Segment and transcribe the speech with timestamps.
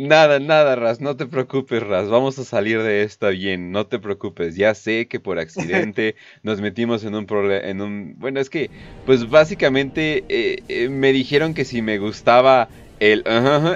[0.00, 3.98] Nada, nada, Raz, no te preocupes, Raz, vamos a salir de esta bien, no te
[3.98, 4.54] preocupes.
[4.54, 8.14] Ya sé que por accidente nos metimos en un problema, en un...
[8.16, 8.70] Bueno, es que,
[9.04, 12.70] pues básicamente eh, eh, me dijeron que si me gustaba
[13.00, 13.24] el...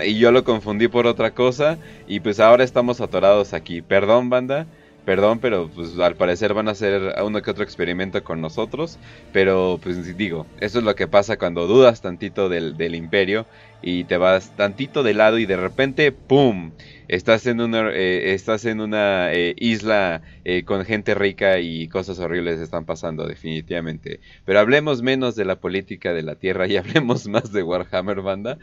[0.07, 3.82] y yo lo confundí por otra cosa y pues ahora estamos atorados aquí.
[3.82, 4.68] Perdón, banda.
[5.05, 8.99] Perdón, pero pues al parecer van a hacer uno que otro experimento con nosotros.
[9.32, 13.46] Pero pues digo, eso es lo que pasa cuando dudas tantito del, del imperio
[13.82, 16.73] y te vas tantito de lado y de repente, ¡pum!
[17.09, 22.18] Estás en una, eh, estás en una eh, isla eh, con gente rica y cosas
[22.21, 24.21] horribles están pasando definitivamente.
[24.46, 28.59] Pero hablemos menos de la política de la Tierra y hablemos más de Warhammer Banda.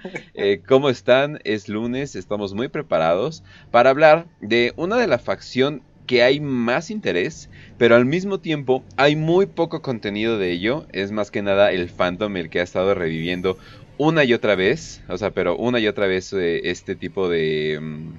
[0.68, 1.40] ¿Cómo están?
[1.44, 6.90] Es lunes, estamos muy preparados para hablar de una de la facción que hay más
[6.90, 10.88] interés, pero al mismo tiempo hay muy poco contenido de ello.
[10.92, 13.60] Es más que nada el fandom el que ha estado reviviendo
[14.00, 17.78] una y otra vez, o sea, pero una y otra vez eh, este tipo de...
[17.80, 18.14] Mm,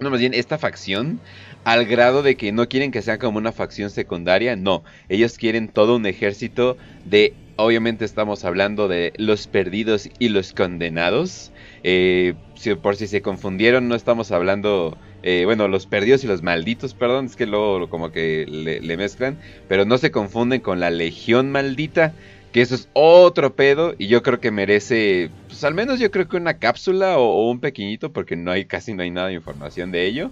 [0.00, 1.20] no, más bien esta facción,
[1.64, 5.68] al grado de que no quieren que sea como una facción secundaria, no, ellos quieren
[5.68, 7.34] todo un ejército de...
[7.56, 11.52] Obviamente estamos hablando de los perdidos y los condenados.
[11.82, 12.32] Eh,
[12.80, 14.96] por si se confundieron, no estamos hablando
[15.28, 19.36] eh, bueno, los perdidos y los malditos, perdón, es que luego como que le, mezclan,
[19.66, 22.12] pero no se confunden con la legión maldita,
[22.52, 26.28] que eso es otro pedo y yo creo que merece, pues al menos yo creo
[26.28, 29.90] que una cápsula o, un pequeñito, porque no hay casi no hay nada de información
[29.90, 30.30] de ello.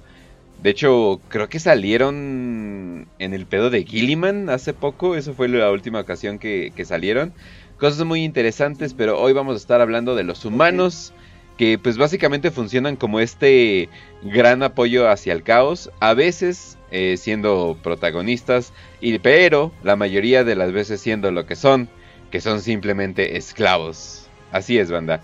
[0.63, 5.73] De hecho, creo que salieron en el pedo de Gilliman hace poco, eso fue la
[5.73, 7.33] última ocasión que, que salieron.
[7.79, 11.13] Cosas muy interesantes, pero hoy vamos a estar hablando de los humanos
[11.57, 13.89] que pues básicamente funcionan como este
[14.23, 20.57] gran apoyo hacia el caos, a veces eh, siendo protagonistas, y, pero la mayoría de
[20.57, 21.89] las veces siendo lo que son,
[22.31, 24.29] que son simplemente esclavos.
[24.53, 25.21] Así es, banda.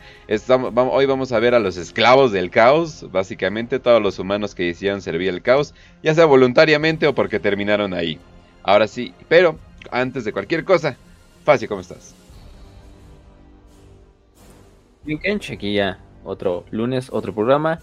[0.74, 5.02] Hoy vamos a ver a los esclavos del caos, básicamente todos los humanos que decidieron
[5.02, 8.18] servir el caos, ya sea voluntariamente o porque terminaron ahí.
[8.64, 9.56] Ahora sí, pero
[9.92, 10.96] antes de cualquier cosa,
[11.44, 12.14] Fácil, ¿cómo estás?
[15.04, 17.80] Bien, ya otro lunes, otro programa.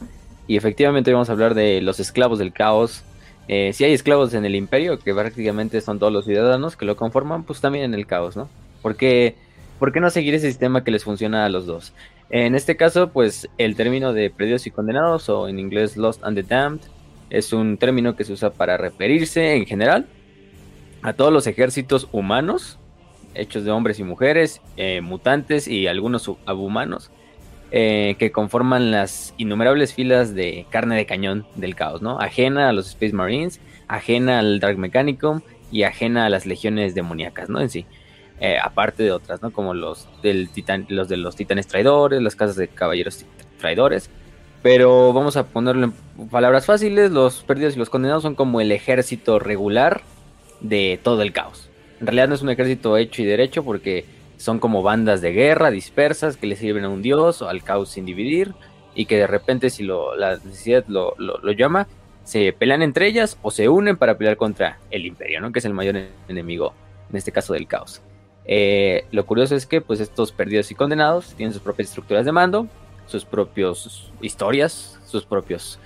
[0.47, 3.03] Y efectivamente vamos a hablar de los esclavos del caos.
[3.47, 6.95] Eh, si hay esclavos en el imperio, que prácticamente son todos los ciudadanos que lo
[6.95, 8.49] conforman, pues también en el caos, ¿no?
[8.81, 9.35] Porque,
[9.79, 11.93] ¿Por qué no seguir ese sistema que les funciona a los dos?
[12.29, 16.35] En este caso, pues el término de perdidos y condenados, o en inglés Lost and
[16.35, 16.81] the Damned,
[17.29, 20.07] es un término que se usa para referirse en general
[21.03, 22.79] a todos los ejércitos humanos,
[23.33, 27.11] hechos de hombres y mujeres, eh, mutantes y algunos subhumanos,
[27.71, 32.19] eh, que conforman las innumerables filas de carne de cañón del caos, ¿no?
[32.19, 35.41] Ajena a los Space Marines, ajena al Dark Mechanicum
[35.71, 37.59] y ajena a las legiones demoníacas, ¿no?
[37.59, 37.85] En sí.
[38.39, 39.51] Eh, aparte de otras, ¿no?
[39.51, 40.49] Como los, del
[40.89, 43.25] los de los titanes traidores, las casas de caballeros
[43.59, 44.09] traidores.
[44.61, 48.71] Pero vamos a ponerlo en palabras fáciles, los perdidos y los condenados son como el
[48.71, 50.01] ejército regular
[50.61, 51.69] de todo el caos.
[51.99, 54.05] En realidad no es un ejército hecho y derecho porque
[54.37, 57.89] son como bandas de guerra dispersas que le sirven a un dios o al caos
[57.89, 58.53] sin dividir
[58.95, 61.15] y que de repente si lo, la necesidad lo,
[61.51, 61.87] llama,
[62.23, 65.51] se pelean entre ellas o se unen para pelear contra el imperio, ¿no?
[65.51, 65.97] que es el mayor
[66.27, 66.73] enemigo
[67.09, 68.01] en este caso del caos.
[68.45, 72.31] Eh, lo curioso es que pues estos perdidos y condenados tienen sus propias estructuras de
[72.31, 72.67] mando,
[73.05, 75.79] sus propias historias, sus propias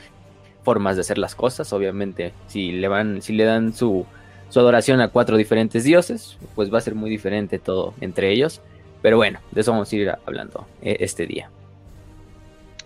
[0.63, 1.73] formas de hacer las cosas.
[1.73, 4.05] Obviamente, si le van, si le dan su
[4.51, 8.61] su adoración a cuatro diferentes dioses, pues va a ser muy diferente todo entre ellos.
[9.01, 11.49] Pero bueno, de eso vamos a ir hablando eh, este día.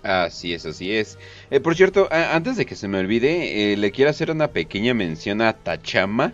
[0.04, 1.18] Así es, así es.
[1.50, 4.94] Eh, por cierto, antes de que se me olvide, eh, le quiero hacer una pequeña
[4.94, 6.34] mención a Tachama.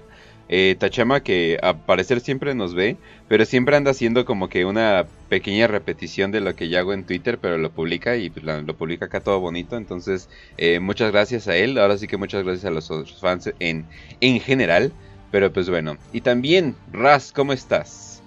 [0.80, 2.98] Tachama que a parecer siempre nos ve,
[3.30, 7.06] pero siempre anda haciendo como que una pequeña repetición de lo que yo hago en
[7.06, 9.78] Twitter, pero lo publica y pues, lo, publica acá todo bonito.
[9.78, 10.28] Entonces,
[10.82, 11.78] muchas gracias a él.
[11.78, 13.86] Ahora sí que muchas gracias a los otros fans en,
[14.20, 14.92] en general.
[15.32, 15.98] Pero pues bueno.
[16.12, 18.22] Y también, Raz, ¿cómo estás?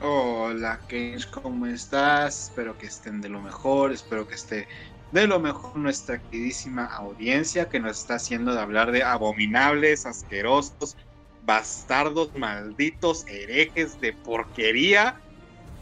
[0.00, 2.48] Hola, Kench, ¿cómo estás?
[2.48, 4.66] Espero que estén de lo mejor, espero que esté
[5.12, 10.96] de lo mejor nuestra queridísima audiencia que nos está haciendo de hablar de abominables, asquerosos,
[11.44, 15.20] bastardos, malditos, herejes de porquería.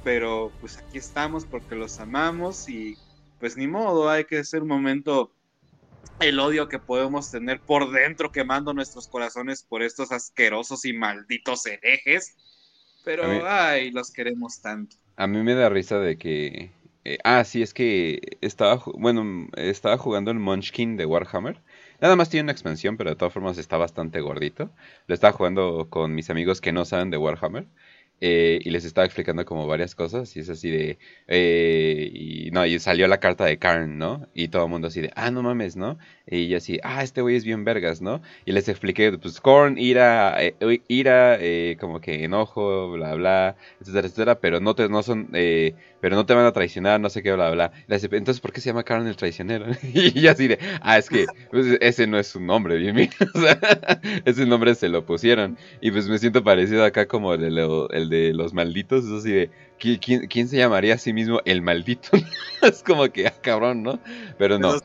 [0.02, 2.97] Pero pues aquí estamos porque los amamos y
[3.38, 5.32] pues ni modo, hay que hacer un momento
[6.20, 11.64] el odio que podemos tener por dentro quemando nuestros corazones por estos asquerosos y malditos
[11.67, 12.37] herejes.
[13.05, 14.97] Pero, ay, los queremos tanto.
[15.17, 16.73] A mí me da risa de que...
[17.05, 21.58] Eh, ah, sí, es que estaba, bueno, estaba jugando el Munchkin de Warhammer.
[22.00, 24.70] Nada más tiene una expansión, pero de todas formas está bastante gordito.
[25.06, 27.67] Lo estaba jugando con mis amigos que no saben de Warhammer.
[28.21, 32.67] Eh, y les estaba explicando como varias cosas y es así de eh, y no
[32.67, 35.43] y salió la carta de Karn no y todo el mundo así de ah no
[35.43, 39.13] mames no y yo así ah este güey es bien vergas no y les expliqué
[39.19, 40.55] pues Korn ira eh,
[40.89, 41.39] ira
[41.79, 45.31] como que enojo bla bla etcétera etcétera pero no te no son
[46.00, 48.70] pero no te van a traicionar no sé qué bla bla entonces por qué se
[48.70, 52.41] llama Karn el traicionero y así de ah es que pues, ese no es su
[52.41, 53.58] nombre bien bien o sea,
[54.25, 57.58] ese nombre se lo pusieron y pues me siento parecido acá como el,
[57.91, 61.62] el de los malditos, es así de, ¿quién, quién se llamaría a sí mismo el
[61.62, 62.11] maldito?
[62.62, 63.99] es como que, ah, cabrón, ¿no?
[64.38, 64.79] Pero no.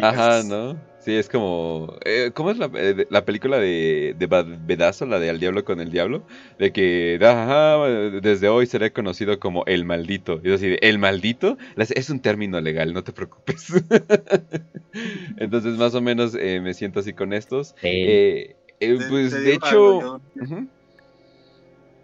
[0.00, 0.76] Ajá, ¿no?
[1.04, 1.96] Sí, es como...
[2.04, 5.80] Eh, ¿Cómo es la, eh, la, película de, de Bedazo, la de Al Diablo con
[5.80, 6.24] el Diablo?
[6.58, 7.78] De que, ajá,
[8.20, 10.40] desde hoy seré conocido como el maldito.
[10.44, 11.58] Y es así, ¿el maldito?
[11.76, 13.66] Es un término legal, no te preocupes.
[15.38, 17.74] Entonces, más o menos eh, me siento así con estos.
[17.80, 20.20] pues, de hecho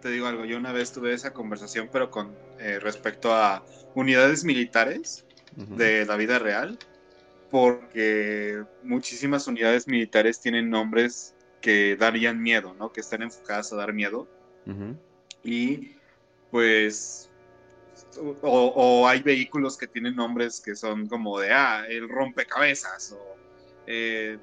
[0.01, 3.63] te digo algo, yo una vez tuve esa conversación, pero con eh, respecto a
[3.95, 5.25] unidades militares
[5.55, 6.77] de la vida real,
[7.49, 12.91] porque muchísimas unidades militares tienen nombres que darían miedo, ¿no?
[12.91, 14.27] Que están enfocadas a dar miedo.
[15.43, 15.95] Y
[16.51, 17.31] pues,
[18.43, 23.35] o, hay vehículos que tienen nombres que son como de, ah, el rompecabezas o
[23.87, 24.37] eh,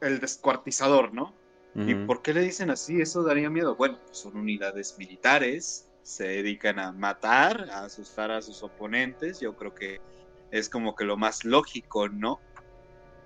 [0.00, 1.34] el descuartizador, ¿no?
[1.74, 3.00] ¿Y por qué le dicen así?
[3.00, 3.76] Eso daría miedo.
[3.76, 9.38] Bueno, pues son unidades militares, se dedican a matar, a asustar a sus oponentes.
[9.38, 10.00] Yo creo que
[10.50, 12.40] es como que lo más lógico, ¿no?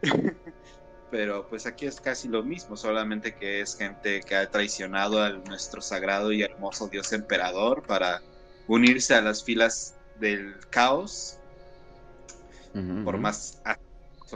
[1.11, 5.31] Pero pues aquí es casi lo mismo, solamente que es gente que ha traicionado a
[5.31, 8.21] nuestro sagrado y hermoso Dios emperador para
[8.67, 11.38] unirse a las filas del caos,
[13.05, 13.61] por más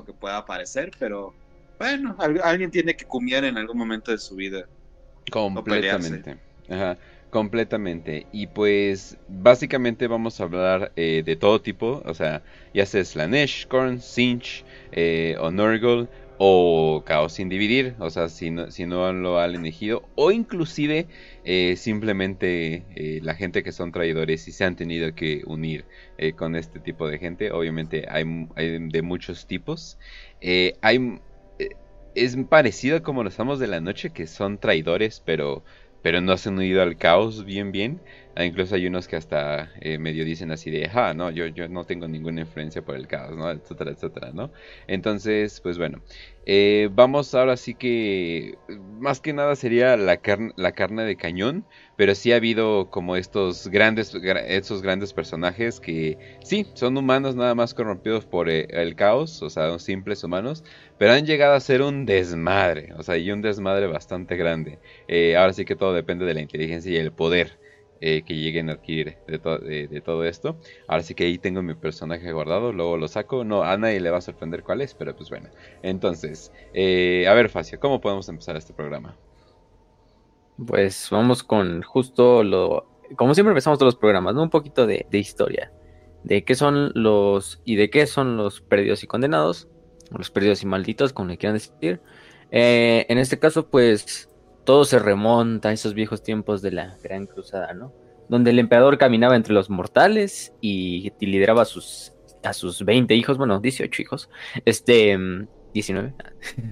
[0.06, 1.34] que pueda parecer, pero
[1.78, 4.64] bueno, alguien tiene que comer en algún momento de su vida.
[5.30, 6.38] Completamente.
[6.68, 6.98] Ajá,
[7.30, 8.26] completamente.
[8.32, 12.42] Y pues básicamente vamos a hablar eh, de todo tipo, o sea,
[12.74, 16.08] ya sea Slanesh, Korn, Sinch eh, o Nurgle
[16.38, 21.08] o Caos sin dividir, o sea, si no, si no lo han elegido, o inclusive
[21.44, 22.84] eh, simplemente
[23.22, 25.84] la gente que son traidores y se han tenido que unir
[26.36, 29.98] con este tipo de gente, obviamente hay, hay de muchos tipos.
[30.80, 31.18] hay
[32.24, 35.64] es parecido como los amos de la noche, que son traidores, pero,
[36.00, 38.02] pero no se han unido al caos bien bien.
[38.38, 41.68] Ah, incluso hay unos que hasta eh, medio dicen así de, ah, no, yo, yo
[41.68, 43.50] no tengo ninguna influencia por el caos, ¿no?
[43.50, 44.52] Etcétera, etcétera, ¿no?
[44.86, 46.02] Entonces, pues bueno,
[46.46, 48.56] eh, vamos ahora sí que,
[49.00, 51.64] más que nada sería la, carne la carne de cañón,
[51.96, 57.56] pero sí ha habido como estos grandes, estos grandes personajes que sí, son humanos nada
[57.56, 60.62] más corrompidos por eh, el caos, o sea, simples humanos,
[60.96, 64.78] pero han llegado a ser un desmadre, o sea, y un desmadre bastante grande.
[65.36, 67.58] ahora sí que todo depende de la inteligencia y el poder.
[68.00, 70.56] Eh, que lleguen a adquirir de, todo esto.
[70.86, 73.42] Ahora sí que ahí tengo mi personaje guardado, luego lo saco.
[73.44, 75.48] No, a nadie le va a sorprender cuál es, pero pues bueno.
[75.82, 79.16] Entonces, eh, a ver, Facio, ¿cómo podemos empezar este programa?
[80.64, 82.86] Pues vamos con justo lo...
[83.16, 84.42] Como siempre empezamos todos los programas, ¿no?
[84.44, 85.72] Un poquito de, historia.
[86.22, 87.60] De qué son los...
[87.64, 89.66] y de qué son los perdidos y condenados.
[90.16, 92.00] los perdidos y malditos, como le quieran decir.
[92.52, 94.27] Eh, en este caso, pues
[94.68, 97.90] todo se remonta a esos viejos tiempos de la Gran Cruzada, ¿no?
[98.28, 102.12] Donde el emperador caminaba entre los mortales y, lideraba a sus,
[102.44, 104.28] a sus 20 hijos, bueno, 18 hijos,
[104.66, 105.18] este,
[105.72, 106.12] 19,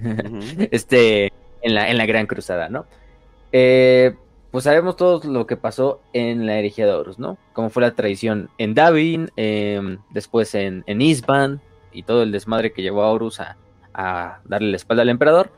[0.71, 2.85] este, en la, en la Gran Cruzada, ¿no?
[3.51, 4.13] Eh,
[4.51, 7.39] pues sabemos todo lo que pasó en la herejía de Horus, ¿no?
[7.53, 11.61] Como fue la traición en Davin, em, después en, en Isban
[11.91, 13.57] y todo el desmadre que llevó a Horus a,
[13.95, 15.49] a darle la espalda al emperador.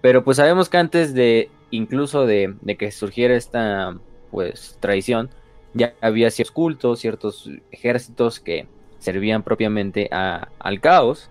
[0.00, 3.96] Pero pues sabemos que antes de, incluso de, que surgiera esta
[4.30, 5.30] pues traición,
[5.74, 8.66] ya había ciertos cultos, ciertos ejércitos que
[8.98, 11.30] servían propiamente al caos.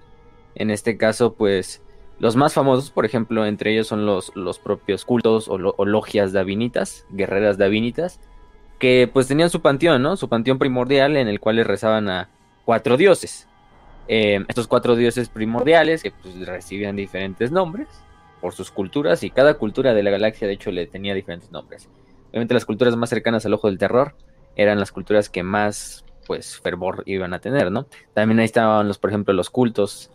[0.55, 1.81] En este caso, pues
[2.19, 7.05] los más famosos, por ejemplo, entre ellos son los, los propios cultos o, logias davinitas,
[7.11, 8.19] guerreras davinitas,
[8.79, 10.17] que pues tenían su panteón, ¿no?
[10.17, 12.29] Su panteón primordial en el cual rezaban a
[12.65, 13.47] cuatro dioses.
[14.07, 17.87] Eh, estos cuatro dioses primordiales que pues recibían diferentes nombres
[18.41, 21.89] por sus culturas y cada cultura de la galaxia de hecho le tenía diferentes nombres.
[22.29, 24.15] Obviamente las culturas más cercanas al ojo del terror
[24.55, 27.87] eran las culturas que más pues fervor iban a tener, ¿no?
[28.13, 30.11] También ahí estaban los, por ejemplo, los cultos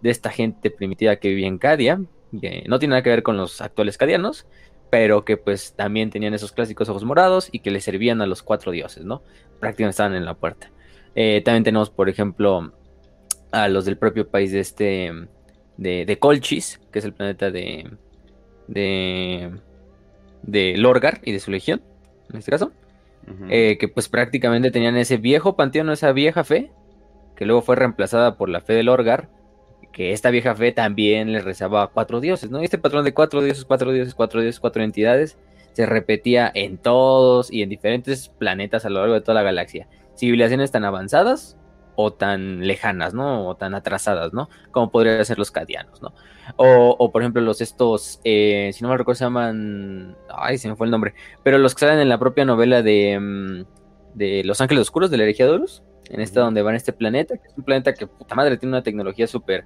[0.00, 2.00] de esta gente primitiva que vivía en Cadia,
[2.40, 4.46] que no tiene nada que ver con los actuales cadianos,
[4.90, 8.42] pero que pues también tenían esos clásicos ojos morados y que le servían a los
[8.42, 9.22] cuatro dioses, ¿no?
[9.58, 10.70] Prácticamente estaban en la puerta.
[11.16, 12.72] Eh, también tenemos, por ejemplo,
[13.50, 15.12] a los del propio país de este
[15.76, 17.90] de, Colchis, que es el planeta de,
[18.68, 19.50] de,
[20.42, 21.82] de Lorgar y de su legión,
[22.30, 22.72] en este caso,
[23.48, 26.70] eh, que pues prácticamente tenían ese viejo panteón, esa vieja fe,
[27.34, 29.28] que luego fue reemplazada por la fe de Lorgar,
[29.92, 32.60] que esta vieja fe también le rezaba a cuatro dioses, ¿no?
[32.60, 35.38] Este patrón de cuatro dioses, cuatro dioses, cuatro dioses, cuatro entidades,
[35.72, 39.88] se repetía en todos y en diferentes planetas a lo largo de toda la galaxia.
[40.16, 41.58] Civilizaciones tan avanzadas
[41.96, 43.48] o tan lejanas, ¿no?
[43.48, 44.48] O tan atrasadas, ¿no?
[44.70, 46.12] Como podrían ser los cadianos, ¿no?
[46.56, 50.16] O, por ejemplo, los estos, eh, si no me recuerdo, se llaman.
[50.28, 51.14] Ay, se me fue el nombre.
[51.42, 53.64] Pero los que salen en la propia novela de, mm,
[54.14, 55.46] de Los Ángeles Oscuros, de la herejía
[56.08, 58.74] en esta donde van a este planeta, que es un planeta que puta madre tiene
[58.74, 59.64] una tecnología súper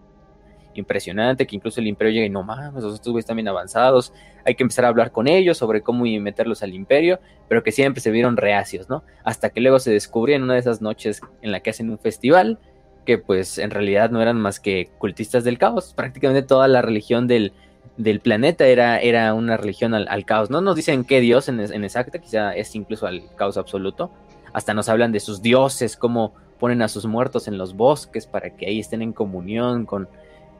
[0.74, 4.12] impresionante, que incluso el imperio llega y no mames, los estos están bien avanzados,
[4.44, 8.00] hay que empezar a hablar con ellos sobre cómo meterlos al imperio, pero que siempre
[8.00, 9.02] se vieron reacios, ¿no?
[9.24, 11.98] Hasta que luego se descubrió en una de esas noches en la que hacen un
[11.98, 12.58] festival,
[13.04, 17.26] que pues en realidad no eran más que cultistas del caos, prácticamente toda la religión
[17.26, 17.52] del,
[17.96, 21.84] del planeta era, era una religión al, caos, no nos dicen qué dios en, en
[21.84, 24.10] exacta, quizá es incluso al caos absoluto,
[24.52, 28.50] hasta nos hablan de sus dioses, cómo ponen a sus muertos en los bosques para
[28.54, 30.08] que ahí estén en comunión con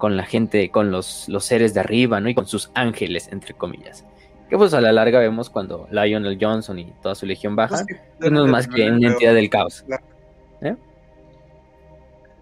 [0.01, 2.31] con la gente, con los, los seres de arriba, ¿no?
[2.31, 4.05] Y con sus ángeles, entre comillas.
[4.49, 7.85] Que pues a la larga vemos cuando Lionel Johnson y toda su legión baja,
[8.19, 9.85] pues, no es más que una entidad del caos.
[10.63, 10.75] ¿Eh?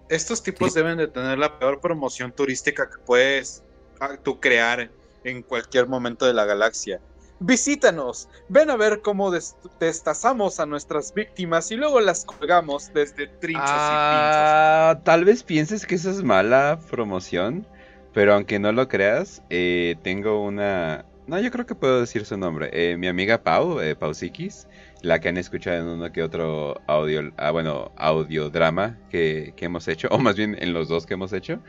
[0.07, 3.61] Estos tipos deben de tener la peor promoción turística que puedes
[3.99, 4.89] ah, tú crear
[5.25, 7.01] en cualquier momento de la galaxia
[7.39, 9.31] visítanos, ven a ver cómo
[9.79, 15.03] destazamos a nuestras víctimas y luego las colgamos desde trinchos y ah, pinchos.
[15.05, 17.65] Tal vez pienses que eso es mala promoción,
[18.13, 21.05] pero aunque no lo creas, eh, tengo una...
[21.27, 22.69] No, yo creo que puedo decir su nombre.
[22.73, 24.67] Eh, mi amiga Pau, eh, Pau Sikis,
[25.03, 29.87] la que han escuchado en uno que otro audio, ah, bueno, audiodrama que, que hemos
[29.87, 31.59] hecho, o más bien en los dos que hemos hecho.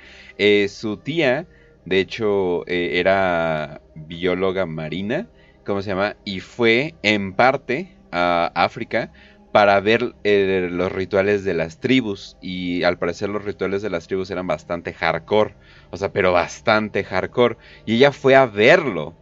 [0.69, 1.47] su tía,
[1.85, 5.29] de hecho, era bióloga marina
[5.71, 6.17] ¿cómo se llama?
[6.25, 9.13] Y fue en parte a África
[9.53, 12.37] para ver eh, los rituales de las tribus.
[12.41, 15.55] Y al parecer los rituales de las tribus eran bastante hardcore,
[15.93, 17.57] o sea, pero bastante hardcore.
[17.87, 19.15] Y ella fue a verlo.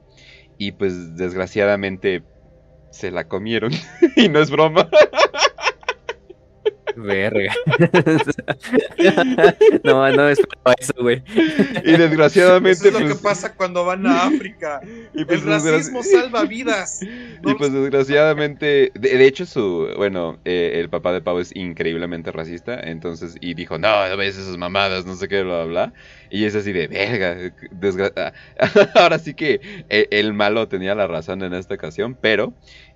[0.56, 2.22] Y pues desgraciadamente
[2.90, 3.72] se la comieron.
[4.16, 4.88] Y no es broma.
[6.98, 7.54] Verga.
[9.84, 10.40] no, no es
[10.80, 11.22] eso, güey.
[11.84, 12.88] Y desgraciadamente.
[12.88, 14.80] Eso es lo que pues, pasa cuando van a África.
[15.14, 17.00] Y pues, el racismo salva vidas.
[17.44, 18.90] y pues desgraciadamente.
[18.94, 19.88] De, hecho, su.
[19.96, 22.80] Bueno, eh, el papá de Pau es increíblemente racista.
[22.80, 23.36] Entonces.
[23.40, 25.92] Y dijo, no, no ves esas mamadas, no sé qué, bla, bla, bla.
[26.30, 27.52] Y es así de verga.
[28.94, 32.52] Ahora sí que eh, el malo tenía la razón en esta ocasión, pero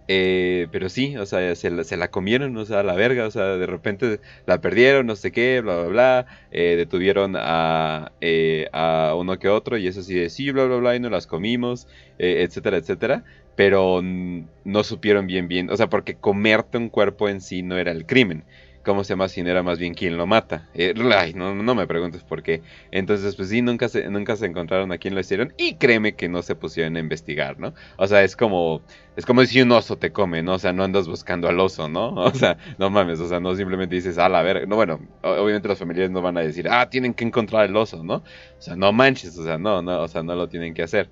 [0.09, 3.31] eh, pero sí, o sea, se la, se la, comieron, o sea, la verga, o
[3.31, 8.69] sea, de repente la perdieron, no sé qué, bla, bla, bla, eh, detuvieron a, eh,
[8.73, 11.27] a uno que otro y eso así de sí, bla, bla, bla, y no las
[11.27, 13.25] comimos, etcétera, etcétera,
[13.57, 17.93] pero no supieron bien, bien, o sea, porque comerte un cuerpo en sí no era
[17.93, 18.45] el crimen,
[18.85, 19.29] ¿cómo se llama?
[19.29, 20.69] Si no era más bien quien lo mata.
[20.75, 22.63] Eh, no, me preguntes por qué.
[22.91, 25.53] Entonces, pues sí, nunca se, nunca se encontraron a quién lo hicieron.
[25.57, 27.75] Y créeme que no se pusieron a investigar, ¿no?
[27.97, 28.83] O sea, es como,
[29.17, 30.55] es como si un oso te come, ¿no?
[30.55, 32.15] O sea, no andas buscando al oso, ¿no?
[32.33, 34.67] O sea, no mames, o sea, no simplemente dices, ah, la verga.
[34.67, 38.03] No, bueno, obviamente los familiares no van a decir, ah, tienen que encontrar el oso,
[38.03, 38.17] ¿no?
[38.17, 41.11] O sea, no manches, o sea, no, no, o sea, no lo tienen que hacer.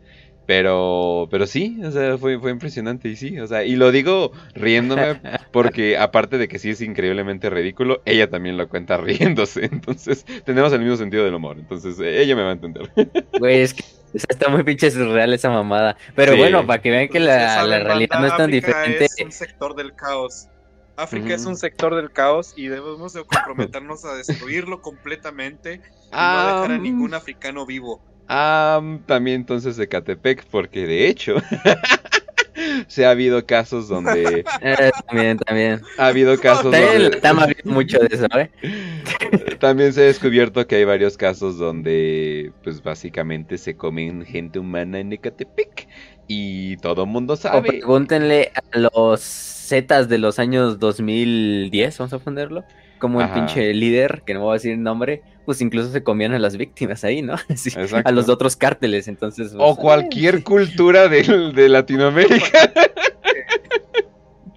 [0.50, 4.33] Pero, pero sí, o sea, fue, fue impresionante y sí, o sea, y lo digo
[4.52, 5.21] riéndome
[5.52, 10.73] porque aparte de que sí es increíblemente ridículo, ella también lo cuenta riéndose, entonces tenemos
[10.73, 12.90] el mismo sentido del humor, entonces ella me va a entender.
[13.38, 17.21] Güey, es que está muy pinche surreal esa mamada, pero bueno, para que vean que
[17.21, 19.04] la, realidad no es tan diferente.
[19.04, 20.49] Es un sector del caos.
[20.97, 26.47] África es un sector del caos y debemos de comprometernos a destruirlo completamente y no
[26.47, 28.02] dejar a ningún africano vivo.
[28.33, 31.35] Ah, también entonces de Catepec, porque de hecho
[32.87, 35.81] se ha habido casos donde eh, también también.
[35.99, 38.51] ha habido casos donde mucho de eso ¿eh?
[39.59, 45.01] también se ha descubierto que hay varios casos donde pues básicamente se comen gente humana
[45.01, 45.89] en Ecatepec
[46.29, 47.59] y todo el mundo sabe.
[47.59, 52.65] o pregúntenle a los zetas de los años 2010 vamos a ponerlo
[53.01, 56.33] como el pinche líder, que no voy a decir el nombre, pues incluso se comían
[56.33, 57.35] a las víctimas ahí, ¿no?
[58.04, 59.52] a los otros cárteles, entonces...
[59.59, 62.73] o cualquier cultura de, de Latinoamérica.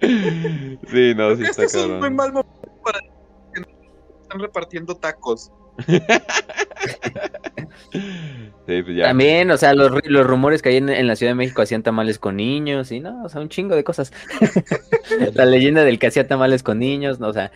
[0.00, 3.00] sí, no, sí está este Es muy mal momento para
[4.22, 5.50] están repartiendo tacos.
[8.66, 11.60] Pues También, o sea, los, los rumores que hay en, en, la Ciudad de México
[11.60, 14.10] hacían tamales con niños y no, o sea, un chingo de cosas.
[15.34, 17.52] la leyenda del que hacía tamales con niños, no, o sea,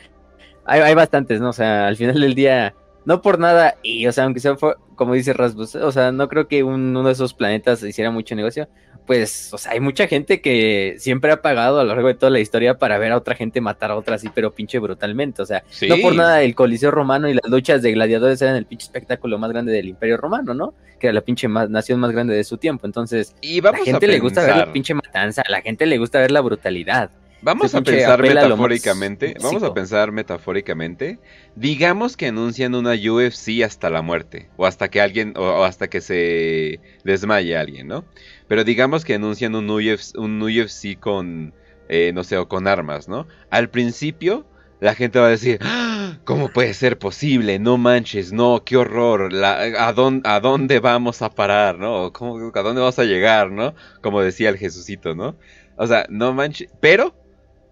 [0.66, 1.48] hay, hay bastantes, ¿no?
[1.48, 2.74] O sea, al final del día
[3.08, 4.54] no por nada, y o sea, aunque sea
[4.94, 8.68] como dice Rasmus, o sea, no creo que uno de esos planetas hiciera mucho negocio,
[9.06, 12.28] pues, o sea, hay mucha gente que siempre ha pagado a lo largo de toda
[12.28, 15.46] la historia para ver a otra gente matar a otra así, pero pinche brutalmente, o
[15.46, 18.84] sea, no por nada el Coliseo Romano y las luchas de gladiadores eran el pinche
[18.84, 20.74] espectáculo más grande del Imperio Romano, ¿no?
[21.00, 24.18] Que era la pinche nación más grande de su tiempo, entonces, y la gente le
[24.18, 27.10] gusta ver la pinche matanza, a la gente le gusta ver la brutalidad.
[27.40, 31.18] Vamos a pensar metafóricamente, vamos a pensar metafóricamente.
[31.54, 36.00] Digamos que anuncian una UFC hasta la muerte, o hasta que alguien, o, hasta que
[36.00, 38.04] se desmaye alguien, ¿no?
[38.48, 41.54] Pero digamos que anuncian un UFC, un UFC con,
[41.88, 43.28] eh, no sé, o con armas, ¿no?
[43.50, 44.44] Al principio,
[44.80, 46.18] la gente va a decir, ¡Ah!
[46.24, 47.60] ¿cómo puede ser posible?
[47.60, 52.12] No manches, no, qué horror, ¿a, dónde, ¿a dónde vamos a parar, no?
[52.12, 53.74] ¿Cómo, ¿A dónde vamos a llegar, no?
[54.02, 55.36] Como decía el Jesucito, ¿no?
[55.76, 57.14] O sea, no manches, pero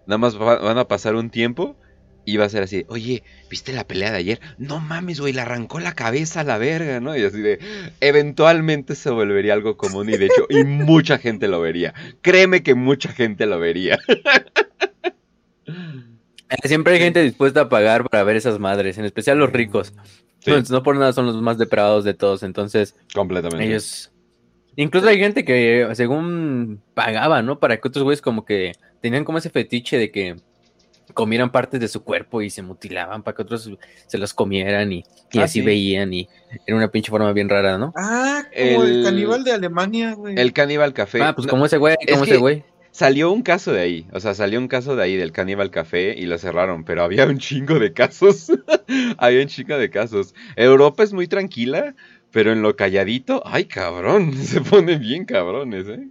[0.07, 1.75] Nada más van a pasar un tiempo
[2.25, 4.41] y va a ser así, oye, ¿viste la pelea de ayer?
[4.57, 7.15] No mames, güey, le arrancó la cabeza a la verga, ¿no?
[7.15, 7.59] Y así de,
[8.01, 11.93] eventualmente se volvería algo común y de hecho, y mucha gente lo vería.
[12.21, 13.97] Créeme que mucha gente lo vería.
[16.63, 19.93] Siempre hay gente dispuesta a pagar para ver esas madres, en especial los ricos.
[20.69, 22.95] No, por nada son los más depravados de todos, entonces...
[23.13, 23.65] Completamente.
[23.65, 24.11] Ellos...
[24.77, 27.59] Incluso hay gente que según pagaba, ¿no?
[27.59, 30.35] Para que otros güeyes como que tenían como ese fetiche de que
[31.15, 33.71] comieran partes de su cuerpo y se mutilaban para que otros
[34.05, 35.03] se los comieran y,
[35.35, 36.29] ah, así veían y
[36.67, 37.91] era una pinche forma bien rara, ¿no?
[37.95, 40.35] Ah, como el, caníbal de Alemania, güey.
[40.37, 41.23] El caníbal café.
[41.23, 42.63] Ah, pues como ese güey, como ese güey.
[42.91, 46.15] Salió un caso de ahí, o sea, salió un caso de ahí del caníbal café
[46.17, 48.51] y lo cerraron, pero había un chingo de casos.
[49.17, 50.33] había un chingo de casos.
[50.55, 51.95] Europa es muy tranquila,
[52.37, 56.07] pero en lo calladito, ay cabrón, se ponen bien cabrones, ¿eh?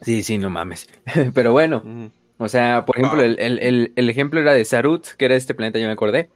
[0.00, 0.88] Sí, sí, no mames.
[1.34, 5.78] Pero bueno, o sea, por ejemplo, el, ejemplo era de Sarut, que era este planeta,
[5.78, 6.30] yo me acordé.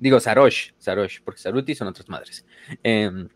[0.00, 2.44] Digo, Sarosh, Sarosh, porque Saruti son otras madres.
[2.82, 3.28] Eh,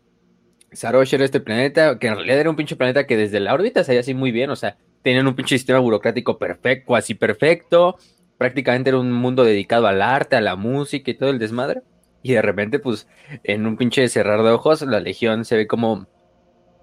[0.73, 3.85] Sarosh era este planeta, que en realidad era un pinche planeta que desde la órbita
[3.85, 7.97] se veía así muy bien, o sea, tenían un pinche sistema burocrático perfecto, así perfecto,
[8.37, 11.83] prácticamente era un mundo dedicado al arte, a la música y todo el desmadre.
[12.23, 13.07] Y de repente, pues,
[13.43, 16.07] en un pinche cerrar de ojos, la legión se ve como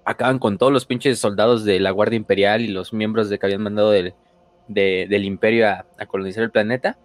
[0.05, 3.45] acaban con todos los pinches soldados de la Guardia Imperial y los miembros de que
[3.45, 4.15] habían mandado del,
[4.67, 6.97] del Imperio a, colonizar el planeta.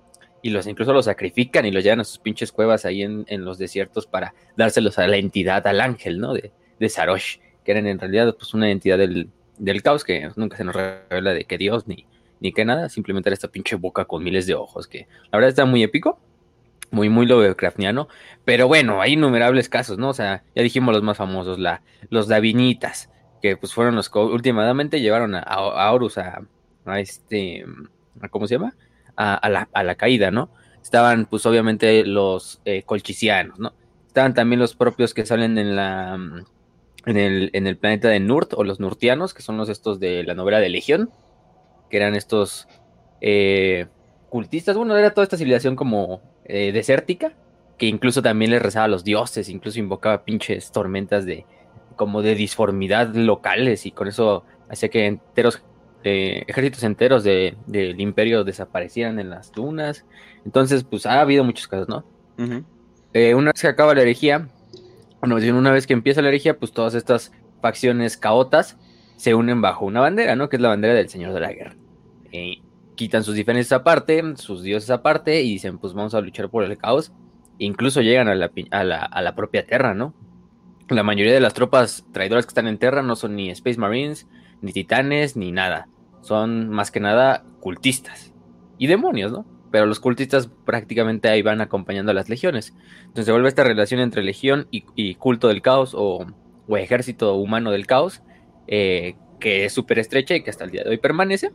[0.43, 3.59] Y los incluso los sacrifican y los llevan a sus pinches cuevas ahí en, los
[3.59, 6.35] desiertos para dárselos a la entidad, al ángel, ¿no?
[6.35, 9.31] De, de Sarosh, que eran en realidad pues una entidad del,
[9.83, 12.07] caos que nunca se nos revela de que Dios ni,
[12.41, 15.49] ni que nada, simplemente era esta pinche boca con miles de ojos, que la verdad
[15.49, 16.21] está muy épico
[16.91, 18.09] muy, muy Lovecraftiano.
[18.45, 20.11] Pero bueno, hay innumerables casos, ¿no?
[20.11, 23.11] O sea, ya dijimos los más famosos, la, los Davinitas,
[23.43, 26.43] que pues fueron los que últimamente llevaron a, a, Horus a,
[26.97, 27.65] este,
[28.31, 28.75] ¿cómo se llama?
[29.17, 30.51] A, la, a, la, caída, ¿no?
[30.83, 33.75] Estaban pues obviamente los eh, colchicianos, ¿no?
[34.07, 36.19] Estaban también los propios que salen en la...
[37.07, 40.25] En el, en el planeta de Nurt, o los Nurtianos, que son los estos de
[40.25, 41.11] la novela de Legión,
[41.91, 42.67] que eran estos
[43.21, 43.89] eh,
[44.31, 44.75] cultistas.
[44.75, 47.35] Bueno, era toda esta civilización como eh, desértica,
[47.79, 51.47] que incluso también le rezaba a los dioses, incluso invocaba pinches tormentas de
[51.97, 55.63] como de disformidad locales y con eso hacía que enteros
[56.03, 60.05] eh, ejércitos enteros del imperio desaparecieran en las dunas.
[60.45, 62.05] Entonces, pues ha habido muchos casos, ¿no?
[63.15, 64.49] Eh, una vez que acaba la herejía,
[65.21, 68.77] bueno, una vez que empieza la herejía, pues todas estas facciones caotas
[69.17, 70.51] se unen bajo una bandera, ¿no?
[70.51, 71.77] Que es la bandera del Señor de la Guerra
[72.95, 76.77] quitan sus diferencias aparte, sus dioses aparte, y dicen, pues vamos a luchar por el
[76.79, 77.13] caos.
[77.59, 80.15] incluso llegan a la, propia Terra, ¿no?
[80.89, 84.29] La mayoría de las tropas traidoras que están en Terra no son ni Space Marines,
[84.61, 85.89] ni titanes, ni nada.
[86.21, 88.35] Son más que nada cultistas.
[88.77, 89.47] Y demonios, ¿no?
[89.71, 92.75] Pero los cultistas prácticamente ahí van acompañando a las legiones.
[93.01, 96.27] Entonces se vuelve esta relación entre legión y, culto del caos o,
[96.69, 98.23] ejército humano del caos,
[98.67, 101.53] eh, que es súper estrecha y que hasta el día de hoy permanece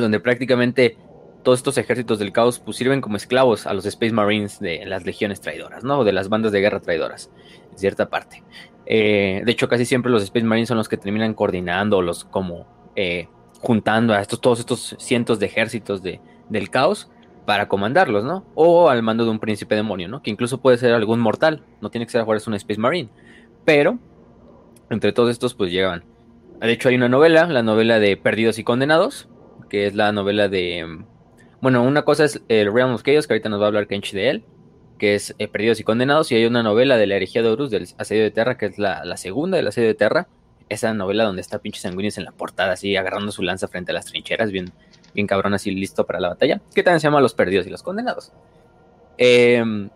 [0.00, 0.96] donde prácticamente
[1.42, 5.04] todos estos ejércitos del caos pues, sirven como esclavos a los Space Marines de las
[5.04, 6.00] legiones traidoras, ¿no?
[6.00, 7.30] O de las bandas de guerra traidoras,
[7.72, 8.42] en cierta parte.
[8.86, 12.66] Eh, de hecho, casi siempre los Space Marines son los que terminan coordinando, los como
[12.96, 13.28] eh,
[13.60, 17.10] juntando a estos, todos estos cientos de ejércitos de, del caos
[17.46, 18.44] para comandarlos, ¿no?
[18.54, 20.22] O al mando de un príncipe demonio, ¿no?
[20.22, 23.10] Que incluso puede ser algún mortal, no tiene que ser a un Space Marine.
[23.64, 23.98] Pero,
[24.88, 26.04] entre todos estos, pues llegan.
[26.60, 29.28] De hecho, hay una novela, la novela de Perdidos y Condenados,
[29.70, 31.04] que es la novela de...
[31.62, 34.14] Bueno, una cosa es el Realm of Chaos, que ahorita nos va a hablar Kenchi
[34.16, 34.44] de él,
[34.98, 37.70] que es eh, Perdidos y Condenados, y hay una novela de la herejía de Horus,
[37.70, 40.28] del asedio de Terra, que es la, segunda del asedio de Terra,
[40.68, 43.94] esa novela donde está pinche sanguíneos en la portada, así agarrando su lanza frente a
[43.94, 44.72] las trincheras, bien,
[45.14, 47.82] bien cabrón, así listo para la batalla, que también se llama Los Perdidos y los
[47.82, 48.32] Condenados.
[49.18, 49.90] Em,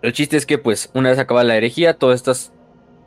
[0.00, 2.52] El chiste es que, pues, una vez acabada la herejía, todos estos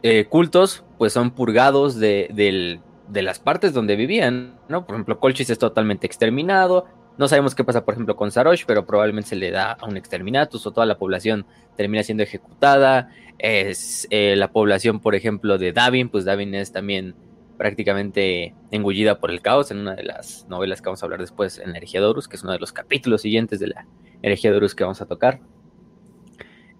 [0.03, 2.79] eh, cultos, pues, son purgados de,
[3.13, 4.55] las partes donde vivían,
[4.85, 6.85] Por ejemplo, Colchis es totalmente exterminado.
[7.17, 9.97] No sabemos qué pasa, por ejemplo, con Sarosh, pero probablemente se le da a un
[9.97, 13.09] exterminatus o toda la población termina siendo ejecutada.
[13.37, 17.15] Es eh, la población, por ejemplo, de Davin, pues Davin es también
[17.57, 21.59] prácticamente engullida por el caos en una de las novelas que vamos a hablar después
[21.59, 23.85] en Horus, que es uno de los capítulos siguientes de la
[24.23, 25.41] Horus que vamos a tocar.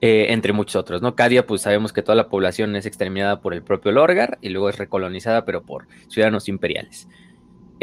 [0.03, 1.13] Eh, entre muchos otros, ¿no?
[1.13, 4.67] Cadia, pues sabemos que toda la población es exterminada por el propio Lorgar y luego
[4.69, 7.07] es recolonizada, pero por ciudadanos imperiales.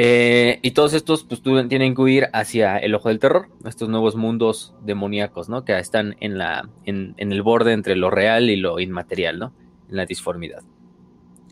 [0.00, 4.14] Eh, y todos estos, pues tienen que huir hacia el ojo del terror, estos nuevos
[4.14, 5.64] mundos demoníacos, ¿no?
[5.64, 9.52] Que están en, la, en, el borde entre lo real y lo inmaterial, ¿no?
[9.90, 10.62] En la disformidad.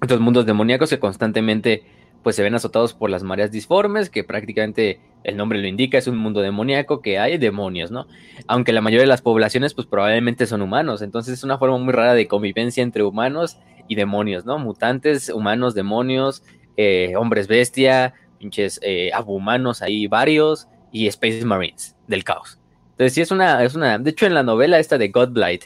[0.01, 1.83] Estos mundos demoníacos que constantemente
[2.23, 6.07] pues se ven azotados por las mareas disformes, que prácticamente el nombre lo indica, es
[6.07, 8.07] un mundo demoníaco que hay demonios, ¿no?
[8.47, 11.93] Aunque la mayoría de las poblaciones pues probablemente son humanos, entonces es una forma muy
[11.93, 14.57] rara de convivencia entre humanos y demonios, ¿no?
[14.61, 16.45] Mutantes, humanos, demonios,
[16.77, 22.59] eh, hombres bestia, pinches eh, abhumanos ahí varios y Space Marines del caos.
[22.93, 25.65] Entonces sí es una, es una, de hecho en la novela esta de Godblight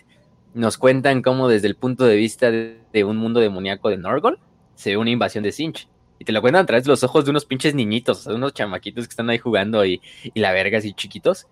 [0.54, 4.40] nos cuentan cómo desde el punto de vista de, un mundo demoníaco de Norgol
[4.74, 7.24] se ve una invasión de Sinch y te lo cuentan a través de los ojos
[7.24, 10.02] de unos pinches niñitos, de unos chamaquitos que están ahí jugando y,
[10.34, 11.46] la verga así chiquitos.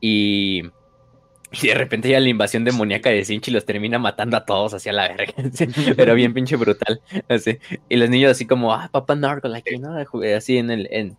[0.00, 0.64] Y,
[1.52, 4.92] y de repente ya la invasión demoníaca de Sinchi los termina matando a todos hacia
[4.92, 5.34] la verga.
[5.96, 7.00] pero bien pinche brutal.
[7.28, 7.58] Así.
[7.88, 9.96] Y los niños así como, ah, papá Nargo, aquí, ¿no?
[10.36, 10.88] Así en el...
[10.90, 11.16] En,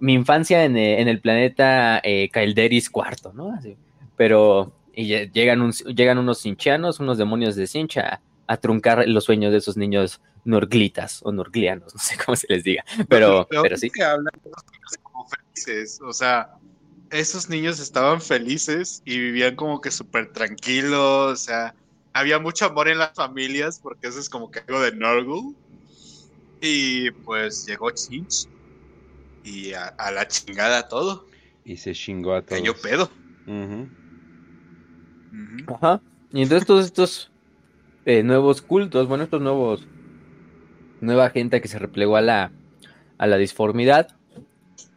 [0.00, 3.52] mi infancia en, eh, el planeta eh, Calderis cuarto, ¿no?
[3.52, 3.76] Así.
[4.16, 9.58] Pero y llegan, llegan unos sinchianos, unos demonios de Sincha a truncar los sueños de
[9.58, 13.90] esos niños norglitas o norglianos, no sé cómo se les diga, pero, pero, sí.
[13.90, 14.32] Que hablan
[15.02, 16.50] como felices, o sea,
[17.10, 21.74] esos niños estaban felices y vivían como que súper tranquilos, o sea,
[22.12, 25.54] había mucho amor en las familias porque eso es como que algo de Norgul.
[26.60, 28.48] Y pues llegó Chinch
[29.44, 31.26] y a, la chingada todo.
[31.64, 32.58] Y se chingó a todo.
[32.58, 33.10] Cayó pedo.
[35.68, 36.00] Ajá.
[36.32, 37.30] Y entonces todos estos
[38.04, 39.86] eh, nuevos cultos, bueno, estos nuevos
[41.00, 42.52] nueva gente que se replegó a la,
[43.18, 44.17] a la disformidad,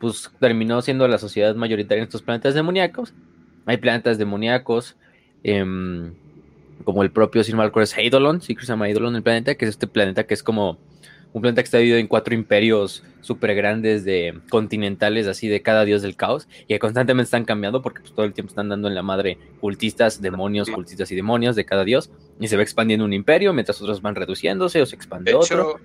[0.01, 3.13] pues terminó siendo la sociedad mayoritaria en estos planetas demoníacos.
[3.67, 4.97] Hay planetas demoníacos,
[5.43, 6.13] em,
[6.83, 9.69] como el propio Sir Malcolm Eidolon, sí que se llama Eidolon el planeta, que es
[9.69, 10.79] este planeta que es como
[11.33, 15.85] un planeta que está dividido en cuatro imperios súper grandes de continentales, así de cada
[15.85, 18.87] dios del caos, y que constantemente están cambiando porque pues, todo el tiempo están dando
[18.87, 22.09] en la madre cultistas, demonios, cultistas y demonios de cada dios,
[22.39, 25.79] y se va expandiendo un imperio mientras otros van reduciéndose o se expande otro.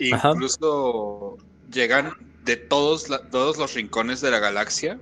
[0.00, 1.38] incluso
[1.72, 2.12] llegan
[2.44, 4.98] de todos, todos los rincones de la galaxia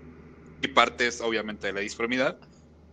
[0.62, 2.36] y partes, obviamente, de la disformidad.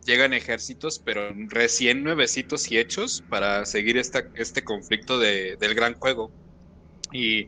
[0.05, 5.95] Llegan ejércitos, pero recién nuevecitos y hechos para seguir esta, este conflicto de, del gran
[5.95, 6.31] juego.
[7.11, 7.47] Y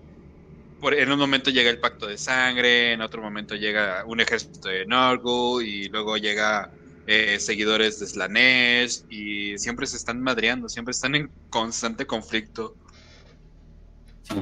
[0.82, 4.68] por, en un momento llega el pacto de sangre, en otro momento llega un ejército
[4.68, 6.72] de Norgu y luego llega
[7.08, 12.76] eh, seguidores de Slanesh y siempre se están madreando, siempre están en constante conflicto.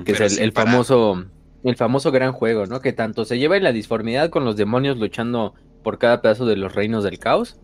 [0.03, 1.27] que es el, famoso
[1.63, 2.81] el famoso gran juego, ¿no?
[2.81, 6.57] Que tanto se lleva en la disformidad con los demonios luchando por cada pedazo de
[6.57, 7.59] los reinos del caos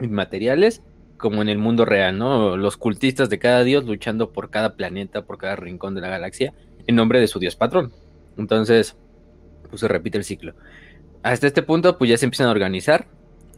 [0.00, 0.82] inmateriales,
[1.16, 2.56] como en el mundo real, ¿no?
[2.56, 6.52] Los cultistas de cada dios luchando por cada planeta, por cada rincón de la galaxia
[6.86, 7.92] en nombre de su dios patrón.
[8.36, 8.96] Entonces,
[9.68, 10.54] pues se repite el ciclo.
[11.22, 13.06] Hasta este punto, pues ya se empiezan a organizar.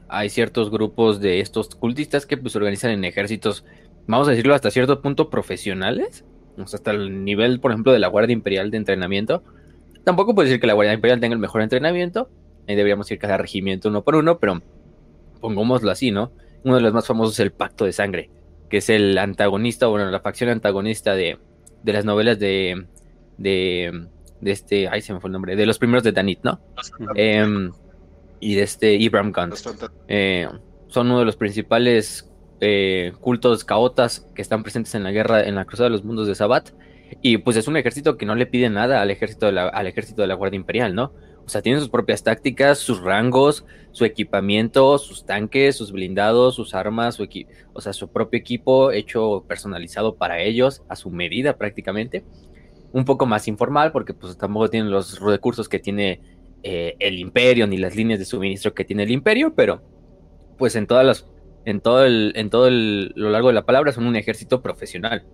[0.09, 3.65] Hay ciertos grupos de estos cultistas que pues se organizan en ejércitos,
[4.07, 6.25] vamos a decirlo hasta cierto punto profesionales,
[6.59, 9.43] hasta el nivel, por ejemplo, de la Guardia Imperial de entrenamiento.
[10.07, 12.31] Tampoco puedo decir que la Guardia Imperial tenga el mejor entrenamiento,
[12.69, 14.63] ahí deberíamos ir cada regimiento uno por uno, pero
[15.41, 16.31] pongámoslo así, ¿no?
[16.63, 18.31] Uno de los más famosos es el Pacto de Sangre,
[18.71, 21.39] que es el antagonista, bueno, la facción antagonista de,
[21.83, 22.87] de las novelas de
[23.37, 24.07] de,
[24.41, 26.61] de este, ay se me fue el nombre, de los primeros de Danit, ¿no?
[27.17, 27.73] Em,
[28.39, 29.55] y de este Ibram Gunn.
[30.07, 30.47] Eh,
[30.87, 35.57] son uno de los principales eh, cultos caotas que están presentes en la guerra, en
[35.57, 36.71] la cruzada de los mundos de Sabat.
[37.23, 39.87] Y pues es un ejército que no le pide nada al ejército de la, al
[39.87, 41.13] ejército de la Guardia Imperial, ¿no?
[41.45, 46.75] O sea, tienen sus propias tácticas, sus rangos, su equipamiento, sus tanques, sus blindados, sus
[46.75, 47.29] armas, su
[47.73, 52.25] o sea, su propio equipo hecho personalizado para ellos, a su medida prácticamente
[52.93, 56.21] un poco más informal, porque pues tampoco tienen los recursos que tiene
[56.63, 59.83] eh, el imperio, ni las líneas de suministro que tiene el imperio, pero
[60.59, 61.27] pues en todas las,
[61.65, 65.25] en todo el, en todo el, lo largo de la palabra son un ejército profesional.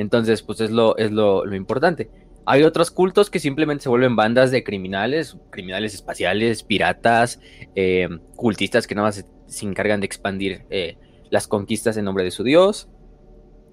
[0.00, 2.10] Entonces, pues es lo, es lo, importante.
[2.46, 7.38] Hay otros cultos que simplemente se vuelven bandas de criminales, criminales espaciales, piratas,
[7.74, 10.96] eh, cultistas que nada más se, encargan de expandir eh,
[11.28, 12.88] las conquistas en nombre de su dios.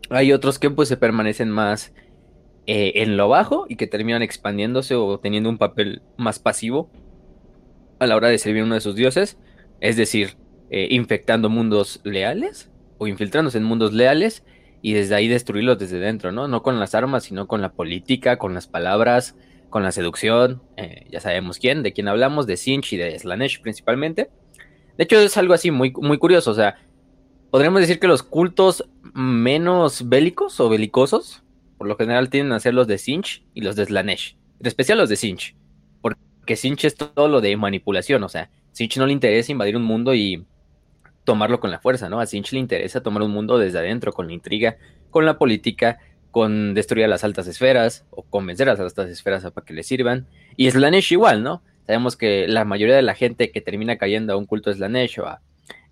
[0.10, 1.94] Hay otros que pues se permanecen más
[2.66, 6.92] eh, en lo bajo y que terminan expandiéndose o teniendo un papel más pasivo
[8.00, 9.38] a la hora de servir a uno de sus dioses.
[9.80, 10.36] Es decir,
[10.70, 14.44] infectando mundos leales o infiltrándose en mundos leales
[14.82, 16.48] y desde ahí destruirlos desde dentro, ¿no?
[16.48, 19.36] No con las armas, sino con la política, con las palabras,
[19.70, 20.62] con la seducción.
[20.78, 24.30] Eh, ya sabemos quién, de quién hablamos, de Sinch y de Slanesh principalmente.
[24.98, 26.52] De hecho, es algo así muy, muy curioso.
[26.52, 26.78] O sea,
[27.52, 31.44] podríamos decir que los cultos menos bélicos o belicosos,
[31.78, 34.38] por lo general, tienden a ser los de Sinch y los de Slanesh.
[34.60, 35.56] En especial los de Sinch.
[36.02, 38.24] Porque Sinch es todo lo de manipulación.
[38.24, 40.46] O sea, Sinch no le interesa invadir un mundo y
[41.28, 42.22] tomarlo con la fuerza, ¿no?
[42.22, 44.78] A Sinch le interesa tomar un mundo desde adentro, con la intriga,
[45.10, 46.00] con la política,
[46.32, 49.84] con destruir a las altas esferas o convencer a las altas esferas para que le
[49.84, 50.26] sirvan.
[50.56, 51.62] Y Slanesh igual, ¿no?
[51.86, 55.38] Sabemos que la mayoría de la gente que termina cayendo a un culto Slanesh o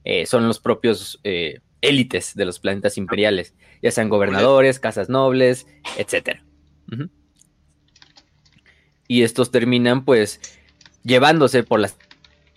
[0.06, 5.68] eh, son los propios eh, élites de los planetas imperiales, ya sean gobernadores, casas nobles,
[5.98, 6.40] etc.
[9.10, 10.40] Y estos terminan pues
[11.04, 11.98] llevándose por las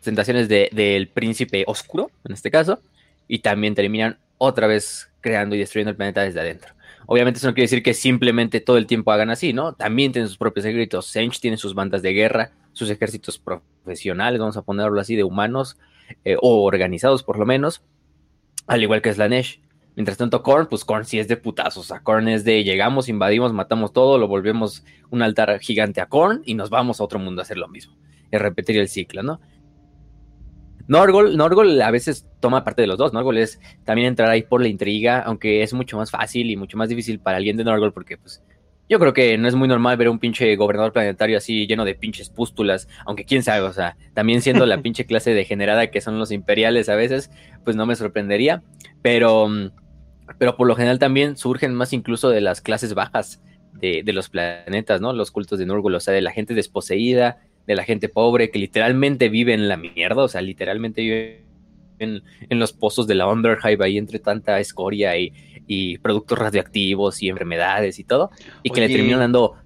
[0.02, 2.80] tentaciones del príncipe oscuro, en este caso,
[3.26, 6.74] y también terminan otra vez creando y destruyendo el planeta desde adentro.
[7.06, 9.72] Obviamente eso no quiere decir que simplemente todo el tiempo hagan así, ¿no?
[9.72, 11.06] También tienen sus propios ejércitos.
[11.06, 15.78] Sench tiene sus bandas de guerra, sus ejércitos profesionales, vamos a ponerlo así, de humanos,
[16.24, 17.82] eh, o organizados por lo menos,
[18.66, 19.60] al igual que Slanesh.
[19.96, 21.86] Mientras tanto, Korn, pues Korn sí es de putazos.
[21.86, 26.06] O sea, Korn es de llegamos, invadimos, matamos todo, lo volvemos un altar gigante a
[26.06, 27.96] Korn y nos vamos a otro mundo a hacer lo mismo.
[28.30, 29.40] Y repetir el ciclo, ¿no?
[30.88, 33.12] Norgol, Norgol a veces toma parte de los dos.
[33.12, 36.78] Norgol es también entrar ahí por la intriga, aunque es mucho más fácil y mucho
[36.78, 38.42] más difícil para alguien de Norgol porque pues
[38.88, 41.94] yo creo que no es muy normal ver un pinche gobernador planetario así lleno de
[41.94, 46.18] pinches pústulas, aunque quién sabe, o sea, también siendo la pinche clase degenerada que son
[46.18, 47.30] los imperiales a veces,
[47.64, 48.62] pues no me sorprendería,
[49.02, 49.46] pero,
[50.38, 53.42] pero por lo general también surgen más incluso de las clases bajas
[53.74, 55.12] de, de los planetas, ¿no?
[55.12, 58.58] Los cultos de Norgol, o sea, de la gente desposeída, de la gente pobre que
[58.58, 61.44] literalmente vive en la mierda, o sea, literalmente vive
[61.98, 67.98] en, los pozos de la Underhive ahí entre tanta escoria y, productos radioactivos y enfermedades
[67.98, 68.30] y todo,
[68.62, 69.56] y que le terminan dando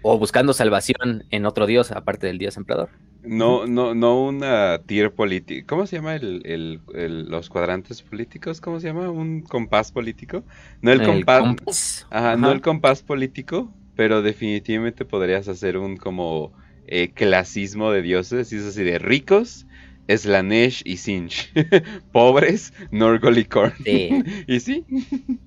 [0.00, 2.88] o buscando salvación en otro dios aparte del dios emperador.
[3.22, 5.66] No, no, no una tier política.
[5.66, 6.80] ¿Cómo se llama el,
[7.28, 8.62] los cuadrantes políticos?
[8.62, 9.10] ¿Cómo se llama?
[9.10, 10.44] ¿Un compás político?
[10.80, 12.06] No el, compás.
[12.08, 16.54] Ajá, no el compás político, pero definitivamente podrías hacer un como
[16.90, 19.66] eh, clasismo de dioses, y es así de ricos,
[20.08, 21.52] Slanesh y Sinch.
[22.12, 23.74] Pobres, Norgol y Korn.
[23.84, 24.84] ¿Y sí?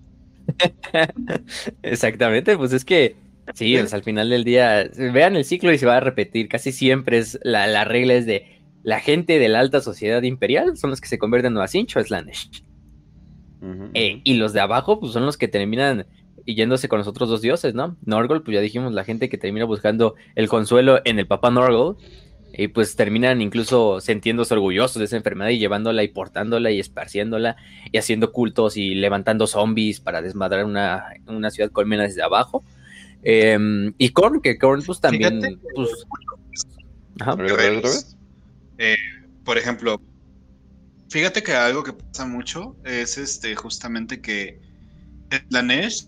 [1.83, 3.15] Exactamente, pues es que
[3.53, 6.47] sí, al final del día, vean el ciclo y se va a repetir.
[6.47, 10.89] Casi siempre es la, regla es de la gente de la alta sociedad imperial son
[10.89, 12.63] los que se convierten a Sinch o Slanesh.
[13.93, 16.05] Eh, y los de abajo, pues son los que terminan
[16.45, 17.97] y yéndose con los otros dos dioses, ¿no?
[18.05, 21.97] Norgol, pues ya dijimos, la gente que termina buscando el consuelo en el Papa Norgol,
[22.55, 27.55] y pues terminan incluso sintiéndose orgullosos de esa enfermedad y llevándola y portándola y esparciéndola
[27.91, 32.63] y haciendo cultos y levantando zombies para desmadrar una, ciudad colmena desde abajo.
[33.23, 35.59] Em, y Korn, que Korn pues también...
[35.73, 35.89] pues,
[37.19, 37.37] Ajá.
[38.77, 38.95] Eh,
[39.43, 40.01] por ejemplo,
[41.09, 44.59] fíjate que algo que pasa mucho es este justamente que
[45.49, 46.07] Slanesh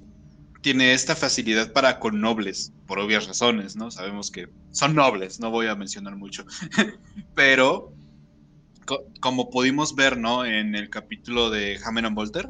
[0.65, 3.91] tiene esta facilidad para con nobles, por obvias razones, ¿no?
[3.91, 6.43] Sabemos que son nobles, no voy a mencionar mucho,
[7.35, 7.93] pero
[9.19, 10.43] como pudimos ver, ¿no?
[10.43, 12.49] En el capítulo de Hamen and Volter,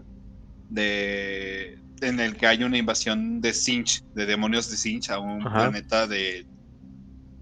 [0.70, 5.44] de, en el que hay una invasión de Sinch, de demonios de Sinch a un
[5.44, 6.48] planeta de...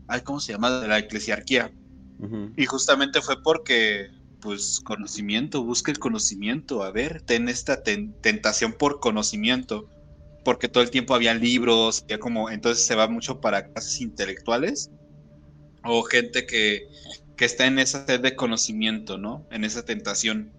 [0.07, 0.79] Ay, ¿Cómo se llama?
[0.79, 1.71] De la eclesiarquía.
[2.57, 4.09] Y justamente fue porque,
[4.41, 9.87] pues, conocimiento, busca el conocimiento, a ver, ten esta tentación por conocimiento
[10.43, 14.91] porque todo el tiempo había libros, ya como, entonces se va mucho para clases intelectuales
[15.83, 16.87] o gente que,
[17.35, 19.47] que está en esa sed de conocimiento, ¿no?
[19.51, 20.51] En esa tentación.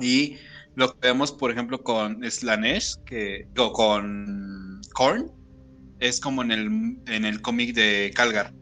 [0.00, 0.36] Y
[0.74, 5.32] lo que vemos, por ejemplo, con Slanesh, que, o con Korn,
[5.98, 6.66] es como en el,
[7.06, 8.54] en el cómic de Calgar,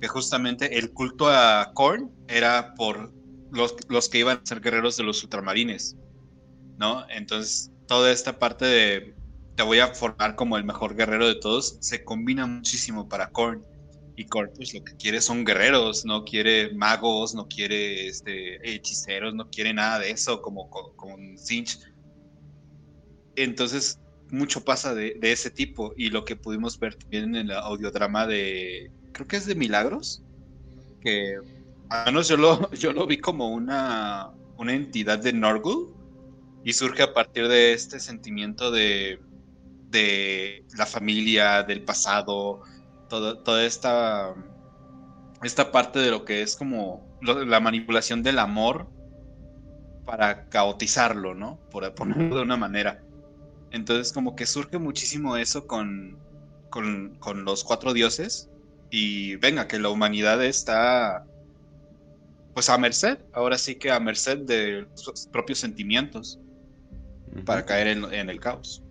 [0.00, 3.12] que justamente el culto a Korn era por
[3.50, 5.96] los, los que iban a ser guerreros de los ultramarines,
[6.78, 7.04] ¿no?
[7.10, 9.14] Entonces, toda esta parte de
[9.60, 13.62] te voy a formar como el mejor guerrero de todos, se combina muchísimo para Korn.
[14.16, 19.34] Y Korn, pues lo que quiere son guerreros, no quiere magos, no quiere este, hechiceros,
[19.34, 21.78] no quiere nada de eso, como con Zinch.
[23.36, 25.92] Entonces, mucho pasa de, ese tipo.
[25.94, 28.90] Y lo que pudimos ver también en el audiodrama de.
[29.12, 30.22] Creo que es de Milagros.
[31.02, 31.36] Que
[31.90, 35.92] al menos yo lo, yo lo vi como una, una entidad de Norgul
[36.64, 39.20] y surge a partir de este sentimiento de,
[39.90, 42.62] de la familia, del pasado,
[43.08, 44.34] toda esta,
[45.42, 48.88] esta parte de lo que es como la manipulación del amor
[50.06, 51.60] para caotizarlo, ¿no?
[51.70, 53.02] Por ponerlo de una manera.
[53.70, 56.18] Entonces como que surge muchísimo eso con,
[56.70, 58.50] con, con los cuatro dioses
[58.90, 61.24] y venga, que la humanidad está
[62.54, 66.40] pues a merced, ahora sí que a merced de sus propios sentimientos
[67.44, 68.82] para caer en, el caos.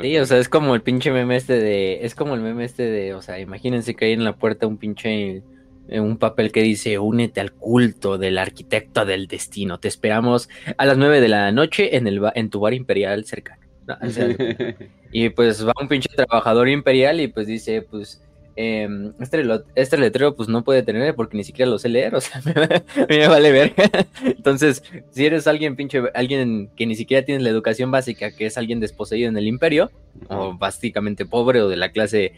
[0.00, 2.84] Sí, o sea, es como el pinche meme este de, es como el meme este
[2.84, 5.42] de, o sea, imagínense que hay en la puerta un pinche,
[5.88, 10.84] eh, un papel que dice, únete al culto del arquitecto del destino, te esperamos a
[10.84, 13.62] las nueve de la noche en, el, en tu bar imperial cercano.
[15.12, 18.22] y pues va un pinche trabajador imperial y pues dice, pues
[18.60, 19.40] Em, este,
[19.76, 22.42] este, letrero pues no puede tener porque ni siquiera lo sé leer, o sea,
[23.08, 23.72] me, vale ver.
[24.24, 28.58] Entonces, si eres alguien pinche, alguien que ni siquiera tienes la educación básica, que es
[28.58, 29.92] alguien desposeído en el imperio,
[30.26, 32.32] o básicamente pobre o de la clase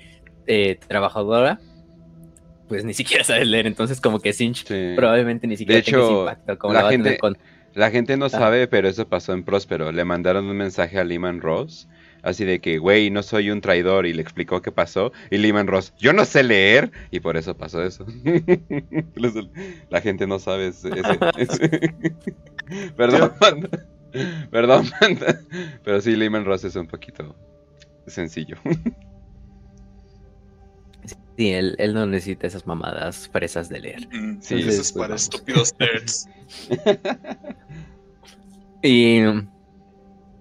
[0.47, 1.59] eh, trabajadora,
[2.69, 6.27] pues ni siquiera sabes leer, entonces como que Sinch probablemente ni siquiera de hecho,
[6.71, 7.19] la, gente,
[7.73, 8.29] la gente no ah.
[8.29, 9.91] sabe, pero eso pasó en Próspero.
[9.91, 11.89] Le mandaron un mensaje a Lehman Ross
[12.23, 15.13] Así de que, güey, no soy un traidor y le explicó qué pasó.
[15.31, 16.91] Y Lehman Ross, yo no sé leer.
[17.11, 18.07] Y por eso pasó eso.
[19.91, 20.91] La gente no sabe ese,
[22.97, 23.33] Perdón,
[24.51, 24.87] Perdón,
[25.85, 27.35] Pero sí, Lehman Ross es un poquito
[28.07, 28.57] sencillo.
[31.37, 34.09] Sí, él, no necesita esas mamadas fresas de leer.
[34.13, 36.29] Mm, sí, eso es para estúpidos nerds.
[38.83, 39.23] y,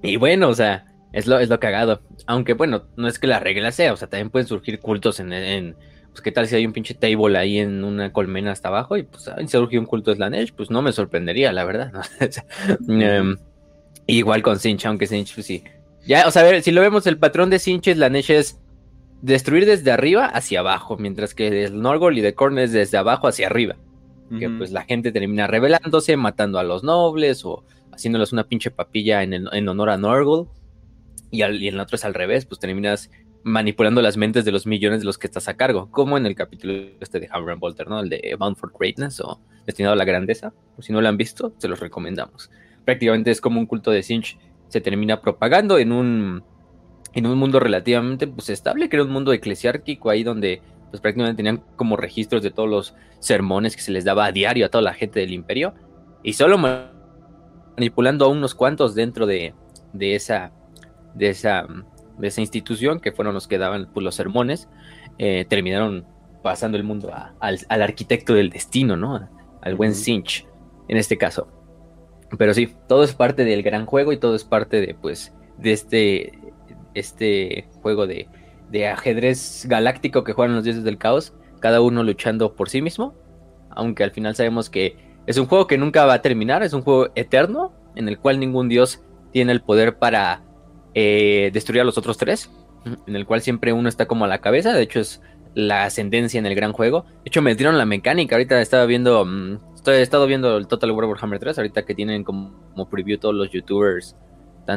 [0.01, 2.01] y bueno, o sea, es lo, es lo cagado.
[2.27, 5.33] Aunque bueno, no es que la regla sea, o sea, también pueden surgir cultos en,
[5.33, 5.75] en
[6.09, 9.03] pues qué tal si hay un pinche table ahí en una colmena hasta abajo y
[9.03, 11.91] pues si surgió un culto de Slanesh, pues no me sorprendería, la verdad.
[12.87, 13.37] Em,
[14.07, 15.63] igual con Sinch, aunque Sinch, pues sí.
[16.05, 18.59] Ya, o sea, a ver, si lo vemos, el patrón de Sinch Slanesh es
[19.21, 23.27] destruir desde arriba hacia abajo, mientras que el Norgol y de Korn es desde abajo
[23.27, 23.75] hacia arriba.
[24.37, 29.23] Que pues la gente termina rebelándose, matando a los nobles o haciéndoles una pinche papilla
[29.23, 30.47] en, en honor a Norgol
[31.31, 33.09] y, al, el otro es al revés, pues terminas
[33.43, 36.35] manipulando las mentes de los millones de los que estás a cargo, como en el
[36.35, 38.01] capítulo este de Hammer and Bolter, ¿no?
[38.01, 40.53] El de Bound for Greatness o Destinado a la Grandeza.
[40.79, 42.51] Si no lo han visto, se los recomendamos.
[42.85, 44.37] Prácticamente es como un culto de Sinch
[44.69, 46.43] se termina propagando en un,
[47.13, 51.37] en un mundo relativamente pues, estable, que era un mundo eclesiárquico ahí donde pues prácticamente
[51.37, 54.81] tenían como registros de todos los sermones que se les daba a diario a toda
[54.81, 55.73] la gente del imperio
[56.23, 56.57] y solo
[57.77, 59.53] manipulando a unos cuantos dentro de,
[59.93, 60.51] de esa
[61.13, 61.67] de esa,
[62.17, 64.69] de esa institución, que fueron los que daban pues, los sermones,
[65.17, 66.05] eh, terminaron
[66.41, 69.29] pasando el mundo al, arquitecto del destino, ¿no?
[69.61, 70.47] Al buen Sinch,
[70.87, 71.47] en este caso.
[72.37, 75.71] Pero sí, todo es parte del gran juego y todo es parte de, pues, de
[75.73, 76.39] este,
[76.93, 78.27] este juego de,
[78.69, 83.13] de ajedrez galáctico que juegan los dioses del caos, cada uno luchando por sí mismo,
[83.71, 84.95] aunque al final sabemos que
[85.25, 88.39] es un juego que nunca va a terminar, es un juego eterno, en el cual
[88.39, 90.43] ningún dios tiene el poder para
[90.93, 92.49] eh, destruir a los otros tres,
[93.07, 95.21] en el cual siempre uno está como a la cabeza, de hecho es
[95.53, 97.05] la ascendencia en el gran juego.
[97.23, 100.67] De hecho me dieron la mecánica, ahorita estaba viendo, mm, estoy, he estado viendo el
[100.67, 104.15] Total War Warhammer 3, ahorita que tienen como, preview todos los youtubers.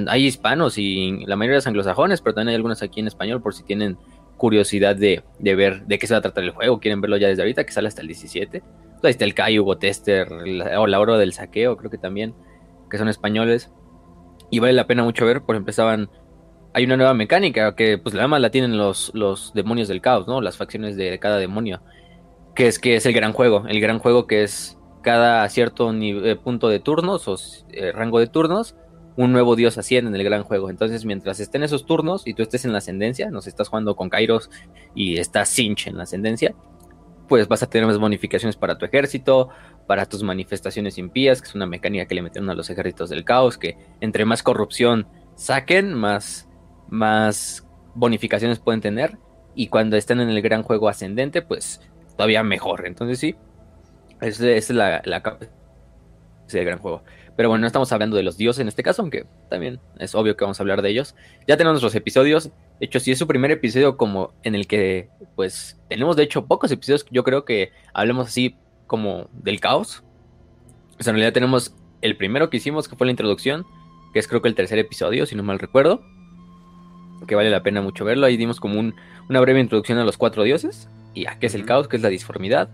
[0.08, 3.52] Hay hispanos y la mayoría de anglosajones, pero también hay algunos aquí en español por
[3.52, 3.98] si tienen
[4.38, 7.42] curiosidad de, ver de qué se va a tratar el juego, quieren verlo ya desde
[7.42, 8.62] ahorita, que sale hasta el 17.
[9.02, 10.28] Ahí está el Kai, Hugo Tester,
[10.78, 12.34] o la hora del saqueo, creo que también,
[12.90, 13.70] que son españoles
[14.52, 16.10] y vale la pena mucho ver, por ejemplo, estaban...
[16.74, 20.28] Hay una nueva mecánica que pues la más la tienen los, los demonios del caos,
[20.28, 20.42] ¿no?
[20.42, 21.80] Las facciones de cada demonio.
[22.54, 23.64] Que es que es el gran juego.
[23.66, 27.36] El gran juego que es cada cierto eh, punto de turnos o
[27.70, 28.76] eh, rango de turnos,
[29.16, 30.68] un nuevo dios asciende en el gran juego.
[30.68, 34.10] Entonces, mientras estén esos turnos y tú estés en la ascendencia, nos estás jugando con
[34.10, 34.50] Kairos
[34.94, 36.54] y estás Sinch en la ascendencia,
[37.26, 39.48] pues vas a tener más bonificaciones para tu ejército,
[39.92, 43.26] para tus manifestaciones impías, que es una mecánica que le metieron a los ejércitos del
[43.26, 46.48] caos, que entre más corrupción saquen, más,
[46.88, 49.18] más bonificaciones pueden tener.
[49.54, 51.82] Y cuando estén en el gran juego ascendente, pues
[52.16, 52.86] todavía mejor.
[52.86, 53.36] Entonces sí,
[54.22, 55.20] esa es la, la
[56.50, 57.02] del gran juego.
[57.36, 60.38] Pero bueno, no estamos hablando de los dioses en este caso, aunque también es obvio
[60.38, 61.14] que vamos a hablar de ellos.
[61.46, 62.44] Ya tenemos nuestros episodios.
[62.80, 66.46] De hecho, si es su primer episodio como en el que, pues, tenemos de hecho
[66.46, 68.56] pocos episodios, yo creo que hablemos así
[68.86, 70.02] como del caos.
[70.98, 73.64] O sea, en realidad tenemos el primero que hicimos, que fue la introducción,
[74.12, 76.02] que es creo que el tercer episodio, si no mal recuerdo.
[77.26, 78.26] Que vale la pena mucho verlo.
[78.26, 80.88] Ahí dimos como una breve introducción a los cuatro dioses.
[81.14, 82.70] Y a qué es el caos, qué es la disformidad.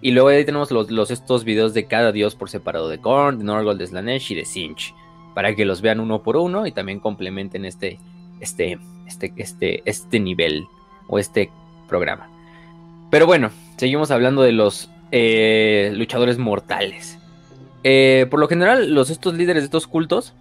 [0.00, 3.44] Y luego ahí tenemos los, estos videos de cada dios por separado, de Korn, de
[3.44, 4.94] Norgol, de Slanesh y de Sinch.
[5.34, 7.98] para que los vean uno por uno y también complementen este,
[8.40, 10.66] este, este, este, este nivel
[11.08, 11.50] o este
[11.88, 12.28] programa.
[13.10, 17.20] Pero bueno, seguimos hablando de los eh, luchadores mortales.
[17.84, 20.34] Eh, por lo general, los, estos líderes de estos cultos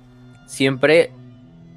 [0.47, 1.11] siempre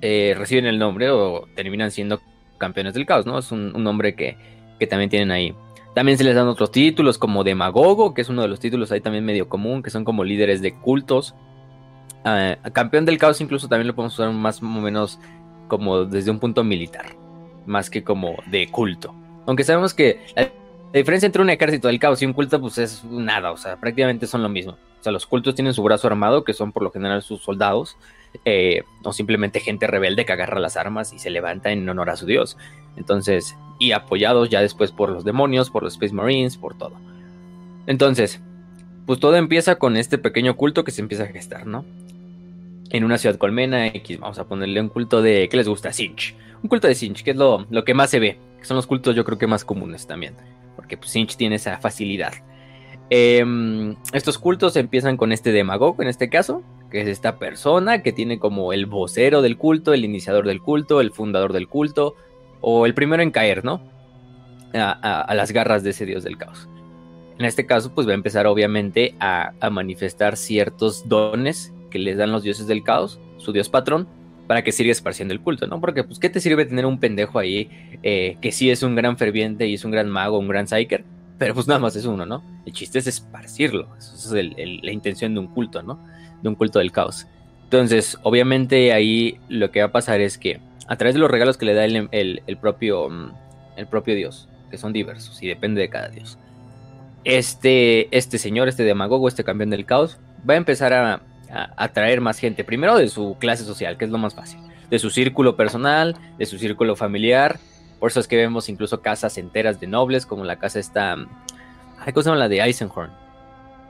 [0.00, 2.22] eh, reciben el nombre o terminan siendo
[2.56, 3.38] campeones del caos, ¿no?
[3.38, 4.38] Es un, nombre que,
[4.78, 5.54] que, también tienen ahí.
[5.94, 9.02] También se les dan otros títulos como Demagogo, que es uno de los títulos ahí
[9.02, 11.34] también medio común, que son como líderes de cultos.
[12.24, 15.20] Ah, campeón del caos incluso también lo podemos usar más o menos
[15.68, 17.14] como desde un punto militar,
[17.66, 19.14] más que como de culto.
[19.44, 20.18] Aunque sabemos que
[20.98, 24.26] diferencia entre un ejército del caos y un culto pues es nada, o sea, prácticamente
[24.26, 24.72] son lo mismo.
[24.72, 27.96] O sea, los cultos tienen su brazo armado, que son por lo general sus soldados,
[28.44, 32.16] eh, o simplemente gente rebelde que agarra las armas y se levanta en honor a
[32.16, 32.56] su dios.
[32.96, 36.94] Entonces, y apoyados ya después por los demonios, por los Space Marines, por todo.
[37.86, 38.40] Entonces,
[39.06, 41.84] pues todo empieza con este pequeño culto que se empieza a gestar, ¿no?
[42.90, 45.92] En una ciudad colmena X, vamos a ponerle un culto de, ¿qué les gusta?
[45.92, 46.34] Sinch.
[46.62, 48.86] Un culto de Sinch, que es lo, lo que más se ve, que son los
[48.86, 50.34] cultos yo creo que más comunes también,
[50.86, 52.32] porque pues, Sinch tiene esa facilidad.
[53.10, 56.62] Em, estos cultos empiezan con este demagogo, en este caso,
[56.92, 61.00] que es esta persona que tiene como el vocero del culto, el iniciador del culto,
[61.00, 62.14] el fundador del culto,
[62.60, 63.80] o el primero en caer, ¿no?
[64.74, 66.68] A, las garras de ese dios del caos.
[67.38, 72.30] En este caso, pues va a empezar obviamente a, manifestar ciertos dones que les dan
[72.30, 74.06] los dioses del caos, su dios patrón,
[74.46, 75.80] para que siga esparciendo el culto, ¿no?
[75.80, 77.70] Porque, pues, ¿qué te sirve tener un pendejo ahí
[78.02, 81.04] eh, que sí es un gran ferviente y es un gran mago, un gran psyker?
[81.38, 82.42] Pero pues nada más es uno, ¿no?
[82.64, 83.88] El chiste es esparcirlo.
[83.98, 86.02] Esa es la intención de un culto, ¿no?
[86.42, 87.26] De un culto del caos.
[87.64, 91.56] Entonces, obviamente ahí lo que va a pasar es que a través de los regalos
[91.56, 93.32] que le da el, propio, mm,
[93.76, 96.38] el propio Dios, que son diversos y depende de cada Dios,
[97.24, 100.18] este, este señor, este demagogo, este campeón del caos,
[100.48, 102.64] va a empezar a, atraer más gente.
[102.64, 104.60] Primero de su clase social, que es lo más fácil.
[104.90, 107.58] De su círculo personal, de su círculo familiar,
[107.98, 111.16] por eso es que vemos incluso casas enteras de nobles, como la casa esta.
[111.98, 113.10] Hay cosa la de Eisenhorn.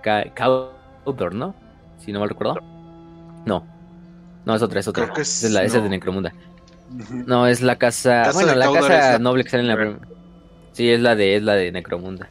[0.03, 1.55] Cawdor, ¿no?
[1.99, 2.61] Si no mal recuerdo.
[3.45, 3.65] No.
[4.45, 5.13] No, es otra, es otra.
[5.17, 6.33] Es, es, la, esa es de Necromunda.
[7.11, 8.31] No, es la casa.
[8.33, 9.99] bueno, la casa noble que sale en la.
[10.73, 12.29] Sí, es la de, es la de Necromunda.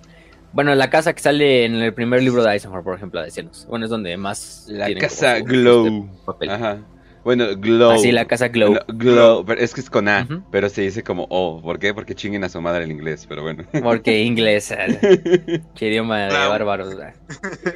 [0.55, 3.67] Bueno, la casa que sale en el primer libro de Eisenhorn, por ejemplo, de Cielos.
[3.69, 4.65] Bueno, es donde más.
[4.69, 6.09] La casa Glow.
[6.29, 6.77] Este Ajá.
[7.25, 7.91] Bueno, Glow.
[7.91, 8.77] Así la casa Glow.
[8.87, 11.61] Glow, pero es que es con A, pero se dice como O.
[11.61, 11.93] ¿Por qué?
[11.93, 13.65] Porque chinguen a su madre el inglés, pero bueno.
[13.83, 16.95] Porque inglés, eh, idioma de bárbaros,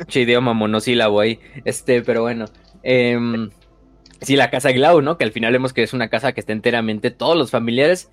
[0.07, 1.37] che idioma monosílabo ahí.
[1.65, 2.45] Este, pero bueno.
[2.83, 3.19] Eh,
[4.21, 5.17] sí, la casa Glow, ¿no?
[5.17, 8.09] Que al final vemos que es una casa que está enteramente, todos los familiares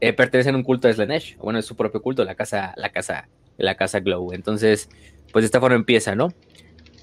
[0.00, 1.36] eh, pertenecen a un culto de Slanesh.
[1.38, 4.32] Bueno, es su propio culto, la casa, la casa, la casa Glow.
[4.32, 4.88] Entonces,
[5.32, 6.28] pues de esta forma empieza, ¿no?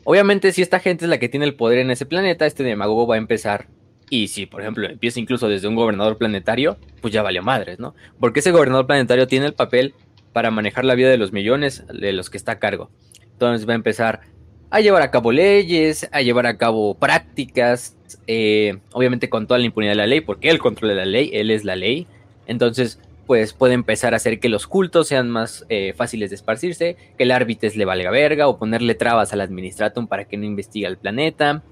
[0.03, 3.07] Obviamente, si esta gente es la que tiene el poder en ese planeta, este demagogo
[3.07, 3.67] va a empezar.
[4.09, 7.95] Y si, por ejemplo, empieza incluso desde un gobernador planetario, pues ya valió madres, ¿no?
[8.19, 9.95] Porque ese gobernador planetario tiene el papel
[10.31, 12.91] para manejar la vida de los millones de los que está a cargo.
[13.31, 14.21] Entonces va a empezar
[14.69, 17.95] a llevar a cabo leyes, a llevar a cabo prácticas,
[18.27, 21.49] eh, obviamente con toda la impunidad de la ley, porque él controla la ley, él
[21.49, 22.07] es la ley.
[22.47, 26.95] Entonces pues puede empezar a hacer que los cultos sean más eh, fáciles de esparcirse,
[27.17, 30.85] que el árbitro le valga verga o ponerle trabas al administratum para que no investigue
[30.85, 31.63] el planeta.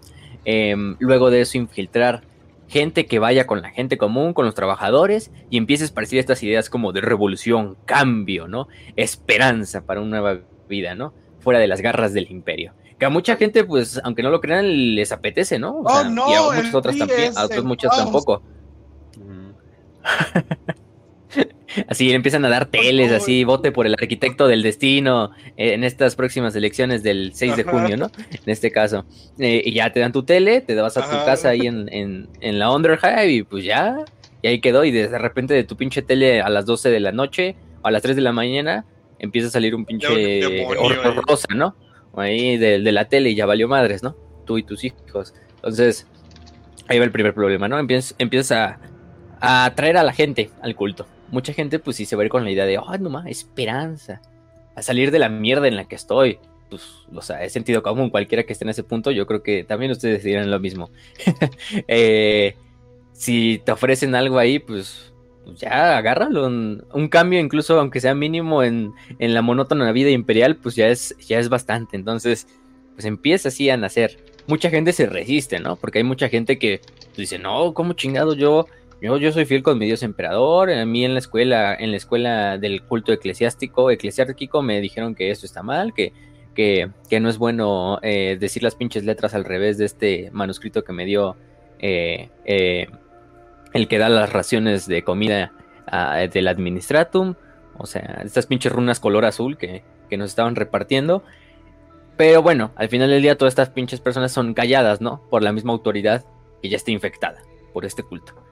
[0.45, 2.23] Em, luego de eso infiltrar
[2.67, 6.41] gente que vaya con la gente común, con los trabajadores y empiece a esparcir estas
[6.43, 8.67] ideas como de revolución, cambio, ¿no?
[8.95, 11.13] Esperanza para una nueva vida, ¿no?
[11.39, 12.73] Fuera de las garras del imperio.
[12.97, 15.81] Que a mucha gente, pues, aunque no lo crean, les apetece, ¿no?
[15.83, 18.41] oh, no, y a muchas otras también, a otras muchas tampoco.
[21.87, 26.15] Así empiezan a dar teles, así, vote por el arquitecto del destino eh, en estas
[26.15, 28.11] próximas elecciones del 6 de junio, ¿no?
[28.29, 29.05] En este caso.
[29.39, 32.59] Eh, y ya te dan tu tele, te vas a tu casa ahí en, en,
[32.59, 33.97] la Underhive y pues ya,
[34.41, 34.85] y ahí quedó.
[34.85, 37.91] Y de repente de tu pinche tele a las 12 de la noche o a
[37.91, 38.85] las 3 de la mañana
[39.19, 40.65] empieza a salir un pinche
[41.27, 41.75] rosa, ¿no?
[42.15, 44.15] Ahí de, de la tele y ya valió madres, ¿no?
[44.45, 45.33] Tú y tus hijos.
[45.55, 46.07] Entonces,
[46.87, 47.79] ahí va el primer problema, ¿no?
[47.79, 48.79] Empiezas, empiezas a
[49.43, 52.45] atraer a la gente al culto mucha gente pues sí se va a ir con
[52.45, 54.21] la idea de, oh, no más, esperanza,
[54.75, 56.37] a salir de la mierda en la que estoy.
[56.69, 56.83] Pues,
[57.13, 59.91] o sea, he sentido común, cualquiera que esté en ese punto, yo creo que también
[59.91, 60.89] ustedes dirán lo mismo.
[61.87, 62.55] Eh,
[63.13, 65.13] si te ofrecen algo ahí, pues,
[65.43, 66.45] pues ya agárralo.
[66.45, 71.15] Un, cambio, incluso aunque sea mínimo en, en, la monótona vida imperial, pues ya es,
[71.27, 71.95] ya es bastante.
[71.95, 72.47] Entonces,
[72.93, 74.17] pues empieza así a nacer.
[74.47, 75.77] Mucha gente se resiste, ¿no?
[75.77, 76.81] Porque hay mucha gente que
[77.15, 78.67] dice, no, ¿cómo chingado yo
[79.03, 80.71] yo, soy fiel con mi Dios emperador.
[80.71, 85.29] A mí en la escuela, en la escuela del culto eclesiástico, eclesiástico, me dijeron que
[85.29, 86.13] esto está mal, que,
[86.55, 90.93] que, no es bueno eh, decir las pinches letras al revés de este manuscrito que
[90.93, 91.35] me dio
[91.79, 92.87] eh, eh,
[93.73, 95.51] el que da las raciones de comida
[96.31, 97.35] del administratum,
[97.77, 101.23] o sea, estas pinches runas color azul que, que nos estaban repartiendo.
[102.15, 105.27] Pero bueno, al final del día todas estas pinches personas son calladas, ¿no?
[105.29, 106.25] Por la misma autoridad
[106.61, 107.41] que ya está infectada
[107.73, 108.42] por este culto.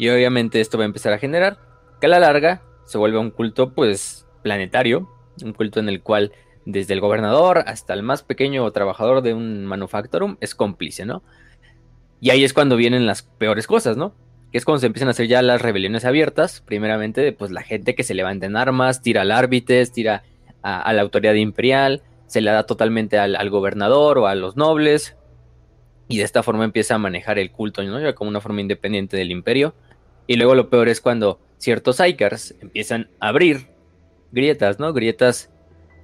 [0.00, 1.58] Y obviamente esto va a empezar a generar
[2.00, 5.10] que a la larga se vuelve un culto pues planetario,
[5.44, 6.32] un culto en el cual
[6.64, 11.22] desde el gobernador hasta el más pequeño trabajador de un manufactorum es cómplice, ¿no?
[12.18, 14.14] Y ahí es cuando vienen las peores cosas, ¿no?
[14.50, 17.94] Que es cuando se empiezan a hacer ya las rebeliones abiertas, primeramente, pues la gente
[17.94, 20.22] que se levanta en armas, tira al árbitres, tira
[20.62, 25.18] a, la autoridad imperial, se le da totalmente al, gobernador o a los nobles,
[26.08, 28.00] y de esta forma empieza a manejar el culto, ¿no?
[28.00, 29.74] Ya como una forma independiente del imperio.
[30.30, 33.66] Y luego lo peor es cuando ciertos Icars empiezan a abrir
[34.30, 34.92] grietas, ¿no?
[34.92, 35.50] Grietas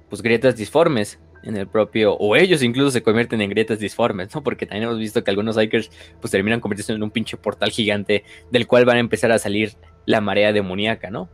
[0.09, 4.43] pues grietas disformes en el propio, o ellos incluso se convierten en grietas disformes, ¿no?
[4.43, 8.25] Porque también hemos visto que algunos Ikers pues terminan convirtiéndose en un pinche portal gigante
[8.51, 11.29] del cual van a empezar a salir la marea demoníaca, ¿no?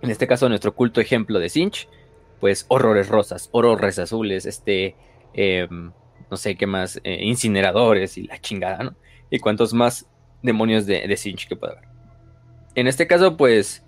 [0.00, 1.88] En este caso, nuestro culto ejemplo de Sinch,
[2.38, 4.94] pues horrores rosas, horrores azules, este,
[5.32, 5.90] em,
[6.30, 8.94] no sé qué más, eh, incineradores y la chingada, ¿no?
[9.30, 10.08] Y cuantos más
[10.44, 11.93] demonios de, de Sinch que pueda haber.
[12.74, 13.84] En este caso, pues,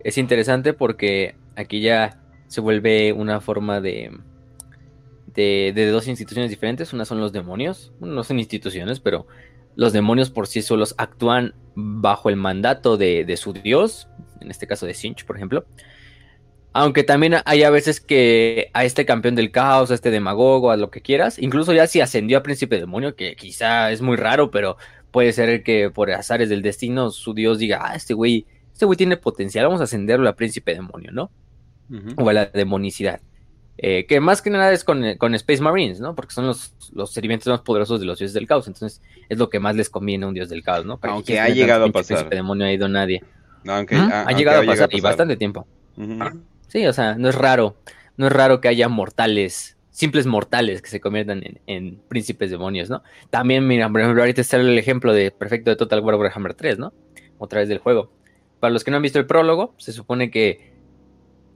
[0.00, 4.10] es interesante porque aquí ya se vuelve una forma de,
[5.34, 6.92] de, dos instituciones diferentes.
[6.92, 9.26] Una son los demonios, no son instituciones, pero
[9.76, 14.08] los demonios por sí solos actúan bajo el mandato de, su dios,
[14.40, 15.64] en este caso de Sinch, por ejemplo.
[16.72, 20.76] Aunque también hay a veces que a este campeón del caos, a este demagogo, a
[20.76, 24.50] lo que quieras, incluso ya si ascendió a príncipe demonio, que quizá es muy raro,
[24.50, 24.76] pero
[25.14, 28.96] puede ser que por azares del destino su dios diga, ah, este güey, este güey
[28.96, 31.30] tiene potencial, vamos a ascenderlo a príncipe demonio, ¿no?
[32.16, 33.20] o a la demonicidad.
[33.78, 36.16] Eh, que más que nada es con, Space Marines, ¿no?
[36.16, 38.66] Porque son los, los más poderosos de los dioses del caos.
[38.66, 40.98] Entonces es lo que más les conviene a un dios del caos, ¿no?
[41.02, 42.28] aunque ha llegado a pasar.
[42.28, 43.22] demonio ha ido nadie.
[43.68, 45.64] aunque, ha, llegado a pasar, y bastante tiempo.
[46.66, 47.76] Sí, o sea, no es raro.
[48.16, 53.04] No es raro que haya mortales, simples mortales que se conviertan en, príncipes demonios, ¿no?
[53.30, 56.80] También, mira, por ejemplo, ahorita está el ejemplo de perfecto de Total War Warhammer 3,
[56.80, 56.92] ¿no?
[57.38, 58.10] Otra vez del juego.
[58.58, 60.74] Para los que no han visto el prólogo, se supone que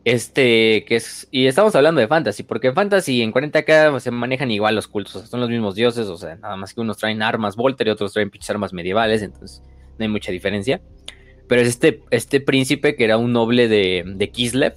[0.05, 4.53] este, que es, y estamos hablando de fantasy, porque en fantasy en 40k se manejan
[4.53, 7.57] igual los cultos, son los mismos dioses, o sea, nada más que unos traen armas
[7.57, 9.63] Volter y otros traen armas medievales, entonces
[9.99, 10.81] no hay mucha diferencia.
[11.49, 14.77] Pero es este, este príncipe que era un noble de, de Kislev,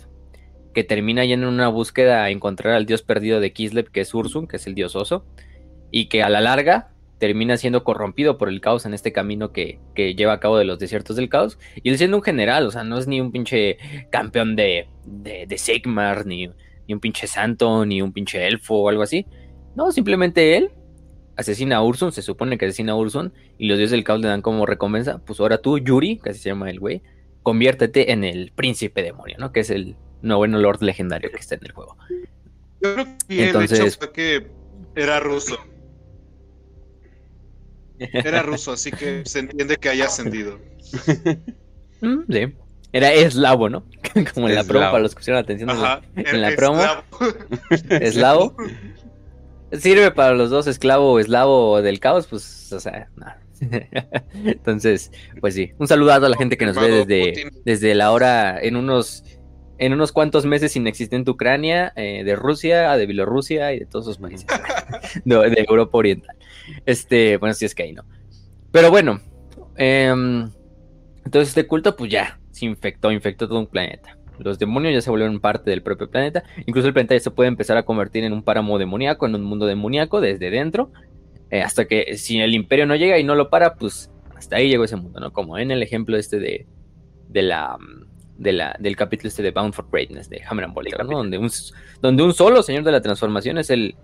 [0.73, 4.13] que termina yendo en una búsqueda a encontrar al dios perdido de Kislev, que es
[4.13, 5.25] Ursun, que es el dios oso,
[5.91, 6.91] y que a la larga
[7.21, 10.79] termina siendo corrompido por el caos en este camino que, lleva a cabo de los
[10.79, 11.59] desiertos del caos.
[11.83, 13.77] Y él siendo un general, o sea, no es ni un pinche
[14.09, 16.47] campeón de, de, Sigmar, ni,
[16.87, 19.27] ni, un pinche santo, ni un pinche elfo o algo así.
[19.75, 20.71] No, simplemente él
[21.35, 24.27] asesina a Ursun, se supone que asesina a Ursun, y los dioses del caos le
[24.27, 27.03] dan como recompensa, pues ahora tú, Yuri, que así se llama el güey,
[27.43, 29.51] conviértete en el príncipe demonio, ¿no?
[29.51, 31.97] Que es el noveno lord legendario que está en el juego.
[32.81, 34.47] Yo creo que Entonces, el hecho fue que
[34.95, 35.57] era ruso.
[37.99, 40.59] Era ruso, así que se entiende que haya ascendido.
[42.01, 42.53] Mm, sí.
[42.93, 43.85] Era eslavo, ¿no?
[44.33, 45.69] Como en la promo, para los que pusieron atención
[46.15, 46.81] en la promo.
[47.89, 48.55] Eslavo.
[49.71, 53.39] Sirve para los dos, esclavo o eslavo del caos, pues, o sea, nada.
[54.33, 55.71] Entonces, pues sí.
[55.77, 59.23] Un saludo a la gente que nos ve desde, desde la hora, en unos,
[59.81, 64.19] en unos cuantos meses inexistente Ucrania, eh, de Rusia, de Bielorrusia y de todos esos
[64.19, 64.45] países
[65.25, 66.35] de Europa Oriental.
[66.85, 68.03] Este, bueno, si es que ahí no.
[68.71, 69.19] Pero bueno,
[69.77, 70.51] em,
[71.25, 74.19] entonces este culto pues ya se infectó, infectó todo un planeta.
[74.37, 76.43] Los demonios ya se volvieron parte del propio planeta.
[76.67, 79.43] Incluso el planeta ya se puede empezar a convertir en un páramo demoníaco, en un
[79.43, 80.91] mundo demoníaco desde dentro.
[81.49, 84.69] Eh, hasta que si el imperio no llega y no lo para, pues hasta ahí
[84.69, 85.33] llegó ese mundo, ¿no?
[85.33, 86.67] Como en el ejemplo este de,
[87.29, 87.77] de la,
[88.41, 90.75] de la, del capítulo este de Bound for Greatness de Hammer and
[91.07, 91.17] ¿no?
[91.17, 91.49] Donde un,
[92.01, 93.95] donde un solo señor de la transformación es el,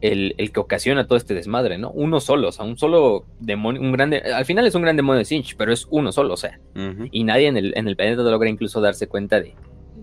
[0.00, 1.90] el, que ocasiona todo este desmadre, ¿no?
[1.90, 5.18] Uno solo, o sea, un solo demonio, un grande, al final es un gran demonio
[5.18, 6.60] de Sinch, pero es uno solo, o sea,
[7.10, 9.56] y nadie en el, en el planeta logra incluso darse cuenta de,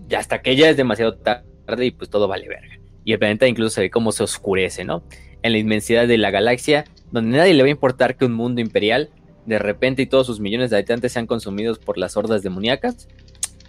[0.06, 2.78] ya hasta que ya es demasiado tarde y pues todo vale verga.
[3.04, 5.02] Y el planeta incluso se ve cómo se oscurece, ¿no?
[5.42, 8.60] En la inmensidad de la galaxia, donde nadie le va a importar que un mundo
[8.60, 9.08] imperial,
[9.46, 13.08] de repente y todos sus millones de habitantes sean consumidos por las hordas demoníacas.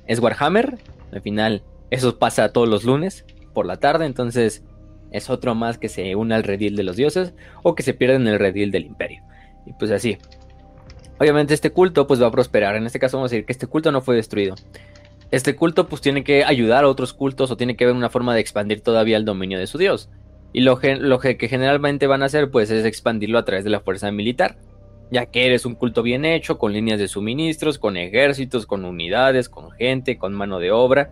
[0.08, 0.78] Es Warhammer,
[1.12, 4.64] al final eso pasa todos los lunes por la tarde, entonces
[5.12, 8.16] es otro más que se une al redil de los dioses o que se pierde
[8.16, 9.22] en el redil del imperio.
[9.66, 10.18] Y pues así.
[11.20, 12.76] Obviamente este culto pues va a prosperar.
[12.76, 14.56] En este caso vamos a decir que este culto no fue destruido.
[15.30, 18.34] Este culto pues tiene que ayudar a otros cultos o tiene que haber una forma
[18.34, 20.10] de expandir todavía el dominio de su dios.
[20.52, 23.80] Y lo, lo que generalmente van a hacer pues es expandirlo a través de la
[23.80, 24.58] fuerza militar,
[25.14, 29.48] ya que eres un culto bien hecho, con líneas de suministros, con ejércitos, con unidades,
[29.48, 31.12] con gente, con mano de obra,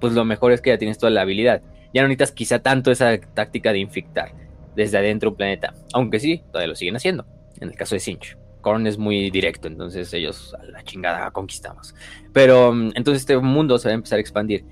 [0.00, 1.62] pues lo mejor es que ya tienes toda la habilidad.
[1.92, 4.32] Ya no necesitas quizá tanto esa táctica de infectar
[4.74, 7.26] desde adentro un planeta, aunque sí, todavía lo siguen haciendo,
[7.60, 8.36] en el caso de Sinch.
[8.62, 11.94] Korn es muy directo, entonces ellos a la chingada conquistamos.
[12.32, 14.64] Pero mm, entonces este mundo se va a empezar a expandir.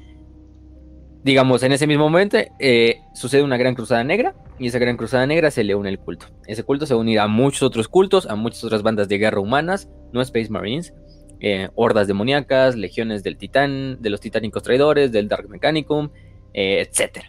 [1.25, 5.25] Digamos, en ese mismo momento eh, sucede una gran cruzada negra y esa gran cruzada
[5.27, 6.27] negra se le une el culto.
[6.47, 9.19] Ese culto se va a unir a muchos otros cultos, a muchas otras bandas de
[9.19, 10.95] guerra humanas, no Space Marines,
[11.41, 16.11] eh, hordas demoníacas, legiones del titán, de los titánicos traidores, del Dark Mechanicum,
[16.55, 17.25] eh, etc.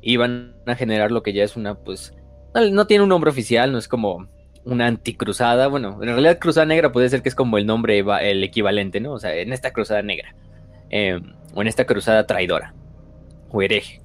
[0.00, 2.14] Y van a generar lo que ya es una, pues,
[2.54, 4.28] no tiene un nombre oficial, no es como
[4.64, 5.66] una anticruzada.
[5.68, 9.12] Bueno, en realidad cruzada negra puede ser que es como el nombre, el equivalente, ¿no?
[9.12, 10.34] O sea, en esta cruzada negra.
[10.90, 12.74] Em, o en esta cruzada traidora.
[13.62, 14.00] Hereje.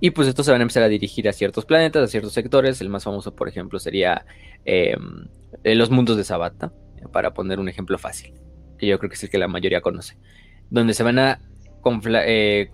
[0.00, 2.80] Y pues estos se van a empezar a dirigir a ciertos planetas, a ciertos sectores.
[2.80, 4.24] El más famoso, por ejemplo, sería
[4.64, 5.26] em,
[5.62, 6.72] los mundos de Sabata,
[7.12, 8.34] para poner un ejemplo fácil,
[8.78, 10.16] que yo creo que es el que la mayoría conoce.
[10.70, 11.40] Donde se van a
[12.24, 12.70] eh,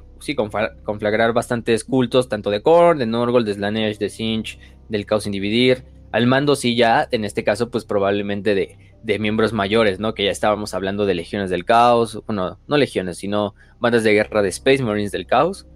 [0.84, 5.84] conflagrar bastantes cultos, tanto de Korn, de Norgol, de Slanesh, de Sinch, del Caos Individir,
[6.12, 10.14] al mando sí ya, en este caso, pues probablemente de, miembros mayores, ¿no?
[10.14, 14.42] Que ya estábamos hablando de legiones del caos, bueno, no legiones, sino bandas de guerra
[14.42, 15.66] de Space Marines del caos,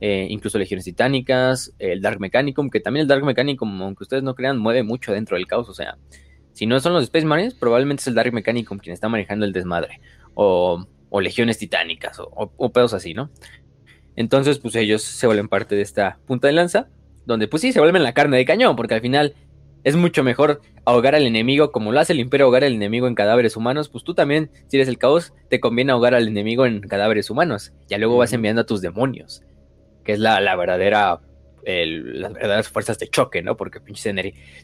[0.00, 4.34] eh, incluso legiones titánicas, el Dark Mechanicum, que también el Dark Mechanicum, aunque ustedes no
[4.34, 5.98] crean, mueve mucho dentro del caos, o sea,
[6.52, 9.52] si no son los Space Marines, probablemente es el Dark Mechanicum quien está manejando el
[9.52, 10.00] desmadre,
[10.34, 10.86] o,
[11.20, 13.30] legiones titánicas, o, o pedos así, ¿no?
[14.16, 16.88] Entonces, pues ellos se vuelven parte de esta punta de lanza,
[17.26, 19.34] donde pues sí, se vuelven la carne de cañón, porque al final
[19.84, 23.14] es mucho mejor ahogar al enemigo como lo hace el imperio ahogar al enemigo en
[23.14, 26.80] cadáveres humanos, pues tú también, si eres el caos, te conviene ahogar al enemigo en
[26.80, 27.72] cadáveres humanos.
[27.88, 29.42] Ya luego vas enviando a tus demonios,
[30.12, 31.20] es la, verdadera,
[31.64, 33.56] las verdaderas fuerzas de choque, ¿no?
[33.56, 34.14] Porque pinches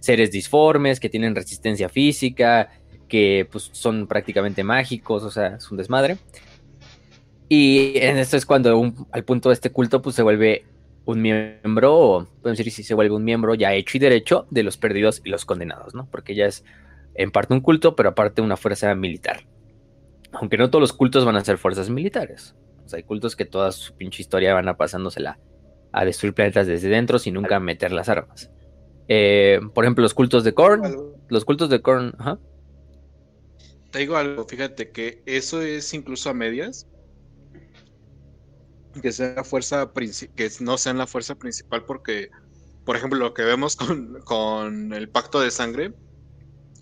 [0.01, 2.71] seres disformes, que tienen resistencia física,
[3.09, 6.19] que pues son prácticamente mágicos, o sea, es un desmadre.
[7.49, 10.65] Y en esto es cuando al punto de este culto pues se vuelve
[11.05, 14.65] un miembro, o podemos decir si se vuelve un miembro ya hecho y derecho de
[14.65, 16.09] los perdidos y los condenados, ¿no?
[16.11, 16.65] Porque ya es
[17.15, 19.47] en parte un culto, pero aparte una fuerza militar.
[20.33, 22.57] Aunque no todos los cultos van a ser fuerzas militares.
[22.95, 25.39] Hay cultos que toda su pinche historia van a pasándosela
[25.93, 28.51] a destruir planetas desde dentro sin nunca meter las armas.
[29.09, 31.15] Eh, por ejemplo, los cultos de Korn.
[31.29, 32.15] Los cultos de Korn.
[32.19, 32.39] Ajá.
[33.91, 36.87] Te digo algo, fíjate que eso es incluso a medias
[39.01, 39.91] que sea fuerza
[40.35, 42.31] que no sean la fuerza principal porque
[42.85, 45.93] por ejemplo lo que vemos con, con, el pacto de sangre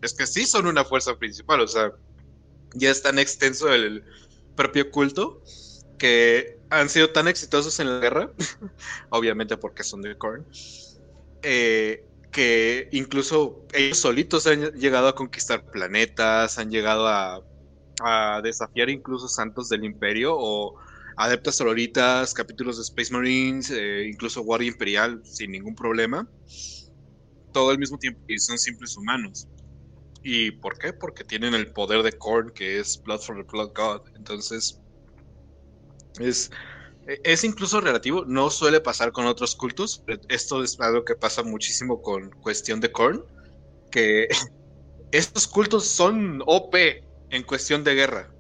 [0.03, 1.93] es que sí son una fuerza principal o sea
[2.75, 4.05] ya es tan extenso el
[4.55, 5.43] propio culto
[5.99, 8.31] que han sido tan exitosos en la guerra
[9.11, 10.45] obviamente porque son de Korn
[11.43, 17.43] eh, que incluso ellos solitos han llegado a conquistar planetas han llegado a,
[18.43, 20.75] desafiar incluso santos del imperio o
[21.17, 26.29] adeptas sororitas, capítulos de Space Marines, eh, incluso Guardia Imperial, sin ningún problema.
[27.53, 29.47] Todo al mismo tiempo y son simples humanos.
[30.23, 30.93] ¿Y por qué?
[30.93, 34.01] Porque tienen el poder de Korn, que es Blood for the Blood God.
[34.17, 34.81] Entonces,
[36.21, 36.51] es,
[37.07, 38.25] es incluso relativo.
[38.27, 40.03] No suele pasar con otros cultos.
[40.29, 43.25] Esto es algo que pasa muchísimo con cuestión de Korn.
[43.91, 44.29] Que
[45.13, 46.75] estos cultos son OP
[47.31, 48.31] en cuestión de guerra.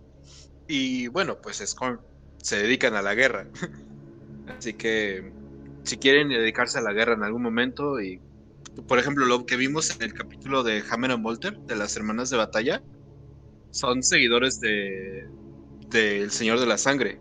[0.68, 2.01] Y bueno, pues es Korn
[2.45, 3.47] se dedican a la guerra.
[4.59, 5.33] Así que
[5.83, 8.20] si quieren dedicarse a la guerra en algún momento y
[8.87, 12.29] por ejemplo lo que vimos en el capítulo de Hammer and Volter de las hermanas
[12.29, 12.83] de batalla
[13.70, 15.27] son seguidores de
[15.89, 17.20] del Señor de la Sangre.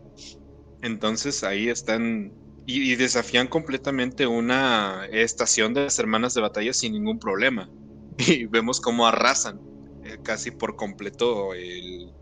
[0.84, 2.34] Entonces ahí están
[2.66, 7.70] y, desafían completamente una estación de las hermanas de batalla sin ningún problema.
[8.18, 9.60] Y vemos cómo arrasan
[10.04, 12.14] eh, casi por completo el,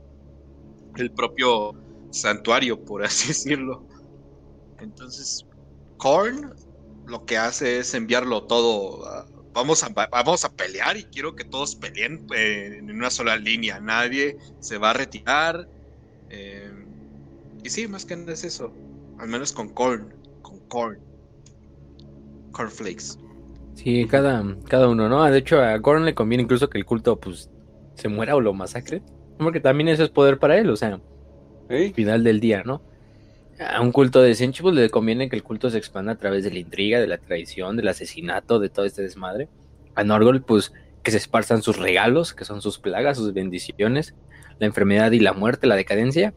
[0.96, 1.74] el propio
[2.12, 3.86] santuario, por así decirlo.
[4.80, 5.46] Entonces,
[5.98, 6.54] Korn
[7.08, 9.28] lo que hace es enviarlo todo.
[9.54, 13.80] vamos, a, vamos a pelear y quiero que todos peleen eh, en una sola línea.
[13.80, 15.68] Nadie se va a retirar.
[16.30, 16.81] Eh,
[17.64, 18.74] y sí, más que nada es eso.
[19.20, 20.14] Al menos con Korn.
[20.42, 21.00] Con Korn.
[22.52, 23.18] Cornflakes.
[23.76, 25.24] Sí, cada, cada uno, ¿no?
[25.24, 27.50] De hecho, a Korn le conviene incluso que el culto pues
[27.96, 29.02] se muera o lo masacre.
[29.38, 31.00] Porque también eso es poder para él, o sea
[31.94, 32.82] final del día, ¿no?
[33.60, 36.52] A un culto de Sinch le conviene que el culto se expanda a través de
[36.52, 39.50] la intriga, de la traición, del asesinato, de todo este desmadre.
[39.96, 44.16] A Norgol, pues, que se esparzan sus regalos, que son sus plagas, sus bendiciones,
[44.60, 46.34] la enfermedad y la muerte, la decadencia.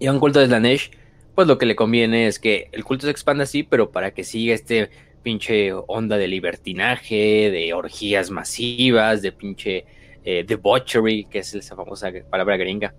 [0.00, 0.90] Y a un culto de Slanesh,
[1.34, 4.24] pues lo que le conviene es que el culto se expanda así, pero para que
[4.24, 4.90] siga este
[5.22, 9.84] pinche onda de libertinaje, de orgías masivas, de pinche
[10.24, 12.94] eh, debauchery, que es esa famosa palabra gringa,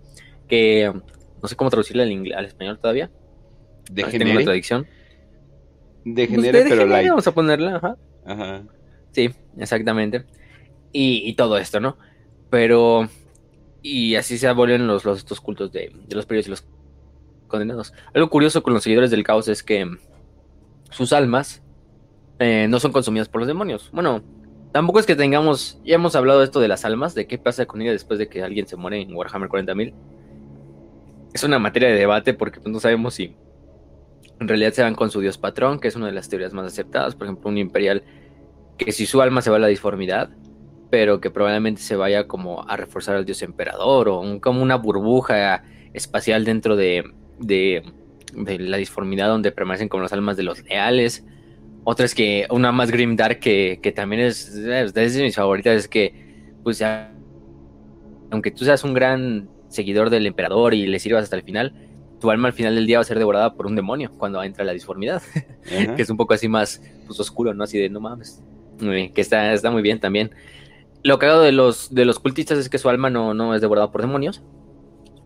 [0.48, 0.94] que
[1.42, 3.10] no sé cómo traducirla al, al español todavía.
[3.92, 4.20] ¿Degenere?
[4.20, 4.88] Tengo una traducción.
[6.06, 7.10] Degenere, Pues, pero degenere, light.
[7.10, 7.98] Vamos a ponerla, ajá.
[8.26, 8.64] Ajá.
[9.12, 10.24] Sí, exactamente.
[10.94, 11.98] Y, y todo esto, ¿no?
[12.50, 13.10] Pero.
[13.82, 16.64] Y así se los, los estos cultos de, de los periodos y los
[17.52, 17.94] condenados.
[18.14, 19.88] Algo curioso con los seguidores del caos es que
[20.90, 21.62] sus almas
[22.40, 23.90] eh, no son consumidas por los demonios.
[23.94, 24.24] Bueno,
[24.72, 25.80] tampoco es que tengamos.
[25.86, 28.30] Ya hemos hablado de esto de las almas, de qué pasa con ella después de
[28.30, 29.94] que alguien se muere en Warhammer 40.000.
[31.34, 33.36] Es una materia de debate porque pues, no sabemos si
[34.40, 36.66] en realidad se van con su dios patrón, que es una de las teorías más
[36.66, 37.16] aceptadas.
[37.16, 38.04] Por ejemplo, un imperial
[38.78, 40.32] que si su alma se va a la disformidad,
[40.90, 45.64] pero que probablemente se vaya como a reforzar al dios emperador o como una burbuja
[45.94, 47.04] espacial dentro de,
[47.42, 47.84] de,
[48.34, 51.26] de la disformidad donde permanecen como las almas de los leales.
[51.84, 55.76] Otra es que una más grim dark que, que también es, es de mis favoritas
[55.76, 56.14] es que
[56.64, 57.12] pues ya
[58.32, 61.74] aunque tú seas un gran seguidor del emperador y le sirvas hasta el final,
[62.20, 64.64] tu alma al final del día va a ser devorada por un demonio cuando entra
[64.64, 65.22] la disformidad
[65.66, 65.96] Ajá.
[65.96, 67.64] que es un poco así más pues, oscuro, ¿no?
[67.64, 68.42] Así de no mames.
[68.80, 70.32] Que está, está muy bien también.
[71.04, 73.92] Lo cagado de los, de los cultistas es que su alma no, no es devorada
[73.92, 74.42] por demonios.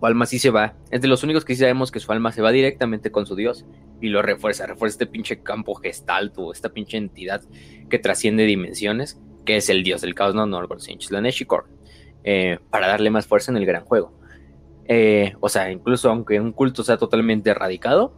[0.06, 0.76] Alma sí se va.
[0.92, 3.36] Es de los únicos que sí sabemos que su alma se va directamente con su
[3.36, 3.66] dios
[4.02, 4.66] y lo refuerza.
[4.66, 7.42] Refuerza este pinche campo gestal o esta pinche entidad
[7.90, 10.80] que trasciende dimensiones, que es el dios del caos, no Norgor
[11.48, 11.68] Korn,
[12.24, 14.14] eh, para darle más fuerza en el gran juego.
[14.88, 18.14] Eh, o sea, incluso aunque un culto sea totalmente erradicado,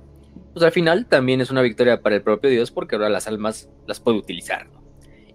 [0.53, 3.69] pues al final también es una victoria para el propio Dios porque ahora las almas
[3.85, 4.67] las puede utilizar.
[4.67, 4.83] ¿no?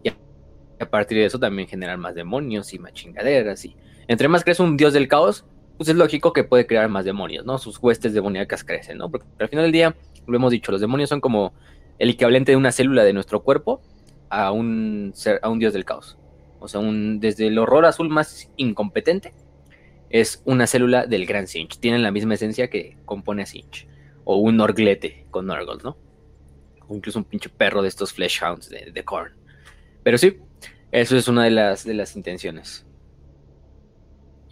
[0.03, 3.65] Y a partir de eso también generar más demonios y más chingaderas.
[3.65, 3.77] Y
[4.09, 5.47] entre más crees un Dios del caos,
[5.77, 7.59] pues es lógico que puede crear más demonios, ¿no?
[7.59, 9.11] Sus huestes demoníacas crecen, ¿no?
[9.11, 9.97] Porque al final del día,
[10.27, 11.53] lo hemos dicho, los demonios son como
[11.99, 13.81] el equivalente de una célula de nuestro cuerpo
[14.29, 15.13] a un,
[15.43, 16.19] a un Dios del caos.
[16.59, 19.35] O sea, un, desde el horror azul más incompetente
[20.11, 21.79] es una célula del gran Sinch.
[21.79, 23.89] Tienen la misma esencia que compone a Sinch
[24.25, 25.97] o un orglete con Norgol, ¿no?
[26.87, 29.33] O incluso un pinche perro de estos Fleshhounds de, de Korn.
[30.03, 30.39] Pero sí,
[30.93, 32.87] eso es una de las, de las intenciones.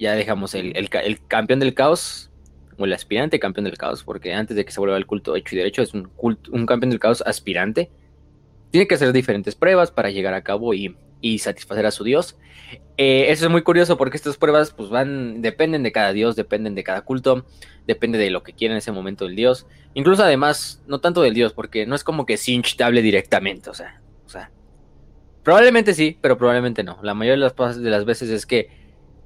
[0.00, 2.30] Ya dejamos el, el ca- el campeón del caos,
[2.76, 5.54] o el aspirante campeón del caos, porque antes de que se vuelva el culto hecho
[5.54, 7.90] y derecho, es un, culto, un campeón del caos aspirante.
[8.72, 12.36] Tiene que hacer diferentes pruebas para llegar a cabo y, y satisfacer a su dios.
[12.96, 16.74] Eh, eso es muy curioso porque estas pruebas pues van, dependen de cada dios, dependen
[16.74, 17.44] de cada culto
[17.86, 19.66] depende de lo que quiera en ese momento el dios.
[19.94, 23.68] Incluso además, no tanto del dios, porque no es como que Sinch te hable directamente,
[23.68, 24.52] o sea, o sea,
[25.42, 26.98] probablemente sí, pero probablemente no.
[27.02, 28.68] La mayoría de las veces es que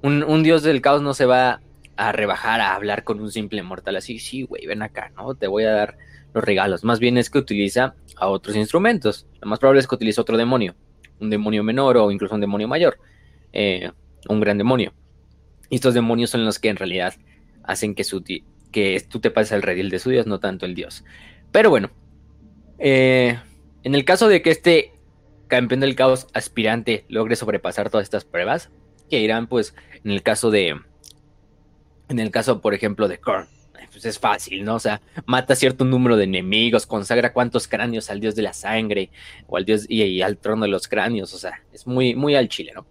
[0.05, 1.61] un, dios del caos no se va
[1.96, 5.34] a rebajar a hablar con un simple mortal así, sí, güey, ven acá, ¿no?
[5.34, 5.96] Te voy a dar
[6.34, 6.84] los regalos.
[6.84, 9.26] Más bien es que utiliza a otros instrumentos.
[9.40, 10.74] Lo más probable es que utilice otro demonio,
[11.20, 12.98] un demonio menor o incluso un demonio mayor,
[13.52, 13.90] eh,
[14.28, 14.92] un gran demonio.
[15.70, 17.14] Y estos demonios son los que en realidad
[17.62, 18.05] hacen que,
[19.09, 21.02] tú te pases al redil de su dios, no tanto el dios.
[21.50, 21.90] Pero bueno,
[22.78, 23.38] eh,
[23.84, 24.92] en el caso de que este
[25.48, 28.70] campeón del caos aspirante logre sobrepasar todas estas pruebas,
[29.09, 29.74] que irán pues
[30.05, 30.80] en el caso de,
[32.09, 33.48] en el caso por ejemplo de Korn,
[33.94, 34.74] pues es fácil, ¿no?
[34.74, 39.11] O sea, mata cierto número de enemigos, consagra cuantos cráneos al dios de la sangre
[39.46, 42.48] o al dios y, al trono de los cráneos, o sea, es muy, muy al
[42.48, 42.86] chile, ¿no?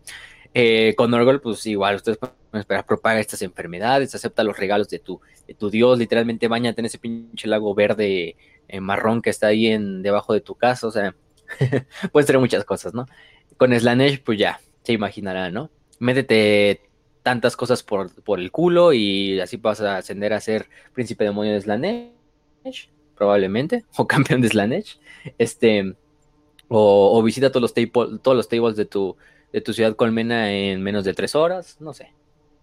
[0.53, 4.99] Eh, con Norgol, pues igual, ustedes pueden esperar, propaga estas enfermedades, acepta los regalos de
[4.99, 8.37] tu, de tu dios, literalmente bañate en ese pinche lago verde
[8.67, 11.15] eh, marrón que está ahí en, debajo de tu casa, o sea,
[12.11, 13.07] pueden ser muchas cosas, ¿no?
[13.57, 15.69] Con Slanesh, pues ya, se imaginará, ¿no?
[16.03, 16.81] Métete
[17.23, 21.53] tantas cosas por, por el culo y así vas a ascender a ser príncipe demonio
[21.53, 24.99] de Slanesh, probablemente, o campeón de Slanesh,
[25.37, 25.95] este,
[26.67, 29.15] o, o visita todos los, table- todos los tables de tu,
[29.53, 32.11] de tu ciudad colmena en menos de tres horas, no sé.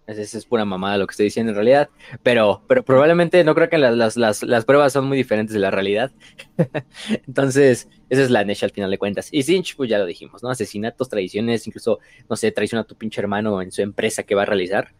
[0.07, 1.89] Esa es, es pura mamada lo que estoy diciendo en realidad,
[2.23, 5.59] pero, pero probablemente no creo que las, las, las, las pruebas son muy diferentes de
[5.59, 6.11] la realidad.
[7.27, 9.29] Entonces, esa es la Nesh al final de cuentas.
[9.31, 10.49] Y Sinch, pues ya lo dijimos, ¿no?
[10.49, 11.99] Asesinatos, traiciones, incluso,
[12.29, 14.93] no sé, traiciona a tu pinche hermano en su empresa que va a realizar.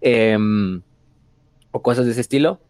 [0.00, 0.82] em,
[1.72, 2.60] o cosas de ese estilo.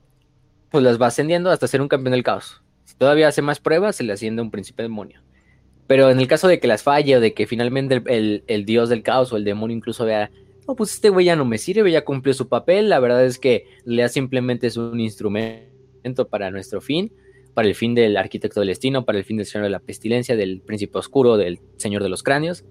[0.71, 2.63] Pues las va ascendiendo hasta ser un campeón del caos.
[2.85, 5.21] Si todavía hace más pruebas, se le asciende un príncipe demonio.
[5.87, 8.65] Pero en el caso de que las falle o de que finalmente el, el- el
[8.67, 10.31] dios del caos o el demonio incluso vea,
[10.67, 13.39] no, pues este güey ya no me sirve, ya cumplió su papel, la verdad es
[13.39, 17.13] que Lea simplemente es un instrumento para nuestro fin,
[17.55, 20.37] para el fin del arquitecto del destino, para el fin del señor de la pestilencia,
[20.37, 22.65] del príncipe oscuro, del señor de los cráneos,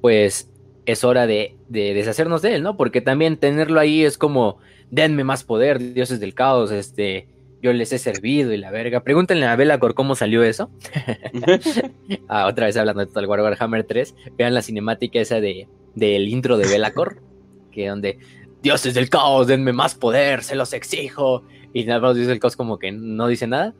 [0.00, 0.50] pues
[0.84, 2.76] es hora de, de deshacernos de él, ¿no?
[2.76, 4.58] Porque también tenerlo ahí es como,
[4.90, 7.28] denme más poder, dioses del caos, este,
[7.62, 9.04] yo les he servido y la verga.
[9.04, 10.70] Pregúntenle a Belacor cómo salió eso.
[12.28, 14.14] ah, otra vez hablando de Total War Warhammer 3.
[14.36, 17.22] Vean la cinemática esa de, del intro de Belacor.
[17.72, 18.18] que donde,
[18.62, 21.44] dioses del caos, denme más poder, se los exijo.
[21.72, 23.74] Y nada más dice el caos como que no dice nada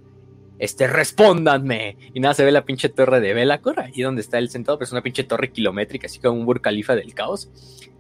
[0.63, 1.97] este, respóndanme.
[2.15, 4.85] Y nada, se ve la pinche torre de Belacor, ahí donde está el sentado, pero
[4.85, 7.51] es una pinche torre kilométrica, así como un burcalifa del caos.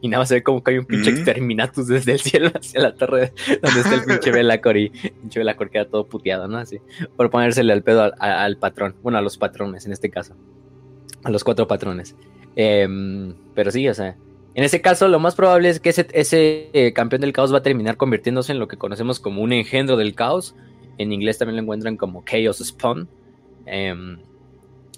[0.00, 2.94] Y nada, se ve como que hay un pinche exterminatus desde el cielo hacia la
[2.94, 6.58] torre donde está el pinche Belacor y pinche Belacor queda todo puteado, ¿no?
[6.58, 6.78] Así,
[7.16, 10.36] por ponérsele al pedo al, patrón, bueno, a los patrones en este caso,
[11.24, 12.14] a los cuatro patrones.
[12.56, 14.16] Em, pero sí, o sea,
[14.54, 17.58] en ese caso, lo más probable es que ese, ese eh, campeón del caos va
[17.58, 20.54] a terminar convirtiéndose en lo que conocemos como un engendro del caos,
[20.98, 23.08] en inglés también lo encuentran como Chaos Spawn.
[23.66, 24.18] Em,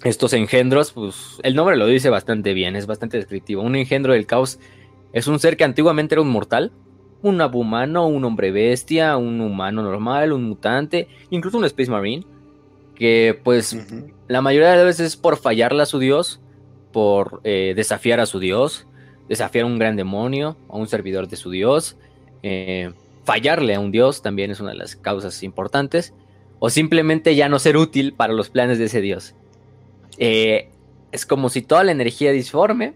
[0.03, 3.61] estos engendros, pues el nombre lo dice bastante bien, es bastante descriptivo.
[3.61, 4.59] Un engendro del caos
[5.13, 6.73] es un ser que antiguamente era un mortal,
[7.21, 12.25] un abumano, un hombre bestia, un humano normal, un mutante, incluso un Space Marine,
[12.93, 13.77] que pues
[14.27, 16.41] la mayoría de las veces por fallarle a su dios,
[16.95, 18.87] por eh, desafiar a su dios,
[19.27, 21.97] desafiar a un gran demonio, a un servidor de su dios,
[22.41, 22.93] eh,
[23.25, 26.13] fallarle a un dios también es una de las causas importantes,
[26.59, 29.35] o simplemente ya no ser útil para los planes de ese dios.
[30.19, 30.69] Eh,
[31.11, 32.93] es como si toda la energía disforme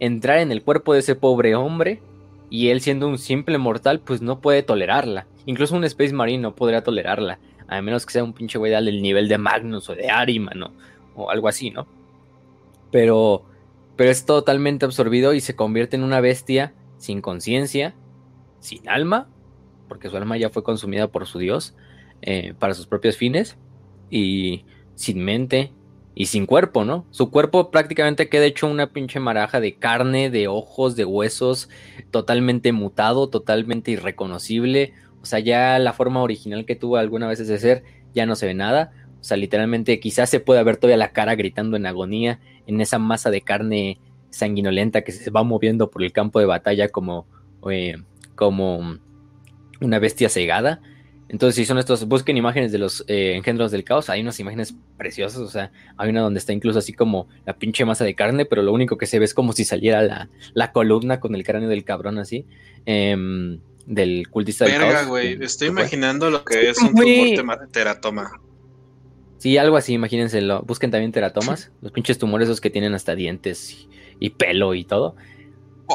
[0.00, 2.02] entrar en el cuerpo de ese pobre hombre
[2.50, 5.28] y él siendo un simple mortal pues no puede tolerarla.
[5.46, 7.38] Incluso un Space Marine no podría tolerarla,
[7.68, 10.64] a menos que sea un pinche güey del nivel de Magnus o de Ariman
[11.14, 11.86] o algo así, ¿no?
[12.94, 13.44] Pero,
[13.96, 17.96] pero es totalmente absorbido y se convierte en una bestia sin conciencia,
[18.60, 19.26] sin alma
[19.88, 21.74] porque su alma ya fue consumida por su Dios
[22.22, 23.56] eh, para sus propios fines
[24.10, 24.64] y
[24.94, 25.72] sin mente
[26.14, 27.06] y sin cuerpo, ¿no?
[27.10, 31.68] Su cuerpo prácticamente queda hecho una pinche maraja de carne, de ojos, de huesos,
[32.10, 34.94] totalmente mutado, totalmente irreconocible.
[35.22, 37.82] O sea, ya la forma original que tuvo alguna vez ese ser
[38.14, 38.92] ya no se ve nada.
[39.24, 42.98] O sea, literalmente quizás se puede ver todavía la cara gritando en agonía en esa
[42.98, 43.98] masa de carne
[44.28, 47.26] sanguinolenta que se va moviendo por el campo de batalla como,
[47.70, 47.96] eh,
[48.34, 48.98] como
[49.80, 50.82] una bestia cegada.
[51.30, 54.74] Entonces, si son estos, busquen imágenes de los eh, engendros del caos, hay unas imágenes
[54.98, 58.44] preciosas, o sea, hay una donde está incluso así como la pinche masa de carne,
[58.44, 61.70] pero lo único que se ve es como si saliera la, columna con el cráneo
[61.70, 62.44] del cabrón así,
[62.84, 65.06] em, del cultista del caos.
[65.06, 68.30] güey, estoy imaginando lo que es un tumor teratoma.
[69.38, 70.62] Sí, algo así, imagínenselo.
[70.62, 75.16] Busquen también teratomas, los pinches tumores esos que tienen hasta dientes y pelo y todo.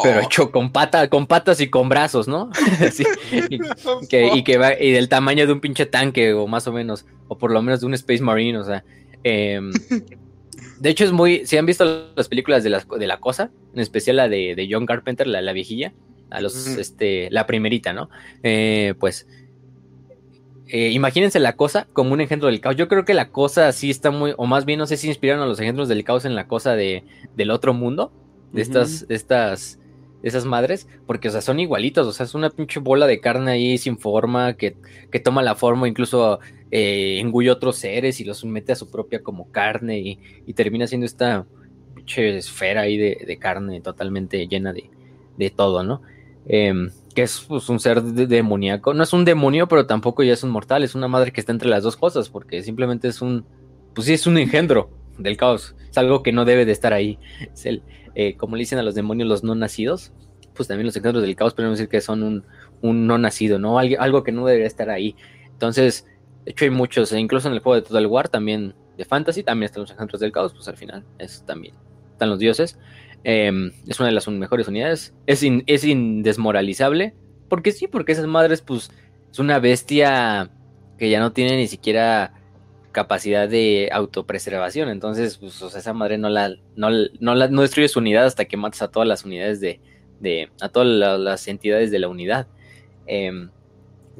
[0.04, 0.22] Pero oh.
[0.22, 2.52] hecho con pata, con patas y con brazos, ¿no?
[3.50, 3.60] y,
[4.08, 7.06] que, y, que va, y del tamaño de un pinche tanque, o más o menos,
[7.28, 8.84] o por lo menos de un Space Marine, o sea.
[9.24, 9.72] Em,
[10.80, 11.46] de hecho, es muy.
[11.46, 14.68] Si han visto las películas de la, de la cosa, en especial la de, de
[14.70, 15.94] John Carpenter, la, la viejilla,
[16.30, 18.10] a los, este, la primerita, ¿no?
[18.44, 19.28] Eh, pues.
[20.72, 22.76] Eh, imagínense la cosa como un engendro del caos.
[22.76, 25.42] Yo creo que la cosa sí está muy, o más bien no sé si inspiraron
[25.44, 27.04] a los engendros del caos en la cosa de,
[27.36, 28.12] del otro mundo,
[28.54, 29.80] de estas, estas,
[30.22, 33.52] esas madres, porque, o sea, son igualitos, o sea, es una pinche bola de carne
[33.52, 34.78] ahí sin forma, que,
[35.12, 36.40] que toma la forma, incluso
[36.70, 40.86] eh, engulle otros seres y los mete a su propia como carne y, y termina
[40.86, 41.48] siendo esta
[41.96, 44.88] pinche esfera ahí de, de carne totalmente llena de,
[45.36, 46.04] de todo, ¿no?
[46.46, 50.44] Em, que es pues, un ser demoníaco, no es un demonio, pero tampoco ya es
[50.44, 53.46] un mortal, es una madre que está entre las dos cosas, porque simplemente es un,
[53.94, 57.20] pues sí, es un engendro del caos, es algo que no debe de estar ahí,
[58.16, 60.14] eh, como le dicen a los demonios los no nacidos,
[60.54, 62.46] pues también los engendros del caos podemos decir que son un,
[62.82, 63.80] un no nacido, ¿no?
[63.80, 65.16] Algo, algo, que no debería estar ahí.
[65.46, 66.06] Entonces,
[66.46, 69.44] de hecho hay muchos, e incluso en el juego de Total War también de Fantasy,
[69.44, 71.76] también están los engendros del caos, pues al final es también,
[72.12, 72.78] están los dioses.
[73.24, 77.14] Em, es una de las mejores unidades, es, es indesmoralizable,
[77.50, 78.92] porque sí, porque esas madres pues
[79.32, 80.52] es una bestia
[80.98, 82.34] que ya no tiene ni siquiera
[82.92, 84.90] capacidad de autopreservación.
[84.90, 88.82] Entonces, pues, esa madre no la, no, la, no destruye su unidad hasta que matas
[88.82, 89.80] a todas las unidades de,
[90.20, 92.48] de a todas las entidades de la unidad.
[93.06, 93.50] Em,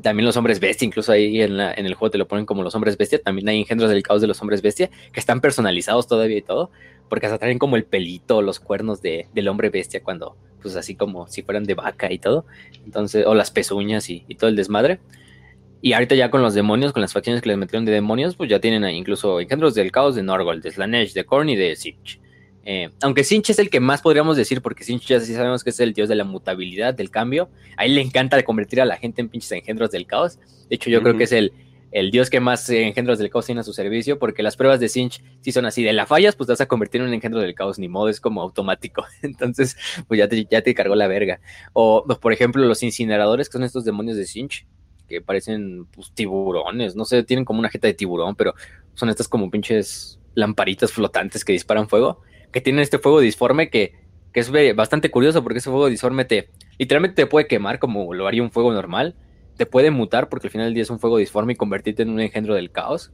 [0.02, 2.74] también los hombres bestia, incluso ahí en, en, el juego te lo ponen como los
[2.76, 3.22] hombres bestia.
[3.22, 6.72] También hay engendros del caos de los hombres bestia que están personalizados todavía y todo,
[7.10, 10.96] porque hasta traen como el pelito, los cuernos de, del hombre bestia, cuando, pues así
[10.96, 12.46] como si fueran de vaca y todo.
[12.86, 15.00] Entonces, o las pezuñas y, y todo el desmadre.
[15.82, 18.50] Y ahorita ya con los demonios, con las facciones que les metieron de demonios, pues
[18.50, 21.76] ya tienen ahí incluso engendros del caos de Norgol, de Slanesh, de Korn y de
[21.76, 22.20] Sinch.
[22.66, 25.70] Eh, aunque Sinch es el que más podríamos decir, porque Sinch ya sí sabemos que
[25.70, 27.50] es el dios de la mutabilidad, del cambio.
[27.78, 30.38] A él le encanta convertir a la gente en pinches engendros del caos.
[30.70, 31.54] De hecho, yo creo que es el,
[31.92, 34.90] el dios que más engendros del caos tiene a su servicio, porque las pruebas de
[34.90, 37.56] Sinch sí son así, de la fallas, pues vas a convertir en un engendro del
[37.56, 39.06] caos, ni modo, es como automático.
[39.22, 39.78] Entonces,
[40.08, 41.40] pues ya te, ya te cargó la verga.
[41.74, 44.68] O, por ejemplo, los incineradores, que son estos demonios de Sinch,
[45.08, 48.54] que parecen pues, tiburones, no sé, tienen como una jeta de tiburón, pero
[48.94, 52.22] son estas como pinches lamparitas flotantes que disparan fuego,
[52.52, 53.94] que tienen este fuego disforme que,
[54.32, 58.28] que es bastante curioso porque ese fuego disforme te literalmente te puede quemar como lo
[58.28, 59.16] haría un fuego normal,
[59.60, 62.12] te puede mutar porque al final del día es un fuego disforme y convertirte en
[62.12, 63.12] un engendro del caos.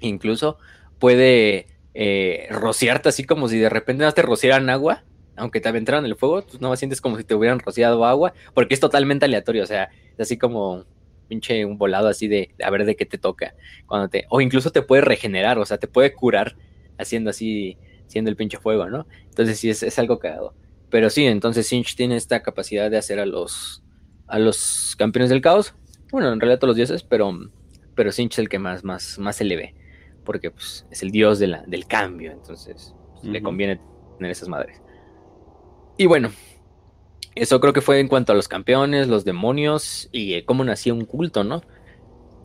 [0.00, 0.56] Incluso
[0.98, 5.04] puede eh, rociarte así como si de repente te rociaran agua,
[5.36, 8.72] aunque te aventaran el fuego, tú no sientes como si te hubieran rociado agua, porque
[8.72, 10.86] es totalmente aleatorio, o sea, es así como
[11.28, 13.54] pinche un volado así de, a ver de qué te toca.
[13.84, 16.56] Cuando te, o incluso te puede regenerar, o sea, te puede curar
[16.96, 19.06] haciendo así, siendo el pinche fuego, ¿no?
[19.28, 20.54] Entonces sí, es, es algo cagado.
[20.88, 23.82] Pero sí, entonces Sinch tiene esta capacidad de hacer a los,
[24.28, 25.74] a los campeones del caos.
[26.10, 27.36] Bueno, en realidad todos los dioses, pero,
[27.94, 29.74] pero Sinch es el que más, más, más se le ve.
[30.24, 32.32] Porque pues, es el dios de la, del cambio.
[32.32, 33.80] Entonces pues, le conviene
[34.16, 34.80] tener esas madres.
[35.96, 36.30] Y bueno,
[37.34, 40.94] eso creo que fue en cuanto a los campeones, los demonios y eh, cómo nacía
[40.94, 41.62] un culto, ¿no?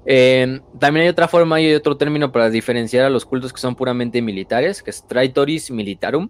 [0.06, 3.60] Eh, también hay otra forma y hay otro término para diferenciar a los cultos que
[3.60, 6.30] son puramente militares, que es Traitoris Militarum,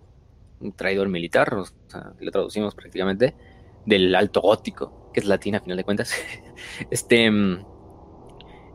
[0.60, 3.36] un traidor militar, o sea, lo traducimos prácticamente,
[3.86, 6.14] del alto gótico, que es latín a final de cuentas.
[6.92, 7.32] este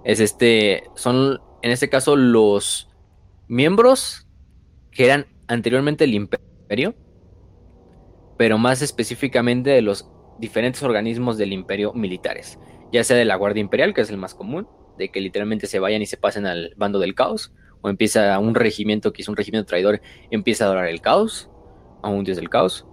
[0.04, 2.88] es este, son en este caso los
[3.48, 4.26] miembros
[4.90, 6.94] que eran anteriormente el imperio,
[8.36, 12.58] pero más específicamente de los diferentes organismos del imperio militares,
[12.92, 15.78] ya sea de la Guardia Imperial, que es el más común, de que literalmente se
[15.78, 19.36] vayan y se pasen al bando del caos, o empieza un regimiento que es un
[19.36, 21.50] regimiento traidor, empieza a adorar el caos,
[22.02, 22.86] a un dios del caos.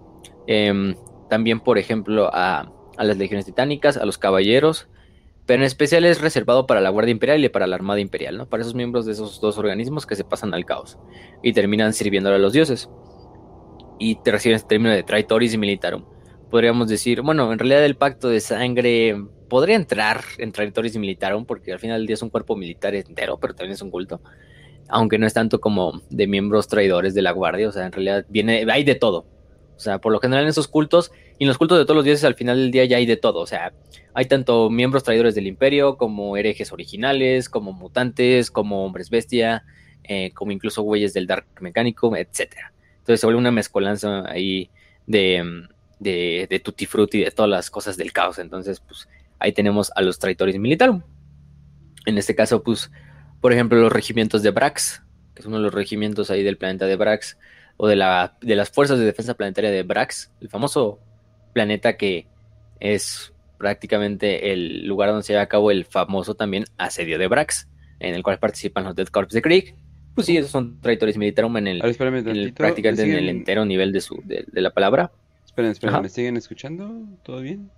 [0.46, 0.94] Em,
[1.28, 2.72] también, por ejemplo, a,
[3.04, 4.88] las legiones titánicas, a los caballeros,
[5.46, 8.46] pero en especial es reservado para la Guardia Imperial y para la Armada Imperial, ¿no?
[8.46, 10.98] Para esos miembros de esos dos organismos que se pasan al caos
[11.42, 12.90] y terminan sirviéndole a los dioses.
[13.98, 16.04] Y te reciben este término de Traitoris y Militarum.
[16.50, 19.16] Podríamos decir, bueno, en realidad el pacto de sangre
[19.48, 22.94] podría entrar en Traitoris y Militarum, porque al final del día es un cuerpo militar
[22.94, 24.20] entero, pero también es un culto.
[24.88, 28.26] Aunque no es tanto como de miembros traidores de la guardia, o sea, en realidad
[28.28, 29.26] viene, hay de todo.
[29.76, 32.04] O sea, por lo general en esos cultos, y en los cultos de todos los
[32.04, 33.40] dioses al final del día ya hay de todo.
[33.40, 33.72] O sea,
[34.14, 39.64] hay tanto miembros traidores del imperio, como herejes originales, como mutantes, como hombres bestia,
[40.04, 42.54] eh, como incluso güeyes del Dark Mecánico, etc.
[42.98, 44.70] Entonces se vuelve una mezcolanza ahí
[45.06, 45.68] de,
[45.98, 48.38] de, de tutti frutti, de todas las cosas del caos.
[48.38, 49.08] Entonces, pues
[49.38, 51.02] ahí tenemos a los traidores militarum.
[52.06, 52.90] En este caso, pues,
[53.40, 55.02] por ejemplo, los regimientos de Brax,
[55.34, 57.36] que es uno de los regimientos ahí del planeta de Brax,
[57.76, 61.00] o de, la, de las fuerzas de defensa planetaria de Brax, el famoso
[61.56, 62.26] planeta que
[62.80, 67.66] es prácticamente el lugar donde se lleva a cabo el famoso también asedio de Brax,
[67.98, 69.74] en el cual participan los Dead Corps de Krieg.
[70.14, 74.22] Pues sí, esos son traidores militares en el, prácticamente en el entero nivel de, su,
[74.26, 75.12] de, la palabra.
[75.46, 76.92] Esperen, esperen, ¿me siguen escuchando?
[77.22, 77.70] ¿Todo bien?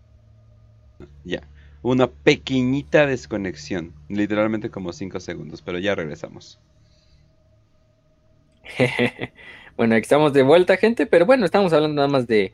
[1.23, 1.47] Ya.
[1.83, 6.59] Una pequeñita desconexión, literalmente como 5 segundos, pero ya regresamos.
[9.77, 12.53] bueno, aquí estamos de vuelta, gente, pero bueno, estamos hablando nada más de,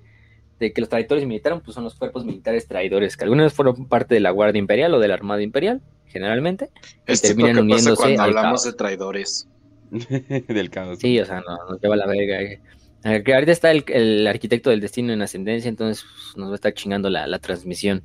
[0.58, 4.20] que los traidores militares pues, son los cuerpos militares traidores, que algunos fueron parte de
[4.20, 6.70] la Guardia Imperial o de la Armada Imperial, generalmente,
[7.06, 9.48] y terminan uniéndose cuando hablamos de traidores.
[10.48, 10.98] del caos.
[10.98, 12.42] Sí, o sea, no, nos lleva la verga.
[12.42, 12.60] Eh.
[13.04, 17.10] ahorita está el, arquitecto del destino en ascendencia, entonces pues, nos va a estar chingando
[17.10, 18.02] la transmisión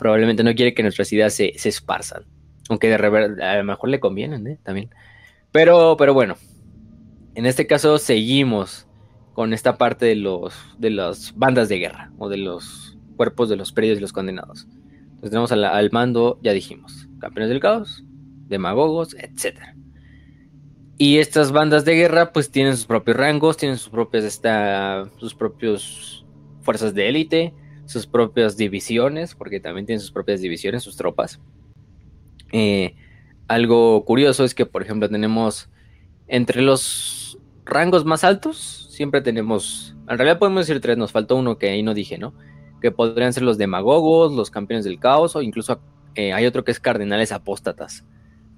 [0.00, 2.24] probablemente no quiere que nuestras ideas se, esparzan.
[2.70, 4.58] Aunque de a lo mejor le convienen, ¿eh?
[4.62, 4.88] También.
[5.52, 6.36] Pero, pero bueno,
[7.34, 8.86] en este caso seguimos
[9.32, 13.56] con esta parte de los de las bandas de guerra o de los cuerpos de
[13.56, 14.66] los perdidos y los condenados.
[15.20, 18.04] Entonces tenemos al, mando, ya dijimos, campeones del caos,
[18.48, 19.58] demagogos, etc.
[20.96, 25.34] Y estas bandas de guerra pues tienen sus propios rangos, tienen sus propias esta, sus
[25.34, 26.24] propios
[26.62, 27.54] fuerzas de élite,
[27.84, 31.40] sus propias divisiones, porque también tienen sus propias divisiones, sus tropas.
[32.52, 32.94] Eh,
[33.48, 35.68] algo curioso es que, por ejemplo, tenemos
[36.28, 41.56] entre los rangos más altos, siempre tenemos, en realidad podemos decir tres, nos faltó uno
[41.56, 42.34] que ahí no dije, ¿no?
[42.82, 45.80] Que podrían ser los demagogos, los campeones del caos, o incluso
[46.16, 48.04] eh, hay otro que es cardenales apóstatas.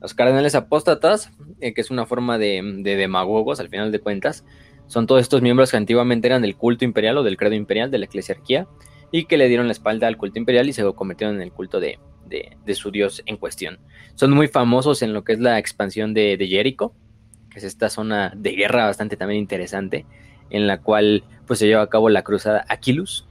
[0.01, 1.31] Los cardenales apóstatas,
[1.61, 4.45] eh, que es una forma de, de demagogos al final de cuentas,
[4.89, 7.99] son todos estos miembros que antiguamente eran del culto imperial o del credo imperial, de
[7.99, 8.67] la eclesiarquía,
[9.13, 11.79] y que le dieron la espalda al culto imperial y se convirtieron en el culto
[11.79, 12.01] de,
[12.75, 13.79] su dios en cuestión.
[14.17, 16.95] Son muy famosos en lo que es la expansión de, de Jericho,
[17.49, 20.05] que es esta zona de guerra bastante también interesante,
[20.53, 23.27] en la cual pues se lleva a cabo la cruzada Aquilus,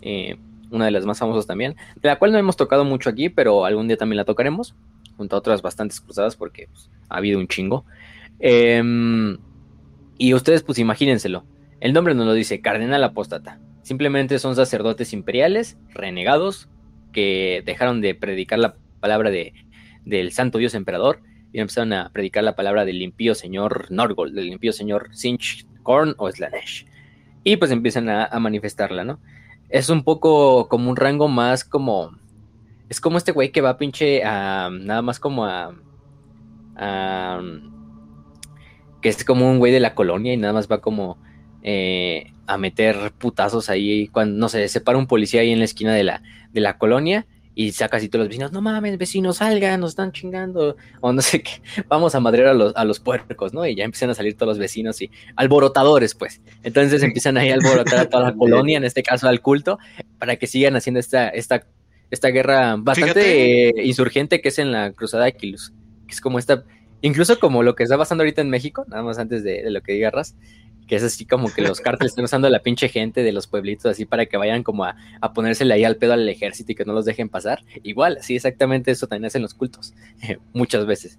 [0.00, 0.36] eh,
[0.70, 3.64] una de las más famosas también, de la cual no hemos tocado mucho aquí, pero
[3.64, 4.74] algún día también la tocaremos,
[5.16, 7.84] junto a otras bastantes cruzadas, porque pues, ha habido un chingo.
[8.40, 9.38] Em,
[10.18, 11.44] y ustedes pues imagínenselo,
[11.80, 13.60] el nombre nos lo dice, Cardenal Apóstata.
[13.82, 16.68] Simplemente son sacerdotes imperiales, renegados,
[17.12, 19.52] que dejaron de predicar la palabra de,
[20.06, 21.20] del santo dios emperador
[21.52, 26.16] y empezaron a predicar la palabra del impío señor Norgol, del impío señor Sinch, Korn
[26.18, 26.86] o Slanesh.
[27.44, 29.20] Y pues empiezan a, manifestarla, ¿no?
[29.68, 32.18] Es un poco como un rango más como...
[32.88, 34.68] Es como este güey que va pinche a...
[34.70, 35.72] Nada más como a...
[39.00, 41.18] que es como un güey de la colonia y nada más va como
[41.62, 45.64] eh, a meter putazos ahí cuando, no sé, se para un policía ahí en la
[45.66, 46.22] esquina de la,
[46.52, 50.12] de la colonia y saca así todos los vecinos, no mames, vecinos, salgan, nos están
[50.12, 53.66] chingando, o no sé qué, vamos a madrear a los, a los puercos, ¿no?
[53.66, 56.40] Y ya empiezan a salir todos los vecinos y alborotadores, pues.
[56.62, 59.78] Entonces empiezan ahí a alborotar a toda la colonia, en este caso al culto,
[60.18, 61.66] para que sigan haciendo esta, esta,
[62.10, 65.72] esta guerra bastante insurgente que es en la Cruzada de Aquilus,
[66.06, 66.64] que es como esta,
[67.02, 69.80] incluso como lo que está pasando ahorita en México, nada más antes de, de lo
[69.80, 70.34] que diga Raz,
[70.86, 73.46] que es así como que los cárteles están usando a la pinche gente de los
[73.46, 76.74] pueblitos así para que vayan como a, a, ponérsele ahí al pedo al ejército y
[76.74, 77.64] que no los dejen pasar.
[77.82, 79.94] Igual, sí, exactamente eso también hacen los cultos,
[80.52, 81.18] muchas veces.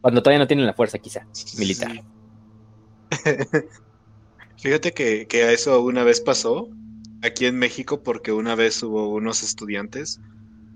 [0.00, 1.26] Cuando todavía no tienen la fuerza quizá
[1.58, 2.02] militar.
[4.58, 6.68] Fíjate que, que eso una vez pasó
[7.22, 10.20] aquí en México porque una vez hubo unos estudiantes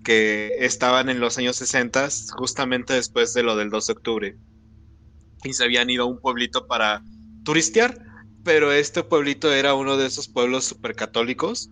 [0.05, 4.37] que estaban en los años 60, justamente después de lo del 2 de octubre,
[5.45, 7.03] y se habían ido a un pueblito para
[7.45, 7.99] turistear,
[8.45, 11.71] pero este pueblito era uno de esos pueblos supercatólicos.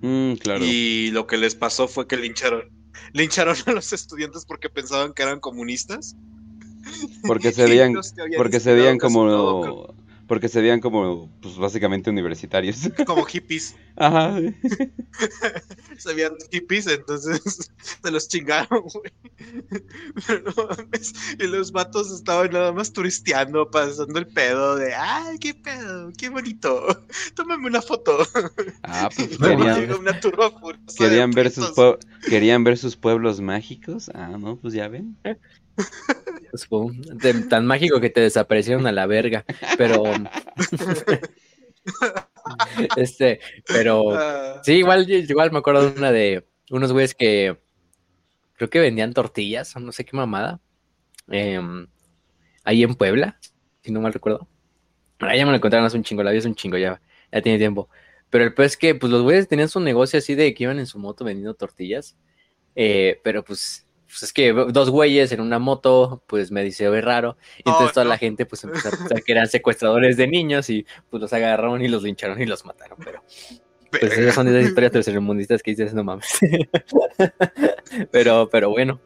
[0.00, 0.64] Mm, claro.
[0.64, 2.64] Y lo que les pasó fue que lincharon,
[3.12, 6.16] lincharon a los estudiantes porque pensaban que eran comunistas.
[7.26, 7.94] Porque se veían,
[8.36, 9.94] porque se veían como
[10.28, 12.88] porque se veían como, pues básicamente universitarios.
[13.06, 13.74] Como hippies.
[13.96, 14.38] Ajá.
[15.98, 17.72] se veían hippies, entonces
[18.02, 19.12] se los chingaron, güey.
[20.26, 21.14] Pero no mames.
[21.38, 26.28] Y los vatos estaban nada más turisteando, pasando el pedo de, ay, qué pedo, qué
[26.28, 26.86] bonito.
[27.34, 28.18] Tómame una foto.
[28.82, 30.52] Ah, pues querían, una turba
[30.96, 31.72] querían ver sus
[32.28, 34.10] querían ver sus pueblos mágicos.
[34.14, 35.16] Ah, no, pues ya ven.
[37.48, 39.44] Tan mágico que te desaparecieron a la verga.
[39.76, 40.04] Pero.
[42.96, 44.12] este, pero.
[44.12, 44.60] Ah.
[44.64, 47.58] Sí, igual, igual me acuerdo de una de unos güeyes que.
[48.54, 50.60] Creo que vendían tortillas, o no sé qué mamada.
[51.28, 51.86] Em,
[52.64, 53.38] ahí en Puebla,
[53.82, 54.48] si no mal recuerdo.
[55.20, 57.00] Ahora ya me lo encontraron hace un chingo, la vida es un chingo, ya,
[57.32, 57.88] ya tiene tiempo.
[58.30, 60.86] Pero el pues que, pues los güeyes tenían su negocio así de que iban en
[60.86, 62.16] su moto vendiendo tortillas.
[62.74, 67.02] Eh, pero pues pues es que dos güeyes en una moto, pues me dice, ve
[67.02, 67.36] raro.
[67.58, 70.86] Y entonces toda la gente pues empezó a pensar que eran secuestradores de niños y
[71.10, 73.22] pues los agarraron y los lincharon y los mataron, pero...
[73.90, 76.38] Pues esas son esas historias tercermundistas que dices, no mames.
[78.10, 79.00] pero, pero bueno.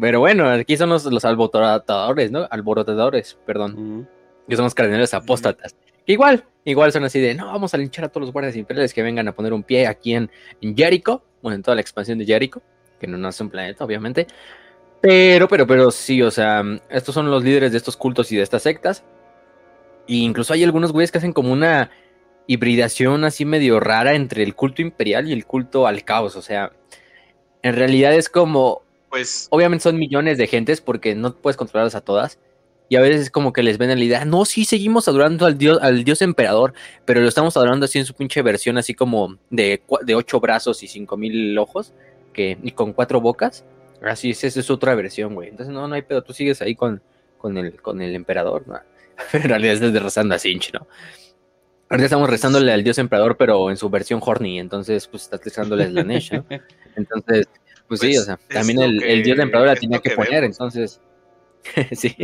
[0.00, 2.46] Pero bueno, aquí son los, los alborotadores, ¿no?
[2.48, 4.08] Alborotadores, perdón.
[4.48, 5.74] Que son los cardenales apóstatas.
[6.06, 9.02] Igual, igual son así de, no, vamos a linchar a todos los guardias imperiales que
[9.02, 10.30] vengan a poner un pie aquí en,
[10.60, 12.62] en Jericho, bueno, en toda la expansión de Jericho
[13.02, 14.28] que no nace un planeta, obviamente.
[15.02, 18.42] Pero, pero, pero sí, o sea, estos son los líderes de estos cultos y de
[18.42, 19.02] estas sectas.
[20.06, 21.90] E incluso hay algunos güeyes que hacen como una
[22.46, 26.36] hibridación así medio rara entre el culto imperial y el culto al caos.
[26.36, 26.72] O sea,
[27.62, 28.82] en realidad es como.
[29.10, 29.48] Pues.
[29.50, 32.38] Obviamente son millones de gentes porque no puedes controlarlas a todas.
[32.88, 35.56] Y a veces es como que les ven la idea, no, sí, seguimos adorando al
[35.56, 36.74] dios, al dios emperador,
[37.06, 40.82] pero lo estamos adorando así en su pinche versión, así como de, de ocho brazos
[40.82, 41.94] y cinco mil ojos
[42.32, 43.64] que, y con cuatro bocas.
[44.02, 45.48] Así es, esa es otra versión, güey.
[45.48, 47.02] Entonces, no, no hay pedo, tú sigues ahí con,
[47.38, 48.80] con, el, con el emperador, ¿no?
[49.32, 50.86] En realidad estás rezando a Sinch, ¿no?
[51.88, 55.84] Ahorita estamos rezándole al dios emperador, pero en su versión horny, entonces, pues estás rezándole
[55.84, 56.46] a Slanesh, ¿no?
[56.96, 57.46] Entonces,
[57.86, 61.00] pues, sí, o sea, también el, el, dios emperador la tenía que, poner, entonces,
[61.92, 62.16] sí.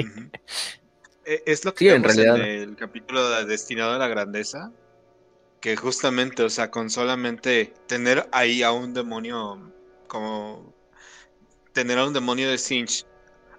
[1.27, 2.37] E, es lo que sí, en, realidad.
[2.37, 4.73] en el capítulo destinado a la grandeza,
[5.61, 9.70] que justamente, o sea, con solamente tener ahí a un demonio
[10.09, 10.75] como
[11.73, 13.07] tener a un demonio de Sinch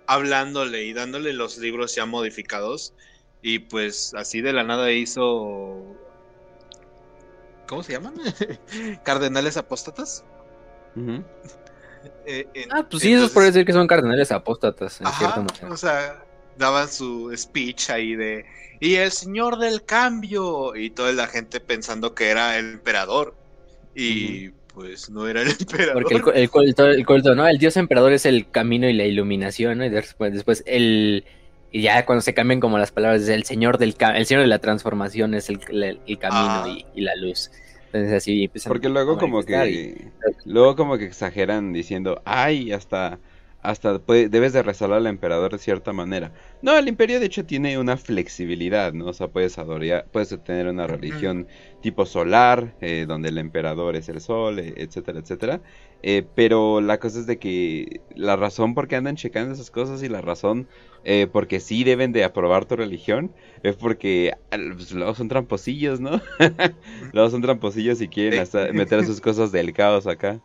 [0.08, 2.94] hablándole y dándole los libros ya modificados.
[3.42, 5.96] Y pues así de la nada hizo
[7.68, 8.16] ¿cómo se llaman?
[9.04, 10.26] cardenales apóstatas.
[12.26, 16.26] Eh, ah pues sí eso puede decir que son cardenales apóstatas en o sea
[16.58, 18.46] daban su speech ahí de
[18.80, 23.36] y el señor del cambio y toda la gente pensando que era el emperador.
[23.94, 26.04] Y pues no era el emperador.
[26.04, 26.50] Porque el,
[27.06, 27.46] culto, ¿no?
[27.46, 29.86] El dios emperador es el camino y la iluminación, ¿no?
[29.86, 31.26] Y después, después el...
[31.72, 34.60] Y ya cuando se cambian como las palabras, el señor del el señor de la
[34.60, 37.52] transformación es el, camino y, la luz.
[37.88, 40.10] Entonces así Porque luego como que
[40.46, 43.20] luego como que exageran diciendo, "Ay, hasta
[43.62, 46.32] hasta debes de restaurar al emperador de cierta manera.
[46.62, 49.08] No, el imperio de hecho tiene una flexibilidad, ¿no?
[49.08, 51.48] O sea, puedes adorar, puedes tener una religión
[51.82, 55.62] tipo solar, eh, donde el emperador es el sol, eh, etcétera, etcétera.
[56.02, 60.02] Eh, pero la cosa es de que la razón por qué andan checando esas cosas
[60.02, 60.68] y la razón
[61.04, 63.34] eh, porque sí deben de aprobar tu religión
[63.64, 66.22] es porque pues, luego son tramposillos, ¿no?
[67.14, 70.40] luego son tramposillos y quieren hasta meter sus cosas del caos acá.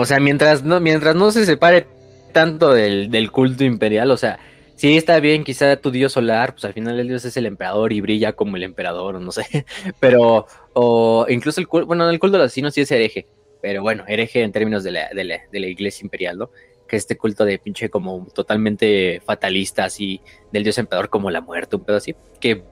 [0.00, 1.86] O sea, mientras no, mientras no se separe
[2.32, 4.38] tanto del, del culto imperial, o sea,
[4.76, 7.92] sí está bien, quizá tu dios solar, pues al final el dios es el emperador
[7.92, 9.44] y brilla como el emperador, no sé,
[10.00, 13.28] pero, o incluso el culto, bueno, el culto de los asesinos sí es hereje,
[13.60, 16.50] pero bueno, hereje en términos de la, de la, de la iglesia imperial, ¿no?
[16.88, 21.76] Que este culto de pinche como totalmente fatalista, así, del dios emperador como la muerte,
[21.76, 22.64] un pedo así, que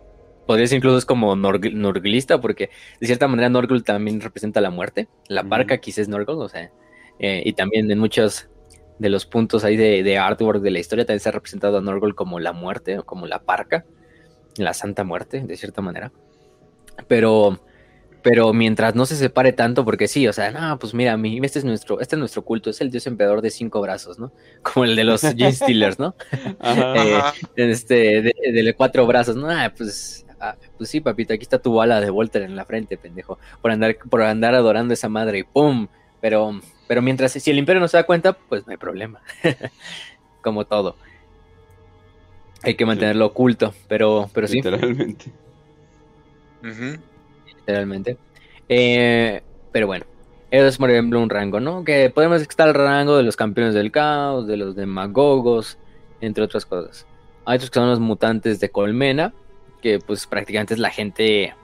[0.47, 5.09] podría ser incluso es como norglista, porque de cierta manera Norgul también representa la muerte,
[5.29, 6.73] la barca quizás es Norgul, o sea,
[7.19, 8.49] eh, y también en muchos
[8.99, 12.15] de los puntos ahí de, artwork de la historia también se ha representado a Norgol
[12.15, 13.85] como la muerte, como la parca,
[14.57, 16.11] la santa muerte, de cierta manera.
[17.07, 17.61] Pero,
[18.23, 21.65] pero mientras no se separe tanto, porque sí, o sea, no, pues mira, este es
[21.65, 24.33] nuestro, este es nuestro culto, es el dios emperador de cinco brazos, ¿no?
[24.63, 26.15] Como el de los Gene Steelers, ¿no?
[26.63, 27.21] Eh,
[27.57, 29.49] este, de, cuatro brazos, ¿no?
[29.49, 32.97] Ah, pues, ah, pues sí, papito, aquí está tu bala de Volter en la frente,
[32.97, 35.87] pendejo, por andar, por andar adorando a esa madre y ¡pum!
[36.21, 39.21] Pero pero mientras, si el imperio no se da cuenta, pues no hay problema.
[40.41, 40.97] Como todo.
[42.63, 44.57] Hay que mantenerlo oculto, pero, pero sí.
[44.57, 45.27] Literalmente.
[47.47, 48.17] Literalmente.
[48.71, 50.07] Eh, pero bueno,
[50.51, 51.85] eso es por ejemplo un rango, ¿no?
[51.85, 55.79] Que podemos estar el rango de los campeones del caos, de los demagogos,
[56.23, 57.07] entre otras cosas.
[57.45, 59.35] Hay otros que son los mutantes de colmena,
[59.83, 61.55] que pues prácticamente es la gente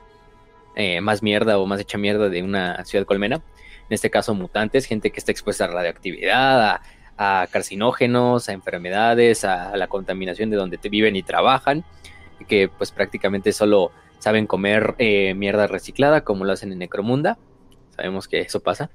[0.76, 3.42] eh, más mierda o más hecha mierda de una ciudad colmena
[3.88, 6.80] en este caso mutantes, gente que está expuesta a radioactividad,
[7.16, 11.84] a, carcinógenos, a enfermedades, a, la contaminación de donde te viven y trabajan,
[12.48, 17.38] que pues prácticamente solo saben comer eh, mierda reciclada como lo hacen en Necromunda,
[17.94, 18.90] sabemos que eso pasa.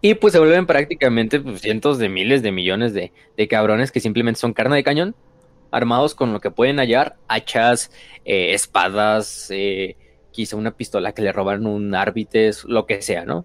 [0.00, 3.10] Y pues se vuelven prácticamente pues, cientos de miles de millones de,
[3.48, 5.16] cabrones que simplemente son carne de cañón,
[5.70, 7.90] armados con lo que pueden hallar, hachas,
[8.24, 9.96] eh, espadas, eh,
[10.30, 13.44] quizá una pistola que le robaron un árbites, lo que sea, ¿no?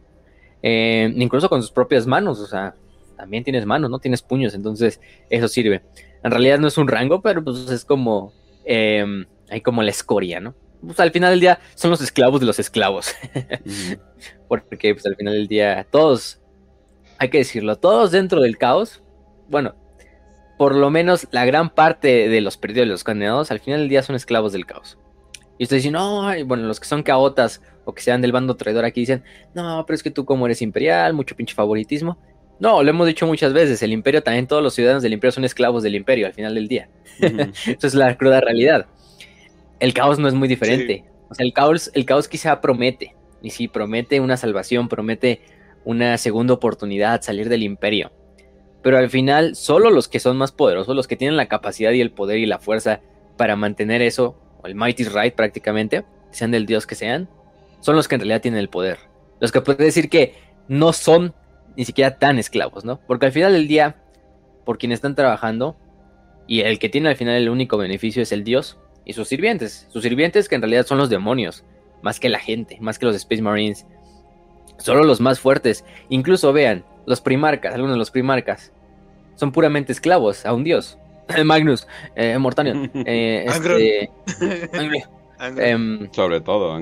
[0.63, 2.75] Eh, incluso con sus propias manos, o sea,
[3.17, 5.81] también tienes manos, no tienes puños, entonces eso sirve.
[6.23, 8.33] En realidad no es un rango, pero pues es como,
[8.65, 9.05] eh,
[9.49, 10.55] hay como la escoria, ¿no?
[10.85, 13.13] Pues al final del día son los esclavos de los esclavos.
[14.47, 16.39] Porque pues al final del día todos,
[17.19, 19.03] hay que decirlo, todos dentro del caos,
[19.49, 19.75] bueno,
[20.57, 23.89] por lo menos la gran parte de los perdidos de los condenados al final del
[23.89, 24.97] día son esclavos del caos.
[25.61, 28.83] Y ustedes dicen, no, bueno, los que son caotas o que sean del bando traidor
[28.83, 29.23] aquí dicen,
[29.53, 32.17] no, pero es que tú como eres imperial, mucho pinche favoritismo.
[32.59, 35.45] No, lo hemos dicho muchas veces, el imperio también, todos los ciudadanos del imperio son
[35.45, 36.89] esclavos del imperio al final del día.
[37.19, 38.87] Eso es la cruda realidad.
[39.79, 41.05] El caos no es muy diferente.
[41.29, 45.41] O sea, el caos, el caos quizá promete, y sí, promete una salvación, promete
[45.85, 48.11] una segunda oportunidad, salir del imperio.
[48.81, 52.01] Pero al final, solo los que son más poderosos, los que tienen la capacidad y
[52.01, 53.01] el poder y la fuerza
[53.37, 57.29] para mantener eso, o el mighty right prácticamente, sean del dios que sean,
[57.79, 58.99] son los que en realidad tienen el poder.
[59.39, 60.35] Los que pueden decir que
[60.67, 61.33] no son
[61.75, 62.99] ni siquiera tan esclavos, ¿no?
[63.07, 63.97] Porque al final del día,
[64.65, 65.77] por quien están trabajando,
[66.47, 69.87] y el que tiene al final el único beneficio es el dios y sus sirvientes.
[69.89, 71.63] Sus sirvientes que en realidad son los demonios,
[72.01, 73.85] más que la gente, más que los Space Marines.
[74.77, 75.85] Solo los más fuertes.
[76.09, 78.73] Incluso vean, los primarcas, algunos de los primarcas,
[79.35, 80.97] son puramente esclavos a un dios.
[81.45, 84.09] Magnus, eh, Mortanion, eh, este,
[85.69, 86.79] em, Sobre todo,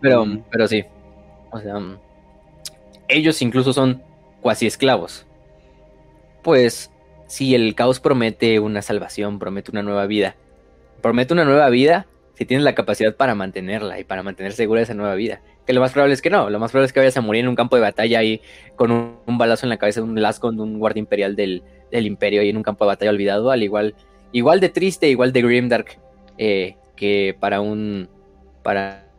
[0.00, 0.84] pero, pero sí.
[1.50, 1.98] O sea, mm,
[3.08, 4.02] ellos incluso son
[4.40, 5.26] cuasi esclavos.
[6.42, 6.90] Pues
[7.26, 10.36] si el caos promete una salvación, promete una nueva vida,
[11.00, 14.94] promete una nueva vida si tienes la capacidad para mantenerla y para mantener segura esa
[14.94, 15.40] nueva vida.
[15.66, 17.44] Que lo más probable es que no, lo más probable es que vayas a morir
[17.44, 18.40] en un campo de batalla ahí
[18.74, 21.62] con un, balazo en la cabeza de un lasco de un guardia imperial del,
[22.06, 23.94] imperio y en un campo de batalla olvidado, al igual,
[24.32, 25.98] igual de triste, igual de grimdark
[26.38, 28.08] eh, que para un
[28.62, 29.12] para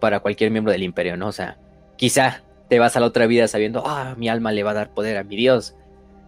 [0.00, 1.26] para cualquier miembro del imperio, ¿no?
[1.28, 1.58] O sea,
[1.96, 4.94] quizá te vas a la otra vida sabiendo, ah, mi alma le va a dar
[4.94, 5.74] poder a mi dios.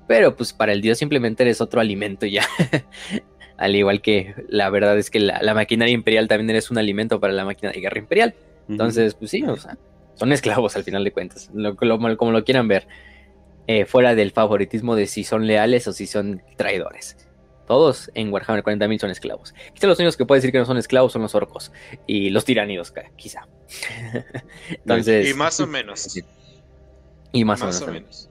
[0.06, 2.44] Pero pues para el dios simplemente eres otro alimento ya.
[3.56, 7.32] Al igual que la verdad es que la, maquinaria imperial también eres un alimento para
[7.32, 8.34] la máquina de guerra imperial.
[8.68, 9.76] Entonces, pues sí, o sea,
[10.14, 11.50] son esclavos al final de cuentas,
[12.16, 12.86] como lo quieran ver.
[13.70, 17.18] Eh, fuera del favoritismo de si son leales o si son traidores.
[17.66, 19.54] Todos en Warhammer 40.000 son esclavos.
[19.74, 21.70] Quizá los únicos que puede decir que no son esclavos son los orcos
[22.06, 23.46] y los tiranidos, quizá.
[24.70, 25.28] Entonces.
[25.28, 26.16] Y más o menos.
[27.30, 28.30] Y más, o, menos,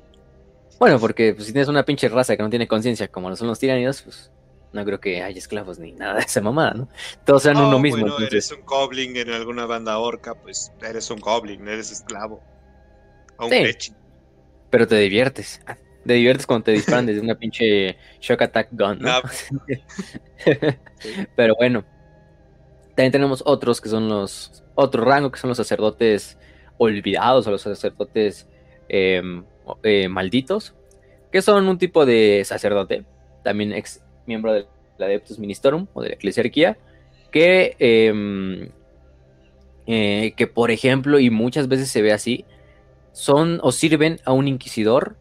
[0.79, 3.47] Bueno, porque pues, si tienes una pinche raza que no tiene conciencia como lo son
[3.47, 4.31] los tiranidos, pues
[4.73, 6.89] no creo que haya esclavos ni nada de esa mamada, ¿no?
[7.25, 8.01] Todos sean uno mismo.
[8.01, 12.41] Bueno, eres un goblin en alguna banda orca, pues eres un goblin, eres esclavo.
[13.37, 13.93] O un sí,
[14.69, 15.61] Pero te diviertes.
[16.05, 19.11] Te diviertes cuando te disparan desde una pinche shock attack gun, ¿no?
[21.35, 21.85] pero bueno.
[22.95, 24.63] También tenemos otros que son los.
[24.75, 26.37] Otro rango que son los sacerdotes
[26.77, 28.47] olvidados o los sacerdotes
[28.89, 29.43] em,
[29.83, 30.75] eh, malditos.
[31.31, 33.05] Que son un tipo de sacerdote.
[33.43, 34.67] También ex miembro del
[34.99, 36.77] Adeptus Ministorum o de la Eclesiarquía,
[37.31, 38.69] que, em,
[39.87, 42.45] eh, que por ejemplo, y muchas veces se ve así,
[43.17, 45.17] son o sirven a un inquisidor,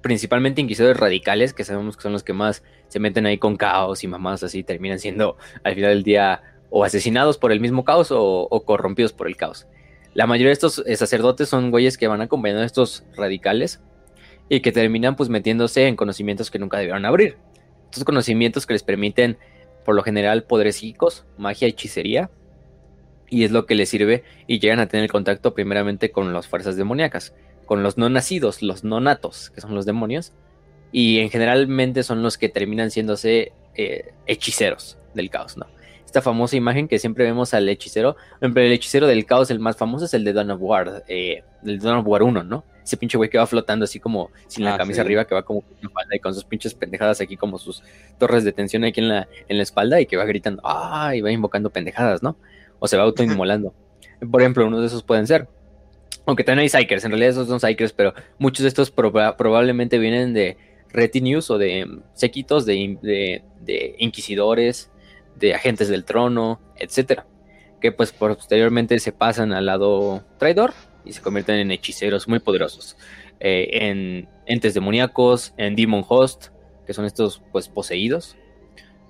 [0.00, 4.04] principalmente inquisidores radicales, que sabemos que son los que más se meten ahí con caos
[4.04, 8.08] y mamás así, terminan siendo al final del día o asesinados por el mismo caos
[8.12, 9.66] o, corrompidos por el caos.
[10.14, 13.80] La mayoría de estos eh, sacerdotes son güeyes que van acompañando a estos radicales
[14.48, 17.38] y que terminan pues metiéndose en conocimientos que nunca debieron abrir
[17.86, 19.36] estos conocimientos que les permiten,
[19.84, 22.30] por lo general, poderes psíquicos, magia, hechicería,
[23.28, 26.76] y es lo que les sirve y llegan a tener contacto primeramente con las fuerzas
[26.76, 27.34] demoníacas,
[27.64, 30.32] con los no nacidos, los no natos, que son los demonios,
[30.92, 35.66] y en generalmente son los que terminan siéndose eh, hechiceros del caos, ¿no?
[36.04, 40.04] Esta famosa imagen que siempre vemos al hechicero, el hechicero del caos, el más famoso
[40.04, 42.64] es el de Dawn of War, eh, el Dawn of War 1, ¿no?
[42.86, 45.42] ese pinche güey que va flotando así como sin la ah, camisa arriba, que va
[45.42, 45.64] como
[46.12, 47.82] y con sus pinches pendejadas aquí como sus
[48.16, 51.20] torres de tensión aquí en la, en la espalda y que va gritando, ah, y
[51.20, 52.36] va invocando pendejadas, ¿no?
[52.78, 53.74] O se va autoinmolando.
[54.30, 55.48] Por ejemplo, uno de esos pueden ser.
[56.26, 60.34] Aunque también hay psychers, en realidad esos son psychers, pero muchos de estos probablemente vienen
[60.34, 60.56] de
[60.90, 64.90] retinues o de séquitos de, de, inquisidores,
[65.36, 67.26] de agentes del trono, etcétera.
[67.80, 70.72] Que pues posteriormente se pasan al lado traidor
[71.04, 72.96] y se convierten en hechiceros muy poderosos.
[73.38, 76.48] Eh, en entes demoníacos, en Demon Host,
[76.86, 78.36] que son estos pues poseídos,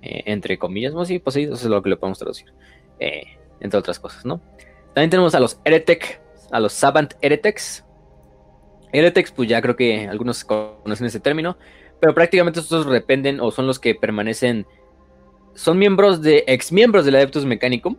[0.03, 2.53] eh, entre comillas, no, sí, poseídos es lo que le podemos traducir,
[2.99, 4.41] eh, entre otras cosas, ¿no?
[4.95, 6.20] También tenemos a los Heretic,
[6.51, 7.85] a los Savant Heretics.
[8.93, 11.59] Heretics, pues ya creo que algunos conocen ese término,
[12.01, 14.66] pero prácticamente estos dependen o son los que permanecen,
[15.55, 17.97] son miembros de, ex miembros del Adeptus Mechanicum,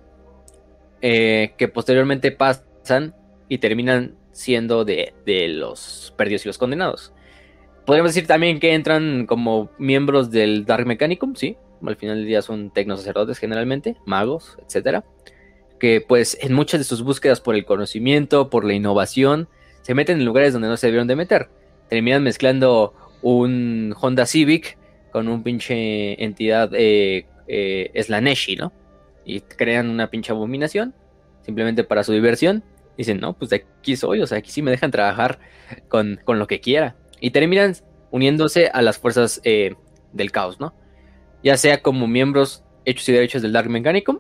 [1.01, 3.15] que posteriormente pasan
[3.49, 5.13] y terminan siendo de,
[5.49, 7.13] los perdidos y los condenados.
[7.85, 11.57] Podríamos decir también que entran como miembros del Dark Mechanicum, sí.
[11.85, 15.05] Al final del día son tecnosacerdotes generalmente, magos, etcétera.
[15.79, 19.47] Que pues en muchas de sus búsquedas por el conocimiento, por la innovación,
[19.81, 21.49] se meten en lugares donde no se debieron de meter.
[21.89, 24.77] Terminan mezclando un Honda Civic
[25.11, 28.73] con un pinche entidad eh, eh, Slaneshi, ¿no?
[29.25, 30.93] Y crean una pinche abominación,
[31.41, 32.63] simplemente para su diversión
[32.97, 35.39] dicen, no, pues aquí soy, o sea, aquí sí me dejan trabajar
[35.87, 36.95] con, lo que quiera.
[37.21, 37.75] Y terminan
[38.11, 39.75] uniéndose a las fuerzas eh,
[40.13, 40.73] del caos, ¿no?
[41.43, 44.19] Ya sea como miembros hechos y derechos del Dark Mechanicum,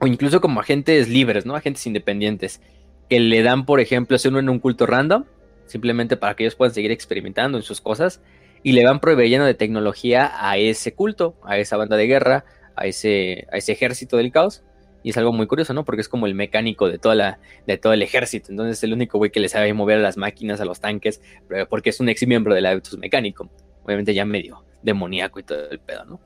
[0.00, 1.54] o incluso como agentes libres, ¿no?
[1.54, 2.60] Agentes independientes,
[3.08, 5.24] que le dan, por ejemplo, se unen en un culto random,
[5.66, 8.22] simplemente para que ellos puedan seguir experimentando en sus cosas,
[8.62, 12.44] y le van proveyendo de tecnología a ese culto, a esa banda de guerra,
[12.76, 14.62] a ese, a ese ejército del caos,
[15.02, 15.84] y es algo muy curioso, ¿no?
[15.84, 18.48] Porque es como el mecánico de, toda la, de todo el ejército.
[18.50, 21.22] Entonces es el único güey que le sabe mover a las máquinas, a los tanques,
[21.68, 23.50] porque es un ex miembro del Habitus Mecánico.
[23.82, 26.20] Obviamente ya medio demoníaco y todo el pedo, ¿no?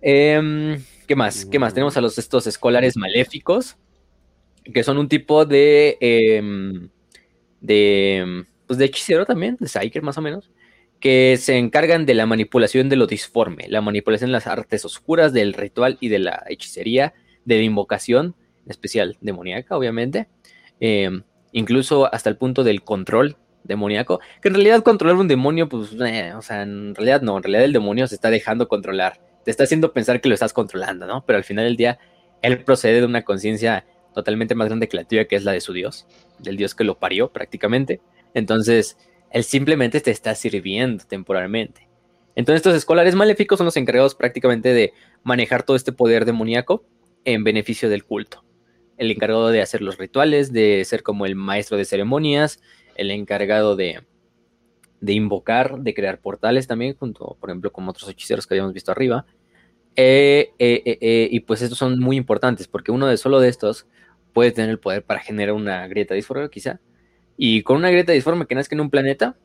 [0.00, 1.46] Em, ¿Qué más?
[1.46, 1.72] ¿Qué más?
[1.72, 3.76] Tenemos a los estos escolares maléficos,
[4.72, 5.96] que son un tipo de...
[6.00, 6.88] Em,
[7.60, 8.44] de...
[8.66, 10.50] Pues de hechicero también, de Psyker más o menos,
[10.98, 15.32] que se encargan de la manipulación de lo disforme, la manipulación de las artes oscuras,
[15.32, 17.14] del ritual y de la hechicería
[17.44, 18.34] de invocación,
[18.66, 20.26] especial demoníaca, obviamente.
[20.80, 21.22] Em,
[21.52, 26.32] incluso hasta el punto del control demoníaco, que en realidad controlar un demonio, pues, eh,
[26.34, 29.62] o sea, en realidad no, en realidad el demonio se está dejando controlar, te está
[29.62, 31.24] haciendo pensar que lo estás controlando, ¿no?
[31.24, 32.00] Pero al final del día,
[32.42, 35.60] él procede de una conciencia totalmente más grande que la tuya, que es la de
[35.60, 36.04] su Dios,
[36.40, 38.00] del Dios que lo parió prácticamente.
[38.34, 38.98] Entonces,
[39.30, 41.88] él simplemente te está sirviendo temporalmente.
[42.34, 44.92] Entonces, estos escolares maléficos son los encargados prácticamente de
[45.22, 46.84] manejar todo este poder demoníaco
[47.24, 48.44] en beneficio del culto.
[48.98, 52.60] El encargado de hacer los rituales, de ser como el maestro de ceremonias,
[52.96, 54.00] el encargado de,
[55.00, 58.90] de invocar, de crear portales también, junto, por ejemplo, con otros hechiceros que habíamos visto
[58.90, 59.24] arriba.
[59.96, 63.86] Eh, eh, eh, y pues estos son muy importantes, porque uno de solo de estos
[64.34, 66.80] puede tener el poder para generar una grieta disforme, quizá.
[67.38, 69.36] Y con una grieta disforme que nazca en un planeta,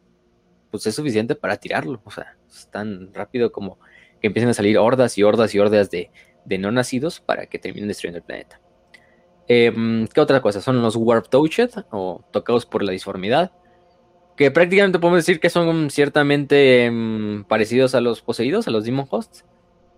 [0.69, 2.02] pues es suficiente para tirarlo.
[2.06, 3.80] O sea, es tan rápido como
[4.22, 6.11] que empiecen a salir hordas y hordas y hordas de,
[6.45, 8.61] de no nacidos para que terminen destruyendo el planeta.
[9.48, 10.61] Em, ¿Qué otra cosa?
[10.61, 13.52] Son los Warp Touched o tocados por la disformidad,
[14.38, 19.07] que prácticamente podemos decir que son ciertamente em, parecidos a los poseídos, a los Demon
[19.10, 19.45] Hosts.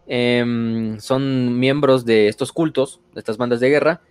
[0.08, 4.02] Em, son miembros de estos cultos, de estas bandas de guerra,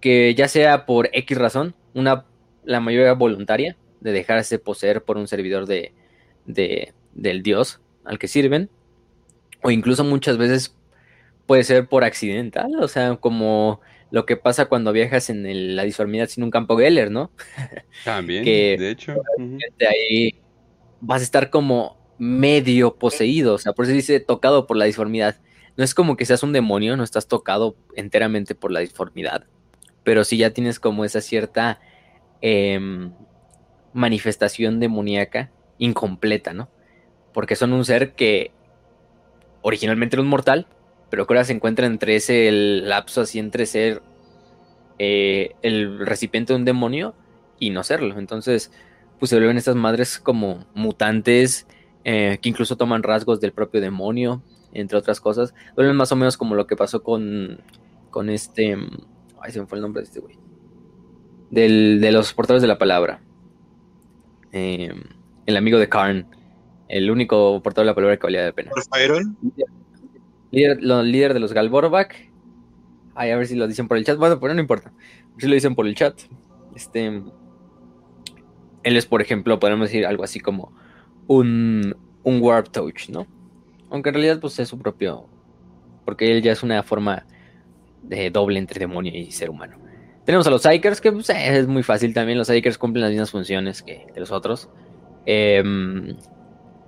[0.00, 2.24] que ya sea por X razón, una,
[2.64, 5.92] la mayoría voluntaria, de dejarse poseer por un servidor de,
[6.46, 8.70] del dios al que sirven,
[9.62, 10.76] o incluso muchas veces
[11.46, 13.80] puede ser por accidental, o sea, como
[14.10, 17.30] lo que pasa cuando viajas en la disformidad sin un campo Geller, ¿no?
[18.04, 19.16] También, de hecho.
[19.88, 20.36] ahí
[21.00, 25.36] vas a estar como medio poseído, o sea, por eso dice tocado por la disformidad.
[25.76, 29.44] No es como que seas un demonio, no estás tocado enteramente por la disformidad,
[30.04, 31.80] pero sí ya tienes como esa cierta
[32.40, 33.12] em,
[33.92, 36.70] manifestación demoníaca incompleta, ¿no?
[37.34, 38.52] Porque son un ser que
[39.60, 40.66] originalmente era un mortal,
[41.10, 44.02] pero que ahora se encuentra entre ese lapso así entre ser
[44.98, 47.14] eh, el recipiente de un demonio
[47.58, 48.18] y no serlo.
[48.18, 48.72] Entonces,
[49.18, 51.66] pues se vuelven estas madres como mutantes
[52.08, 54.40] eh, que incluso toman rasgos del propio demonio,
[54.72, 55.52] entre otras cosas.
[55.74, 57.60] Vuelven más o menos como lo que pasó con,
[58.10, 58.76] con este...
[59.40, 60.38] Ay, se me fue el nombre de este güey.
[61.50, 63.22] Del, de los portadores de la palabra.
[64.52, 64.94] Eh,
[65.46, 66.28] el amigo de Karn.
[66.88, 68.70] El único portador de la palabra que valía la pena.
[70.52, 72.30] Líder, líder de los Galborbak.
[73.16, 74.16] Ay, a ver si lo dicen por el chat.
[74.16, 74.92] Bueno, pero no importa.
[75.38, 76.20] Si lo dicen por el chat.
[76.76, 77.20] Este.
[78.84, 80.72] Él es, por ejemplo, podemos decir algo así como
[81.26, 83.26] un, un Warp Touch, ¿no?
[83.90, 85.26] Aunque en realidad, pues es su propio.
[86.04, 87.26] Porque él ya es una forma
[88.02, 89.76] de doble entre demonio y ser humano.
[90.24, 92.38] Tenemos a los Psykers, que pues, es muy fácil también.
[92.38, 94.68] Los Psykers cumplen las mismas funciones que, los otros.
[95.24, 96.16] Em,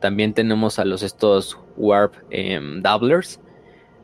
[0.01, 3.41] también tenemos a los estos Warp em, Doublers,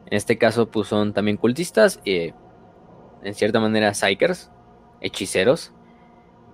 [0.07, 2.33] en este caso, pues son también cultistas, y
[3.23, 4.51] en cierta manera psychers,
[5.01, 5.73] hechiceros.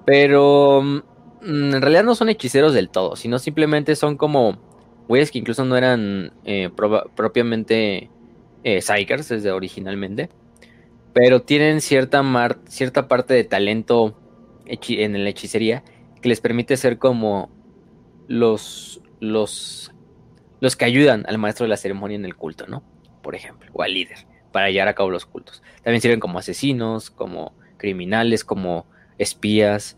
[0.06, 1.02] Pero mm,
[1.42, 4.58] en realidad no son hechiceros del todo, sino simplemente son como
[5.08, 6.70] güeyes que incluso no eran eh,
[7.16, 8.10] propiamente
[8.64, 10.30] eh, psychers desde originalmente.
[11.12, 12.22] Pero tienen cierta,
[12.68, 14.16] cierta parte de talento
[14.66, 15.82] en la hechicería
[16.22, 17.50] que les permite ser como
[18.28, 19.92] los, los,
[20.60, 22.84] los que ayudan al maestro de la ceremonia en el culto, ¿no?
[23.22, 24.18] por ejemplo, o al líder,
[24.52, 25.62] para llevar a cabo los cultos.
[25.82, 28.86] También sirven como asesinos, como criminales, como
[29.18, 29.96] espías,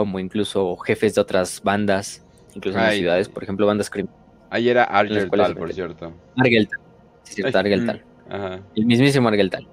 [0.00, 2.22] como incluso jefes de otras bandas,
[2.54, 4.20] incluso en las ciudades, por ejemplo, bandas criminales.
[4.50, 6.12] Ahí era Argeltal, por cierto.
[6.36, 6.78] Argeltal,
[7.22, 8.04] sí, cierto, Argeltal.
[8.74, 9.66] El mismísimo Argeltal.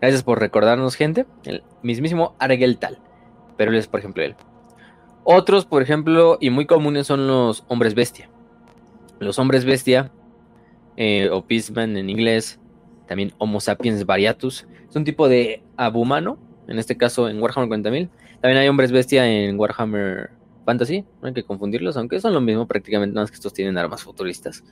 [0.00, 1.26] Gracias por recordarnos, gente.
[1.44, 2.98] El mismísimo Argeltal.
[3.56, 4.34] Pero él es, por ejemplo, él.
[5.22, 8.28] Otros, por ejemplo, y muy comunes son los hombres bestia.
[9.20, 10.10] Los hombres bestia
[10.96, 12.58] eh, o Peaceman en inglés,
[13.06, 14.66] también Homo sapiens variatus.
[14.88, 16.36] Es un tipo de abumano,
[16.66, 18.08] en este caso en Warhammer 40.000.
[18.40, 20.30] También hay hombres bestia en Warhammer
[20.64, 23.76] Fantasy, no hay que confundirlos, aunque son lo mismo prácticamente, nada más que estos tienen
[23.76, 24.64] armas futuristas.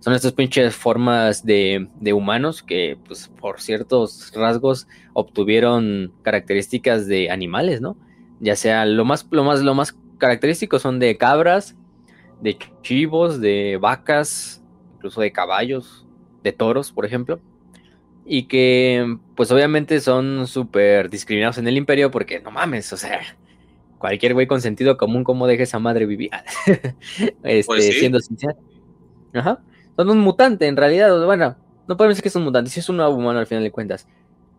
[0.00, 7.80] Son estas pinches formas de, humanos que, pues, por ciertos rasgos obtuvieron características de animales,
[7.80, 7.96] ¿no?
[8.40, 11.76] Ya sea lo más, lo más, lo más característico son de cabras,
[12.40, 14.62] de chivos, de vacas,
[14.96, 16.06] incluso de caballos,
[16.44, 17.40] de toros, por ejemplo,
[18.28, 23.20] y que pues obviamente son súper discriminados en el imperio porque no mames, o sea,
[23.98, 26.30] cualquier güey con sentido común, ¿cómo deja esa madre vivir?
[27.42, 28.54] este, pues Siendo sincero.
[29.32, 29.60] Ajá.
[29.96, 31.56] Son un mutante, en realidad, bueno,
[31.88, 33.72] no podemos decir que es un mutante, sí es un nuevo humano al final de
[33.72, 34.06] cuentas.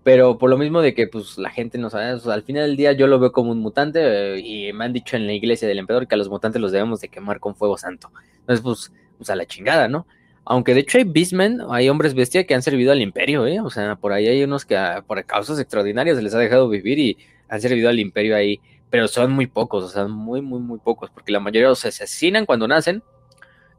[0.03, 2.93] Pero por lo mismo de que pues la gente no sabe, al final del día
[2.93, 5.77] yo lo veo como un mutante eh, y me han dicho en la iglesia del
[5.77, 8.11] emperador que a los mutantes los debemos de quemar con fuego santo.
[8.39, 10.07] Entonces pues, pues a la chingada, ¿no?
[10.49, 13.59] Aunque de hecho hay Beastmen, hay hombres bestia que han servido al imperio, ¿eh?
[13.61, 16.67] O sea, por ahí hay unos que ah, por causas extraordinarias se les ha dejado
[16.67, 17.17] vivir y
[17.49, 18.59] han servido al imperio ahí.
[18.89, 21.11] Pero son muy pocos, o sea, muy, muy, muy pocos.
[21.11, 23.03] Porque la mayoría se asesinan cuando nacen.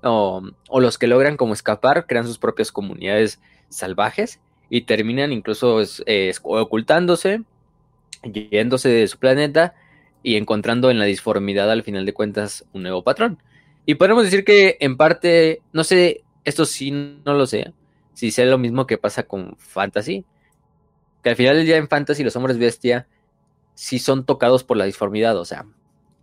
[0.04, 0.42] O,
[0.72, 4.38] los que logran como escapar, crean sus propias comunidades salvajes.
[4.68, 5.82] Y terminan incluso
[6.44, 7.42] ocultándose,
[8.22, 9.74] yéndose de su planeta
[10.22, 13.42] y encontrando en la disformidad al final de cuentas un nuevo patrón.
[13.86, 17.72] Y podemos decir que en parte, no sé esto sí no lo sé.
[18.14, 20.24] Si sea lo mismo que pasa con Fantasy.
[21.22, 23.06] Que al final del día en Fantasy los hombres bestia
[23.74, 25.36] sí son tocados por la disformidad.
[25.38, 25.66] O sea,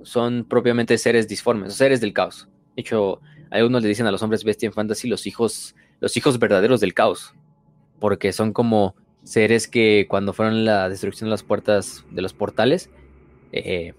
[0.02, 2.48] son propiamente seres disformes, seres del caos.
[2.76, 6.40] De hecho, algunos le dicen a los hombres bestia en Fantasy los hijos, los hijos
[6.40, 7.34] verdaderos del caos.
[8.00, 12.90] Porque son como seres que cuando fueron la destrucción de las puertas de los portales,
[13.52, 13.94] eh,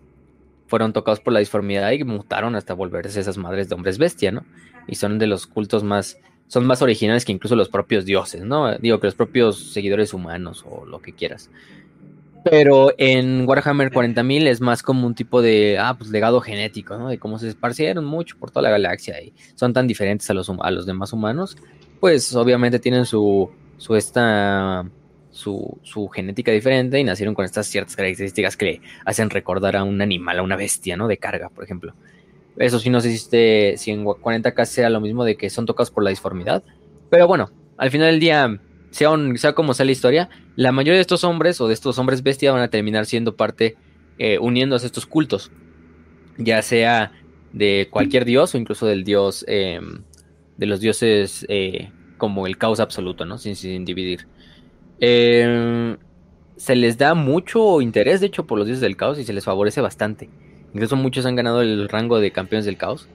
[0.66, 4.44] fueron tocados por la disformidad y mutaron hasta volverse esas madres de hombres bestia, ¿no?
[4.88, 8.76] Y son de los cultos más, son más originales que incluso los propios dioses, ¿no?
[8.78, 11.50] Digo que los propios seguidores humanos o lo que quieras.
[12.44, 17.08] Pero en Warhammer 40.000 es más como un tipo de, ah, pues legado genético, ¿no?
[17.08, 20.48] De cómo se esparcieron mucho por toda la galaxia y son tan diferentes a los,
[20.48, 21.56] a los demás humanos,
[22.00, 24.88] pues obviamente tienen su, su esta,
[25.30, 30.00] su, su genética diferente y nacieron con estas ciertas características que hacen recordar a un
[30.00, 31.08] animal, a una bestia, ¿no?
[31.08, 31.94] De carga, por ejemplo.
[32.58, 35.66] Eso sí, no sé si, este- si en 40k sea lo mismo de que son
[35.66, 36.64] tocados por la disformidad.
[37.10, 38.60] Pero bueno, al final del día,
[38.90, 42.22] sea, sea como sea la historia, la mayoría de estos hombres o de estos hombres
[42.22, 43.76] bestia van a terminar siendo parte,
[44.18, 45.52] eh, uniéndose a estos cultos.
[46.36, 47.12] Ya sea
[47.52, 49.80] de cualquier dios o incluso del dios, eh,
[50.56, 53.38] de los dioses eh, como el caos absoluto, ¿no?
[53.38, 54.26] Sin, sin dividir.
[55.00, 55.96] Eh,
[56.56, 59.44] se les da mucho interés, de hecho, por los dioses del caos y se les
[59.44, 60.32] favorece bastante.
[60.74, 63.08] Incluso muchos han ganado el rango de campeones del caos.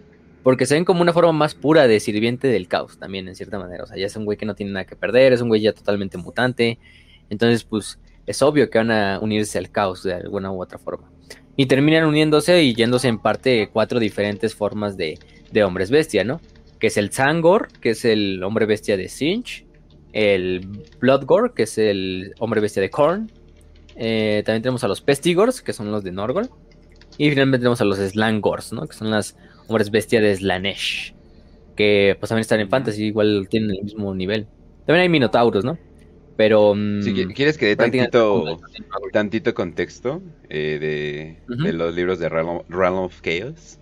[0.43, 3.57] Porque se ven como una forma más pura de sirviente del caos también, en cierta
[3.57, 3.85] manera.
[3.85, 5.61] O sea, ya es un güey que no tiene nada que perder, es un güey
[5.61, 6.79] ya totalmente mutante.
[7.29, 11.09] Entonces, pues, es obvio que van a unirse al caos de alguna u otra forma.
[11.55, 15.17] Y terminan uniéndose y yéndose en parte cuatro diferentes formas de,
[15.51, 16.41] de hombres bestia, ¿no?
[16.79, 19.65] Que es el Zangor, que es el hombre bestia de Sinch.
[20.11, 20.67] El
[20.99, 23.31] Bloodgore, que es el hombre bestia de Korn.
[23.95, 26.49] Eh, también tenemos a los Pestigors, que son los de Norgol.
[27.17, 28.87] Y finalmente tenemos a los Slangors, ¿no?
[28.87, 29.35] Que son las
[29.67, 31.13] hombres bestia de Slanesh.
[31.75, 34.47] Que pues también están en fantasy, igual tienen el mismo nivel.
[34.85, 35.77] También hay Minotauros, ¿no?
[36.35, 36.73] Pero.
[36.75, 38.59] mm, Si qui- quieres que dé tantito,
[39.11, 43.79] tantito contexto eh, de, los libros de Realm, Realm of Chaos.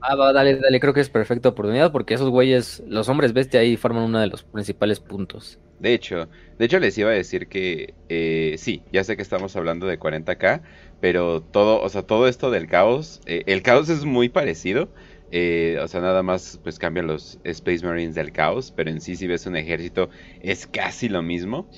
[0.00, 3.60] Ah, va, dale, dale, creo que es perfecta oportunidad porque esos güeyes, los hombres bestia
[3.60, 5.58] ahí forman uno de los principales puntos.
[5.80, 6.28] De hecho,
[6.58, 9.98] de hecho les iba a decir que eh, sí, ya sé que estamos hablando de
[9.98, 10.62] 40k,
[11.00, 14.92] pero todo, o sea, todo esto del caos, eh, el caos es muy parecido.
[15.28, 19.16] eh, o sea, nada más pues cambian los Space Marines del caos, pero en sí
[19.16, 20.08] si ves un ejército
[20.40, 21.68] es casi lo mismo.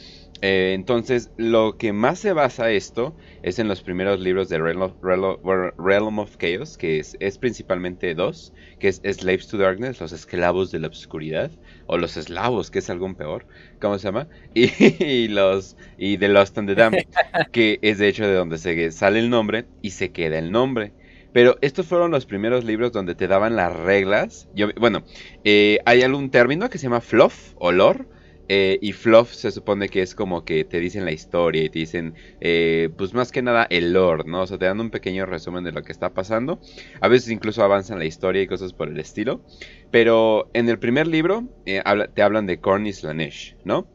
[0.40, 4.82] Eh, entonces, lo que más se basa esto es en los primeros libros de Realm
[4.82, 4.92] of,
[5.78, 10.78] Realm Chaos, que es, es principalmente dos, que es Slaves to Darkness, los esclavos de
[10.78, 11.50] la oscuridad,
[11.86, 13.46] o los eslavos, que es algo peor,
[13.80, 14.28] ¿cómo se llama?
[14.54, 14.70] Y,
[15.04, 17.06] y los y The Lost and the Damned,
[17.52, 20.92] que es de hecho de donde se sale el nombre y se queda el nombre.
[21.32, 24.48] Pero estos fueron los primeros libros donde te daban las reglas.
[24.54, 25.04] Yo, bueno,
[25.44, 28.06] eh, hay algún término que se llama fluff o lore.
[28.48, 31.78] Eh, y fluff se supone que es como que te dicen la historia y te
[31.80, 34.42] dicen, eh, pues más que nada el lore, ¿no?
[34.42, 36.60] O sea, te dan un pequeño resumen de lo que está pasando.
[37.00, 39.44] A veces incluso avanzan la historia y cosas por el estilo.
[39.90, 41.82] Pero en el primer libro eh,
[42.14, 43.90] te hablan de Korn y Slanesh, ¿no?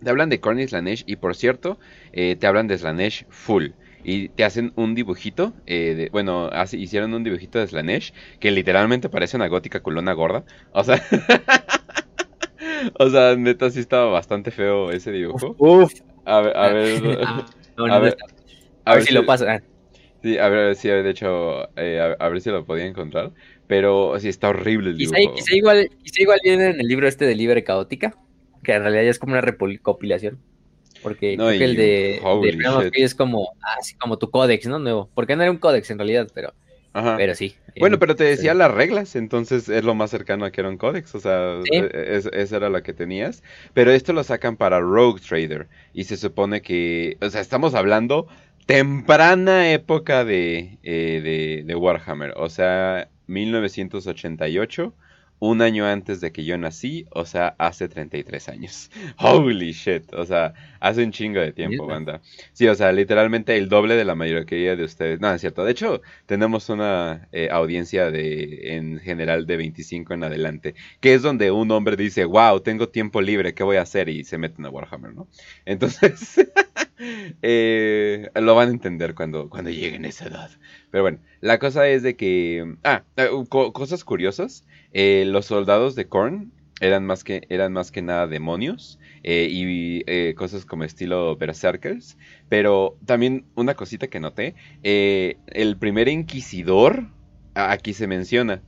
[0.00, 1.78] Te hablan de Korn y Slanesh y por cierto,
[2.12, 3.70] te hablan de Slanesh full.
[4.04, 9.36] Y te hacen un dibujito, de- bueno, hicieron un dibujito de Slanesh que literalmente parece
[9.36, 10.44] una gótica culona gorda.
[10.72, 11.02] O sea,
[12.98, 15.54] o sea, neta sí estaba bastante feo ese dibujo.
[15.58, 15.92] Uf.
[16.24, 17.46] A ver, a ver, Ah,
[17.76, 18.24] no, a no ver, está.
[18.84, 19.62] A ver si lo pasa.
[20.22, 23.32] Sí, a ver si de hecho, eh, a, a ver si lo podía encontrar.
[23.66, 25.34] Pero sí está horrible el Quizá, dibujo.
[25.36, 28.16] quizá igual, quizá igual viene en el libro este de Libre Caótica,
[28.64, 30.38] que en realidad ya es como una recopilación.
[31.02, 32.20] Porque No, creo que el de,
[32.90, 34.78] de es como, así como tu códex, ¿no?
[34.78, 35.10] Nuevo.
[35.14, 36.54] Porque no era un códex en realidad, pero,
[36.92, 37.16] Ajá.
[37.16, 37.54] pero sí.
[37.78, 38.58] Bueno, pero te decía sí.
[38.58, 41.70] las reglas, entonces es lo más cercano a que era un códex, o sea, Sí.
[41.76, 43.42] e- es- eso era lo que tenías.
[43.74, 48.26] Pero esto lo sacan para Rogue Trader y se supone que, o sea, estamos hablando
[48.66, 54.92] temprana época de, eh, de, de Warhammer, o sea, 1988,
[55.40, 58.90] un año antes de que yo nací, o sea, hace 33 años.
[59.18, 62.20] Holy shit, o sea, hace un chingo de tiempo, banda.
[62.52, 65.20] Sí, o sea, literalmente el doble de la mayoría de ustedes.
[65.20, 65.64] No, es cierto.
[65.64, 71.22] De hecho, tenemos una eh, audiencia de en general de 25 en adelante, que es
[71.22, 74.08] donde un hombre dice, wow, tengo tiempo libre, ¿qué voy a hacer?
[74.08, 75.28] Y se meten a Warhammer, ¿no?
[75.64, 76.40] Entonces,
[77.42, 80.50] eh, lo van a entender cuando, cuando lleguen a esa edad.
[80.90, 82.76] Pero bueno, la cosa es de que...
[82.84, 84.64] Ah, eh, co- cosas curiosas.
[84.92, 90.64] Eh, los soldados de Korn eran más que, eran más que nada demonios y cosas
[90.64, 92.16] como estilo berserkers.
[92.48, 97.08] Pero también una cosita que noté, el primer inquisidor,
[97.54, 98.62] aquí se menciona,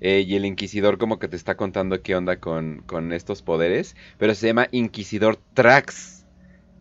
[0.00, 4.34] y el inquisidor como que te está contando qué onda con, con estos poderes, pero
[4.34, 6.19] se llama Inquisidor Trax.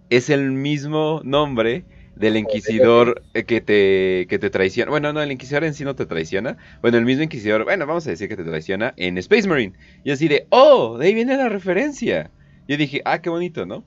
[0.10, 4.92] Es el mismo nombre del inquisidor eh, que te, que te traiciona.
[4.92, 6.58] Bueno, no, el inquisidor en sí no te traiciona.
[6.82, 9.74] Bueno, el mismo inquisidor, bueno, vamos a decir que te traiciona en Space Marine.
[10.04, 12.30] Y así de, oh, de ahí viene la referencia.
[12.68, 13.86] Yo dije, ah, qué bonito, ¿no?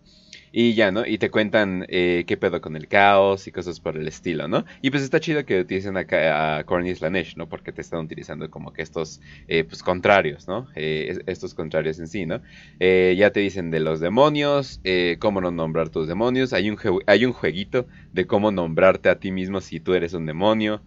[0.55, 1.07] Y ya, ¿no?
[1.07, 4.67] Y te cuentan eh, qué pedo con el caos y cosas por el estilo, ¿no?
[4.83, 7.49] Y pues está chido que utilicen acá a Corny Slanesh, ¿no?
[7.49, 10.69] Porque te están utilizando como que estos, eh, pues, contrarios, ¿no?
[10.75, 12.43] Eh, estos contrarios en sí, ¿no?
[12.81, 14.81] ya te dicen de los demonios,
[15.19, 16.53] cómo no nombrar tus demonios.
[16.53, 20.27] Hay un, hay un jueguito de cómo nombrarte a ti mismo si tú eres un
[20.27, 20.83] demonio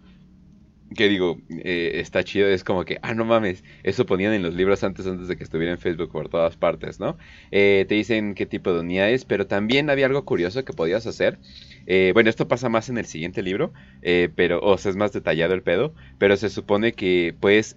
[0.94, 4.54] que digo, eh, está chido, es como que, ah, no mames, eso ponían en los
[4.54, 7.18] libros antes, antes de que estuviera en Facebook por todas partes, ¿no?
[7.50, 11.06] Eh, te dicen qué tipo de unidad es, pero también había algo curioso que podías
[11.06, 11.38] hacer.
[11.86, 13.72] Eh, bueno, esto pasa más en el siguiente libro,
[14.36, 17.76] pero, o sea, es más detallado el pedo, pero se supone que puedes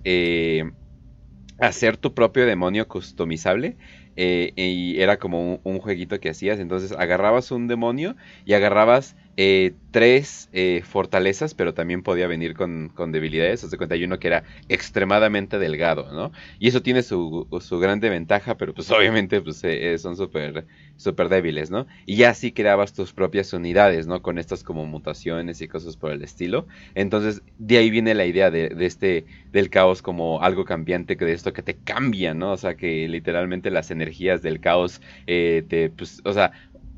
[1.59, 3.77] hacer tu propio demonio customizable
[4.15, 6.59] y era como un, jueguito que hacías.
[6.59, 8.15] Entonces agarrabas un demonio
[8.45, 13.63] y agarrabas eh, tres eh, fortalezas, pero también podía venir con, debilidades.
[13.63, 16.33] Os de cuenta, hay uno que era extremadamente delgado, ¿no?
[16.59, 20.65] Y eso tiene su, su grande ventaja, pero pues obviamente pues, eh, son súper
[20.97, 21.87] super débiles, ¿no?
[22.05, 24.21] Y ya así creabas tus propias unidades, ¿no?
[24.21, 26.67] Con estas como mutaciones y cosas por el estilo.
[26.93, 31.31] Entonces, de ahí viene la idea de, este, del caos como algo cambiante, que de
[31.31, 32.51] esto que te cambia, ¿no?
[32.51, 36.51] O sea, que literalmente las energías del caos te, pues, o sea,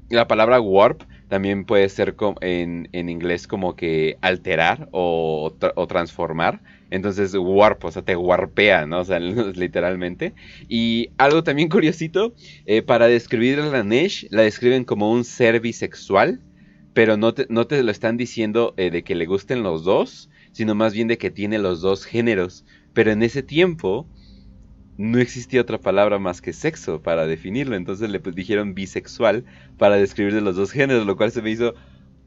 [0.09, 5.55] la palabra warp también puede ser en, en inglés como que alterar o,
[5.87, 6.61] transformar.
[6.89, 8.99] Entonces, warp, o sea, te warpea, ¿no?
[8.99, 9.17] O sea,
[9.55, 10.33] literalmente.
[10.67, 12.33] Y algo también curiosito,
[12.65, 16.41] eh, para describir a la Nesh, la describen como un ser bisexual,
[16.93, 20.29] pero no te, no te lo están diciendo eh, de que le gusten los dos,
[20.51, 22.65] sino más bien de que tiene los dos géneros.
[22.91, 24.05] Pero en ese tiempo,
[25.01, 27.75] no existía otra palabra más que sexo para definirlo.
[27.75, 29.43] Entonces le pues, dijeron bisexual
[29.77, 31.73] para describir de los dos géneros, lo cual se me hizo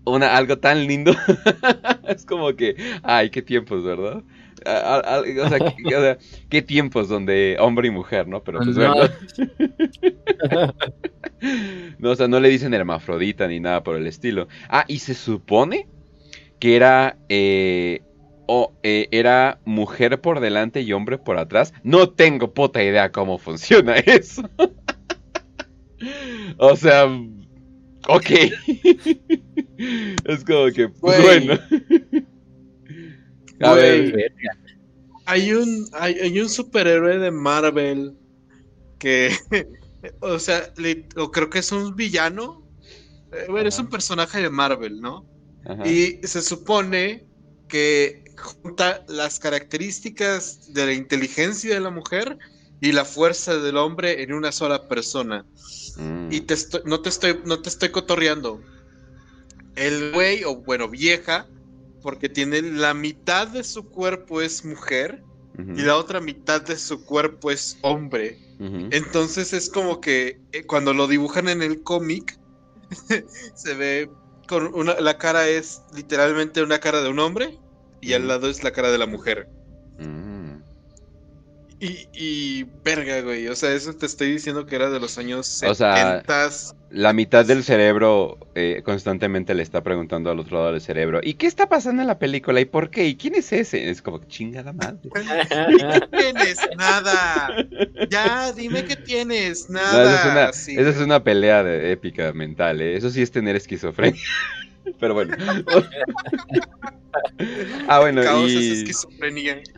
[0.05, 1.15] una, algo tan lindo.
[2.09, 4.23] es como que, ay, qué tiempos, ¿verdad?
[4.67, 6.19] o, sea,
[6.49, 8.43] qué tiempos donde hombre y mujer, ¿no?
[8.43, 8.95] Pero pues no.
[11.99, 14.49] no, o sea, no le dicen hermafrodita ni nada por el estilo.
[14.69, 15.87] Ah, y se supone
[16.59, 18.03] que era eh,
[18.47, 21.73] o eh, era mujer por delante y hombre por atrás.
[21.83, 24.49] No tengo puta idea cómo funciona eso.
[26.59, 27.07] o sea,
[28.09, 28.31] ok.
[30.25, 31.59] es como que, pues, bueno.
[33.61, 34.33] A ver.
[35.27, 38.15] Hay un, hay, un superhéroe de Marvel
[38.99, 39.35] que,
[40.21, 42.62] o sea, creo que es un villano.
[43.33, 45.27] Eh, bueno, es un personaje de Marvel, ¿no?
[45.85, 47.27] Y se supone
[47.69, 52.39] que junta las características de la inteligencia de la mujer
[52.81, 55.44] y la fuerza del hombre en una sola persona.
[55.97, 56.32] Mm.
[56.32, 58.61] Y te no, te estoy, no te estoy cotorreando.
[59.77, 61.47] El güey, o bueno, vieja,
[62.02, 65.23] porque tiene la mitad de su cuerpo es mujer
[65.56, 68.39] y la otra mitad de su cuerpo es hombre.
[68.59, 72.39] Entonces es como que eh, cuando lo dibujan en el cómic,
[73.55, 74.11] se ve
[74.48, 77.59] con una, la cara es literalmente una cara de un hombre
[78.05, 79.49] y al lado es la cara de la mujer.
[79.99, 80.35] Mm.
[81.81, 83.49] Y, y, verga, güey.
[83.49, 85.71] O sea, eso te estoy diciendo que era de los años 70.
[85.71, 86.23] O sea,
[86.91, 91.35] la mitad del cerebro eh, constantemente le está preguntando al otro lado del cerebro: ¿Y
[91.35, 92.61] qué está pasando en la película?
[92.61, 93.07] ¿Y por qué?
[93.07, 93.91] ¿Y quién es ese?
[93.91, 95.11] Es como, chingada madre.
[95.13, 96.59] ¿Qué tienes?
[96.79, 97.67] Nada.
[98.09, 99.69] Ya, dime qué tienes.
[99.69, 100.51] Nada.
[100.51, 102.97] esa, es una, pelea de épica mental, ¿eh?
[102.97, 104.23] Eso sí es tener esquizofrenia.
[104.98, 105.36] Pero bueno.
[107.89, 108.85] ah, bueno, y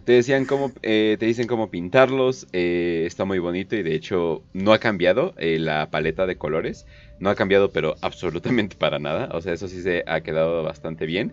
[0.04, 4.42] te decían cómo, eh, te dicen cómo pintarlos, eh, está muy bonito y de hecho
[4.52, 6.86] no ha cambiado eh, la paleta de colores,
[7.18, 11.06] no ha cambiado pero absolutamente para nada, o sea, eso sí se ha quedado bastante
[11.06, 11.32] bien.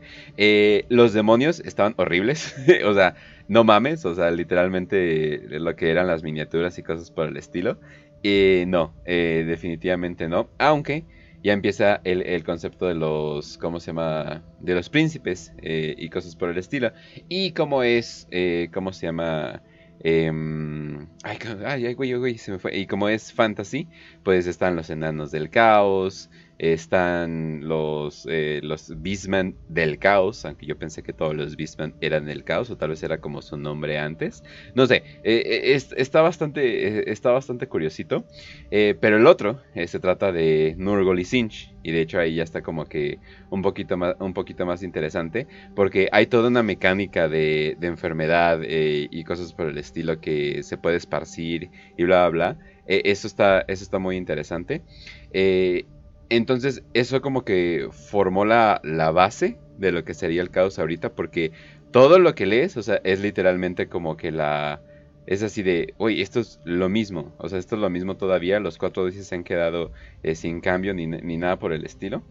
[0.89, 2.55] los demonios estaban horribles,
[2.85, 3.15] o sea,
[3.47, 7.77] no mames, o sea, literalmente lo que eran las miniaturas y cosas por el estilo.
[8.23, 11.05] no, definitivamente no, aunque
[11.43, 14.43] ya empieza el, concepto de los, ¿cómo se llama?
[14.61, 16.93] De los príncipes eh, y cosas por el estilo.
[17.27, 19.61] Y cómo es, eh, ¿cómo se llama?
[19.99, 22.77] Em, ay, ay, güey, güey, se me fue.
[22.77, 23.89] Y como es fantasy,
[24.23, 28.91] pues están los enanos del caos, están los, eh, los
[29.67, 33.03] del caos, aunque yo pensé que todos los Beastmen eran del caos, o tal vez
[33.03, 34.43] era como su nombre antes.
[34.75, 38.25] No sé, eh, eh, está, bastante, está bastante curiosito.
[38.69, 41.71] pero el otro se trata de Nurgle y Sinch.
[41.85, 43.19] Y de hecho ahí ya está como que
[43.49, 45.47] un poquito más, un poquito más interesante.
[45.75, 50.77] Porque hay toda una mecánica de, de enfermedad y cosas por el estilo que se
[50.77, 52.65] puede esparcir y bla bla bla.
[52.87, 54.81] eso, está, eso está muy interesante.
[55.33, 55.85] Eh,
[56.35, 58.81] entonces, eso como que formó la,
[59.13, 61.51] base de lo que sería el caos ahorita, porque
[61.91, 64.81] todo lo que lees, o sea, es literalmente como que la,
[65.25, 68.59] es así de, oye, esto es lo mismo, o sea, esto es lo mismo todavía,
[68.59, 69.91] los cuatro dices se han quedado
[70.23, 72.23] eh, sin cambio ni, ni, nada por el estilo.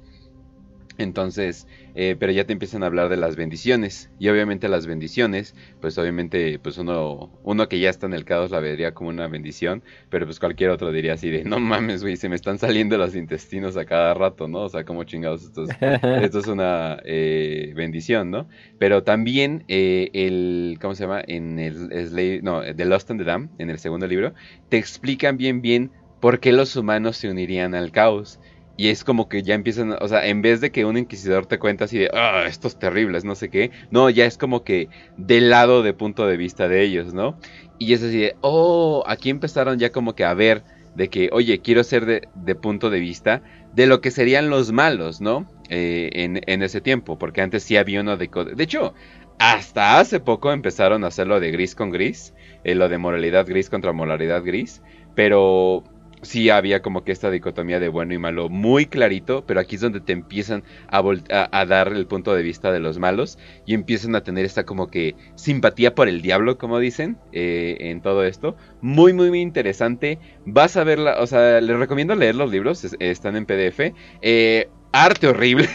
[0.99, 4.11] Entonces, eh, pero ya te empiezan a hablar de las bendiciones.
[4.19, 8.51] Y obviamente las bendiciones, pues obviamente, pues uno, uno que ya está en el caos
[8.51, 12.17] la vería como una bendición, pero pues cualquier otro diría así de, no mames, güey,
[12.17, 14.61] se me están saliendo los intestinos a cada rato, ¿no?
[14.63, 15.71] O sea, como chingados, esto es,
[16.25, 18.49] esto es una eh, bendición, ¿no?
[18.79, 21.23] Pero también eh, el, ¿cómo se llama?
[21.27, 24.35] En el, no, The Lost and the Dam, en el segundo libro,
[24.69, 28.39] te explican bien, bien por qué los humanos se unirían al caos.
[28.77, 31.59] Y es como que ya empiezan, o sea, en vez de que un inquisidor te
[31.59, 35.51] cuenta así de, ah, estos terribles, no sé qué, no, ya es como que del
[35.51, 37.39] lado de punto de vista de ellos, ¿no?
[37.79, 41.61] Y es así de, oh, aquí empezaron ya como que a ver de que, oye,
[41.61, 43.43] quiero ser de, punto de vista
[43.75, 45.47] de lo que serían los malos, ¿no?
[45.69, 48.29] Eh, en, ese tiempo, porque antes sí había uno de...
[48.55, 48.95] De hecho,
[49.39, 52.35] hasta hace poco empezaron a hacerlo de gris con gris,
[52.65, 54.83] eh, lo de moralidad gris contra moralidad gris,
[55.15, 55.83] pero
[56.23, 59.81] sí había como que esta dicotomía de bueno y malo muy clarito, pero aquí es
[59.81, 61.03] donde te empiezan a,
[61.51, 64.89] a, dar el punto de vista de los malos y empiezan a tener esta como
[64.89, 68.57] que simpatía por el diablo, como dicen, eh, en todo esto.
[68.81, 70.19] Muy, muy, muy interesante.
[70.47, 73.93] Vas a verla, o sea, les recomiendo leer los libros, están en PDF.
[74.23, 75.69] Eh, arte horrible.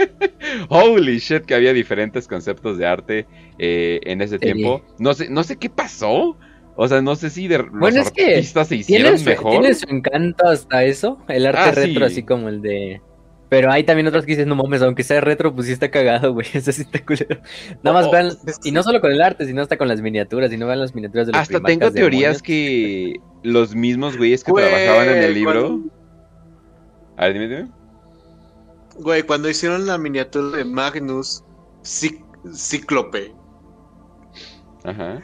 [0.68, 3.26] Holy shit, que había diferentes conceptos de arte
[3.58, 4.82] eh, en ese tiempo.
[4.98, 6.36] No sé, no sé qué pasó.
[6.76, 9.52] O sea, no sé si de bueno, los artistas se hicieron mejor.
[9.52, 13.00] Tiene su encanto hasta eso, el arte ah, retro, así como el de.
[13.48, 16.32] Pero hay también otros que dicen, no mames, aunque sea retro, pues sí está cagado,
[16.34, 16.46] güey.
[16.52, 17.40] Eso sí está culero.
[17.84, 18.32] Nada más oh, vean,
[18.64, 20.94] y no solo con el arte, sino hasta con las miniaturas, y no vean las
[20.94, 25.80] miniaturas de los Hasta tengo teorías que los mismos güeyes que trabajaban en el libro.
[27.16, 27.68] A ver, dime, dime.
[28.96, 31.44] Güey, cuando hicieron la miniatura de Magnus
[31.84, 33.32] Cíclope.
[34.84, 35.22] Ajá.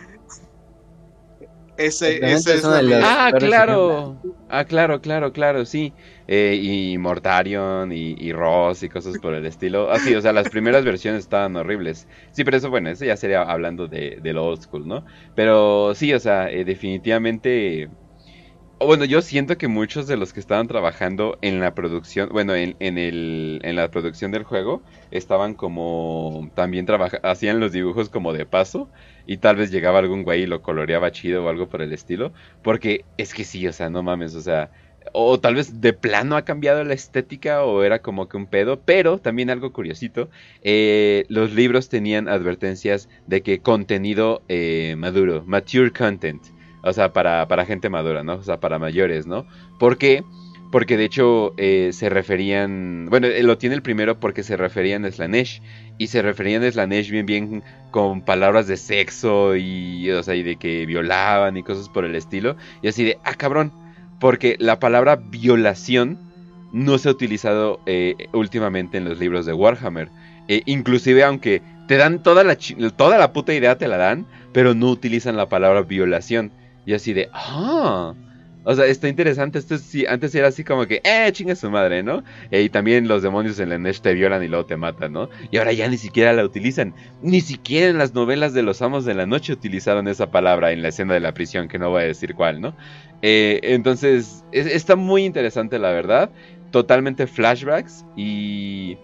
[1.80, 2.64] Ese, es
[3.02, 4.16] Ah, claro.
[4.48, 5.94] Ah, claro, claro, claro, sí.
[6.26, 9.90] Eh, y Mortarion y, Ross y cosas por el estilo.
[9.90, 12.06] Así, ah, o sea, las primeras versiones estaban horribles.
[12.32, 15.04] Sí, pero eso, bueno, eso ya sería hablando de, de lo old school, ¿no?
[15.34, 17.88] Pero sí, o sea, eh, definitivamente
[18.86, 22.76] bueno, yo siento que muchos de los que estaban trabajando en la producción, bueno, en,
[22.80, 26.86] en, el, en la producción del juego, estaban como también
[27.22, 28.88] hacían los dibujos como de paso
[29.26, 32.32] y tal vez llegaba algún güey y lo coloreaba chido o algo por el estilo,
[32.62, 34.70] porque es que sí, o sea, no mames, o sea,
[35.12, 38.80] o tal vez de plano ha cambiado la estética o era como que un pedo,
[38.80, 40.30] pero también algo curiosito,
[40.62, 46.42] eh, los libros tenían advertencias de que contenido eh, maduro, mature content.
[46.82, 48.34] O sea, para, para gente madura, ¿no?
[48.34, 49.46] O sea, para mayores, ¿no?
[49.78, 50.24] ¿Por qué?
[50.70, 55.04] Porque de hecho eh, se referían, bueno, eh, lo tiene el primero porque se referían
[55.04, 55.60] a Slanesh
[55.98, 60.44] y se referían a Slanesh bien bien con palabras de sexo y, o sea, y
[60.44, 63.72] de que violaban y cosas por el estilo y así de, ah cabrón,
[64.20, 66.18] porque la palabra violación
[66.72, 70.08] no se ha utilizado eh, últimamente en los libros de Warhammer,
[70.66, 72.56] inclusive aunque te dan toda la
[72.96, 76.52] toda la puta idea te la dan, pero no utilizan la palabra violación.
[76.86, 78.14] Y así de, ah.
[78.64, 79.58] O sea, está interesante.
[79.58, 82.22] Esto sí, antes era así como que, eh, chinga su madre, ¿no?
[82.50, 85.30] y también los demonios en la Nesh te violan y luego te matan, ¿no?
[85.50, 86.94] Y ahora ya ni siquiera la utilizan.
[87.22, 90.82] Ni siquiera en las novelas de los amos de la noche utilizaron esa palabra en
[90.82, 92.74] la escena de la prisión, que no voy a decir cuál, ¿no?
[93.22, 96.30] Eh, entonces, está muy interesante, la verdad.
[96.70, 98.98] Totalmente flashbacks y.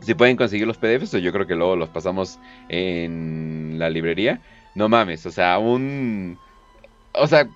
[0.00, 4.40] Si pueden conseguir los PDFs, yo creo que luego los pasamos en la librería.
[4.74, 6.38] No mames, o sea, un
[7.14, 7.48] o sea,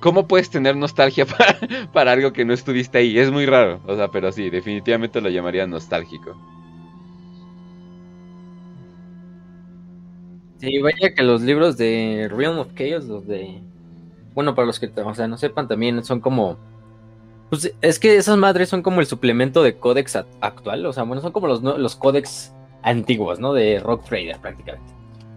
[0.00, 1.26] ¿cómo puedes tener nostalgia
[1.92, 3.18] para, algo que no estuviste ahí?
[3.18, 6.36] Es muy raro, o sea, pero sí, definitivamente lo llamaría nostálgico.
[10.58, 13.60] Sí, vaya que los libros de Realm of Chaos, los de...
[14.34, 16.58] Bueno, para los que o sea, no sepan también, son como...
[17.48, 21.22] Pues es que esas madres son como el suplemento de códex actual, o sea, bueno,
[21.22, 22.52] son como los, los códex
[22.82, 23.54] antiguos, ¿no?
[23.54, 24.92] De Rock Trader prácticamente.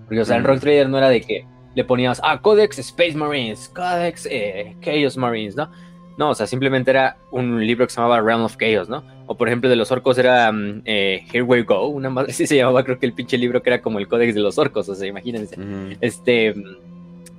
[0.06, 1.46] Porque, o sea, el Rock Trader no era de que
[1.76, 5.70] le ponías, ah, Codex Space Marines, Codex eh, Chaos Marines, ¿no?
[6.18, 9.04] No, o sea, simplemente era un libro que se llamaba Realm of Chaos, ¿no?
[9.28, 12.46] O por ejemplo, de los orcos era mm, eh, Here We Go, una madre así
[12.46, 14.88] se llamaba, creo que el pinche libro que era como el Codex de los orcos,
[14.90, 15.56] o sea, imagínense.
[16.02, 16.54] Este,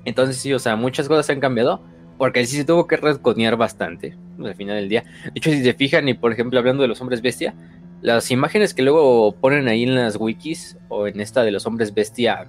[0.05, 1.83] entonces sí, o sea, muchas cosas han cambiado,
[2.19, 5.05] porque sí se tuvo que resconear bastante, al final del día.
[5.25, 7.55] De hecho, si se fijan, y por ejemplo, hablando de los hombres bestia,
[8.01, 11.95] las imágenes que luego ponen ahí en las wikis, o en esta de los hombres
[11.95, 12.49] bestia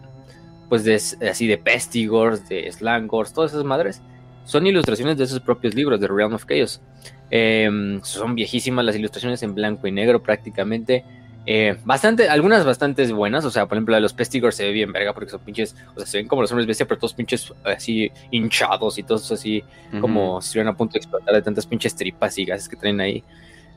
[0.74, 0.96] pues de,
[1.30, 4.02] así de Pestigors, de Slangors, todas esas madres,
[4.44, 6.82] son ilustraciones de esos propios libros de Realm of Chaos.
[7.30, 11.06] Em, son viejísimas las ilustraciones en blanco y negro prácticamente.
[11.46, 14.72] Eh, bastante, algunas bastante buenas, o sea, por ejemplo, la de los Pestigors se ve
[14.72, 17.14] bien verga porque son pinches, o sea, se ven como los hombres bestia, pero todos
[17.14, 19.64] pinches así hinchados y todos así
[20.02, 23.00] como si estuvieran a punto de explotar de tantas pinches tripas y gases que traen
[23.00, 23.24] ahí.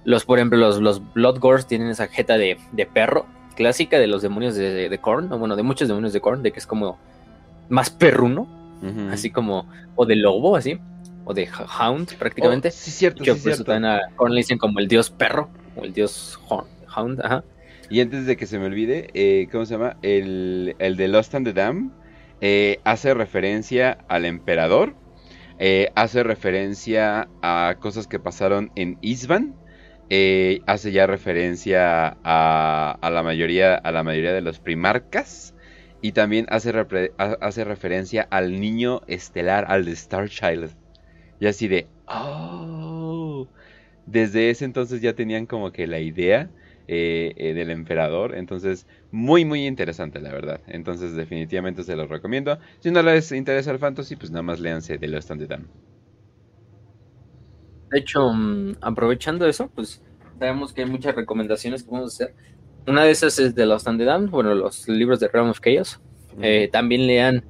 [0.06, 3.27] Los, por ejemplo, los, los Blood Gores tienen esa jeta de, de perro
[3.57, 6.53] clásica de los demonios de, de Korn, o bueno, de muchos demonios de Korn, de
[6.53, 6.99] que es como
[7.69, 8.47] más perruno,
[9.11, 9.66] así como,
[9.97, 10.78] o de lobo, así,
[11.24, 11.49] o de
[11.81, 12.69] Hound prácticamente.
[12.69, 13.24] Oh, sí, cierto.
[13.24, 13.73] sí, cierto.
[13.73, 17.43] a Korn le dicen como el dios perro, o el dios Hound, ajá.
[17.89, 19.97] Y antes de que se me olvide, eh, ¿cómo se llama?
[20.03, 21.93] El, el de Lost and the Dam
[22.41, 24.95] eh, hace referencia al emperador,
[25.59, 28.99] eh, hace referencia a cosas que pasaron en
[30.09, 35.55] Isban, hace ya referencia a, a, la mayoría, a la mayoría de los primarcas.
[36.03, 36.73] Y también hace,
[37.16, 40.70] hace referencia al niño estelar, al de Star Child.
[41.41, 43.49] Y así de, oh,
[44.07, 46.51] desde ese entonces ya tenían como que la idea
[46.89, 48.37] eh, eh, del emperador.
[48.37, 50.61] Entonces, muy, muy interesante, la verdad.
[50.69, 52.59] Entonces, definitivamente se los recomiendo.
[52.78, 55.95] Si no les interesa el fantasy, pues nada más léanse de Lost and the.
[57.90, 60.02] De hecho, mm, aprovechando eso, pues
[60.38, 62.34] sabemos que hay muchas recomendaciones que podemos hacer.
[62.86, 66.00] Una de esas es de the Dam, bueno, los libros de Realm of Chaos.
[66.40, 67.44] Eh, también lean,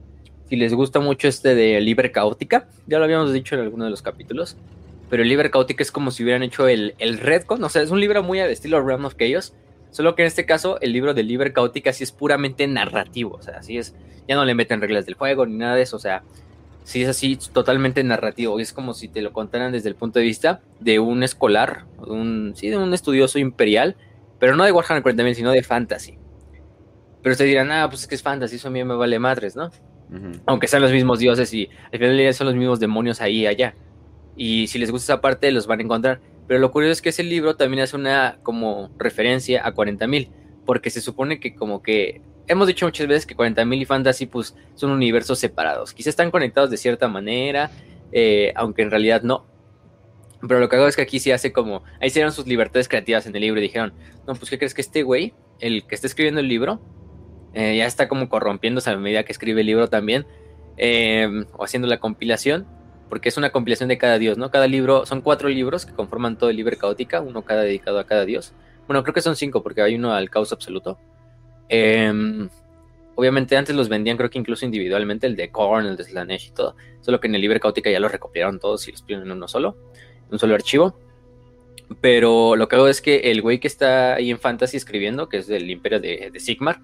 [0.49, 3.91] si les gusta mucho este de Libre Caótica, ya lo habíamos dicho en alguno de
[3.91, 4.57] los capítulos
[5.09, 7.91] pero el libro caótico es como si hubieran hecho el, el Redcon, o sea, es
[7.91, 9.55] un libro muy al estilo Realm of Chaos,
[9.91, 13.43] solo que en este caso el libro de Liber Caótica sí es puramente narrativo, o
[13.43, 13.95] sea, así es,
[14.29, 16.23] ya no le meten reglas del juego ni nada de eso, o sea,
[16.87, 20.21] sí es así totalmente narrativo, y es como si te lo contaran desde el punto
[20.21, 23.97] de vista de un escolar, un, sí, de un estudioso imperial,
[24.39, 26.17] pero no de Warhammer 40.000, sino de fantasy.
[27.23, 29.57] Pero ustedes dirán, ah, pues es que es fantasy, eso a mí me vale madres,
[29.57, 29.73] ¿no?
[30.47, 33.41] Aunque sean los mismos dioses y al final del día son los mismos demonios ahí
[33.41, 33.75] y allá.
[34.37, 36.21] Y si les gusta esa parte, los van a encontrar.
[36.47, 40.29] Pero lo curioso es que ese libro también hace una como referencia a 40.000,
[40.65, 44.55] porque se supone que como que hemos dicho muchas veces que 40.000 y Fantasy pues
[44.75, 45.93] son universos separados.
[45.93, 47.71] Quizás están conectados de cierta manera,
[48.13, 49.45] eh, aunque en realidad no.
[50.41, 52.89] Pero lo que hago es que aquí sí hace como, ahí se dieron sus libertades
[52.89, 53.95] creativas en el libro y dijeron,
[54.27, 56.81] no, pues ¿qué crees que este güey, el que está escribiendo el libro,
[57.55, 60.27] eh, ya está como corrompiéndose a medida que escribe el libro también,
[60.77, 62.67] eh, o haciendo la compilación,
[63.09, 64.51] porque es una compilación de cada dios, ¿no?
[64.51, 68.05] Cada libro, son cuatro libros que conforman todo el libro caótica, uno cada dedicado a
[68.05, 68.53] cada dios.
[68.87, 70.99] Bueno, creo que son cinco, porque hay uno al caos absoluto.
[71.69, 72.49] Em,
[73.15, 76.51] obviamente antes los vendían, creo que incluso individualmente, el de Korn, el de Slanesh y
[76.53, 76.77] todo.
[77.01, 79.49] Solo que en el libro caótica ya los recopilaron todos y los piden en uno
[79.49, 79.77] solo,
[80.27, 80.99] en un solo archivo.
[82.01, 85.39] Pero lo que hago es que el güey que está ahí en Fantasy escribiendo, que
[85.39, 86.81] es del Imperio de, de Sigmar,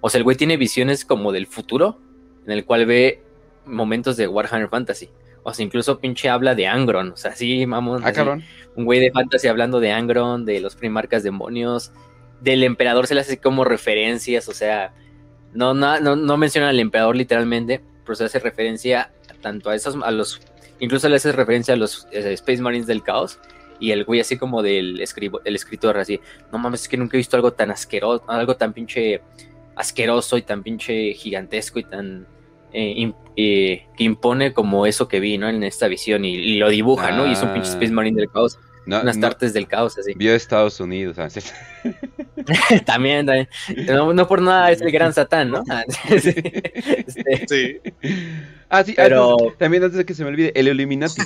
[0.00, 1.98] o sea, el güey tiene visiones como del futuro,
[2.46, 3.22] en el cual ve
[3.66, 5.10] momentos de Warhammer Fantasy.
[5.42, 7.12] O sea, incluso pinche habla de Angron.
[7.12, 8.02] O sea, sí, vamos.
[8.04, 8.38] Ah,
[8.76, 11.92] un güey de fantasy hablando de Angron, de los primarcas demonios.
[12.40, 14.48] Del emperador se le hace como referencias.
[14.48, 14.92] O sea,
[15.52, 20.10] no, no, no, menciona al emperador literalmente, pero se hace referencia tanto a esos, a
[20.10, 20.40] los.
[20.78, 23.38] Incluso le hace referencia a los eh, Space Marines del caos.
[23.78, 26.20] Y el güey así como del escribo, el escritor así,
[26.52, 29.22] no mames, es que nunca he visto algo tan asqueroso, algo tan pinche
[29.74, 32.26] asqueroso y tan pinche gigantesco y tan
[32.72, 35.48] eh, que impone como eso que vi, ¿no?
[35.48, 37.26] En esta visión y, lo dibuja, ¿no?
[37.26, 38.58] Y es un pinche Space Marine del caos.
[38.90, 40.12] Unas tartes del caos, así.
[40.14, 41.16] Vio Estados Unidos,
[42.84, 43.48] también, también.
[43.86, 45.62] No, por nada es el gran Satán, ¿no?
[46.10, 47.78] Este, sí.
[48.68, 49.36] Ah, sí, pero...
[49.58, 51.22] también antes de que se me olvide, el Illuminati.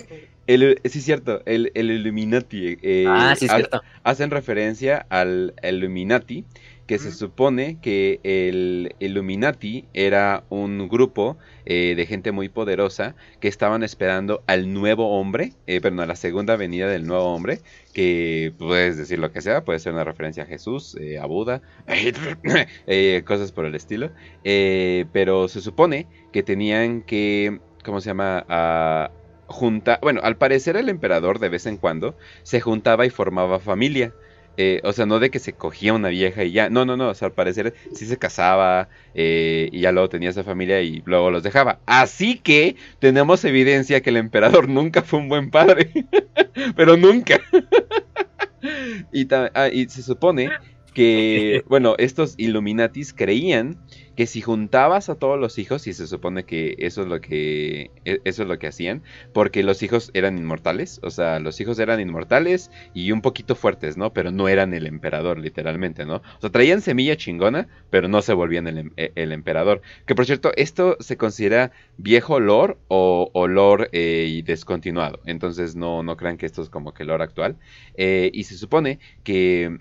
[0.46, 2.78] El, sí, es cierto, el, el Illuminati.
[2.82, 3.82] Eh, ah, sí, es cierto.
[4.02, 6.44] Hacen referencia al Illuminati
[6.86, 13.48] que se supone que el Illuminati era un grupo eh, de gente muy poderosa que
[13.48, 17.60] estaban esperando al nuevo hombre, eh, perdón, a la segunda venida del nuevo hombre,
[17.94, 21.62] que puedes decir lo que sea, puede ser una referencia a Jesús, eh, a Buda,
[22.86, 24.10] eh, cosas por el estilo,
[24.42, 28.44] pero se supone que tenían que, ¿cómo se llama?
[28.48, 29.10] A
[29.46, 34.12] juntar, bueno, al parecer el emperador de vez en cuando se juntaba y formaba familia.
[34.56, 36.70] Eh, o sea, no de que se cogía una vieja y ya.
[36.70, 37.08] No, no, no.
[37.08, 41.02] O sea, al parecer sí se casaba eh, y ya luego tenía esa familia y
[41.04, 41.80] luego los dejaba.
[41.86, 45.90] Así que tenemos evidencia que el emperador nunca fue un buen padre.
[46.76, 47.40] Pero nunca.
[49.12, 50.50] y, ah, y se supone
[50.94, 53.76] que, bueno, estos Illuminatis creían
[54.16, 57.90] que si juntabas a todos los hijos, y se supone que eso es lo que
[58.04, 61.78] e, eso es lo que hacían, porque los hijos eran inmortales, o sea, los hijos
[61.78, 64.12] eran inmortales y un poquito fuertes, ¿no?
[64.12, 66.16] Pero no eran el emperador, literalmente, ¿no?
[66.16, 69.82] O sea, traían semilla chingona, pero no se volvían el, em, e, emperador.
[70.06, 76.02] Que por cierto, esto se considera viejo lore o, o lore eh, descontinuado, entonces no,
[76.02, 77.56] no crean que esto es como que lore actual.
[77.96, 79.78] Eh, y se supone que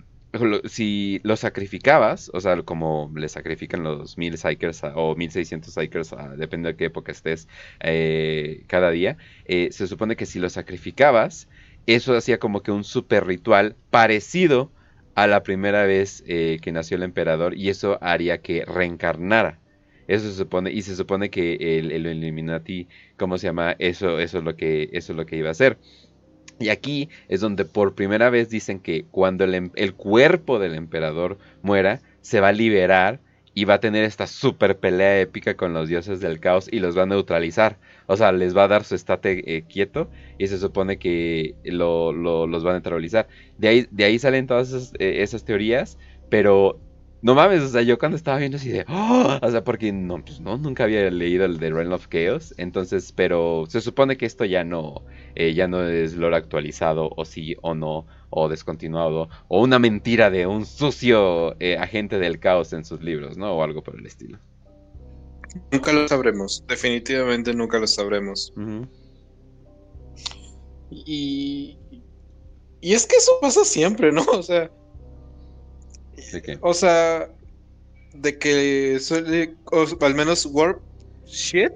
[0.64, 6.12] si lo sacrificabas, o sea, como le sacrifican los mil Psychers a- o 1600 Psychers,
[6.12, 7.48] a- depende de qué época estés,
[7.80, 11.48] eh, cada día, eh, se supone que si lo sacrificabas,
[11.86, 14.74] eso hacía como que un super ritual parecido
[15.14, 19.60] a la primera vez eh, que nació el emperador y eso haría que reencarnara.
[20.06, 23.74] Eso se supone, y se supone que el, el Illuminati, ¿cómo se llama?
[23.78, 25.80] Eso, eso es lo que, eso es lo que iba a hacer.
[26.58, 30.74] Y aquí es donde por primera vez dicen que cuando el, em- el cuerpo del
[30.74, 33.22] emperador muera, se va a liberar
[33.52, 36.96] y va a tener esta super pelea épica con los dioses del caos y los
[36.96, 37.78] va a neutralizar.
[38.06, 42.12] O sea, les va a dar su estate eh, quieto y se supone que lo,
[42.12, 43.28] lo- los va a neutralizar.
[43.56, 45.98] De ahí, de ahí salen todas esas, eh, esas teorías,
[46.28, 46.82] pero
[47.24, 50.22] no mames, o sea, yo cuando estaba viendo así de, "Oh", o sea, porque no,
[50.22, 54.26] pues no, nunca había leído el de Realm of Chaos, entonces, pero se supone que
[54.26, 59.30] esto ya no, eh, ya no es lore actualizado, o sí, o no, o descontinuado,
[59.48, 63.54] o una mentira de un sucio eh, agente del caos en sus libros, ¿no?
[63.54, 64.38] O algo por el estilo.
[65.72, 66.62] Nunca lo sabremos.
[66.68, 68.52] Definitivamente nunca lo sabremos.
[70.90, 71.78] Y.
[72.82, 74.22] Y es que eso pasa siempre, ¿no?
[74.30, 74.70] O sea.
[76.32, 76.58] ¿De qué?
[76.60, 77.30] O sea.
[78.14, 79.54] De que suele.
[79.72, 80.80] o al menos Warp
[81.26, 81.72] Shit.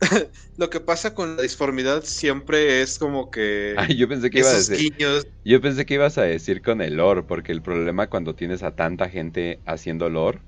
[0.56, 3.74] Lo que pasa con la disformidad siempre es como que.
[3.96, 5.26] Yo pensé que iba a decir, guiños.
[5.44, 8.74] yo pensé que ibas a decir con el lore, porque el problema cuando tienes a
[8.74, 10.40] tanta gente haciendo lore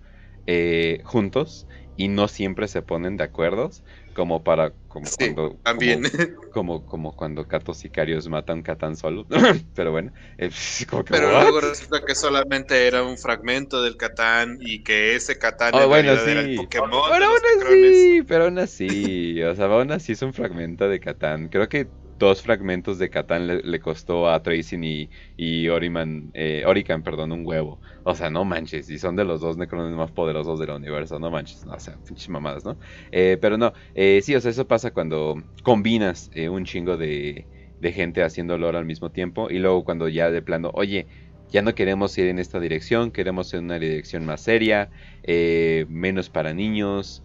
[0.47, 1.66] eh, juntos
[1.97, 6.02] y no siempre se ponen de acuerdos, como para como Sí, cuando También.
[6.10, 6.10] como,
[6.51, 9.27] como, como cuando Catos Sicarios matan Catán solo.
[9.74, 10.51] Pero bueno, eh,
[10.89, 11.48] como que, Pero ¿what?
[11.52, 15.89] luego resulta que solamente era un fragmento del Catán y que ese Catán Oh, en
[15.89, 16.55] bueno, realidad era el sí.
[16.55, 16.90] Pokémon.
[17.09, 21.48] Pero aún así, pero aún así, o sea, aún así es un fragmento de Catán.
[21.48, 21.93] Creo que
[22.27, 27.44] dos fragmentos de Catán le, costó a Tracing y, y Oriman, eh, Orican, perdón, un
[27.44, 27.81] huevo.
[28.05, 31.31] O sea, no manches, y son de los dos necrones más poderosos del universo, no
[31.31, 32.78] manches, no, o sea, pinches mamadas, ¿no?
[33.11, 37.49] Eh, pero no, eh, sí, o sea, eso pasa cuando combinas eh, un chingo de,
[37.78, 41.09] de gente haciendo lore al mismo tiempo y luego cuando ya de plano, oye,
[41.49, 44.90] ya no queremos ir en esta dirección, queremos ir en una dirección más seria,
[45.23, 47.24] eh, menos para niños,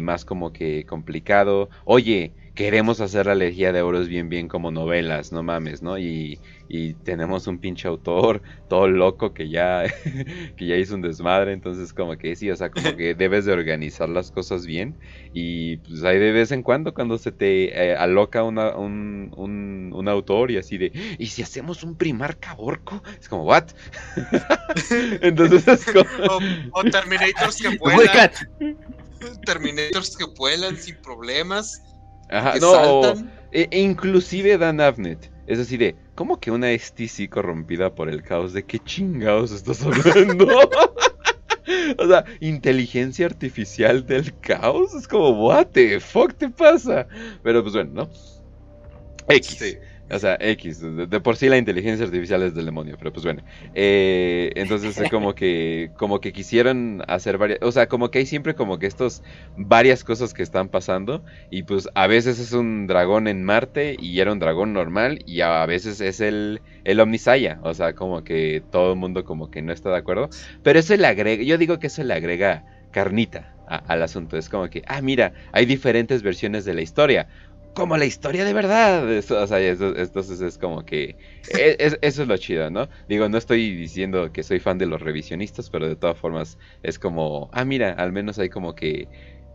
[0.00, 1.68] más como que complicado.
[1.84, 5.98] Oye, queremos hacer la lejía de euros bien, bien como novelas, no mames, ¿no?
[5.98, 9.84] Y, y tenemos un pinche autor todo loco que ya,
[10.56, 13.52] que ya hizo un desmadre, entonces como que sí, o sea, como que debes de
[13.52, 14.98] organizar las cosas bien
[15.32, 19.92] y pues ahí de vez en cuando cuando se te eh, aloca una- un, un,
[19.94, 23.02] un autor y así de, ¿y si hacemos un primar caborco?
[23.20, 23.68] Es como, ¿what?
[25.20, 26.04] entonces es como...
[26.30, 28.30] O, o Terminators que vuelan.
[29.44, 31.82] Terminators que vuelan sin problemas.
[32.28, 33.30] Ajá, que no, saltan.
[33.52, 35.30] e- e inclusive Dan Abnett.
[35.46, 38.52] Es así de, ¿cómo que una STC corrompida por el caos?
[38.52, 40.46] ¿De qué chingados estás hablando?
[41.98, 44.94] o sea, inteligencia artificial del caos.
[44.94, 47.06] Es como, what the fuck te pasa?
[47.42, 48.10] Pero pues bueno, ¿no?
[49.28, 49.56] X.
[49.58, 49.76] Sí.
[50.08, 50.80] O sea, X.
[50.80, 53.42] De, por sí la inteligencia artificial es del demonio, pero pues bueno.
[53.74, 58.26] Eh, entonces es como que, como que quisieron hacer varias, o sea, como que hay
[58.26, 59.22] siempre como que estos
[59.56, 64.20] varias cosas que están pasando y pues a veces es un dragón en Marte y
[64.20, 68.64] era un dragón normal y a veces es el, el Omnisaya, o sea, como que
[68.70, 70.28] todo el mundo como que no está de acuerdo,
[70.62, 74.48] pero eso le agrega, yo digo que eso le agrega carnita a- al asunto, es
[74.48, 77.28] como que, ah, mira, hay diferentes versiones de la historia
[77.76, 79.10] como la historia de verdad.
[79.12, 81.16] Eso, o sea, eso- entonces es como que.
[81.48, 82.88] e- es- eso es lo chido, ¿no?
[83.08, 86.98] Digo, no estoy diciendo que soy fan de los revisionistas, pero de todas formas es
[86.98, 87.48] como.
[87.52, 89.08] Ah, mira, al menos hay como que.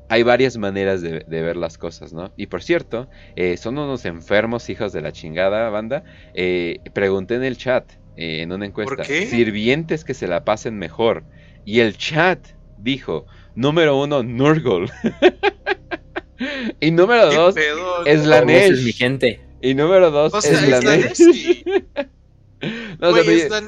[0.10, 2.34] Hay varias maneras de, de ver las cosas, ¿no?
[2.36, 6.04] Y por cierto, eh, son unos enfermos hijos de la chingada, banda.
[6.34, 9.26] Eh, pregunté en el chat, eh, en una encuesta, qué?
[9.26, 11.26] sirvientes que se la pasen mejor.
[11.64, 12.46] Y el chat
[12.76, 13.26] dijo,
[13.56, 14.88] número uno, Nurgle.
[16.80, 18.06] y número ¿Qué dos, pedo?
[18.06, 18.72] es la Nesh.
[18.72, 19.42] es mi gente.
[19.62, 21.64] y número dos, O sea, es la es la Nesh.
[23.00, 23.62] No, o sea, es la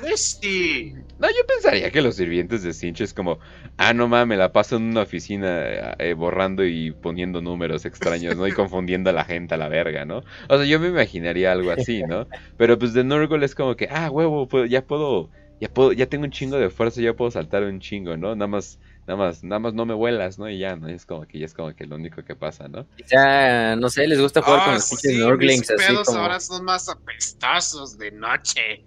[1.19, 3.39] no, yo pensaría que los sirvientes de Sinch es como,
[3.77, 8.45] ah, no mames, la paso en una oficina eh, borrando y poniendo números extraños, ¿no?
[8.47, 10.23] Y confundiendo a la gente a la verga, ¿no?
[10.49, 12.27] O sea, yo me imaginaría algo así, ¿no?
[12.57, 15.29] Pero pues de Nurgle es como que, ah, huevo, puedo- ya puedo,
[15.59, 18.35] ya puedo, ya tengo un chingo de fuerza, ya puedo saltar un chingo, ¿no?
[18.35, 20.49] Nada más, nada más, nada más no me vuelas, ¿no?
[20.49, 20.87] Y ya, ¿no?
[20.87, 22.85] Es como que ya es como que lo único que pasa, ¿no?
[22.95, 26.07] Quizá, no sé, les gusta jugar con Ah, los pinches sí, Nurglings mis así pedos
[26.07, 26.19] como.
[26.19, 28.83] ahora son más apestosos de noche.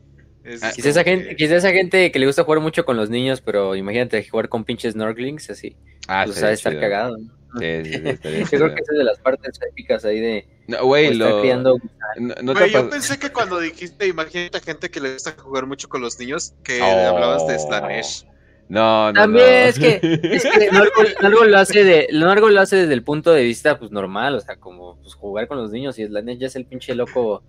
[0.62, 3.10] Ah, Quizá esa, gente, que- quizá esa gente que le gusta jugar mucho con los
[3.10, 5.76] niños, pero imagínate jugar con pinches Nurglings así.
[6.06, 7.16] Ah, pues de estar cagado.
[7.18, 7.32] ¿no?
[7.58, 10.46] Sí, sí, sí, estaría Yo creo que esa es de las partes épicas ahí de,
[10.68, 11.40] No, güey, estar lo...
[11.40, 11.78] criando
[12.18, 15.66] No, no Güey, yo pensé que cuando dijiste, imagínate a gente que le gusta jugar
[15.66, 16.84] mucho con los niños, que Oh.
[17.08, 18.24] hablabas de Slanesh.
[18.68, 19.52] No, no, También no.
[19.68, 23.32] es que, es que Norgo, Norgo lo hace de, Norgo lo hace desde el punto
[23.32, 26.46] de vista pues normal, o sea, como pues, jugar con los niños y Slanesh ya
[26.48, 27.42] es el pinche loco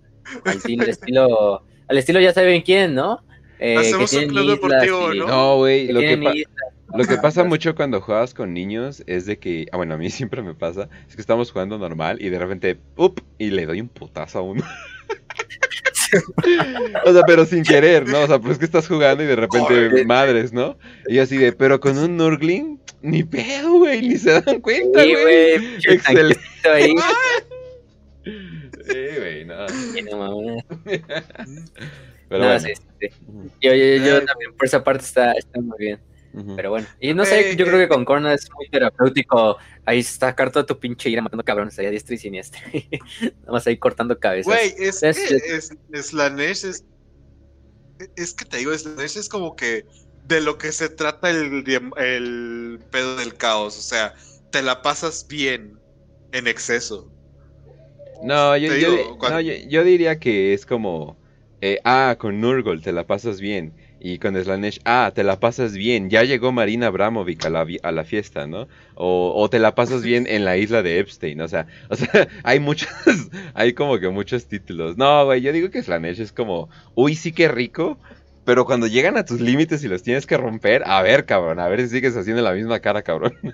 [0.44, 3.22] al estilo, estilo, al estilo ya saben quién, ¿no?
[3.58, 5.26] Eh, Hacemos un club islas deportivo, y- ¿no?
[5.26, 6.00] No, güey, lo
[6.94, 10.08] lo que pasa mucho cuando juegas con niños es de que, ah, bueno, a mí
[10.10, 13.80] siempre me pasa, es que estamos jugando normal y de repente, up, y le doy
[13.80, 14.64] un putazo a uno.
[17.04, 18.22] o sea, pero sin querer, ¿no?
[18.22, 20.78] O sea, pues que estás jugando y de repente, madres, ¿no?
[21.08, 25.02] Y yo así de, pero con un Nurgling, ni pedo, güey, ni se dan cuenta,
[25.02, 25.76] Sí, güey.
[25.88, 26.40] Excelente.
[26.72, 26.94] ahí.
[28.24, 29.66] Sí, güey, no.
[29.66, 30.64] No.
[30.84, 32.60] Pero No, bueno.
[32.60, 33.08] sí, sí.
[33.60, 35.98] Yo, yo, yo Ay, también por esa parte está, está muy bien.
[36.56, 39.56] Pero bueno, y no sé, Eh, yo eh, creo que con Corna es muy terapéutico.
[39.84, 42.60] Ahí sacar toda tu pinche ira matando cabrones ahí a diestra y siniestra.
[43.22, 44.46] Nada más ahí cortando cabezas.
[44.52, 46.84] Güey, es Es- que es, Slanesh es.
[48.16, 49.84] Es que te digo, Slanesh es como que
[50.26, 51.64] de lo que se trata el,
[51.96, 53.76] el pedo del caos.
[53.78, 54.14] O sea,
[54.50, 55.78] te la pasas bien
[56.32, 57.10] en exceso.
[58.22, 61.16] No, yo, yo, digo, di- cuando- no, yo, yo diría que es como,
[61.60, 63.72] eh, ah, con Nurgle te la pasas bien.
[64.00, 66.08] Y con Slanesh, ah, te la pasas bien.
[66.08, 68.68] Ya llegó Marina Abramovic a la, a la fiesta, ¿no?
[68.94, 71.40] O, te la pasas bien en la isla de Epstein.
[71.40, 72.88] O sea, o sea hay muchos,
[73.54, 74.96] hay como que muchos títulos.
[74.96, 77.98] No, güey, yo digo que Slanesh es como, uy, sí que rico.
[78.44, 81.68] Pero cuando llegan a tus límites y los tienes que romper, a ver, cabrón, a
[81.68, 83.34] ver si sigues haciendo la misma cara, cabrón.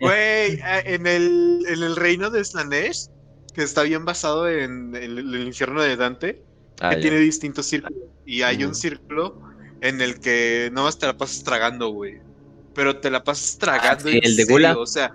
[0.00, 3.08] Güey, eh, en el, en el reino de Slanesh,
[3.54, 6.42] que está bien basado en el infierno de Dante,
[6.80, 7.02] Ah, que ya.
[7.02, 8.02] tiene distintos círculos.
[8.24, 9.40] Y hay un círculo
[9.80, 12.20] en el que nomás te la pasas tragando, güey.
[12.74, 14.08] Pero te la pasas tragando.
[14.08, 14.78] sí, en el de serio, gula.
[14.78, 15.12] O sea,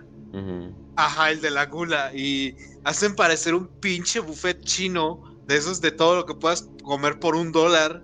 [0.95, 2.11] ajá, el de la gula.
[2.13, 7.19] Y hacen parecer un pinche buffet chino de esos de todo lo que puedas comer
[7.19, 8.03] por un dólar.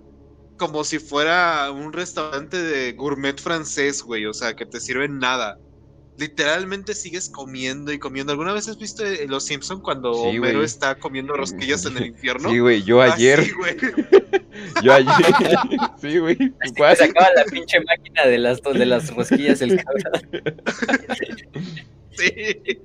[0.56, 4.26] Como si fuera un restaurante de gourmet francés, güey.
[4.26, 5.58] O sea, que te sirven nada.
[6.20, 8.32] Literalmente sigues comiendo y comiendo.
[8.32, 12.06] ¿Alguna vez has visto eh, Los Simpson cuando Sí, Homero está comiendo rosquillas en el
[12.08, 12.50] infierno?
[12.50, 13.74] Sí, güey, yo ayer, güey.
[14.82, 15.14] yo ayer,
[15.98, 16.36] sí, güey,
[16.76, 20.42] sacaba la pinche máquina de las, de las rosquillas el cabrón.
[22.12, 22.32] Sí.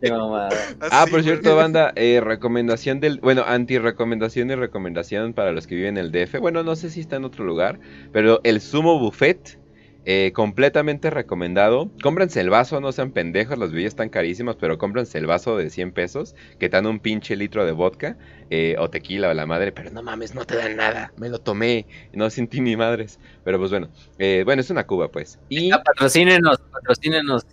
[0.01, 0.49] Qué mamada.
[0.91, 5.97] Ah, por cierto, banda, eh, recomendación del, bueno, anti-recomendación y recomendación para los que viven
[5.97, 6.39] en el DF.
[6.39, 7.79] Bueno, no sé si está en otro lugar,
[8.13, 9.59] pero el Sumo Buffet,
[10.05, 11.89] eh, completamente recomendado.
[12.01, 15.69] Cómprense el vaso, no sean pendejos, las bebidas están carísimas, pero cómprense el vaso de
[15.69, 18.17] 100 pesos, que te dan un pinche litro de vodka,
[18.49, 21.39] eh, o tequila o la madre, pero no mames, no te dan nada, me lo
[21.39, 23.19] tomé, no sentí ni madres.
[23.43, 25.39] Pero pues bueno, eh, bueno, es una cuba pues.
[25.49, 27.45] Y, patrocínenos, patrocínenos.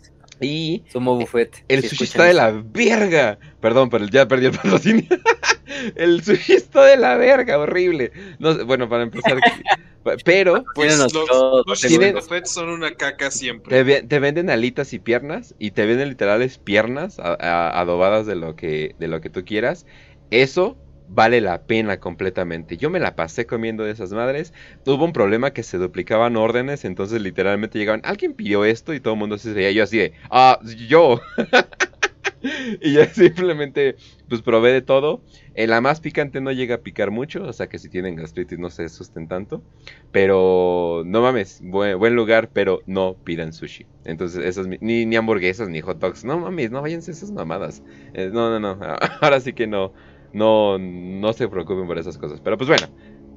[0.43, 1.65] Y Sumo Buffet.
[1.69, 3.39] el si sushi escuchan está de la verga.
[3.61, 5.05] Perdón, pero ya perdí el patrocinio.
[5.97, 8.13] el sushi está de la verga, horrible.
[8.39, 9.39] No, bueno, para empezar.
[10.25, 13.83] pero Pues los todo, sushis tienen- de buffet son una caca te, siempre.
[13.85, 15.55] ve- te venden alitas y piernas.
[15.59, 19.45] Y te venden literales piernas a- a- adobadas de lo, que, de lo que tú
[19.45, 19.87] quieras.
[20.31, 20.77] Eso
[21.15, 22.77] vale la pena completamente.
[22.77, 24.53] Yo me la pasé comiendo de esas madres.
[24.87, 26.85] Hubo un problema que se duplicaban órdenes.
[26.85, 28.03] Entonces literalmente llegaban.
[28.05, 29.71] Alguien pidió esto y todo el mundo se veía.
[29.73, 30.13] Yo así de.
[30.31, 30.59] Ah,
[30.89, 31.21] yo.
[32.81, 33.97] y ya simplemente
[34.29, 35.23] pues probé de todo.
[35.55, 38.59] Eh, la más picante no llega a picar mucho, o sea que si tienen gastritis
[38.59, 39.63] no se asusten tanto.
[40.11, 43.87] Pero no mames, buen, lugar, pero no pidan sushi.
[44.05, 46.25] Entonces, esas, ni, ni hamburguesas ni hot dogs.
[46.25, 47.83] No mames, no váyanse esas mamadas.
[48.15, 48.83] Eh, no, no, no.
[49.21, 49.93] Ahora sí que no,
[50.33, 52.41] no, no se preocupen por esas cosas.
[52.43, 52.87] Pero pues bueno,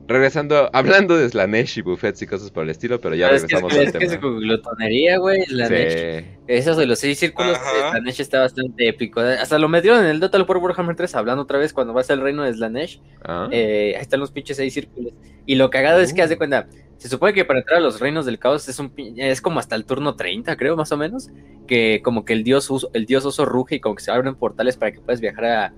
[0.07, 3.43] regresando, hablando de Slanesh y buffets y cosas por el estilo, pero ya Pero es
[3.43, 4.38] que, regresamos es, al es que es tema.
[4.39, 5.43] glutonería, güey.
[5.49, 5.93] La Nesh.
[5.93, 6.26] Sí.
[6.47, 7.91] Esos de los seis círculos, Ajá.
[7.91, 9.19] Slanesh está bastante épico.
[9.22, 12.22] Hasta lo metieron en el Total War Warhammer 3 hablando otra vez cuando vas al
[12.22, 13.01] reino de Slanesh.
[13.23, 15.13] Ah, Eh, ahí están los pinches seis círculos.
[15.47, 16.67] Y lo cagado es que, haz de cuenta,
[16.97, 19.59] se supone que para entrar a los reinos del caos es un pin- es como
[19.59, 21.30] hasta el turno 30, creo, más o menos.
[21.67, 24.35] Que como que el dios, uso- el dios oso ruge y como que se abren
[24.35, 25.73] portales para que puedas viajar a,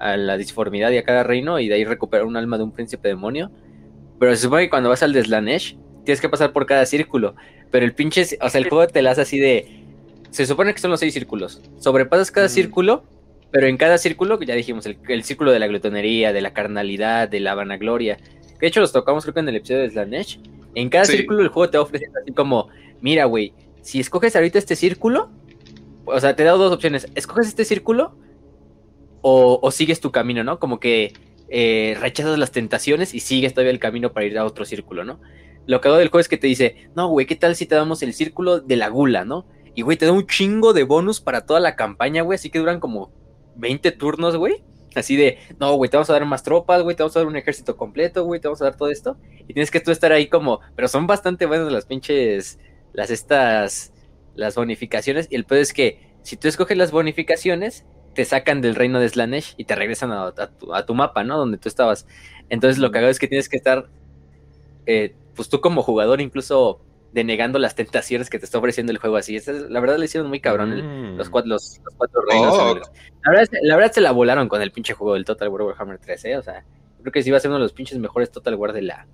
[0.00, 2.72] a la disformidad y a cada reino y de ahí recuperar un alma de un
[2.72, 3.50] príncipe demonio.
[4.18, 7.34] Pero se supone que cuando vas al de Slanesh tienes que pasar por cada círculo.
[7.70, 9.84] Pero el pinche, o sea, el juego te la hace así de.
[10.30, 11.60] Se supone que son los seis círculos.
[11.78, 12.54] Sobrepasas cada Ujú.
[12.54, 13.04] círculo,
[13.50, 16.52] pero en cada círculo, que ya dijimos, el, el círculo de la glutonería, de la
[16.52, 18.18] carnalidad, de la vanagloria.
[18.60, 20.40] De hecho los tocamos creo que en el episodio de Slanesh.
[20.74, 21.16] En cada Sí.
[21.16, 22.68] círculo el juego te va ofreciendo así como,
[23.00, 23.52] mira, güey,
[23.82, 25.30] si escoges ahorita este círculo,
[26.04, 27.08] o sea, te he dado dos opciones.
[27.14, 28.16] Escoges este círculo
[29.22, 30.58] o, sigues tu camino, ¿no?
[30.58, 31.12] Como que
[31.48, 35.20] eh, rechazas las tentaciones y sigues todavía el camino para ir a otro círculo, ¿no?
[35.66, 37.74] Lo que hago del juego es que te dice, no, güey, ¿qué tal si te
[37.74, 39.46] damos el círculo de la gula, ¿no?
[39.74, 42.58] Y, güey, te da un chingo de bonus para toda la campaña, güey, así que
[42.58, 43.12] duran como
[43.56, 44.64] 20 turnos, güey.
[44.96, 47.28] Así de, no, güey, te vamos a dar más tropas, güey, te vamos a dar
[47.28, 49.16] un ejército completo, güey, te vamos a dar todo esto.
[49.46, 52.58] Y tienes que tú estar ahí como, pero son bastante buenas las pinches,
[52.92, 53.92] las estas,
[54.34, 55.28] las bonificaciones.
[55.30, 57.84] Y el peor es que si tú escoges las bonificaciones,
[58.14, 60.32] te sacan del reino de Slanesh y te regresan a,
[60.84, 61.38] tu, mapa, ¿no?
[61.38, 62.06] Donde tú estabas.
[62.48, 63.88] Entonces lo que hago es que tienes que estar,
[64.86, 66.80] eh, pues tú como jugador incluso
[67.12, 69.38] denegando las tentaciones que te está ofreciendo el juego así.
[69.68, 71.30] la verdad le hicieron muy cabrón los, mm.
[71.30, 72.54] cuatro, los, cuatro reinos.
[72.54, 72.74] Oh.
[72.74, 75.98] La, verdad, la verdad se la volaron con el pinche juego del Total War Warhammer
[75.98, 76.36] 3, ¿eh?
[76.36, 76.64] O sea,
[77.00, 79.06] creo que sí va a ser uno de los pinches mejores Total War de la,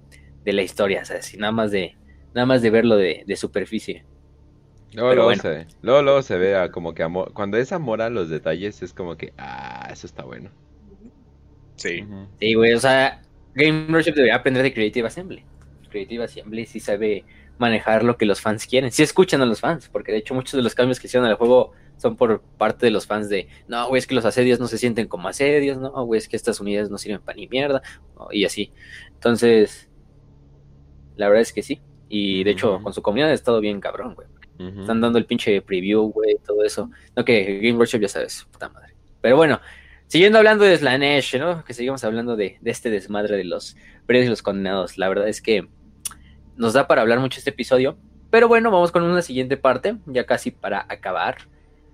[0.44, 1.96] de la historia, o sea, nada más de,
[2.34, 4.04] nada más de verlo de, superficie.
[4.96, 8.30] Luego, luego, se ve, luego, se ve como que amor, cuando es amor a los
[8.30, 10.48] detalles es como que, ah, eso está bueno.
[11.76, 12.02] Sí.
[12.40, 13.20] Sí, güey, o sea,
[13.54, 15.44] Game Workshop debería aprender de Creative Assembly.
[15.90, 17.26] Creative Assembly sí sabe
[17.58, 18.90] manejar lo que los fans quieren.
[18.90, 21.34] Si escuchan a los fans, porque de hecho muchos de los cambios que hicieron al
[21.34, 24.66] juego son por parte de los fans de, no, güey, es que los asedios no
[24.66, 27.82] se sienten como asedios, no, güey, es que estas unidades no sirven para ni mierda,
[28.30, 28.72] y así.
[29.12, 29.90] Entonces,
[31.16, 31.82] la verdad es que sí.
[32.08, 34.28] Y de hecho, con su comunidad ha estado bien cabrón, güey.
[34.58, 36.90] Están dando el pinche preview, güey, todo eso.
[37.14, 38.94] No que Game Workshop ya sabes, puta madre.
[39.20, 39.60] Pero bueno,
[40.06, 41.64] siguiendo hablando de Slanesh, ¿no?
[41.64, 43.76] Que seguimos hablando de, de este desmadre de los
[44.06, 44.98] presos y los condenados.
[44.98, 45.68] La verdad es que
[46.56, 47.96] nos da para hablar mucho este episodio.
[48.30, 51.38] Pero bueno, vamos con una siguiente parte, ya casi para acabar.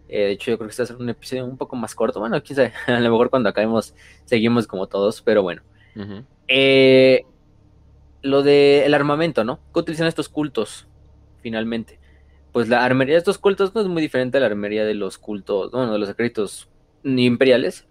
[0.09, 1.95] Eh, de hecho, yo creo que este va a ser un episodio un poco más
[1.95, 2.21] corto.
[2.21, 3.95] Bueno, quién sabe, a lo mejor cuando acabemos
[4.25, 5.63] seguimos como todos, pero bueno.
[6.49, 7.25] Eh,
[8.23, 9.59] lo del armamento, ¿no?
[9.73, 10.87] ¿Qué utilizan estos cultos
[11.43, 11.99] finalmente?
[12.53, 15.19] Pues la armería de estos cultos no es muy diferente a la armería de los
[15.19, 16.69] cultos, bueno, de los secretos
[17.03, 17.87] imperiales.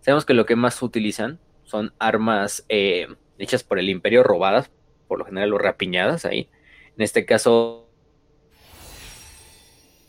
[0.00, 3.08] Sabemos que lo que más utilizan son armas eh,
[3.38, 4.70] hechas por el imperio, robadas
[5.08, 6.48] por lo general lo rapiñadas ahí.
[6.96, 7.88] En este caso.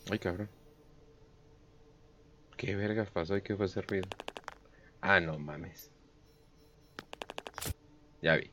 [0.09, 0.49] Ay, cabrón.
[2.55, 4.07] ¿Qué vergas pasó y qué fue ese ruido?
[5.01, 5.91] Ah, no mames.
[8.21, 8.49] Ya vi.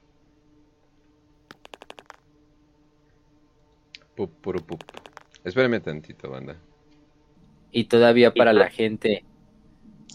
[4.15, 5.04] Pup, puro pup.
[5.45, 6.57] Espérame tantito, banda.
[7.71, 9.25] Y todavía para la gente.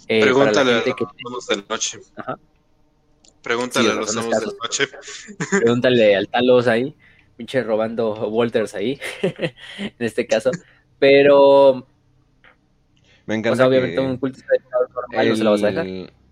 [0.07, 0.83] Eh, Pregúntale a
[1.29, 1.99] los de noche.
[2.15, 2.39] Ajá.
[3.43, 4.87] Pregúntale a los amos de noche.
[5.51, 6.95] Pregúntale al Talos ahí,
[7.37, 10.51] pinche robando Walters ahí, en este caso.
[10.97, 11.85] Pero.
[13.25, 13.67] Me encanta.
[13.67, 14.39] obviamente un culto
[14.95, 15.85] normal, no se lo vas a dejar.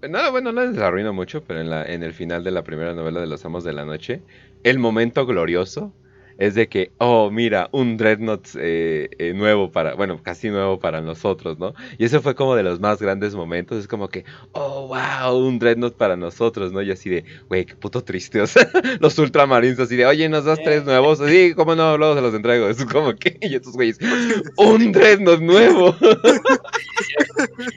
[0.09, 2.93] No, bueno, no les arruino mucho, pero en, la, en el final de la primera
[2.93, 4.21] novela de Los Amos de la Noche,
[4.63, 5.93] el momento glorioso
[6.37, 11.01] es de que, oh, mira, un Dreadnought eh, eh, nuevo para, bueno, casi nuevo para
[11.01, 11.73] nosotros, ¿no?
[11.97, 15.59] Y eso fue como de los más grandes momentos, es como que, oh, wow, un
[15.59, 16.81] Dreadnought para nosotros, ¿no?
[16.81, 18.69] Y así de, güey, qué puto triste, o sea,
[18.99, 21.19] los ultramarines así de, oye, ¿nos das tres nuevos?
[21.27, 21.97] Sí, ¿cómo no?
[21.97, 23.97] Luego se los entrego, es como que, y estos güeyes,
[24.57, 25.95] un Dreadnought nuevo.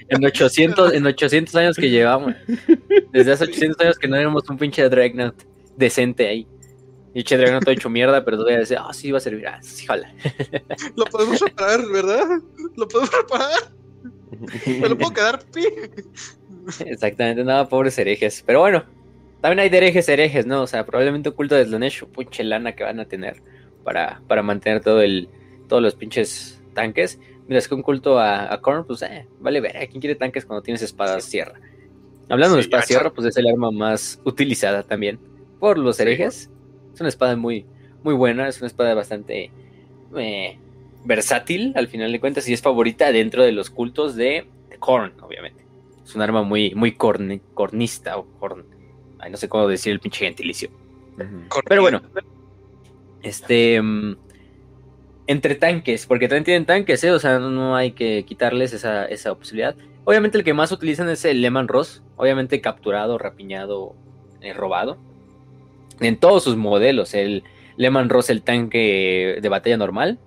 [0.09, 2.35] en 800, en 800 años que llevamos,
[3.13, 5.35] desde hace 800 años que no éramos un pinche Dreadnought
[5.77, 6.47] decente ahí.
[7.13, 9.47] Y Che no te ha hecho mierda, pero todavía dice, ah, sí, va a servir.
[9.47, 10.15] Ah, sí, jala.
[10.97, 12.27] Lo podemos reparar, ¿verdad?
[12.77, 13.73] Lo podemos reparar.
[14.67, 15.65] Me lo puedo quedar pi.
[16.87, 18.43] Exactamente, nada, pobres herejes.
[18.47, 18.85] Pero bueno,
[19.41, 20.63] también hay de herejes herejes, ¿no?
[20.63, 23.43] O sea, probablemente oculto de Slanesh, pinche lana que van a tener
[23.83, 25.29] para, para mantener todo el,
[25.69, 27.19] todos los pinches tanques.
[27.49, 30.45] Mira, es que un culto a, a Korn, pues, eh, vale ver, ¿quién quiere tanques
[30.45, 31.61] cuando tienes espadas sierra?
[32.29, 35.19] Hablando de espadas sierra, pues es el arma más utilizada también
[35.59, 36.49] por los herejes.
[37.01, 37.65] Es una espada muy,
[38.03, 39.51] muy buena, es una espada bastante
[40.19, 40.59] eh,
[41.03, 44.47] versátil al final de cuentas y es favorita dentro de los cultos de,
[44.79, 45.65] Korn, obviamente.
[46.05, 48.67] Es un arma muy, muy cornista o corn.
[49.19, 50.69] Ay, no sé cómo decir el pinche gentilicio.
[51.67, 52.03] Pero bueno,
[53.23, 53.81] este.
[53.81, 54.17] Mm,
[55.27, 57.13] entre tanques, porque también tienen tanques, ¿eh?
[57.13, 59.75] o sea, no hay que quitarles esa, esa posibilidad.
[60.05, 63.95] Obviamente el que más utilizan es el Lehman Ross, obviamente capturado, rapiñado,
[64.43, 64.99] eh, robado
[66.01, 67.15] en todos sus modelos.
[67.15, 67.45] El
[67.77, 70.19] Lehman Ross, el tanque de batalla normal,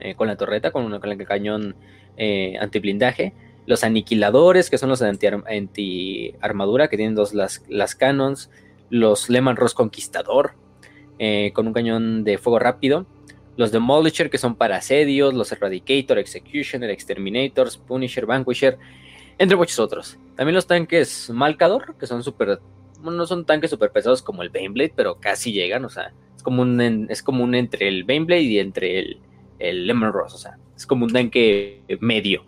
[0.00, 1.76] eh, con la torreta, con, una, con el cañón
[2.16, 3.34] eh, antiblindaje.
[3.66, 8.50] Los aniquiladores, que son los anti-armadura, que tienen dos las, cannons.
[8.88, 10.54] Los Lehman Ross Conquistador,
[11.18, 13.06] eh, con un cañón de fuego rápido.
[13.56, 15.34] Los Demolisher, que son para asedios.
[15.34, 18.78] Los Eradicator, Executioner, Exterminators, Punisher, Vanquisher,
[19.38, 20.18] entre muchos otros.
[20.34, 22.60] También los tanques Malcador, que son súper
[23.02, 26.62] no son tanques super pesados como el Baneblade, pero casi llegan, o sea, es como
[26.62, 29.20] un, es como un entre el Baneblade y entre el,
[29.58, 32.44] el Lemon Ross, o sea, es como un tanque medio.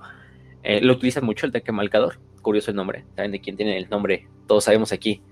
[0.62, 3.88] Eh, lo utilizan mucho el tanque Malcador, curioso el nombre, saben de quién tiene el
[3.88, 5.22] nombre, todos sabemos aquí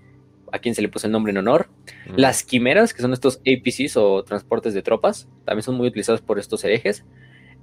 [0.52, 1.68] a quién se le puso el nombre en honor.
[2.16, 6.38] Las quimeras, que son estos APCs o transportes de tropas, también son muy utilizados por
[6.38, 7.05] estos herejes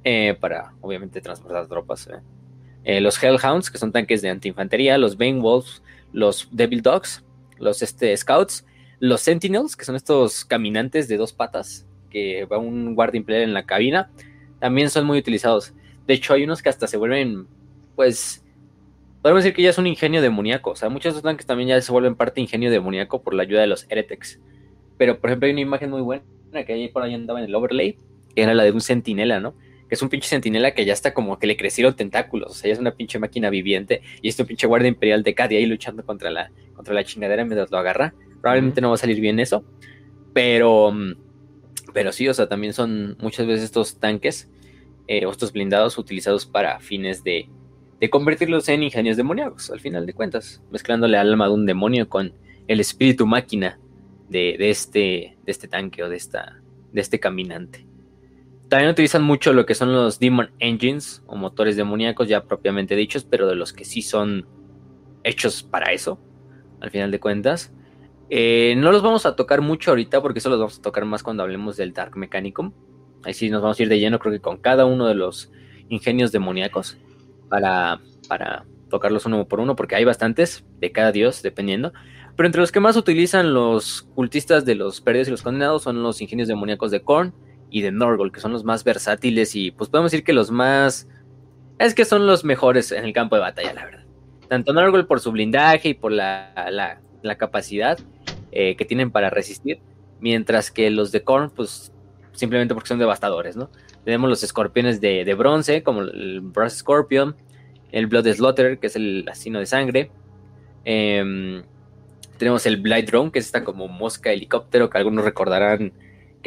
[0.03, 2.09] eh, para, obviamente, transportar tropas.
[2.83, 7.25] eh, los Hellhounds, que son tanques de antiinfantería, los Bane Wolves, los Devil Dogs,
[7.59, 8.65] los este, Scouts,
[8.99, 13.53] los Sentinels, que son estos caminantes de dos patas, que va un guardia imperial en
[13.53, 14.11] la cabina,
[14.59, 15.73] también son muy utilizados.
[16.07, 17.47] De hecho, hay unos que hasta se vuelven,
[17.95, 18.43] pues,
[19.21, 20.71] podemos decir que ya es un ingenio demoníaco.
[20.71, 23.61] O sea, muchos de tanques también ya se vuelven parte ingenio demoníaco por la ayuda
[23.61, 24.39] de los Heretics.
[24.97, 26.23] Pero, por ejemplo, hay una imagen muy buena
[26.65, 27.97] que ahí por ahí andaba en el overlay,
[28.33, 29.53] que era la de un sentinela, ¿no?
[29.87, 32.51] Que es un pinche sentinela que ya está como que le crecieron tentáculos.
[32.51, 34.01] O sea, ya es una pinche máquina viviente.
[34.21, 37.45] Y es un pinche guardia imperial de Cadi ahí luchando contra la, contra la chingadera
[37.45, 38.13] mientras lo agarra.
[38.41, 39.63] Probablemente no va a salir bien eso.
[40.33, 40.93] Pero,
[41.93, 44.49] pero sí, o sea, también son muchas veces estos tanques
[45.07, 47.49] eh, o estos blindados utilizados para fines de,
[47.99, 52.09] de convertirlos en ingenios demoníacos, al final de cuentas, mezclándole al alma de un demonio
[52.09, 52.33] con
[52.67, 53.79] el espíritu máquina
[54.29, 56.61] de, este, de este tanque o de, esta,
[56.91, 57.85] de este caminante.
[58.69, 63.23] También utilizan mucho lo que son los Demon Engines o motores demoníacos ya propiamente dichos,
[63.23, 64.45] pero de los que sí son
[65.23, 66.19] hechos para eso,
[66.81, 67.71] al final de cuentas.
[68.29, 71.23] Eh, no los vamos a tocar mucho ahorita porque eso los vamos a tocar más
[71.23, 72.73] cuando hablemos del Dark Mechanicum.
[73.23, 75.49] Ahí sí nos vamos a ir de lleno, creo que con cada uno de los
[75.87, 76.97] ingenios demoníacos
[77.47, 81.93] para, para tocarlos uno por uno, porque hay bastantes de cada dios, dependiendo.
[82.35, 86.03] Pero entre los que más utilizan los cultistas de los perdidos y los condenados son
[86.03, 87.33] los ingenios demoníacos de Korn
[87.69, 91.07] y de Norgol, que son los más versátiles y pues podemos decir que los más...
[91.79, 94.05] Es que son los mejores en el campo de batalla, la verdad.
[94.47, 96.99] Tanto Norgol por su blindaje y por la,
[97.37, 97.99] capacidad
[98.51, 99.79] eh, que tienen para resistir,
[100.19, 101.91] mientras que los de Korn, pues
[102.31, 103.69] simplemente porque son devastadores, ¿no?
[104.05, 107.35] Tenemos los escorpiones de, bronce, como el Brass Scorpion,
[107.91, 110.11] el Blood Slaughter, que es el asesino de sangre.
[110.85, 111.63] Em,
[112.37, 115.91] tenemos el Blight Drone, que es esta como mosca helicóptero que algunos recordarán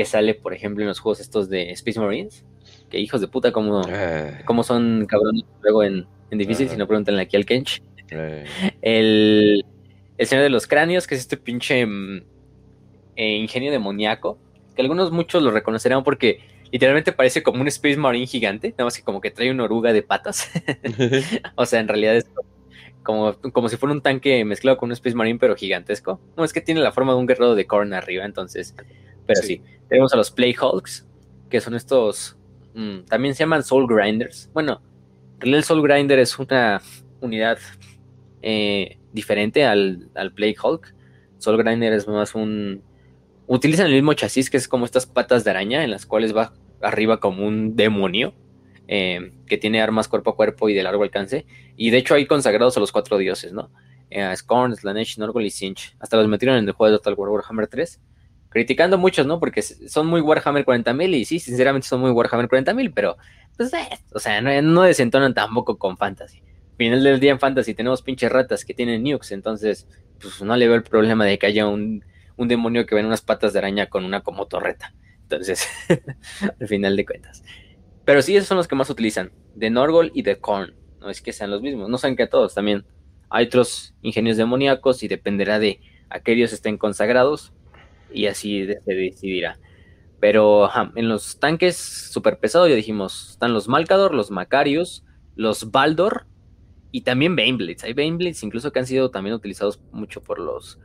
[0.01, 2.43] que sale, por ejemplo, en los juegos estos de Space Marines.
[2.89, 4.31] Que hijos de puta, como, ah.
[4.47, 6.70] como son cabrones luego en, difícil, ah.
[6.70, 7.82] si no pregúntenle aquí al Kench.
[8.10, 8.47] Eh.
[8.81, 9.66] El,
[10.16, 12.22] el Señor de los Cráneos, que es este pinche mm,
[13.16, 14.39] eh, ingenio demoníaco.
[14.74, 16.40] Que algunos muchos lo reconocerán porque
[16.72, 19.93] literalmente parece como un Space Marine gigante, nada más que como que trae una oruga
[19.93, 20.51] de patas.
[21.56, 22.24] o sea, en realidad es
[23.02, 26.22] como, como si fuera un tanque mezclado con un Space Marine, pero gigantesco.
[26.39, 28.74] No, es que tiene la forma de un guerrero de Korn arriba, entonces.
[29.26, 29.62] Pero sí.
[29.88, 31.06] Tenemos a los Play Hulks,
[31.48, 32.36] que son estos.
[32.74, 34.51] Mm, también se llaman Soul Grinders.
[34.52, 34.80] Bueno,
[35.40, 36.80] el Soul Grinder es una
[37.20, 37.59] unidad
[38.42, 40.94] eh, diferente al, al Play Hulk.
[41.38, 42.82] Soul Grinder es más un
[43.52, 46.52] utilizan el mismo chasis que es como estas patas de araña en las cuales va
[46.80, 48.32] arriba como un demonio
[48.86, 51.47] eh, que tiene armas cuerpo a cuerpo y de largo alcance.
[51.76, 53.72] Y de hecho hay consagrados a los cuatro dioses, ¿no?
[54.09, 55.97] Eh, Scorn, Slanesh, Norgol y Sinch.
[55.98, 58.01] Hasta los metieron en el juego de Total War Warhammer 3.
[58.51, 59.40] Criticando muchos, ¿no?
[59.40, 63.16] Porque son muy Warhammer 40.000 y sí, sinceramente son muy Warhammer 40.000, pero
[63.56, 66.43] pues, eh, o sea, no, no, desentonan tampoco con Fantasy.
[66.77, 69.86] Final del día en Fantasy tenemos pinches ratas que tienen nukes, entonces
[70.20, 72.05] pues no le veo el problema de que haya un
[72.40, 74.94] un demonio que ven unas patas de araña con una como torreta.
[75.24, 75.68] Entonces,
[76.60, 77.44] al final de cuentas.
[78.06, 79.31] Pero sí, esos son los que más utilizan.
[79.55, 80.74] De Norgol y de Korn.
[81.01, 81.90] No es que sean los mismos.
[81.90, 82.86] No saben que a todos también.
[83.28, 87.52] Hay otros ingenios demoníacos y dependerá de aquellos estén consagrados.
[88.12, 89.58] Y así se decidirá.
[90.20, 95.04] Pero en los tanques super pesados ya dijimos, están los Malcador, los Macarius,
[95.34, 96.26] los Baldor
[96.92, 97.84] y también Baneblades.
[97.84, 100.78] Hay Baneblades incluso que han sido también utilizados mucho por los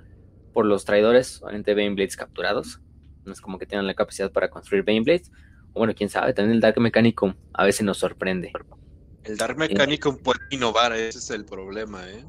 [0.53, 2.80] por los traidores, solamente Baneblades capturados.
[3.26, 5.30] No es como que tengan la capacidad para construir Baneblades.
[5.73, 8.53] O bueno, quién sabe, también el Dark Mechanicum a veces nos sorprende.
[9.26, 12.23] El Dark Mechanicum puede innovar, ese es el problema, ¿eh?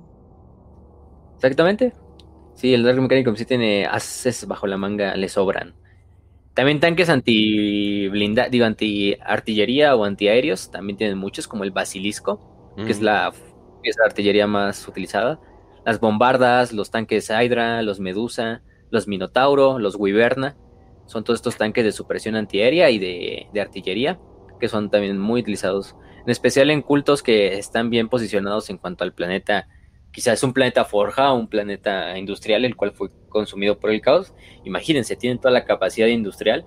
[1.37, 1.93] Exactamente.
[2.57, 5.75] Sí, el Dark Mechanicum sí tiene haces bajo la manga, le sobran.
[6.55, 12.75] También tanques anti blinda, digo, anti artillería o antiaéreos, también tienen muchos, como el Basilisco,
[12.77, 13.33] que es la
[13.83, 15.39] pieza de artillería más utilizada
[15.87, 18.61] las bombardas, los tanques Hydra, los Medusa,
[18.91, 20.57] los Minotauro, los Wyverna.
[21.07, 24.19] Son todos estos tanques de supresión antiaérea y de, artillería
[24.59, 29.05] que son también muy utilizados, en especial en cultos que están bien posicionados en cuanto
[29.05, 29.69] al planeta.
[30.17, 34.33] Quizás un planeta forja, un planeta industrial, el cual fue consumido por el caos.
[34.65, 36.65] Imagínense, tienen toda la capacidad industrial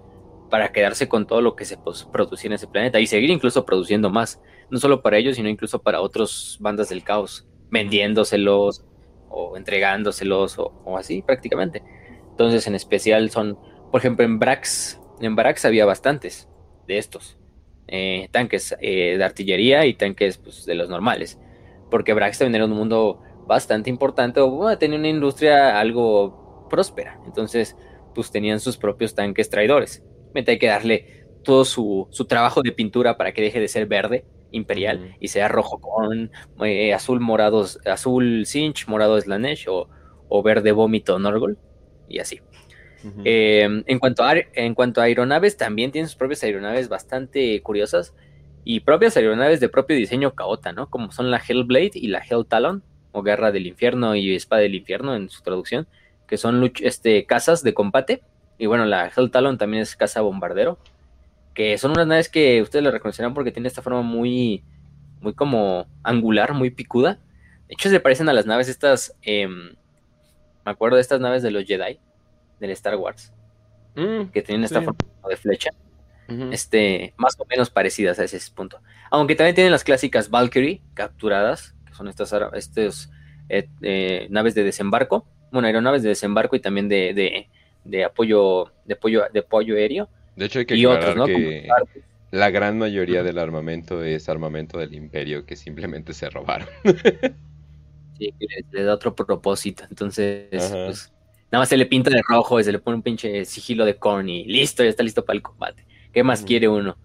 [0.52, 1.76] para quedarse con todo lo que se
[2.14, 4.40] producía en ese planeta y seguir incluso produciendo más,
[4.70, 8.86] no solo para ellos, sino incluso para otras bandas del caos, vendiéndoselos,
[9.30, 11.82] o entregándoselos o, así prácticamente.
[12.30, 13.58] Entonces en especial son,
[13.92, 16.48] por ejemplo en Brax, en Brax había bastantes
[16.86, 17.36] de estos.
[17.88, 21.40] Eh, tanques eh, de artillería y tanques pues, de los normales.
[21.90, 27.20] Porque Brax también era un mundo bastante importante, o tenía una industria algo próspera.
[27.26, 27.76] Entonces,
[28.14, 30.04] pues tenían sus propios tanques traidores.
[30.36, 34.24] Hay que darle todo su, su, trabajo de pintura para que deje de ser verde
[34.52, 36.32] imperial y sea rojo con
[36.64, 39.90] eh, azul morados, azul cinch, morado Slanesh o,
[40.28, 41.58] o verde vómito Norgol
[42.08, 42.40] y así.
[43.24, 48.14] Eh, en, cuanto a, en cuanto a aeronaves, también tienen sus propias aeronaves bastante curiosas
[48.64, 50.90] y propias aeronaves de propio diseño caota, ¿no?
[50.90, 54.76] Como son la Hellblade y la Hell Talon, o Guerra del Infierno y Espada del
[54.76, 55.88] Infierno en su traducción,
[56.28, 58.22] que son este, casas de combate.
[58.58, 60.78] Y bueno, la Hell Talon también es casa bombardero,
[61.54, 64.64] que son unas naves que ustedes le reconocerán porque tiene esta forma muy,
[65.22, 67.20] muy como angular, muy picuda.
[67.68, 69.70] De hecho, se parecen a las naves estas, em,
[70.66, 72.00] me acuerdo de estas naves de los Jedi,
[72.60, 73.34] del Star Wars,
[73.96, 74.86] Mm, que tienen esta Sí.
[74.86, 75.00] forma
[75.30, 75.70] de flecha
[76.52, 78.80] este, más o menos parecidas a ese punto.
[79.10, 83.12] Aunque también tienen las clásicas Valkyrie capturadas, son estas estos,
[83.50, 87.50] eh, eh, naves de desembarco, bueno, aeronaves de desembarco y también de, de-
[87.84, 91.30] de apoyo, de apoyo, de apoyo aéreo, De hecho, hay que y otros, ¿no?
[91.32, 91.78] Que
[92.32, 96.68] la gran mayoría del armamento es armamento del imperio que simplemente se robaron.
[98.14, 99.86] Sí, le, le da otro propósito.
[99.90, 101.14] Entonces, pues,
[101.52, 103.98] nada más se le pinta de rojo y se le pone un pinche sigilo de
[103.98, 105.86] corn y listo, ya está listo para el combate.
[106.12, 107.00] ¿Qué más quiere uno?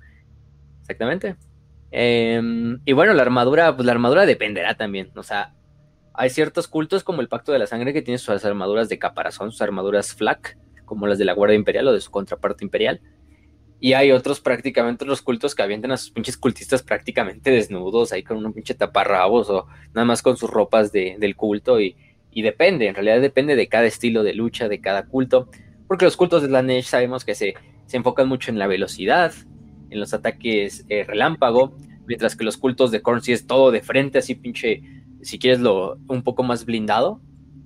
[0.83, 1.37] Exactamente.
[1.97, 5.13] Em, y bueno, la armadura, pues la armadura dependerá también.
[5.15, 5.55] O sea,
[6.13, 9.53] hay ciertos cultos como el Pacto de la Sangre que tiene sus armaduras de caparazón,
[9.53, 13.01] sus armaduras flak, como las de la Guardia Imperial o de su contraparte imperial.
[13.79, 18.25] Y hay otros prácticamente otros cultos que avientan a sus pinches cultistas prácticamente desnudos, ahí
[18.25, 21.95] con un pinche taparrabos o nada más con sus ropas de- del culto y,
[22.35, 25.49] depende, en realidad depende de cada estilo de lucha, de cada culto,
[25.87, 27.55] porque los cultos de Slanesh sabemos que se,
[27.87, 29.33] se enfocan mucho en la velocidad,
[29.95, 31.77] en los ataques eh, relámpago,
[32.07, 34.83] mientras que los cultos de Korn sí es todo de frente, así pinche,
[35.23, 37.21] si quieres lo un poco más blindado,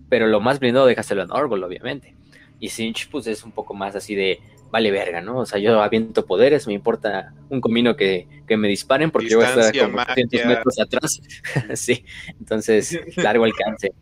[0.09, 2.15] pero lo más blindado déjaselo en Orgol, obviamente.
[2.61, 4.41] Y Sinch, pues es un poco más así de,
[4.71, 5.39] vale verga, ¿no?
[5.39, 9.39] O sea, yo aviento poderes, me importa un comino que, que me disparen porque yo
[9.39, 10.49] voy a estar como 800 magia.
[10.49, 11.21] metros atrás.
[11.75, 12.05] sí,
[12.39, 13.93] entonces, largo alcance.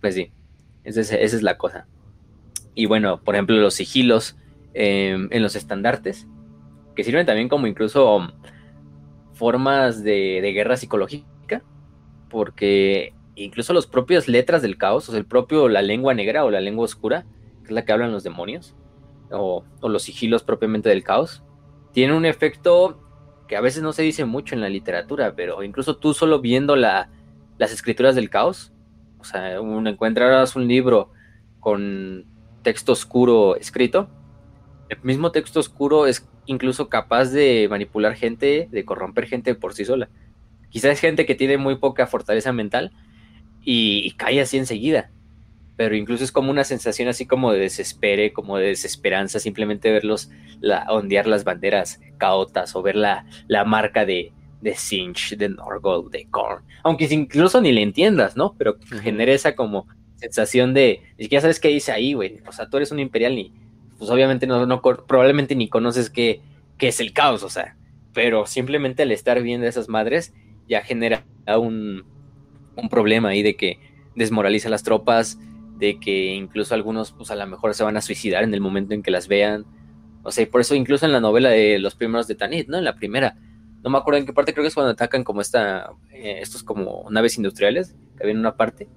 [0.00, 0.30] Pues sí,
[0.84, 1.86] esa es, esa es la cosa.
[2.74, 4.36] Y bueno, por ejemplo, los sigilos
[4.74, 6.26] eh, en los estandartes,
[6.94, 8.28] que sirven también como incluso
[9.34, 11.62] formas de, guerra psicológica,
[12.30, 16.50] porque incluso las propias letras del caos, o sea, el propio la lengua negra o
[16.50, 17.26] la lengua oscura,
[17.62, 18.74] que es la que hablan los demonios,
[19.30, 21.42] o, los sigilos propiamente del caos,
[21.92, 23.00] tienen un efecto
[23.48, 26.76] que a veces no se dice mucho en la literatura, pero incluso tú solo viendo
[26.76, 27.10] la,
[27.58, 28.72] las escrituras del caos,
[29.18, 31.10] o sea, un, encontrarás un libro
[31.60, 32.26] con
[32.62, 34.08] texto oscuro escrito,
[34.88, 39.84] el mismo texto oscuro es incluso capaz de manipular gente, de corromper gente por sí
[39.84, 40.08] sola.
[40.70, 42.92] Quizás es gente que tiene muy poca fortaleza mental
[43.62, 45.10] y, y cae así enseguida.
[45.76, 50.30] Pero incluso es como una sensación así como de desespere, como de desesperanza, simplemente verlos
[50.60, 56.10] la, ondear las banderas caotas o ver la, la marca de, de Sinch, de Norgol,
[56.10, 56.64] de Korn.
[56.82, 58.54] Aunque incluso ni le entiendas, ¿no?
[58.56, 62.40] Pero genera esa como sensación de, ni siquiera sabes qué dice ahí, güey.
[62.46, 63.52] O sea, tú eres un imperial ni,
[64.04, 66.42] pues obviamente no, probablemente ni conoces qué,
[66.76, 67.76] qué es el caos, o sea.
[68.12, 70.34] Pero simplemente al estar viendo esas madres
[70.68, 71.24] ya genera
[71.58, 72.04] un,
[72.76, 73.80] un problema ahí de que
[74.14, 75.38] desmoraliza a las tropas,
[75.78, 78.92] de que incluso algunos pues a lo mejor se van a suicidar en el momento
[78.92, 79.64] en que las vean.
[80.22, 82.76] O sea, y por eso incluso en la novela de los primeros de Tanit, ¿no?
[82.76, 83.36] En la primera,
[83.82, 86.62] no me acuerdo en qué parte, creo que es cuando atacan como esta, eh, estos
[86.62, 88.88] como naves industriales, que había en una parte,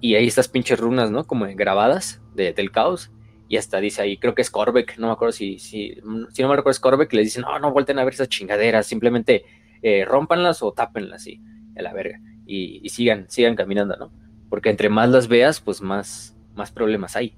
[0.00, 1.24] y ahí estas pinches runas, ¿no?
[1.24, 3.10] Como grabadas de- del caos,
[3.50, 5.96] y hasta dice ahí, creo que es Corbeck, no me acuerdo si, si,
[6.30, 8.86] si no me recuerdo es Corbeck, le dicen, no, no vuelten a ver esas chingaderas,
[8.86, 9.44] simplemente
[9.82, 11.40] eh, rompanlas o tápenlas, y
[11.76, 14.12] a la verga, y, sigan, sigan caminando, ¿no?
[14.48, 17.34] Porque entre más las veas, pues más, más problemas hay.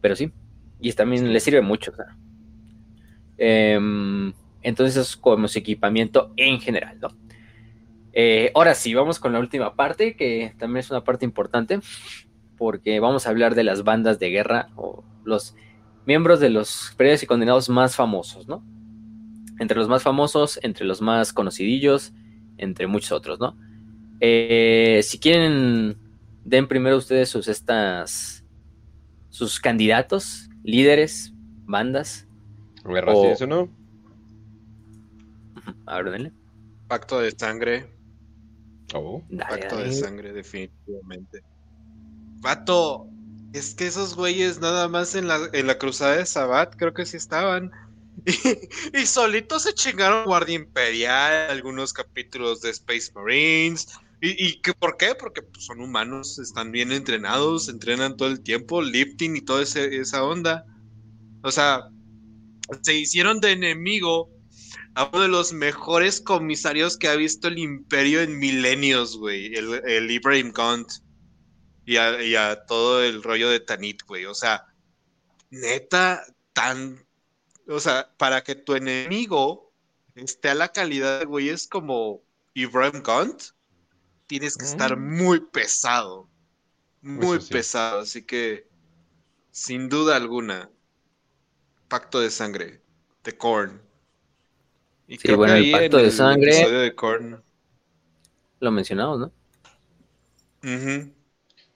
[0.00, 0.30] Pero sí,
[0.78, 2.16] y también le sirve mucho, o sea.
[3.36, 4.32] Em,
[4.62, 7.08] entonces es como su equipamiento en general, ¿no?
[8.12, 11.80] Eh, ahora sí, vamos con la última parte, que también es una parte importante,
[12.60, 15.56] porque vamos a hablar de las bandas de guerra o los
[16.04, 18.62] miembros de los periodos y condenados más famosos, ¿no?
[19.58, 22.12] Entre los más famosos, entre los más conocidillos,
[22.58, 23.56] entre muchos otros, ¿no?
[24.20, 25.96] Eh, si quieren,
[26.44, 28.44] den primero ustedes sus estas
[29.30, 31.32] sus candidatos, líderes,
[31.64, 32.28] bandas.
[32.84, 33.70] A ver, así O- eso, ¿no?
[35.86, 36.32] A ver, denle.
[36.88, 37.88] Pacto de sangre.
[38.92, 39.22] Oh.
[39.30, 39.88] Dale, Pacto dale.
[39.88, 41.42] de sangre, definitivamente.
[42.40, 43.06] Vato,
[43.52, 47.06] es que esos güeyes nada más en la, en la cruzada de Sabat creo que
[47.06, 47.70] sí estaban.
[48.92, 53.88] Y, solitos se chingaron Guardia Imperial, algunos capítulos de Space Marines.
[54.22, 55.14] ¿Y, que, por qué?
[55.18, 60.22] Porque pues, son humanos, están bien entrenados, entrenan todo el tiempo, lifting y toda esa
[60.22, 60.66] onda.
[61.42, 61.88] O sea,
[62.82, 64.28] se hicieron de enemigo
[64.94, 69.80] a uno de los mejores comisarios que ha visto el imperio en milenios, güey, el,
[69.86, 70.88] el Ibrahim Gaunt.
[71.84, 74.26] Y a, y a todo el rollo de Tanit, güey.
[74.26, 74.66] O sea,
[75.50, 77.04] neta, tan...
[77.68, 79.72] O sea, para que tu enemigo
[80.14, 82.22] esté a la calidad de güeyes como
[82.54, 83.42] Ibrahim Gaunt,
[84.26, 86.28] tienes que estar muy pesado.
[87.02, 87.52] Muy Eso sí.
[87.52, 88.00] pesado.
[88.00, 88.68] Así que,
[89.50, 90.70] sin duda alguna,
[91.88, 92.80] Pacto de Sangre,
[93.24, 93.80] de Korn.
[95.08, 97.42] Y Sí, bueno, el Pacto de Sangre- episodio de Korn.
[98.60, 99.32] Lo mencionamos, ¿no?
[100.62, 101.12] Ujú.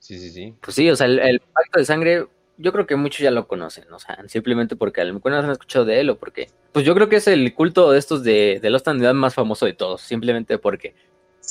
[0.05, 0.53] Sí, sí, sí.
[0.61, 2.27] Pues sí, o sea, el, el pacto de sangre,
[2.57, 5.39] yo creo que muchos ya lo conocen, o sea, simplemente porque a lo mejor no
[5.39, 6.51] han escuchado de él o porque.
[6.73, 9.65] Pues yo creo que es el culto de estos de, de Lost and más famoso
[9.65, 10.93] de todos, simplemente porque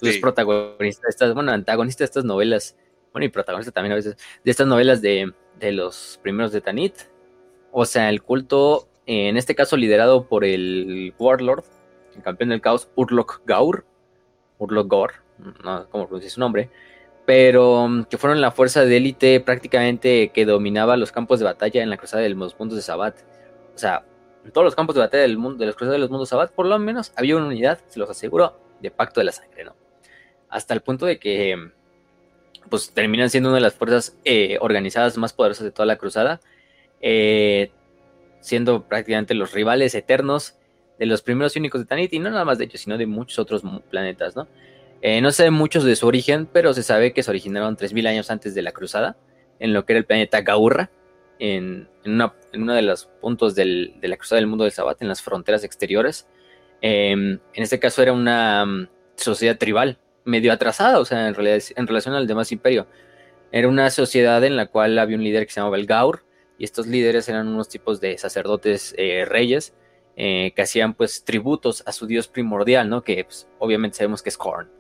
[0.02, 0.20] los Sí.
[0.20, 2.76] protagonistas, de estas, bueno, antagonistas de estas novelas,
[3.12, 6.94] bueno, y protagonista también a veces, de estas novelas de, de los primeros de Tanit.
[7.72, 11.64] O sea, el culto, en este caso liderado por el Warlord,
[12.14, 13.84] el campeón del caos, Urlok Gaur,
[14.58, 15.12] Urlok Gaur,
[15.64, 16.70] no sé cómo pronuncia su nombre,
[17.26, 21.82] pero mm, que fueron la fuerza de élite prácticamente que dominaba los campos de batalla
[21.82, 23.16] en la cruzada de los mundos de Sabbat.
[23.74, 24.04] O sea,
[24.44, 26.52] en todos los campos de batalla del mundo, de los cruzadas de los mundos Sabbat,
[26.52, 29.74] por lo menos había una unidad, se los aseguro, de pacto de la sangre, ¿no?
[30.48, 31.70] Hasta el punto de que
[32.68, 36.40] pues terminan siendo una de las fuerzas eh, organizadas más poderosas de toda la cruzada,
[37.00, 37.70] eh,
[38.40, 40.56] siendo prácticamente los rivales eternos
[40.98, 43.06] de los primeros y únicos de Tanit, y no nada más de ellos, sino de
[43.06, 44.46] muchos otros planetas, ¿no?
[45.06, 48.06] Eh, no se sabe muchos de su origen, pero se sabe que se originaron 3.000
[48.06, 49.18] años antes de la cruzada,
[49.58, 50.90] en lo que era el planeta Gaurra,
[51.38, 55.08] en, una, uno de los puntos del- de la cruzada del mundo del Sabbat, en
[55.08, 56.26] las fronteras exteriores.
[56.80, 61.62] Eh, en este caso era una mm, sociedad tribal, medio atrasada, o sea, en, realidad,
[61.76, 62.86] en relación al demás imperio.
[63.52, 66.24] Era una sociedad en la cual había un líder que se llamaba el Gaur,
[66.56, 69.74] y estos líderes eran unos tipos de sacerdotes eh, reyes
[70.16, 73.02] eh, que hacían pues tributos a su dios primordial, ¿no?
[73.02, 74.70] Que pues, obviamente sabemos que es Korn,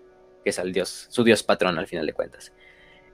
[0.44, 2.52] que es el dios, su dios patrón al final de cuentas.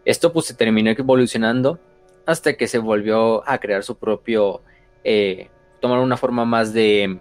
[0.04, 1.78] Esto pues se terminó evolucionando
[2.26, 4.62] hasta que se volvió a crear su propio,
[5.04, 5.48] eh,
[5.80, 7.18] tomar una forma más de,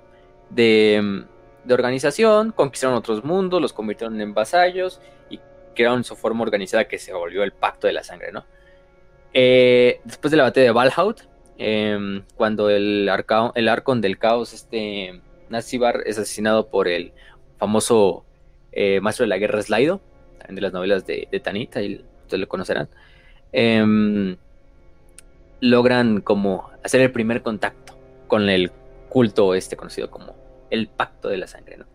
[0.50, 1.26] de,
[1.70, 5.40] organización, conquistaron otros mundos, los convirtieron en vasallos y
[5.76, 8.46] crearon su forma organizada que se volvió el pacto de la sangre, ¿no?
[9.34, 11.22] Eh, después de la batalla de Valhaut,
[11.58, 17.14] eh, cuando el, arca- el arcon del caos, este Nazibar, es asesinado por el
[17.58, 18.26] famoso
[18.72, 20.02] eh, maestro de la guerra Slido,
[20.38, 22.90] también de las novelas de, de Tanit, ahí ustedes lo conocerán,
[23.52, 24.38] em,
[25.62, 27.98] logran como hacer el primer contacto
[28.28, 28.72] con el
[29.10, 30.36] culto este conocido como
[30.70, 31.86] el pacto de la sangre, ¿no?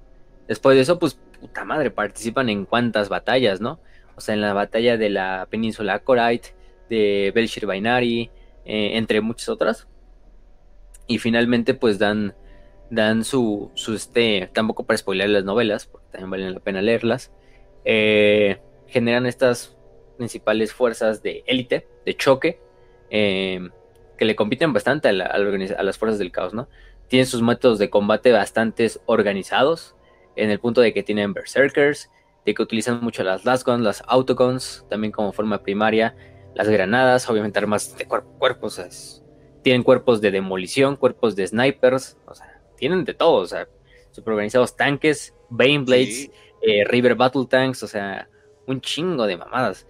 [0.49, 3.79] Después de eso, pues, puta madre, participan en cuantas batallas, ¿no?
[4.17, 6.55] O sea, en la batalla de la península Akorite,
[6.91, 8.31] de Belshir Bainari,
[8.65, 9.87] eh, entre muchas otras.
[11.07, 12.35] Y finalmente, pues dan,
[12.91, 17.33] dan su, su este, tampoco para spoiler las novelas, porque también valen la pena leerlas.
[17.85, 19.77] eh, generan estas
[20.17, 22.61] principales fuerzas de élite, de choque,
[23.11, 23.69] eh,
[24.17, 26.69] que le compiten bastante a, las fuerzas del caos, ¿no?
[27.09, 29.97] Tienen sus métodos de combate bastante organizados,
[30.37, 32.11] en el punto de que tienen berserkers,
[32.45, 36.15] de que utilizan mucho las last guns, las autoguns, también como forma primaria,
[36.55, 38.49] las granadas, obviamente armas de cuerpo a
[39.65, 43.69] tienen cuerpos de demolición, cuerpos de snipers, o sea, tienen de todo, o sea,
[44.11, 46.31] super organizados tanques, Bane Blades, Sí.
[46.63, 48.29] eh, River Battle Tanks, o sea,
[48.67, 49.87] un chingo de mamadas.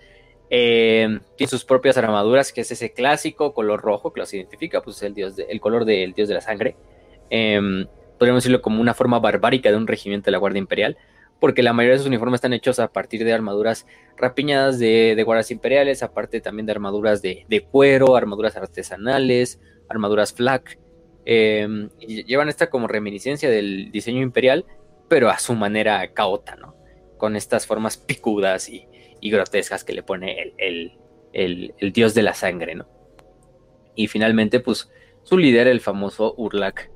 [0.50, 4.96] Eh, tiene sus propias armaduras, que es ese clásico color rojo que los identifica, pues
[4.98, 6.76] es el, dios de- el color del dios de la sangre.
[7.30, 7.60] Eh,
[8.18, 10.96] podríamos decirlo como una forma barbárica de un regimiento de la Guardia Imperial,
[11.40, 13.86] porque la mayoría de sus uniformes están hechos a partir de armaduras
[14.16, 20.32] rapiñadas de, de guardias imperiales, aparte también de armaduras de, de cuero, armaduras artesanales, armaduras
[20.32, 20.78] flak.
[21.26, 24.64] Eh, llevan esta como reminiscencia del diseño imperial,
[25.08, 26.74] pero a su manera caota, ¿no?
[27.18, 28.86] Con estas formas picudas y,
[29.22, 30.92] grotescas que le pone el,
[31.94, 32.86] dios de la sangre, ¿no?
[33.94, 34.90] Y finalmente, pues,
[35.22, 36.90] su líder, el famoso Urlak,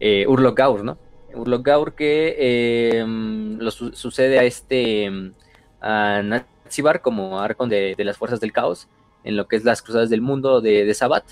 [0.00, 0.98] eh, Gaur, ¿no?
[1.34, 5.34] Urlok Gaur que eh, lo su- sucede a este, mm,
[5.80, 8.88] a Natsibar como arcon de, las fuerzas del caos,
[9.24, 11.24] en lo que es las cruzadas del mundo de, de Sabbat.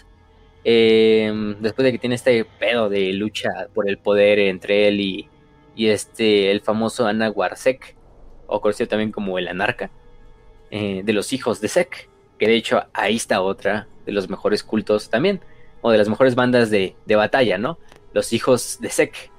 [0.65, 5.29] Eh, después de que tiene este pedo de lucha por el poder entre él y,
[5.77, 7.97] este, el famoso Anaguar Sek,
[8.47, 9.91] o conocido también como el Anarca,
[10.71, 12.09] eh, de los hijos de Sek,
[12.39, 15.41] que de hecho ahí está otra de los mejores cultos también,
[15.81, 17.79] o de las mejores bandas de, de batalla, ¿no?
[18.13, 19.31] Los hijos de Sek.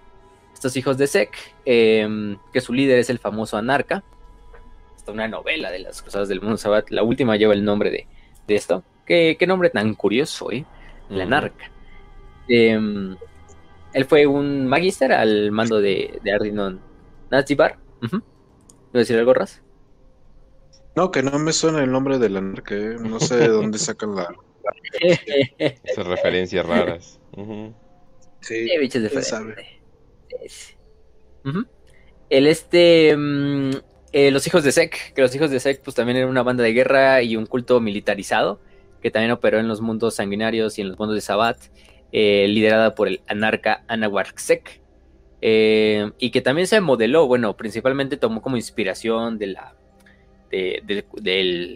[0.54, 1.36] Estos hijos de Sek,
[1.66, 4.04] eh, que su líder es el famoso Anarca,
[4.96, 8.08] hasta una novela de las cruzadas del mundo Sabbat, la última lleva el nombre de,
[8.48, 8.84] de esto.
[9.06, 10.66] ¿Qué, qué nombre tan curioso, ¿eh?
[11.14, 11.34] La Ujú.
[11.34, 11.72] Anarca.
[12.48, 13.16] Em,
[13.94, 16.82] él fue un magister al mando de, de Ardinon
[17.30, 17.78] Nazibar.
[18.02, 18.22] Uh
[18.94, 19.62] a decir algo, Raz?
[20.96, 22.98] No, que no me suena el nombre del anarca, ¿eh?
[23.00, 24.28] no sé de dónde sacan la...
[25.00, 27.20] Esas referencias raras.
[28.42, 29.82] Sí, bichos de sabe.
[32.30, 33.16] El este...
[33.18, 33.72] Mm,
[34.12, 36.64] eh, los hijos de Sek, que los hijos de Sek pues también eran una banda
[36.64, 38.60] de guerra y un culto militarizado,
[39.04, 41.58] que también operó en los mundos sanguinarios y en los mundos de Sabat,
[42.14, 44.82] eh, liderada por el anarca Anahuac Sek,
[45.42, 49.58] eh, y que también se modeló, bueno, principalmente tomó como inspiración del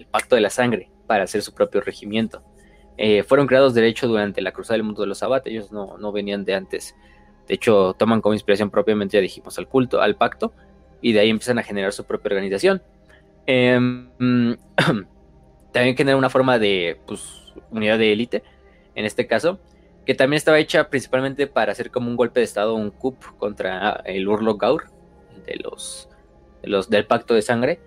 [0.09, 2.41] Pacto de la Sangre para hacer su propio regimiento.
[2.97, 5.97] Eh, fueron creados de hecho durante la Cruzada del Mundo de los Sabat, ellos no,
[5.97, 6.95] no venían de antes.
[7.45, 10.53] De hecho, toman como inspiración propiamente, ya dijimos, al culto, al pacto,
[11.01, 12.81] y de ahí empiezan a generar su propia organización.
[15.71, 18.43] También generan una forma de pues, unidad de élite,
[18.95, 19.59] en este caso,
[20.05, 24.01] que también estaba hecha principalmente para hacer como un golpe de estado, un coup contra
[24.05, 24.85] el Urlok Gaur,
[25.45, 26.09] de los,
[26.63, 27.79] los del Pacto de Sangre.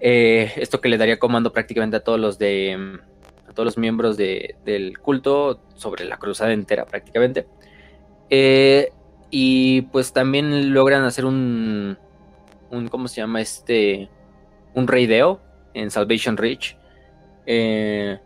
[0.00, 2.98] Eh, esto que le daría comando prácticamente a todos los de
[3.46, 7.46] a todos los miembros del culto sobre la cruzada entera prácticamente.
[8.30, 8.92] Eh,
[9.30, 11.98] y pues también logran hacer un,
[12.70, 14.08] un ¿cómo se llama este?
[14.74, 15.40] Un raideo
[15.74, 16.76] en Salvation Reach.
[17.46, 18.18] Eh,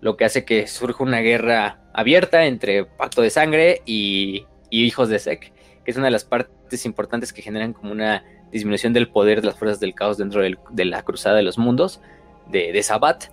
[0.00, 5.18] lo que hace que surja una guerra abierta entre Pacto de Sangre y, Hijos de
[5.18, 5.52] Sek,
[5.84, 9.48] que es una de las partes importantes que generan como una disminución del poder de
[9.48, 12.00] las fuerzas del caos dentro de la cruzada de los mundos
[12.48, 13.24] de, de Sabat.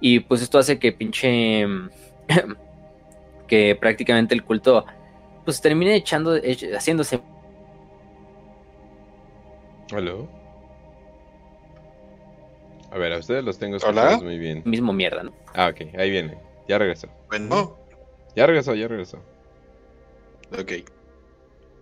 [0.00, 1.66] Y pues esto hace que pinche.
[3.46, 4.84] que prácticamente el culto
[5.44, 6.34] pues termine echando,
[6.74, 7.20] haciéndose.
[9.92, 10.28] ¿Aló?
[12.96, 14.62] A ver, a ustedes los tengo escuchados muy bien.
[14.64, 15.34] Mismo mierda, ¿no?
[15.52, 16.38] Ah, ok, ahí viene.
[16.66, 17.08] Ya regresó.
[17.28, 17.76] Bueno.
[18.34, 19.18] Ya regresó, ya regresó.
[20.58, 20.72] Ok.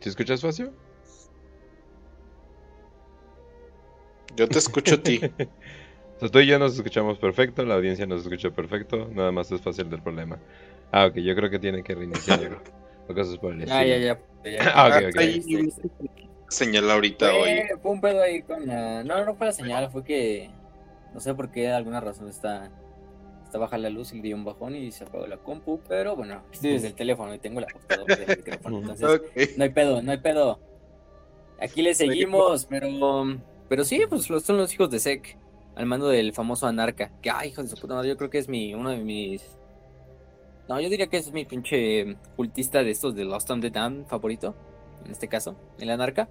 [0.01, 0.73] ¿Te escuchas, Facio?
[4.35, 5.21] Yo te escucho a ti.
[6.17, 9.53] o sea, tú y yo nos escuchamos perfecto, la audiencia nos escucha perfecto, nada más
[9.53, 10.41] es fácil del problema.
[10.91, 12.61] Ah, ok, yo creo que tiene que reiniciar.
[13.07, 13.79] o cosas por el estilo.
[13.79, 14.19] Ah, ya, ya.
[14.75, 16.11] ah, ok, ok.
[16.49, 17.63] Señal ahorita hoy.
[17.81, 19.05] Fue un pedo ahí con la...
[19.05, 20.51] No, no fue la señal, fue que
[21.15, 22.71] no sé por qué, de alguna razón está,
[23.45, 26.43] está baja la luz y dio un bajón y se apagó la compu, pero bueno,
[26.53, 30.11] estoy desde el teléfono y tengo la computadora del micrófono, entonces no hay pedo, no
[30.11, 30.59] hay pedo.
[31.61, 32.89] Aquí le seguimos, pero
[33.69, 35.39] pero sí, pues son los hijos de Sek
[35.77, 38.39] al mando del famoso Anarca, que ay, hijo de su puta madre, yo creo que
[38.39, 39.43] es mi uno de mis
[40.69, 44.07] no, yo diría que es mi pinche cultista de estos de Lost on the Dam
[44.07, 44.55] favorito,
[45.05, 46.29] en este caso, el Anarca.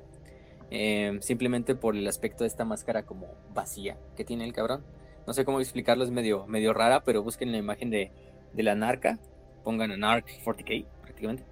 [0.69, 4.83] Em, simplemente por el aspecto de esta máscara como vacía que tiene el cabrón.
[5.27, 8.11] No sé cómo explicarlo, es medio, medio rara, pero busquen la imagen de,
[8.55, 9.19] la narca,
[9.63, 11.43] pongan a Narc 40k prácticamente,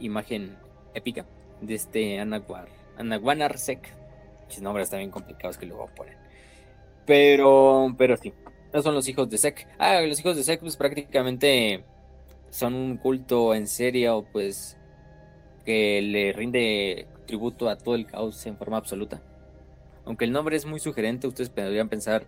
[0.00, 0.56] imagen
[0.94, 1.26] épica
[1.60, 3.94] de este Anaguar, Anaguanar Sec.
[4.60, 6.16] nombres también complicados que luego ponen.
[7.06, 8.32] Pero, pero sí,
[8.70, 9.68] esos son los hijos de Sec.
[9.78, 11.84] Ah, los hijos de Sec pues prácticamente
[12.50, 14.76] son un culto en serio, pues
[15.64, 19.22] que le rinde tributo a todo el caos en forma absoluta.
[20.04, 22.26] Aunque el nombre es muy sugerente, ustedes podrían pensar,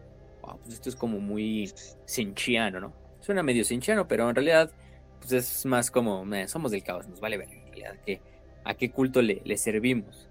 [0.62, 1.72] pues esto es como muy
[2.04, 2.92] sinchiano, ¿no?
[3.20, 4.70] Suena medio sinchiano, pero en realidad
[5.18, 8.20] pues es más como, somos del caos, nos vale ver en realidad que,
[8.64, 10.28] a qué culto le, le servimos.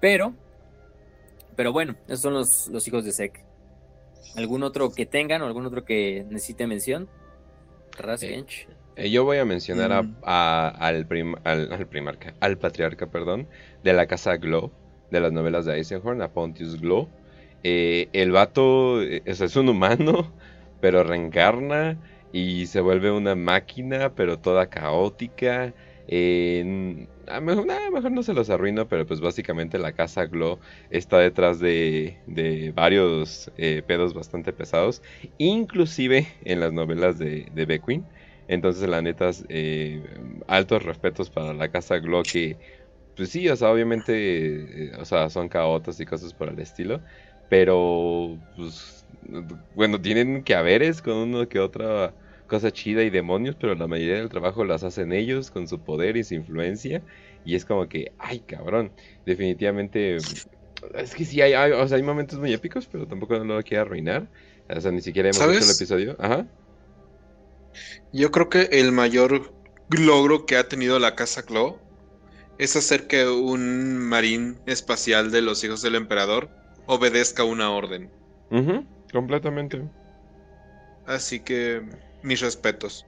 [0.00, 0.34] Pero,
[1.56, 3.44] pero bueno, esos son los, los hijos de Sek.
[4.36, 7.08] ¿Algún otro que tengan o algún otro que necesite mención?
[7.98, 8.68] Rasgench.
[8.68, 10.16] Eh, yo voy a mencionar a, mm.
[10.22, 11.06] al,
[11.44, 13.46] al, primarca, al patriarca, perdón,
[13.84, 14.72] de la casa Glow,
[15.10, 17.08] de las novelas de Eisenhorn, a Pontius Glow.
[17.62, 20.32] Eh, el vato eh, es, un humano,
[20.80, 21.98] pero reencarna
[22.32, 25.74] y se vuelve una máquina, pero toda caótica.
[26.08, 30.58] a, mejor, mejor, no se los arruino, pero pues básicamente la casa Glow
[30.90, 33.50] está detrás de, de varios
[33.86, 35.02] pedos bastante pesados,
[35.36, 38.04] inclusive en las novelas de, de Beckwin.
[38.48, 40.02] Entonces, la neta, eh,
[40.46, 42.58] altos respetos para la casa Glow que,
[43.14, 47.02] pues sí, o sea, obviamente, eh, o sea, son caotas y cosas por el estilo,
[47.48, 49.06] pero, pues,
[49.72, 52.16] bueno, tienen que haberes con uno que otra
[52.46, 56.16] cosa chida y demonios, pero la mayoría del trabajo las hacen ellos con su poder
[56.16, 57.04] y su influencia,
[57.44, 58.94] y es como que, ay, cabrón,
[59.24, 60.16] definitivamente,
[60.94, 63.82] es que sí, hay, o sea, hay momentos muy épicos, pero tampoco no lo quiero
[63.82, 64.30] arruinar,
[64.68, 66.48] o sea, ni siquiera hemos hecho el episodio, ajá.
[68.12, 69.52] Yo creo que el mayor
[69.90, 71.78] logro que ha tenido la Casa Claw
[72.58, 76.48] es hacer que un marín espacial de los hijos del emperador
[76.86, 78.10] obedezca una orden.
[79.12, 79.82] completamente.
[81.06, 81.82] Así que
[82.22, 83.06] mis respetos.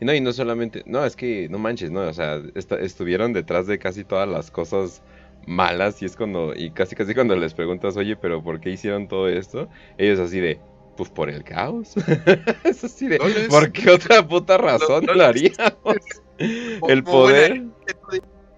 [0.00, 3.66] Y no, y no solamente, no, es que no manches, no, o sea, estuvieron detrás
[3.66, 5.02] de casi todas las cosas
[5.46, 9.08] malas y es cuando, y casi casi cuando les preguntas, oye, pero ¿por qué hicieron
[9.08, 9.68] todo esto?
[9.98, 10.60] Ellos así de,
[11.00, 11.94] pues por el caos.
[12.64, 15.96] es así de, No les- ¿por qué otra puta razón no lo les- haríamos?
[16.82, 17.54] O- el poder.
[17.54, 17.74] bueno,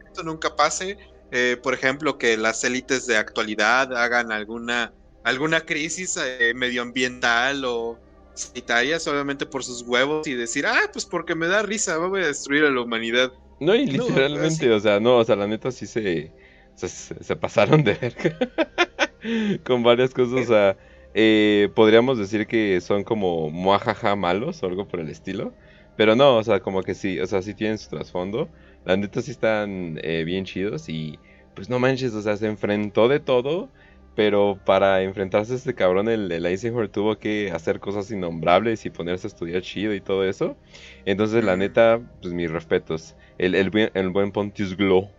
[0.04, 0.98] esto nunca pase.
[1.30, 7.96] Eh, por ejemplo, que las élites de actualidad hagan alguna, alguna crisis eh, medioambiental o
[8.34, 12.26] sanitaria solamente por sus huevos y decir, ah, pues porque me da risa, voy a
[12.26, 13.32] destruir a la humanidad.
[13.60, 16.32] No, y literalmente, o sea, no, o sea, la neta sí se-
[16.74, 18.36] se pasaron de verga
[19.64, 20.76] con varias cosas, o sea,
[21.14, 25.56] eh, podríamos decir que son como muajaja malos o algo por el estilo,
[25.94, 28.52] pero no, o sea, como que sí, o sea, sí tienen su trasfondo,
[28.84, 31.20] la neta sí están eh, bien chidos y
[31.54, 33.72] pues no manches, o sea, se enfrentó de todo,
[34.14, 38.90] pero para enfrentarse a este cabrón el, el Eisenhower tuvo que hacer cosas innombrables y
[38.90, 40.58] ponerse a estudiar chido y todo eso,
[41.04, 43.16] entonces la neta, pues mis respetos.
[43.38, 45.14] El, el, buen- el buen Pontius Glow.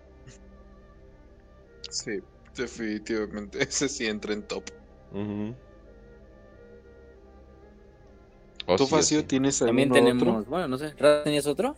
[1.89, 2.11] Sí,
[2.57, 3.63] definitivamente.
[3.63, 4.69] Ese sí entra en top.
[5.11, 5.55] Ujú.
[8.73, 9.27] Oh, ¿Tú, sí, Facio, sí.
[9.27, 10.49] tienes También algún tenemos, otro?
[10.49, 11.75] bueno, no sé, ¿Ra- ¿tenías otro?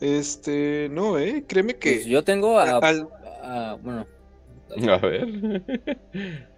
[0.00, 3.08] Este, no, eh, créeme que Pues yo tengo a, al-
[3.42, 4.06] a- bueno,
[4.88, 5.26] A ver.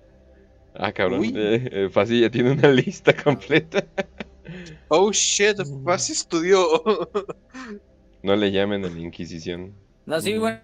[0.75, 1.25] ah, cabrón.
[1.35, 3.85] Eh, eh, Fácil ya tiene una lista completa.
[4.91, 6.67] Oh shit, Facio estudió.
[8.25, 9.77] No le llamen a la Inquisición.
[10.07, 10.61] no, sí, bueno,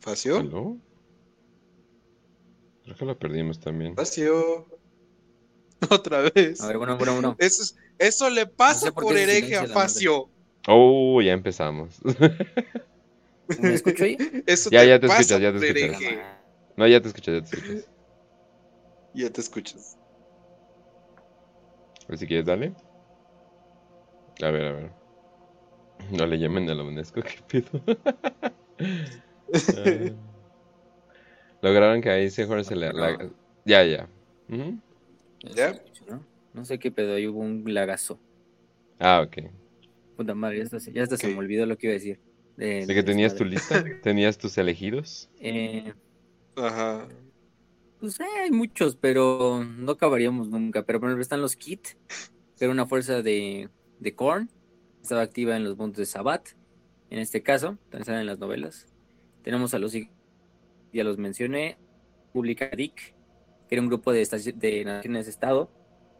[0.00, 0.38] ¿Facio?
[0.38, 0.78] ¿Aló?
[2.92, 3.94] Creo que lo perdimos también.
[3.96, 4.66] Facio.
[5.90, 6.60] Otra vez.
[6.60, 7.36] a ver, bueno, bueno, bueno.
[7.38, 9.74] Eso, es- eso le pasa No sé por por hereje a la.
[9.74, 10.28] Facio.
[10.68, 12.00] Oh, ya empezamos.
[13.60, 14.16] ¿Me escucho ahí?
[14.46, 16.02] Eso Ya, te ya te pasa escuchas, ya te escuchas.
[16.02, 16.20] hereje.
[16.76, 17.88] no, ya te escuchas, ya te escuchas.
[19.14, 19.98] Ya te escuchas.
[22.06, 22.72] Pues si quieres, dale.
[24.42, 24.90] A ver, a ver.
[26.10, 27.82] No le llamen a la UNESCO, qué pedo.
[29.52, 30.31] Ah.
[31.62, 32.92] Lograron que ahí se se le...
[32.92, 33.30] la-
[33.64, 34.08] Ya, ya.
[35.54, 35.80] ¿Ya?
[36.08, 36.24] ¿no?
[36.52, 38.18] No sé qué pedo, ahí hubo un lagazo.
[38.98, 39.48] Ah, ok.
[40.16, 41.32] Puta madre, ya hasta, se- ya hasta se Ok.
[41.32, 42.20] me olvidó lo que iba a decir.
[42.56, 43.82] De, ¿De que tenías tu lista?
[44.02, 45.30] ¿Tenías tus elegidos?
[45.40, 45.94] Eh,
[46.56, 47.08] Ajá.
[47.98, 50.82] pues eh, hay muchos, pero no acabaríamos nunca.
[50.84, 51.86] Pero por ejemplo están los Kit,
[52.58, 54.50] que era una fuerza de, de Korn.
[55.00, 56.48] Estaba activa en los mundos de Sabbat.
[57.10, 58.86] En este caso, también están en las novelas.
[59.42, 59.94] Tenemos a los,
[60.92, 61.76] ya los mencioné,
[62.32, 63.14] Publica Dick,
[63.68, 65.70] que era un grupo de, de naciones-estado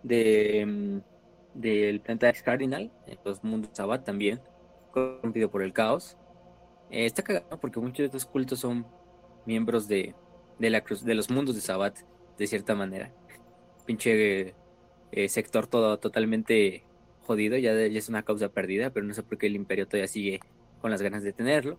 [0.02, 4.40] de, mm, del planeta X Cardinal, en los mundos de Sabbat también,
[4.90, 6.16] corrompido por el caos.
[6.90, 8.86] Eh, está cagado porque muchos de estos cultos son
[9.46, 10.14] miembros de,
[10.58, 11.98] de, la cruz, de los mundos de Sabbat,
[12.38, 13.12] de cierta manera.
[13.86, 14.54] Pinche
[15.12, 16.84] eh, sector todo totalmente
[17.20, 19.86] jodido, ya, de- ya es una causa perdida, pero no sé por qué el imperio
[19.86, 20.40] todavía sigue
[20.80, 21.78] con las ganas de tenerlo.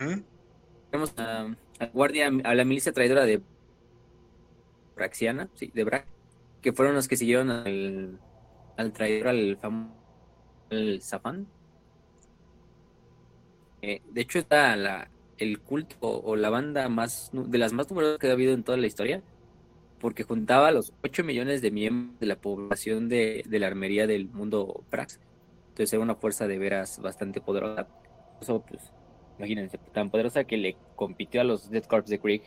[0.00, 0.24] Ujú.
[0.90, 1.54] Tenemos a,
[1.92, 3.40] guardia, a la milicia traidora de
[4.94, 6.06] Braxiana, sí, de Brax,
[6.62, 8.18] que fueron los que siguieron al,
[8.76, 9.92] al traidor, al famoso
[11.00, 11.46] Zafán.
[13.82, 15.08] Eh, de hecho, está la,
[15.38, 18.78] el culto o, la banda más de las más numerosas que ha habido en toda
[18.78, 19.22] la historia,
[20.00, 24.06] porque juntaba a los 8 millones de miembros de la población de, de la armería
[24.06, 25.20] del mundo Brax.
[25.68, 27.86] Entonces era una fuerza de veras bastante poderosa.
[28.38, 28.92] Pues,
[29.38, 32.42] imagínense, tan poderosa que le compitió a los Dead Corps de Creek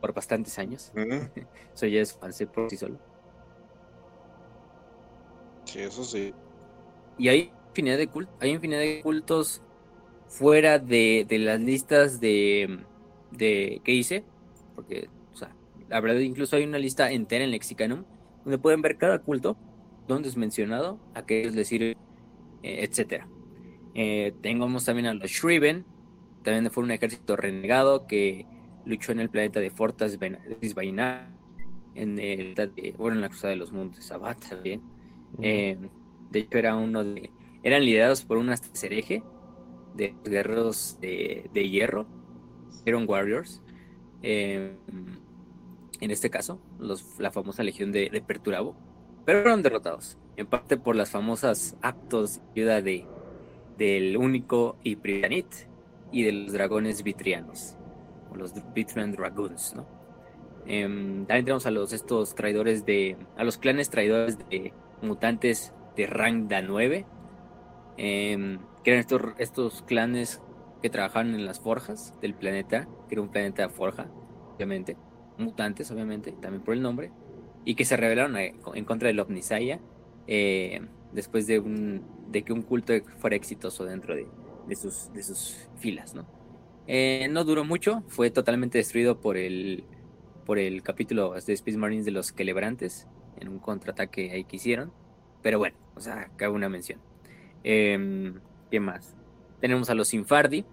[0.00, 0.92] por bastantes años.
[1.74, 2.98] Eso ya es false por sí solo.
[5.64, 6.34] Sí, eso sí.
[7.16, 9.62] Y hay infinidad de cultos, hay infinidad de cultos
[10.26, 12.80] fuera de, de las listas de,
[13.30, 14.24] de que hice,
[14.74, 15.54] porque, o sea,
[15.88, 18.04] la verdad incluso hay una lista entera en Lexicanum
[18.44, 19.56] donde pueden ver cada culto,
[20.08, 21.96] donde es mencionado, a qué les sirve,
[22.62, 23.28] eh, etcétera.
[23.94, 25.84] Eh, tengamos también a los Shriven,
[26.42, 28.46] también fue un ejército renegado que
[28.84, 31.28] luchó en el planeta de Fortas Vainar,
[31.94, 32.54] en el
[32.96, 34.80] bueno, en la cruzada de los mundos, Sabbat también.
[35.42, 35.78] Eh,
[36.30, 37.30] de hecho, era uno de.
[37.62, 38.50] Eran liderados por un
[38.82, 39.22] hereje
[39.94, 42.06] de guerreros de, de hierro,
[42.86, 43.62] Iron Warriors.
[44.22, 44.76] eh,
[46.00, 48.74] en este caso, los, la famosa legión de, de Perturabo.
[49.26, 53.06] Pero fueron derrotados, en parte por las famosas actos de ayuda de,
[53.76, 55.46] del único y Prianit
[56.12, 57.76] y de los dragones vitrianos,
[58.30, 59.86] o los Vitrian Dragoons, ¿no?
[60.66, 63.16] Em, también tenemos a los estos traidores de.
[63.36, 64.72] a los clanes traidores de
[65.02, 67.06] mutantes de Rangda 9.
[67.96, 70.40] em, que eran estos, estos clanes
[70.80, 74.10] que trabajaban en las forjas del planeta, que era un planeta forja,
[74.54, 74.96] obviamente.
[75.38, 77.10] mutantes, obviamente, también por el nombre,
[77.64, 79.80] y que se rebelaron eh, en contra del Omnisaya
[80.26, 80.82] eh,
[81.12, 84.26] después de, un, de que un culto fuera exitoso dentro de,
[84.76, 86.26] sus, de sus filas, ¿no?
[86.86, 89.84] Eh, no duró mucho, fue totalmente destruido por el,
[90.44, 93.06] por el capítulo de Space Marines de los Quelebrantes,
[93.38, 94.92] en un contraataque ahí que hicieron.
[95.42, 97.00] Pero bueno, o sea, cabe una mención.
[97.64, 98.32] Eh,
[98.70, 99.14] ¿Qué más?
[99.60, 100.64] Tenemos a los Infardi,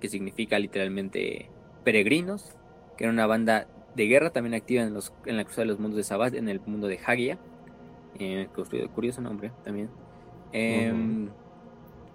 [0.00, 1.50] que significa literalmente
[1.84, 2.56] peregrinos,
[2.96, 5.78] que era una banda de guerra también activa en, los, en la cruzada de los
[5.78, 7.38] mundos de Sabbath, en el mundo de Hagia.
[8.18, 8.48] Eh,
[8.94, 9.90] curioso nombre también.
[10.52, 11.28] Em,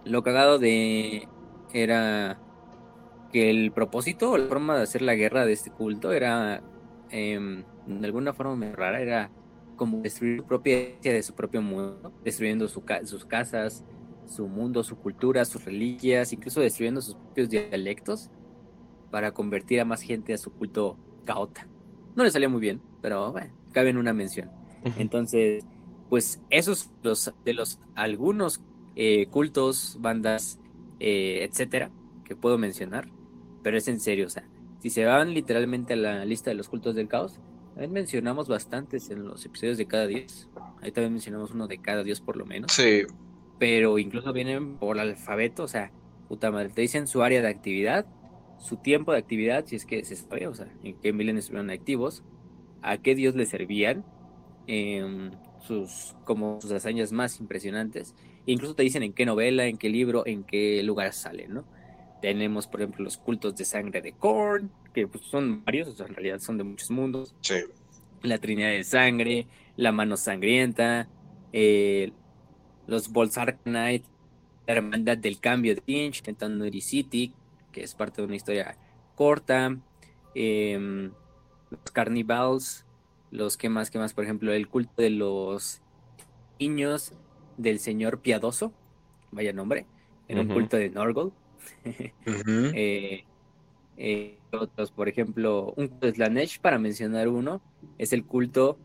[0.08, 1.28] lo cagado de
[1.74, 2.40] era
[3.32, 6.64] que el propósito o la forma de hacer la guerra de este culto era
[7.10, 9.32] em, de alguna forma rara, era
[9.76, 13.86] como destruir su propia de su propio mundo, destruyendo sus casas,
[14.26, 18.30] su mundo, su cultura, sus reliquias, incluso destruyendo sus propios dialectos
[19.12, 21.68] para convertir a más gente a su culto caota.
[22.16, 24.50] No le salió muy bien, pero bueno, cabe en una mención.
[24.98, 25.64] Entonces,
[26.10, 28.62] pues esos los de los algunos
[29.00, 30.60] eh, cultos, bandas,
[31.00, 31.92] eh, etcétera,
[32.26, 33.08] que puedo mencionar,
[33.62, 36.68] pero es en serio, o sea, si se van literalmente a la lista de los
[36.68, 37.40] cultos del caos,
[37.76, 40.50] también mencionamos bastantes en los episodios de cada dios.
[40.82, 42.72] Ahí también mencionamos uno de cada dios por lo menos.
[42.72, 43.04] Sí.
[43.60, 45.92] Pero incluso vienen por alfabeto, o sea,
[46.28, 48.08] puta madre, te dicen su área de actividad,
[48.58, 51.70] su tiempo de actividad, si es que se sabe, o sea, en qué milen estuvieron
[51.70, 52.24] activos,
[52.82, 54.04] a qué dios le servían,
[54.66, 58.16] em, sus, como sus hazañas más impresionantes.
[58.48, 61.66] Incluso te dicen en qué novela, en qué libro, en qué lugar salen, ¿no?
[62.22, 66.08] Tenemos, por ejemplo, los cultos de sangre de Korn, que pues, son varios, o sea,
[66.08, 67.36] en realidad son de muchos mundos.
[67.42, 67.56] Sí.
[68.24, 71.10] La Trinidad de Sangre, la Mano Sangrienta,
[71.52, 72.14] eh,
[72.88, 74.06] los Bolsar Knight,
[74.66, 77.34] la Hermandad del Cambio de Finch, Tanuri City,
[77.74, 78.78] que es parte de una historia
[79.16, 79.78] corta,
[80.36, 81.12] em,
[81.70, 82.86] los Carnivals,
[83.30, 85.82] los que más, que más, por ejemplo, el culto de los
[86.60, 87.14] niños
[87.58, 88.72] del Señor Piadoso,
[89.32, 89.86] vaya nombre,
[90.28, 91.34] en un culto de Norgol.
[91.86, 93.24] eh,
[93.98, 97.62] eh, otros, por ejemplo, un culto de Slanesh, para mencionar uno,
[97.98, 98.78] es el culto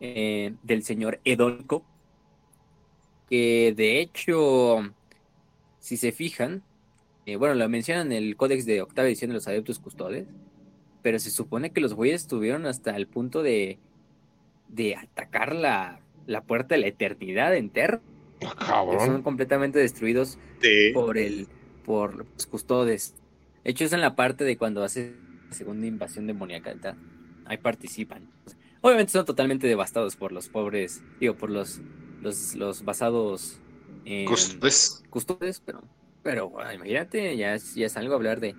[0.00, 1.84] eh, del señor Edolco,
[3.28, 4.78] que de hecho,
[5.78, 6.62] si se fijan,
[7.38, 10.26] bueno, lo mencionan en el Códex de Octava Edición de los Adeptos Custodes,
[11.02, 13.78] pero se supone que los güeyes estuvieron hasta el punto de,
[14.68, 18.00] de atacar la, la puerta de la eternidad en Terra.
[18.58, 20.38] Ah, son completamente destruidos
[20.92, 21.48] por el
[21.84, 23.14] por los custodes.
[23.62, 25.14] De hecho, es en la parte de cuando hace
[25.48, 26.74] la segunda invasión demoníaca.
[27.46, 28.28] Ahí participan.
[28.80, 31.80] Obviamente son totalmente devastados por los pobres, digo, por los,
[32.20, 33.60] los, los basados
[34.04, 35.02] en custodes.
[35.08, 35.82] custodes, pero,
[36.22, 38.54] pero imagínate, ya es, ya es algo hablar de,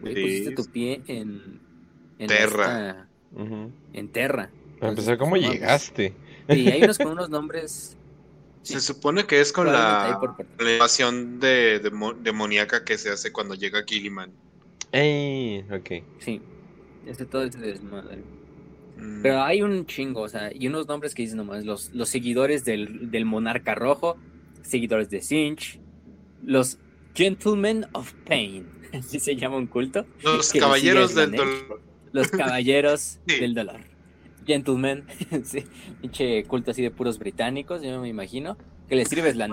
[0.00, 1.60] pusiste tu pie en,
[2.18, 3.08] en Terra.
[3.92, 4.50] En Terra.
[4.78, 6.14] Para empezar, ¿cómo llegaste?
[6.48, 7.96] Y hay unos con unos nombres
[8.62, 10.20] se supone que es con la,
[10.60, 11.80] invasión de,
[12.20, 14.32] demoníaca que se hace cuando llega Gilliman.
[14.92, 16.04] Ey, ok.
[16.18, 16.40] Sí,
[17.06, 18.22] ese todo ese desmadre.
[18.96, 19.22] Mm.
[19.22, 22.64] Pero hay un chingo, o sea, y unos nombres que dicen nomás, los, los seguidores
[22.64, 24.18] del, del monarca rojo,
[24.62, 25.80] seguidores de Sinch,
[26.44, 26.78] los
[27.14, 30.06] Gentlemen of Pain, así se llama un culto.
[30.22, 31.80] Los caballeros del dolor.
[32.12, 33.80] Los caballeros del dolor.
[34.50, 35.04] Gentlemen,
[35.44, 35.64] sí,
[36.00, 38.56] pinche culto así de puros británicos, yo me imagino.
[38.88, 39.46] Que le sirves la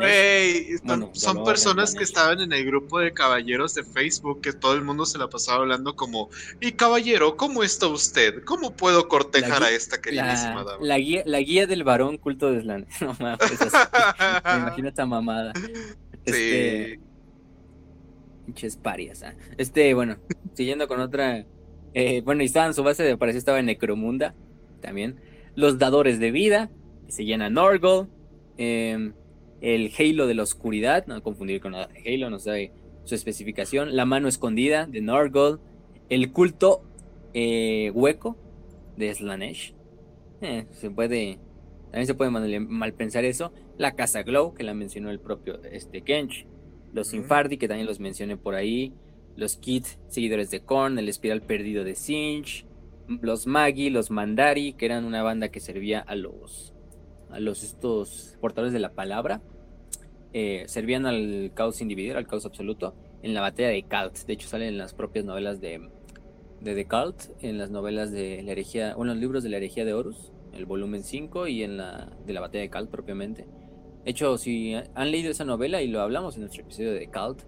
[1.14, 5.06] son personas que estaban en el grupo de caballeros de Facebook que todo el mundo
[5.06, 8.43] se la pasaba hablando como, y caballero, ¿cómo está usted?
[8.43, 10.80] ¿Cómo puedo cortejar a esta queridísima dama?
[10.82, 12.90] La guía, la guía del varón culto de Slander.
[13.01, 15.53] No mames, me imagino esta mamada.
[16.26, 17.00] Este, sí.
[18.48, 19.24] Pinches parias.
[19.24, 19.34] ¿ah?
[19.58, 20.17] Este, bueno,
[20.56, 21.45] siguiendo con otra.
[21.93, 24.35] Eh, bueno, y estaba en su base de parecer estaba en Necromunda
[24.82, 25.20] también.
[25.56, 26.70] Los dadores de vida,
[27.06, 28.08] que se llama Norgol.
[28.58, 29.14] Em,
[29.62, 32.72] el Halo de la oscuridad, no confundir con Halo, no sé
[33.06, 33.96] su especificación.
[33.96, 35.60] La mano escondida de Norgol.
[36.10, 36.84] El culto
[37.34, 38.38] eh, hueco
[38.98, 39.74] de Slanesh.
[40.42, 41.40] Eh, se puede.
[41.86, 43.52] También se puede mal, pensar eso.
[43.78, 46.46] La casa Glow, que la mencionó el propio este, Kench.
[46.94, 48.94] Los Infardi, que también los mencioné por ahí.
[49.36, 51.00] Los Kit, seguidores de Korn.
[51.00, 52.67] El espiral perdido de Sinch
[53.08, 56.74] los Magi, los Mandari, que eran una banda que servía a los,
[57.30, 59.42] a los estos portadores de la palabra,
[60.34, 64.26] eh, servían al caos individual, al caos absoluto, en la batalla de Kalt.
[64.26, 65.90] De hecho, salen en las propias novelas de,
[66.61, 69.58] de The Cult, en las novelas de la herejía, bueno, en los libros de la
[69.58, 73.48] herejía de Horus, el volumen 5 y en la de la batalla de Kalt propiamente.
[74.03, 77.42] De hecho, si han leído esa novela y lo hablamos en nuestro episodio de Cult,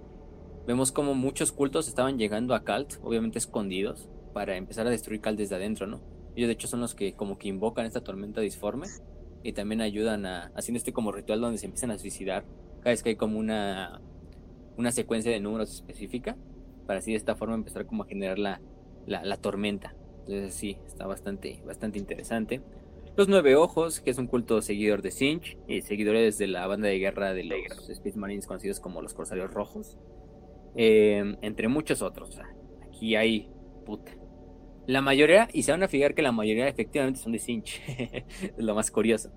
[0.68, 5.36] vemos como muchos cultos estaban llegando a Cult, obviamente escondidos, para empezar a destruir Cal
[5.36, 6.02] desde adentro, ¿no?
[6.36, 8.88] Ellos de hecho son los que como que invocan esta tormenta disforme
[9.44, 12.46] y también ayudan a haciendo este como ritual donde se empiezan a suicidar
[12.80, 14.02] cada vez que hay como una
[14.78, 16.38] una secuencia de números específica
[16.86, 18.62] para así de esta forma empezar como a generar la,
[19.06, 19.94] la, tormenta.
[20.26, 22.62] Entonces sí, está bastante, bastante interesante.
[23.16, 26.88] Los Nueve Ojos, que es un culto seguidor de Sinch y seguidores de la banda
[26.88, 29.98] de guerra de los Space Marines conocidos como los Corsarios Rojos,
[30.76, 32.40] eh, entre muchos otros.
[32.88, 33.50] aquí hay
[33.86, 34.14] puta.
[34.90, 37.80] La mayoría, y se van a fijar que la mayoría efectivamente son de Sinch,
[38.58, 39.30] es lo más curioso.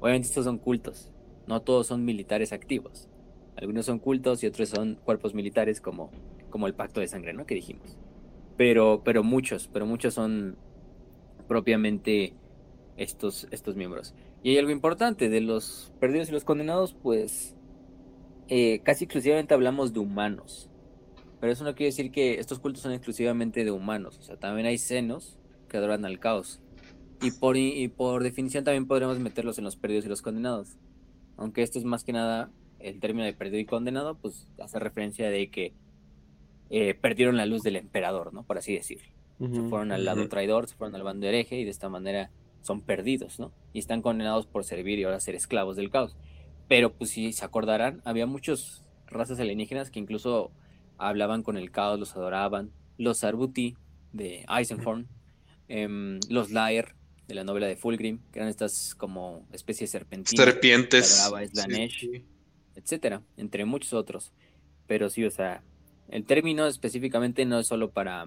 [0.00, 1.10] Obviamente estos son cultos,
[1.46, 3.08] no todos son militares activos.
[3.56, 6.10] Algunos son cultos y otros son cuerpos militares como,
[6.50, 7.46] como el pacto de sangre, ¿no?
[7.46, 7.96] Que dijimos.
[8.58, 10.58] Pero, pero muchos, pero muchos son
[11.46, 12.34] propiamente
[12.98, 14.14] estos, estos miembros.
[14.42, 17.56] Y hay algo importante, de los perdidos y los condenados, pues
[18.48, 20.68] eh, casi exclusivamente hablamos de humanos.
[21.40, 24.18] Pero eso no quiere decir que estos cultos son exclusivamente de humanos.
[24.18, 26.60] O sea, también hay senos que adoran al caos.
[27.22, 30.76] Y por, y por definición también podremos meterlos en los perdidos y los condenados.
[31.36, 35.30] Aunque esto es más que nada el término de perdido y condenado, pues hace referencia
[35.30, 35.72] de que
[36.70, 38.44] eh, perdieron la luz del emperador, ¿no?
[38.44, 39.08] Por así decirlo.
[39.38, 42.30] se fueron al lado traidor, se fueron al bando hereje y de esta manera
[42.62, 43.52] son perdidos, ¿no?
[43.72, 46.16] Y están condenados por servir y ahora ser esclavos del caos.
[46.68, 50.50] Pero pues si se acordarán, había muchas razas alienígenas que incluso
[50.98, 52.72] hablaban con el caos, los adoraban.
[52.96, 53.76] Los Arbuti
[54.12, 55.08] de Eisenhorn,
[55.68, 56.94] em, los Lair
[57.28, 60.44] de la novela de Fulgrim, que eran estas como especies serpentinas.
[60.44, 61.30] Serpientes
[62.74, 64.32] etcétera, entre muchos otros.
[64.86, 65.62] Pero sí, o sea,
[66.08, 68.24] el término específicamente no es solo para,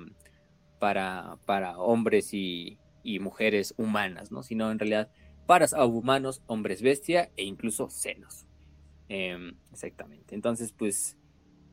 [0.80, 2.78] para, para hombres y,
[3.20, 4.44] mujeres humanas, ¿no?
[4.44, 5.10] Sino en realidad
[5.48, 8.46] para humanos, hombres bestia e incluso senos.
[9.10, 10.36] Em, exactamente.
[10.36, 11.18] Entonces, pues,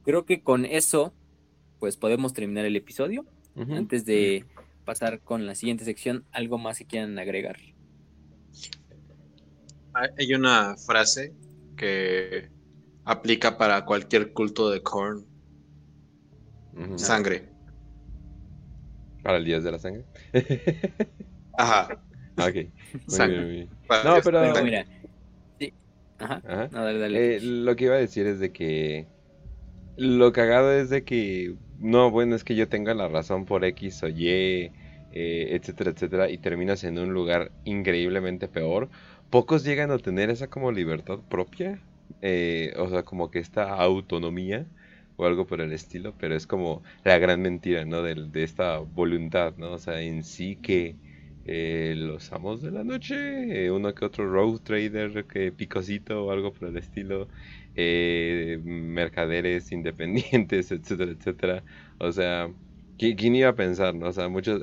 [0.08, 1.12] creo que con eso,
[1.80, 3.26] pues podemos terminar el episodio.
[3.70, 4.46] Antes de
[4.86, 7.58] pasar con la siguiente sección, ¿algo más que quieran agregar?
[9.92, 11.34] Hay una frase
[11.76, 12.48] que
[13.04, 15.26] aplica para cualquier culto de Korn.
[16.96, 17.50] Sangre.
[19.22, 20.06] ¿Para el dios de la sangre?
[21.58, 22.02] Ajá.
[22.38, 22.54] Ok.
[23.08, 23.68] Muy
[24.04, 24.64] No, pero.
[24.64, 24.86] Mira.
[26.18, 26.40] Ajá.
[26.72, 27.36] dale, dale.
[27.36, 29.17] Eh, lo que iba a decir es de que.
[30.00, 31.56] Lo cagado es de que.
[31.76, 34.72] No, bueno, es que yo tenga la razón por X o Y, eh,
[35.10, 38.90] etcétera, etcétera, y terminas en un lugar increíblemente peor.
[39.30, 41.84] Pocos llegan a tener esa como libertad propia
[42.20, 44.70] eh, o sea, como que esta autonomía
[45.16, 48.02] o algo por el estilo, pero es como la gran mentira, ¿no?
[48.02, 49.72] De, de esta voluntad, ¿no?
[49.72, 50.98] O sea, en sí que
[51.44, 56.52] eh, los amos de la noche, uno que otro road trader, que picosito o algo
[56.52, 57.28] por el estilo,
[58.64, 61.64] mercaderes independientes, etcétera, etcétera.
[61.98, 62.50] O sea,
[62.98, 64.08] ¿quién, iba a pensar, no?
[64.08, 64.62] O sea, muchos,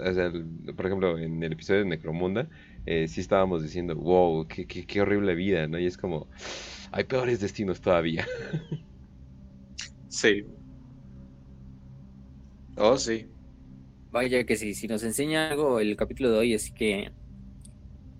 [0.75, 2.49] por ejemplo, en el episodio de Necromunda,
[2.85, 5.79] sí estábamos diciendo, wow, qué, qué, qué horrible vida, ¿no?
[5.79, 6.27] Y es como
[6.91, 8.25] hay peores destinos todavía.
[10.07, 10.45] Sí.
[12.77, 13.27] Oh, sí.
[14.11, 17.11] Vaya que sí, si nos enseña algo el capítulo de hoy es que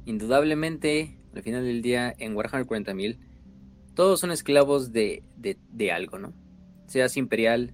[0.03, 3.17] indudablemente al final del día en Warhammer 40.000
[3.95, 6.33] todos son esclavos de, de, algo, ¿no?
[6.85, 7.73] Seas imperial,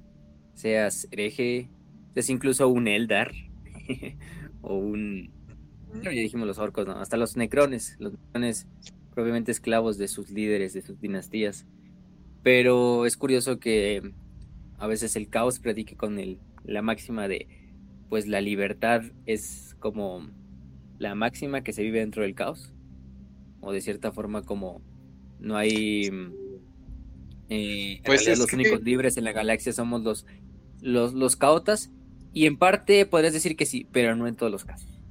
[0.53, 1.69] seas hereje,
[2.13, 3.31] seas incluso un Eldar
[4.61, 5.31] o un...
[6.01, 6.93] ya dijimos los orcos, ¿no?
[6.93, 7.97] Hasta los necrones.
[7.99, 8.67] Los necrones
[9.13, 11.65] propiamente esclavos de sus líderes, de sus dinastías.
[12.43, 14.13] Pero es curioso que
[14.77, 17.47] a veces el caos predique con el, la máxima de,
[18.09, 20.29] pues la libertad es como
[20.99, 22.73] la máxima que se vive dentro del caos.
[23.59, 24.81] O de cierta forma como
[25.41, 26.09] no hay...
[27.49, 30.25] Eh, pues los únicos libres en la galaxia somos los,
[30.81, 31.91] los, los caotas.
[32.33, 35.01] Y en parte podrías decir que sí, pero no en todos los casos.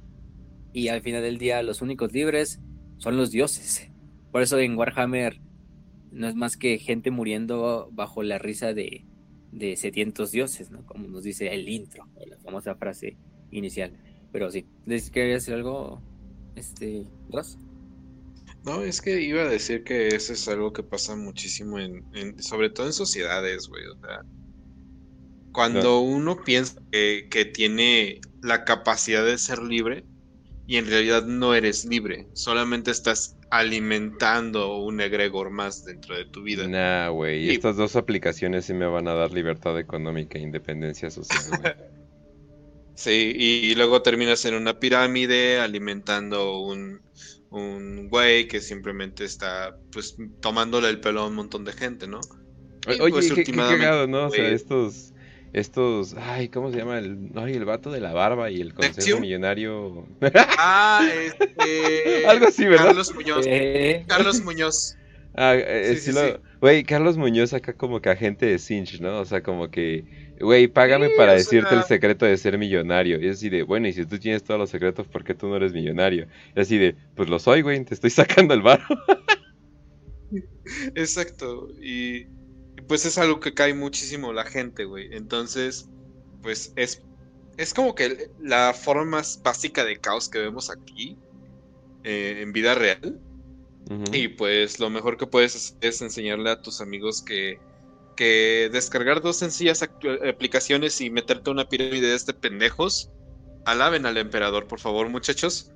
[0.73, 2.59] Y al final del día los únicos libres
[2.97, 3.91] son los dioses.
[4.31, 5.39] Por eso en Warhammer
[6.11, 9.05] no es más que gente muriendo bajo la risa de,
[9.51, 10.85] de sedientos dioses, ¿no?
[10.85, 13.17] Como nos dice el intro, la famosa frase
[13.51, 13.93] inicial.
[14.31, 16.01] Pero sí, ¿les quería decir algo,
[16.55, 17.57] este, Ross?
[18.63, 22.69] No, es que iba a decir que eso es algo que pasa muchísimo en, sobre
[22.69, 23.85] todo en sociedades, güey.
[23.87, 24.21] O sea,
[25.51, 30.05] cuando uno piensa que, que, tiene la capacidad de ser libre
[30.67, 36.41] y en realidad no eres libre, solamente estás alimentando un egregor más dentro de tu
[36.41, 36.67] vida.
[36.67, 37.49] Nah, güey.
[37.49, 41.41] Estas dos aplicaciones sí me van a dar libertad económica e independencia social.
[42.95, 47.01] sí, y, luego terminas en una pirámide alimentando un,
[47.51, 52.19] un güey que simplemente está pues tomándole el pelo a un montón de gente, ¿no?
[52.87, 54.27] Oye, pues, qué, cagado, ¿no?
[54.27, 55.13] O sea, estos
[55.53, 56.97] estos, ay, ¿cómo se llama?
[56.97, 60.07] El, ay, el vato de la barba y el consejo millonario.
[60.57, 61.05] Ah,
[61.39, 62.25] este.
[62.25, 62.85] Algo así, ¿verdad?
[62.85, 63.45] Carlos Muñoz.
[63.47, 64.95] Eh, Carlos Muñoz.
[65.33, 66.19] Ah, eh, Sí, sí.
[66.59, 69.19] Güey, Carlos Muñoz acá como que agente de Cinch, ¿no?
[69.19, 70.05] O sea, como que,
[70.39, 73.19] güey, págame para decirte el secreto de ser millonario.
[73.19, 75.47] Y es así de, bueno, y si tú tienes todos los secretos, ¿por qué tú
[75.47, 76.27] no eres millonario?
[76.55, 78.95] Y así de, pues lo soy, güey, te estoy sacando el barro.
[80.95, 81.69] Exacto.
[81.81, 82.23] Y,
[82.77, 85.09] y pues es algo que cae muchísimo la gente, güey.
[85.13, 85.89] Entonces,
[86.41, 87.03] pues es,
[87.57, 91.17] es como que la forma más básica de caos que vemos aquí
[92.03, 93.21] eh, en vida real.
[94.11, 97.59] Y pues lo mejor que puedes hacer es enseñarle a tus amigos que,
[98.15, 103.09] que descargar dos sencillas aplicaciones y meterte una pirámide de este pendejos.
[103.65, 105.71] Alaben al emperador, por favor, muchachos.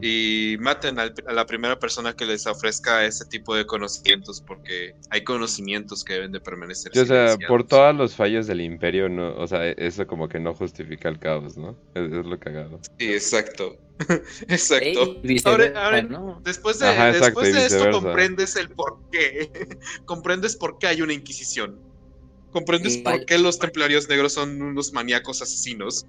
[0.00, 4.94] Y maten al- a la primera persona que les ofrezca ese tipo de conocimientos, porque
[5.10, 6.92] hay conocimientos que deben de permanecer.
[6.94, 10.38] Sí, o sea, por todos los fallos del imperio, no, o sea, eso como que
[10.38, 11.76] no justifica el caos, ¿no?
[11.94, 12.80] Es, es lo cagado.
[12.98, 13.76] Sí, exacto.
[14.48, 15.20] exacto.
[15.44, 16.40] Ahora- ahora- ¿no?
[16.44, 19.50] Después de, Ajá, exacto, después y de esto comprendes el por qué.
[20.04, 21.80] comprendes por qué hay una inquisición.
[22.52, 26.06] Comprendes por qué los templarios negros son unos maníacos asesinos.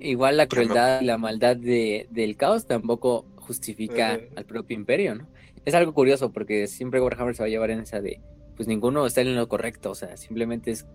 [0.00, 5.28] Igual la crueldad y la maldad de, del caos tampoco justifica al propio imperio, ¿no?
[5.64, 8.20] Es algo curioso porque siempre Warhammer se va a llevar en esa de,
[8.56, 10.86] pues ninguno está en lo correcto, o sea, simplemente es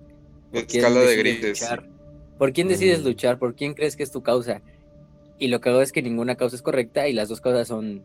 [0.51, 1.61] por quién Escala de grises.
[1.61, 1.89] luchar.
[2.37, 3.39] ¿Por quién decides luchar?
[3.39, 4.61] ¿Por quién crees que es tu causa?
[5.39, 8.03] Y lo que hago es que ninguna causa es correcta y las dos causas son,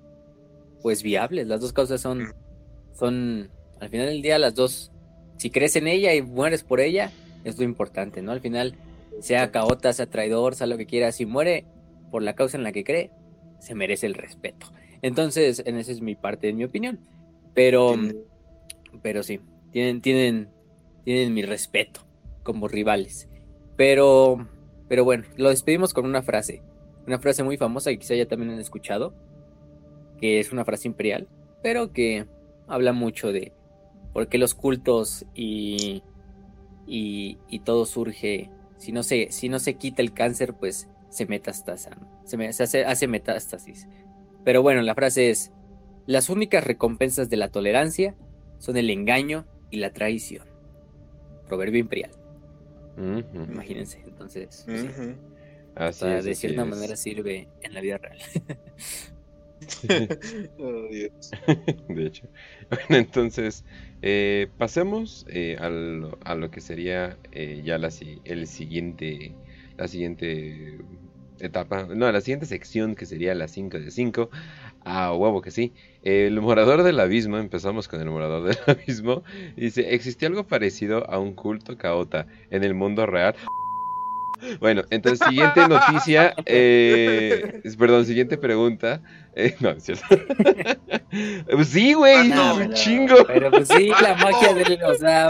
[0.82, 1.46] pues, viables.
[1.46, 2.34] Las dos causas son,
[2.98, 4.90] son, al final del día, las dos,
[5.36, 7.10] si crees en ella y mueres por ella,
[7.44, 8.32] es lo importante, ¿no?
[8.32, 8.74] Al final,
[9.20, 11.66] sea caota, sea traidor, sea lo que quiera, si muere
[12.10, 13.10] por la causa en la que cree,
[13.58, 14.66] se merece el respeto.
[15.02, 17.00] Entonces, en esa es mi parte, en mi opinión.
[17.54, 17.94] Pero,
[19.02, 19.40] pero sí,
[19.72, 20.48] tienen, tienen,
[21.04, 22.00] tienen mi respeto
[22.42, 23.28] como rivales.
[23.76, 24.48] Pero,
[24.88, 26.62] pero bueno, lo despedimos con una frase.
[27.06, 29.14] Una frase muy famosa que quizá ya también han escuchado.
[30.18, 31.28] Que es una frase imperial.
[31.62, 32.26] Pero que
[32.68, 33.52] habla mucho de
[34.12, 36.02] por qué los cultos y,
[36.86, 38.50] y, y todo surge.
[38.82, 41.90] Si no, se, si no se quita el cáncer, pues se metastasa.
[41.90, 42.08] ¿no?
[42.24, 43.86] Se, me- se hace, hace metástasis.
[44.44, 45.52] Pero bueno, la frase es:
[46.06, 48.16] Las únicas recompensas de la tolerancia
[48.58, 50.48] son el engaño y la traición.
[51.46, 52.10] Proverbio imperial.
[52.96, 53.44] Ujú.
[53.52, 55.14] Imagínense, entonces, pues sí, Ujú.
[55.76, 56.68] Así o sea, es, de así cierta es.
[56.68, 58.18] manera sirve en la vida real.
[60.58, 60.88] Oh,
[61.88, 62.28] de hecho.
[62.70, 63.64] Bueno, entonces,
[64.00, 67.90] eh, pasemos eh, a lo que sería eh, ya la,
[68.24, 69.34] el siguiente,
[69.76, 70.78] la siguiente
[71.38, 74.30] etapa, no, la siguiente sección que sería la 5 de 5.
[74.84, 75.74] Ah, huevo que sí.
[76.02, 79.22] El morador del abismo, empezamos con el morador del abismo,
[79.56, 83.34] dice, ¿existía algo parecido a un culto caota en el mundo real?
[84.60, 89.00] Bueno, entonces, siguiente noticia, eh, perdón, siguiente pregunta.
[89.34, 90.04] Eh, no, es cierto.
[91.50, 93.16] Pues sí, güey, Ah, no, un pero- chingo.
[93.26, 95.28] Pero pues sí, la magia del, o sea,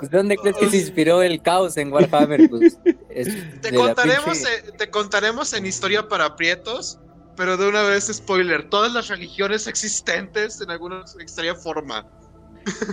[0.00, 2.48] pues, ¿dónde crees que se inspiró el caos en Warhammer?
[2.48, 2.78] Pues
[3.10, 6.98] es Te de contaremos, pinche- eh, te contaremos en historia para prietos,
[7.36, 12.06] pero de una vez spoiler, todas las religiones existentes en alguna extraña forma.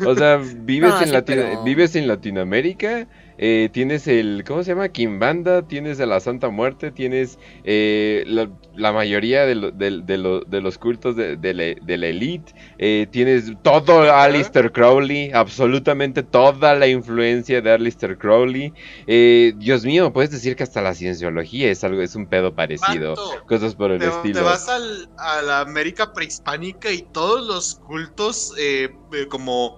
[0.06, 3.08] O sea, vives, No, en sí, Latino- pero- vives en Latinoamérica,
[3.38, 4.90] eh, tienes el, ¿cómo se llama?
[4.90, 10.18] Kimbanda, tienes a la Santa Muerte, tienes eh, la, la mayoría de, lo- de- de
[10.18, 16.88] lo- de los cultos de, la, elite, eh, tienes todo Alistair Crowley, absolutamente toda la
[16.88, 18.74] influencia de Alistair Crowley.
[19.08, 23.20] Eh, Dios mío, puedes decir que hasta la cienciología es algo, es un pedo parecido,
[23.46, 24.34] cosas por el Te, estilo.
[24.34, 28.90] te vas al- a la América prehispánica y todos los cultos eh,
[29.30, 29.78] como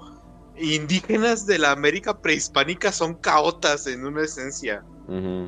[0.59, 4.85] indígenas de la América prehispánica son caotas en una esencia.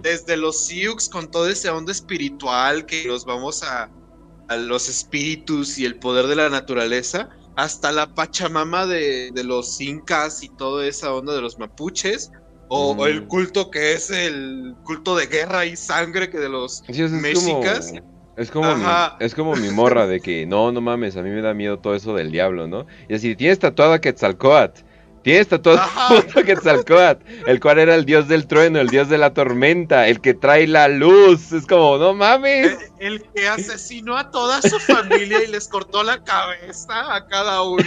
[0.01, 3.91] Desde los Sioux con todo ese onda espiritual que nos vamos a,
[4.47, 9.79] a los espíritus y el poder de la naturaleza, hasta la Pachamama de, de los
[9.81, 12.31] incas y toda esa onda de los mapuches,
[12.67, 13.27] o, o el Mm.
[13.27, 17.91] culto que es el culto de guerra y sangre que de los Sí, es mexicas.
[17.91, 18.05] como,
[18.35, 21.41] es como, mi, es como mi morra de que no, no mames, a mí me
[21.41, 22.87] da miedo todo eso del diablo, ¿no?
[23.07, 24.81] Y así, tienes tatuado a Quetzalcoatl,
[25.23, 29.33] tienes tatuado puto Quetzalcoatl, el cual era el dios del trueno, el dios de la
[29.33, 32.77] tormenta, el que trae la luz, es como, no mames.
[32.99, 37.61] El, el que asesinó a toda su familia y les cortó la cabeza a cada
[37.63, 37.83] uno.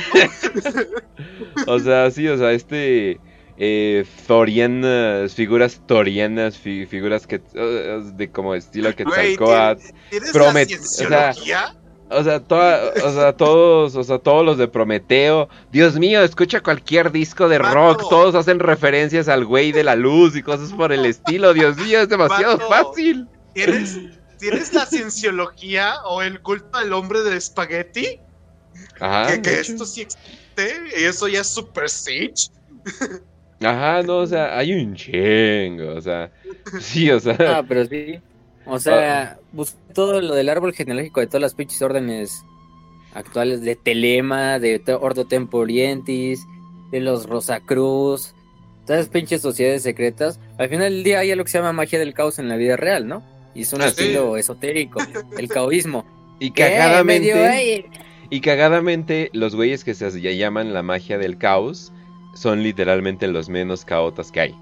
[1.66, 3.20] O sea, sí, o sea, este...
[3.58, 9.82] Eh, Thorianas, figuras Thorianas, fi- figuras que, eh, de como estilo Güey, Quetzalcoatl.
[10.10, 11.76] ¿Tienes Promet- la o sea, cienciología?
[12.14, 15.48] O sea, toda, o sea, todos, o sea, todos los de Prometeo.
[15.70, 18.08] Dios mío, escucha cualquier disco de rock.
[18.08, 21.54] Todos hacen referencias al güey de la luz y cosas por el estilo.
[21.54, 23.26] Dios mío, es demasiado fácil.
[23.54, 23.98] ¿Tienes,
[24.38, 28.18] ¿Tienes la cienciología o el culto al hombre del espagueti?
[29.00, 29.32] Ajá.
[29.32, 32.50] que que esto sí existe y eso ya es super siege.
[33.60, 35.94] Ajá, no, o sea, hay un chingo.
[35.94, 36.30] O sea,
[36.80, 37.36] sí, o sea.
[37.58, 38.20] Ah, pero sí.
[38.66, 42.44] O sea, busqué todo lo del árbol genealógico de todas las pinches órdenes
[43.14, 46.46] actuales de Telema, de Ordo Tempo Orientis,
[46.90, 48.34] de los Rosacruz,
[48.86, 50.38] todas las pinches sociedades secretas.
[50.58, 52.76] Al final del día hay algo que se llama magia del caos en la vida
[52.76, 53.22] real, ¿no?
[53.54, 54.02] Y es un Ah, sí.
[54.02, 54.98] estilo esotérico,
[55.38, 56.04] el caoísmo.
[56.40, 57.34] y cagadamente.
[57.34, 57.84] Medio, "Ey,
[58.30, 61.92] Y cagadamente, los güeyes que se llaman la magia del caos
[62.34, 64.54] son literalmente los menos caotas que hay.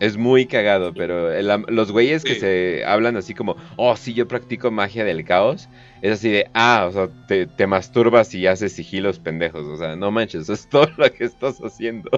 [0.00, 4.26] Es muy cagado, pero el los güeyes que se hablan así como, oh, sí, yo
[4.26, 5.68] practico magia del caos,
[6.02, 9.94] es así de, ah, o sea, te, te masturbas y haces sigilos pendejos, o sea,
[9.94, 12.10] no manches, eso es todo lo que estás haciendo.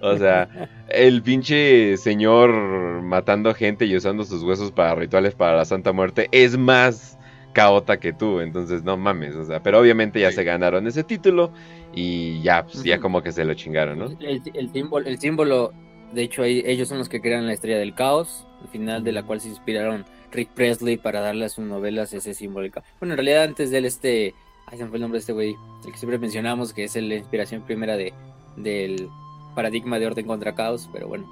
[0.00, 0.48] O sea,
[0.88, 6.28] el pinche señor matando gente y usando sus huesos para rituales para la Santa Muerte
[6.32, 7.18] es más
[7.52, 10.36] caota que tú, entonces no mames, o sea, pero obviamente ya Sí.
[10.36, 11.52] se ganaron ese título
[11.92, 14.06] y ya, pues ya como que se lo chingaron, ¿no?
[14.20, 15.72] El, el símbolo, el símbolo,
[16.12, 19.12] de hecho, ahí- ellos son los que crean la estrella del caos, al final de
[19.12, 22.32] la cual se inspiraron Rick Presley para darle a sus novelas ese
[22.70, 22.86] caos.
[23.00, 24.34] Bueno, en realidad antes de él, este,
[24.66, 26.94] ay, se me fue el nombre de este güey, el que siempre mencionamos, que es
[26.96, 28.12] la inspiración primera de,
[28.56, 29.08] del
[29.54, 31.28] paradigma de orden contra caos, pero bueno,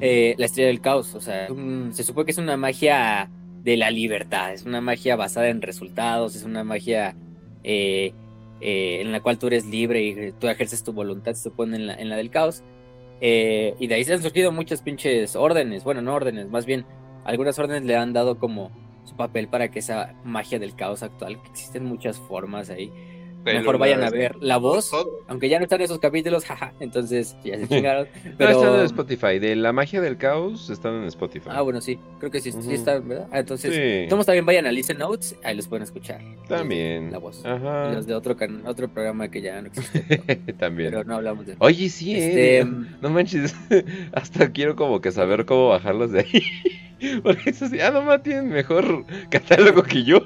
[0.00, 3.28] eh, la estrella del caos, o sea, un- se supone que es una magia
[3.62, 7.14] de la libertad, es una magia basada en resultados, es una magia
[7.62, 8.14] eh,
[8.62, 11.86] eh, en la cual tú eres libre y tú ejerces tu voluntad, se supone en
[11.88, 12.62] la, en la del caos.
[13.20, 16.86] Eh, y de ahí se han surgido muchas pinches órdenes, bueno, no órdenes, más bien
[17.24, 18.70] algunas órdenes le han dado como
[19.04, 22.90] su papel para que esa magia del caos actual, que existen muchas formas ahí,
[23.44, 24.90] mejor vayan a ver La Voz,
[25.28, 28.06] aunque ya no están esos capítulos, jaja, entonces ya se chingaron.
[28.36, 31.48] Pero están en Spotify, de la magia del caos están en Spotify.
[31.52, 33.28] Ah, bueno, sí, creo que sí, sí están, ¿verdad?
[33.32, 34.08] Ah, entonces, Sí.
[34.08, 36.20] todos también vayan a Listen Notes, ahí los pueden escuchar.
[36.48, 37.10] También.
[37.12, 37.44] La voz.
[37.44, 37.88] Ajá.
[37.90, 40.90] Y los de otro, can- otro programa que ya no existe, pero, También.
[40.90, 42.64] pero no hablamos de Oye, sí, Este, eh.
[43.00, 43.54] No manches,
[44.12, 47.20] hasta quiero como que saber cómo bajarlos de ahí.
[47.22, 50.20] Porque eso sí, ah, no más tienen mejor catálogo que yo.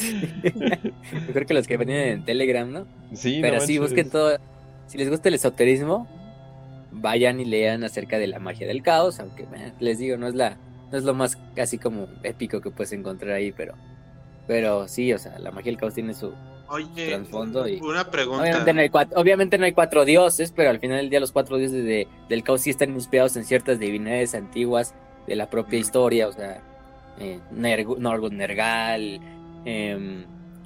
[1.26, 2.86] Mejor que los que venían en Telegram, ¿no?
[3.14, 3.80] Sí, Pero no sí, manches.
[3.80, 4.38] busquen todo.
[4.86, 6.06] Si les gusta el esoterismo,
[6.92, 10.34] vayan y lean acerca de la magia del caos, aunque eh, les digo, no es
[10.34, 10.56] la,
[10.90, 13.74] no es lo más casi como épico que puedes encontrar ahí, pero,
[14.46, 16.32] pero sí, o sea, la magia del caos tiene su
[16.68, 18.42] Oye, trasfondo y una pregunta.
[18.42, 21.32] obviamente no, hay cuatro, obviamente no hay cuatro dioses, pero al final del día los
[21.32, 24.94] cuatro dioses de- del caos sí están inspirados en ciertas divinidades antiguas
[25.26, 26.60] de la propia historia, o sea,
[27.18, 29.20] eh, Nerg- Nergal,
[29.66, 30.24] em,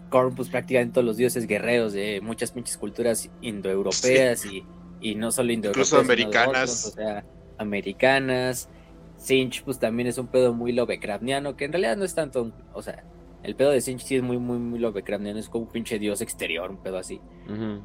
[0.09, 4.65] Corpus, prácticamente todos los dioses guerreros de muchas pinches culturas indoeuropeas y,
[5.01, 6.87] y no solo indoeuropeas, Incluso americanas.
[6.87, 7.25] otros, o sea,
[7.59, 8.69] americanas.
[9.17, 12.83] Sinch, pues también es un pedo muy Lovecraftiano, que en realidad no es tanto, o
[12.83, 13.05] sea,
[13.43, 16.20] el pedo de Sinch sí es muy, muy, muy Lovecraftiano, es como un pinche dios
[16.20, 17.23] exterior, un pedo así.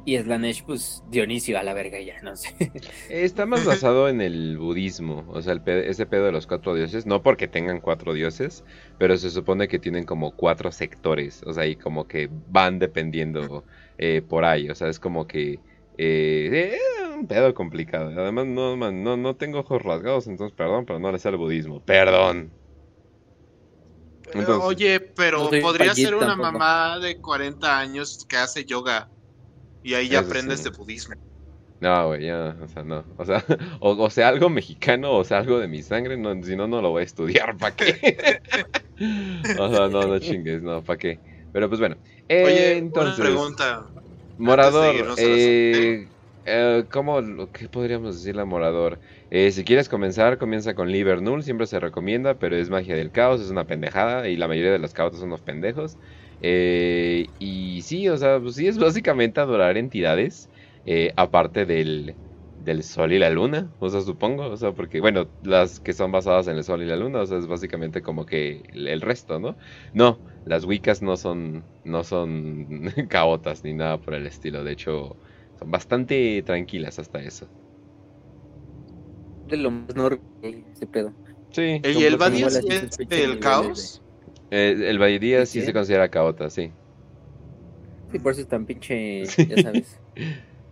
[0.04, 2.50] Y Slanesh, pues Dionisio a la verga ya, no sé.
[3.08, 6.74] Está más basado en el budismo, o sea, el pe- ese pedo de los cuatro
[6.74, 8.64] dioses, no porque tengan cuatro dioses,
[8.96, 13.64] pero se supone que tienen como cuatro sectores, o sea, y como que van dependiendo
[13.98, 15.62] eh, por ahí, o sea, es como que
[15.98, 16.78] eh, eh,
[17.16, 18.10] un pedo complicado.
[18.20, 21.36] Además, no, man, no, no tengo ojos rasgados, entonces perdón, pero no le sé al
[21.36, 22.56] budismo, perdón.
[24.26, 26.52] Eh, Entonces- Oye, pero No podría ser una tampoco.
[26.52, 29.08] mamá de 40 años que hace yoga
[29.82, 30.64] y ahí ya Eso aprendes sí.
[30.64, 31.14] de budismo.
[31.78, 33.04] No, güey, ya, o sea, no.
[33.18, 33.44] O sea,
[33.80, 36.80] o, o sea, algo mexicano, o sea, algo de mi sangre, no, si no, no
[36.80, 38.40] lo voy a estudiar, ¿para qué?
[39.58, 41.20] o sea, no, no chingues, no, ¿para qué?
[41.52, 41.96] Pero pues bueno,
[42.28, 43.86] eh, Oye, entonces, una pregunta.
[44.38, 46.08] Morador, eh,
[46.44, 48.98] eh, ¿cómo, lo- qué podríamos decirle a Morador?
[49.30, 53.10] Eh, si quieres comenzar, comienza con Liber Null, siempre se recomienda, pero es magia del
[53.10, 55.98] caos, es una pendejada, y la mayoría de los caotas son unos pendejos.
[56.40, 60.48] Eh, y sí, o sea, pues sí, es básicamente adorar entidades,
[60.84, 62.18] eh, aparte del,
[62.82, 66.46] sol y la luna, o sea, supongo, o sea, porque, bueno, las que son basadas
[66.48, 69.38] en el sol y la luna, o sea, es básicamente como que el, el resto,
[69.40, 69.56] ¿no?
[69.92, 72.66] No, las Wiccas no son, no son
[73.10, 75.18] caotas ni nada por el estilo, de hecho,
[75.58, 77.50] son bastante tranquilas hasta eso.
[79.48, 81.14] De lo más normal, ese pedo.
[81.52, 84.02] Sí, ¿Y el Badía sí es niveles caos?
[84.50, 85.66] eh, el Vallería sí ¿Sí?
[85.66, 86.72] se considera caota, sí.
[88.12, 89.48] Sí, por eso es tan pinche, Sí.
[89.48, 90.00] ya sabes.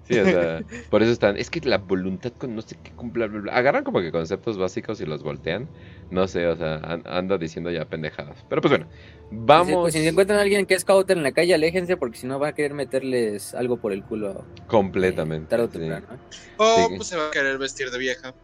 [0.06, 1.38] Sí, o sea, por eso están.
[1.38, 3.52] Es que la voluntad con no sé qué bla, bla, bla.
[3.54, 5.70] Agarran como que conceptos básicos y los voltean.
[6.10, 8.44] No sé, o sea, an- anda diciendo ya pendejadas.
[8.48, 8.86] Pero pues bueno,
[9.30, 12.18] vamos Pues si se encuentran a alguien que es scouter en la calle, aléjense porque
[12.18, 14.40] si no va a querer meterles algo por el culo.
[14.40, 15.48] eh, completamente.
[15.48, 15.78] tarde o sí.
[15.78, 16.06] temprano.
[16.14, 16.18] ¿eh?
[16.56, 16.96] O Sí.
[16.96, 18.34] pues se va a querer vestir de vieja.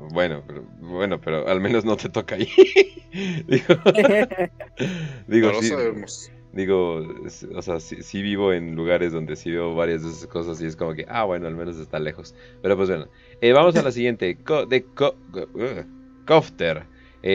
[0.00, 2.48] Bueno, pero, bueno, pero al menos no te toca ahí.
[3.46, 3.74] digo,
[5.26, 6.32] digo, no lo sí, sabemos.
[6.52, 7.02] digo,
[7.56, 10.66] o sea, sí, sí vivo en lugares donde sí veo varias de esas cosas y
[10.66, 12.34] es como que, ah, bueno, al menos está lejos.
[12.60, 13.08] Pero pues bueno,
[13.40, 14.42] eh, vamos a la siguiente.
[14.42, 15.82] Co- de co uh,
[16.24, 16.88] Cofter.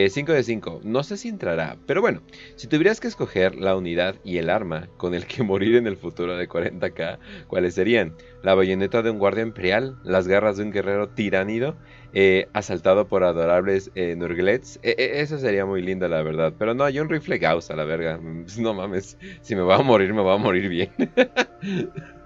[0.09, 0.79] 5 de 5.
[0.83, 2.23] No sé si entrará, pero bueno,
[2.55, 5.97] si tuvieras que escoger la unidad y el arma con el que morir en el
[5.97, 8.15] futuro de 40k, ¿cuáles serían?
[8.41, 11.79] La bayoneta de un guardia imperial, las garras de un guerrero tiránido,
[12.13, 14.79] eh, asaltado por adorables eh, Nurglets.
[14.83, 16.53] Eh, eh, eso sería muy linda, la verdad.
[16.57, 18.19] Pero no, hay un rifle Gauss a la verga.
[18.57, 20.91] No mames, si me va a morir, me va a morir bien.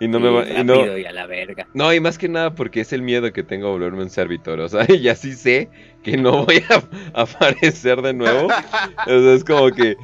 [0.00, 0.48] y no me va.
[0.48, 1.66] Y no, a la verga.
[1.74, 4.60] no, y más que nada porque es el miedo que tengo a volverme un servitor.
[4.60, 5.68] O sea, y así sé
[6.02, 6.82] que no voy a
[7.22, 8.46] aparecer de nuevo.
[8.46, 9.96] O sea, es como que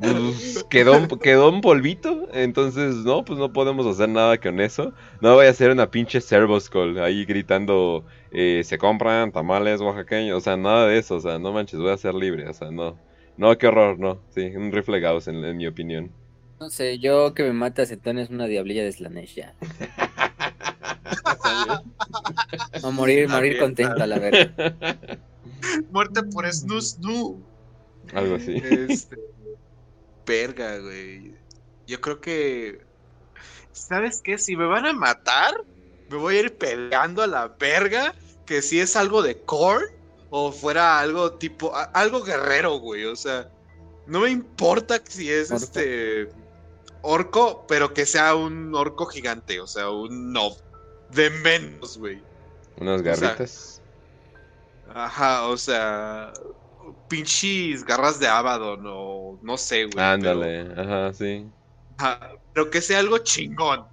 [0.00, 2.28] pues, quedó, un- quedó un polvito.
[2.32, 4.92] Entonces, no, pues no podemos hacer nada con eso.
[5.20, 10.38] No voy a hacer una pinche servoscall ahí gritando: eh, se compran tamales oaxaqueños.
[10.38, 11.16] O sea, nada de eso.
[11.16, 12.48] O sea, no manches, voy a ser libre.
[12.48, 12.98] O sea, no.
[13.36, 14.20] No, qué horror, no.
[14.30, 16.12] Sí, un rifle en mi opinión.
[16.64, 19.54] No sé, yo que me mata a Zetón es una diablilla de Slanesh ya.
[21.62, 21.82] Va
[22.88, 24.96] a morir, morir contenta, la verga.
[25.90, 27.36] Muerte por snus, no.
[28.14, 28.54] Algo así.
[28.64, 29.18] Este.
[30.24, 31.34] Verga, güey.
[31.86, 32.80] Yo creo que.
[33.72, 34.38] ¿Sabes qué?
[34.38, 35.52] Si me van a matar,
[36.08, 38.14] me voy a ir peleando a la verga.
[38.46, 39.84] Que si es algo de core
[40.30, 41.76] o fuera algo tipo.
[41.76, 43.04] a- Algo guerrero, güey.
[43.04, 43.50] O sea,
[44.06, 46.30] no me importa si es este.
[47.06, 49.60] Orco, pero que sea un orco gigante.
[49.60, 50.50] O sea, un no.
[51.10, 52.22] De menos, güey.
[52.78, 53.82] Unas sea, garritas.
[54.92, 56.32] Ajá, o sea.
[57.08, 60.04] Pinches garras de Abaddon o no sé, güey.
[60.04, 61.46] Ándale, ajá, sí.
[61.98, 63.84] Ajá, pero que sea algo chingón.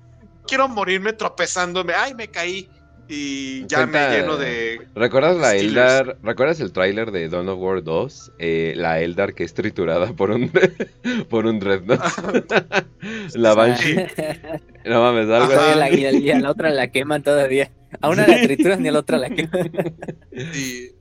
[0.47, 1.93] Quiero morirme tropezándome.
[1.93, 2.69] Ay, me caí.
[3.13, 4.87] Y ya Cuenta- me lleno de.
[4.95, 5.67] ¿Recuerdas la Steelers.
[6.01, 6.17] Eldar?
[6.23, 8.31] ¿Recuerdas el tráiler de Dawn of War 2?
[8.39, 10.49] Eh, la Eldar que es triturada por un
[11.29, 12.01] por un Dreadnought.
[13.33, 13.95] la Banshee.
[14.85, 17.69] No mames, algo la, y, a- y a la otra la queman todavía.
[17.99, 19.71] A una la trituran y a la otra la queman.
[20.31, 20.91] y-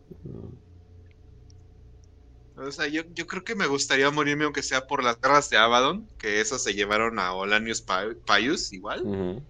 [2.56, 5.56] o sea, yo, yo creo que me gustaría morirme aunque sea por las garras de
[5.56, 9.40] Abaddon, que esas se llevaron a Olanius Pa- Paius igual.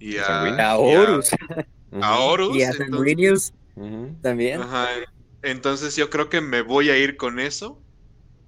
[0.00, 0.16] Y.
[0.16, 1.30] A y a- Horus.
[1.98, 2.56] Ujú, a Horus.
[2.56, 3.52] Y a entonces-
[4.22, 4.62] también.
[4.62, 4.88] Ajá,
[5.42, 7.82] entonces yo creo que me voy a ir con eso.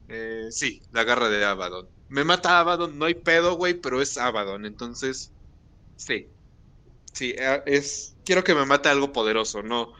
[0.09, 1.89] Eh, sí, la garra de Abaddon.
[2.09, 5.33] Me mata Abaddon, no hay pedo, güey, pero es Abaddon, entonces
[5.97, 6.29] sí.
[7.13, 9.93] Sí, eh, es quiero que me mate algo poderoso, no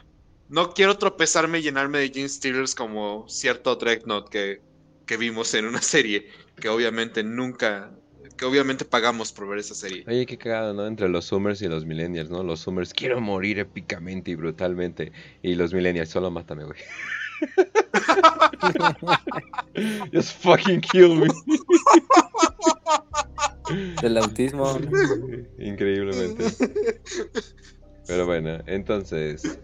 [0.49, 4.63] no quiero tropezarme y llenarme de Gene Stealers como cierto Dreadnought que,
[5.05, 7.91] que vimos en una serie que obviamente nunca
[8.39, 10.05] que obviamente pagamos por ver esa serie.
[10.07, 10.87] Oye, qué cagado, ¿no?
[10.87, 12.43] Entre los Summers y los Millennials, ¿no?
[12.43, 15.13] Los Summers, quiero morir épicamente y brutalmente.
[15.43, 16.79] Y los Millennials, solo mátame, güey.
[20.13, 21.29] Just fucking kill me.
[24.01, 24.79] Del autismo.
[25.59, 26.47] Increíblemente.
[28.07, 29.59] Pero bueno, entonces,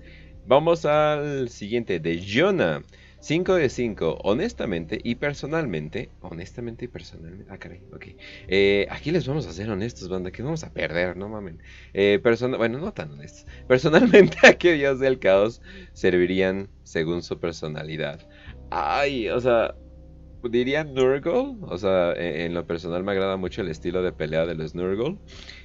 [0.46, 2.82] vamos al siguiente de Jonah.
[3.24, 6.10] 5 de 5, honestamente y personalmente.
[6.20, 7.50] Honestamente y personalmente.
[7.50, 8.06] Ah, caray, ok.
[8.48, 11.58] Eh, aquí les vamos a ser honestos, banda, que vamos a perder, no mamen.
[11.94, 12.20] Eh,
[12.58, 13.46] bueno, no tan honestos.
[13.66, 15.62] Personalmente, ¿a qué dios del caos
[15.94, 18.20] servirían según su personalidad?
[18.70, 19.74] Ay, o sea,
[20.42, 21.56] diría Nurgle.
[21.62, 24.74] O sea, en, en lo personal me agrada mucho el estilo de pelea de los
[24.74, 25.18] Nurgle.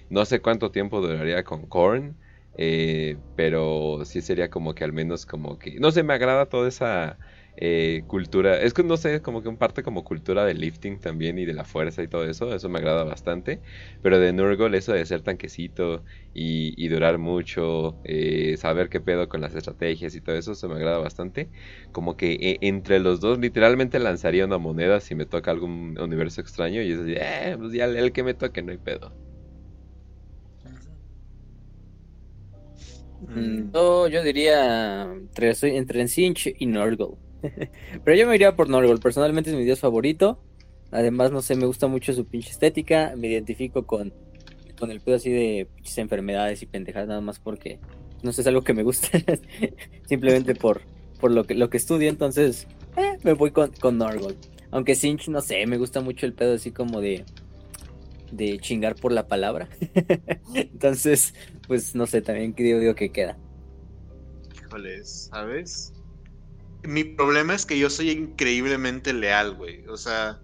[0.09, 2.19] No sé cuánto tiempo duraría con Korn.
[2.53, 5.79] eh, pero sí sería como que al menos como que...
[5.79, 7.19] No sé, me agrada toda esa
[7.57, 8.59] eh, cultura.
[8.61, 11.53] Es que no sé, como que en parte como cultura del lifting también y de
[11.53, 12.53] la fuerza y todo eso.
[12.53, 13.61] Eso me agrada bastante.
[14.01, 16.03] Pero de Nurgle eso de ser tanquecito
[16.33, 17.99] y, y durar mucho.
[18.03, 20.53] eh, saber qué pedo con las estrategias y todo eso.
[20.53, 21.51] Eso me agrada bastante.
[21.91, 26.41] Como que eh, entre los dos literalmente lanzaría una moneda si me toca algún universo
[26.41, 26.81] extraño.
[26.81, 29.15] Y es así, eh, pues ya el que me toque no hay pedo.
[33.19, 37.17] Mm, Yo, diría entre, entre Sinch y Nurgle.
[38.03, 38.97] Pero yo me iría por Nurgle.
[38.97, 40.41] Personalmente es mi dios favorito.
[40.91, 43.13] Además, no sé, me gusta mucho su pinche estética.
[43.17, 44.13] Me identifico con,
[44.79, 47.79] con el pedo así de pinches enfermedades y pendejadas, nada más porque
[48.21, 49.07] no sé, es algo que me gusta.
[50.07, 50.81] Simplemente por,
[51.19, 52.09] por lo que lo que estudio.
[52.09, 54.35] Entonces, eh, me voy con, con Nurgle.
[54.71, 57.25] Aunque Sinch, no sé, me gusta mucho el pedo así como de.
[58.31, 59.69] de chingar por la palabra.
[60.55, 61.33] Entonces,
[61.67, 63.37] pues no sé, también digo, digo que queda.
[64.65, 65.93] Híjole, ¿sabes?
[66.83, 69.85] Mi problema es que yo soy increíblemente leal, güey.
[69.87, 70.41] O sea,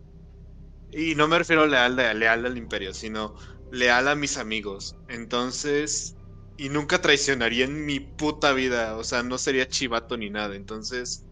[0.92, 3.36] y no me refiero leal, leal al imperio, sino
[3.72, 4.96] leal a mis amigos.
[5.08, 6.16] Entonces,
[6.58, 8.98] y nunca traicionaría en mi puta vida.
[8.98, 10.56] O sea, no sería chivato ni nada.
[10.56, 11.26] Entonces,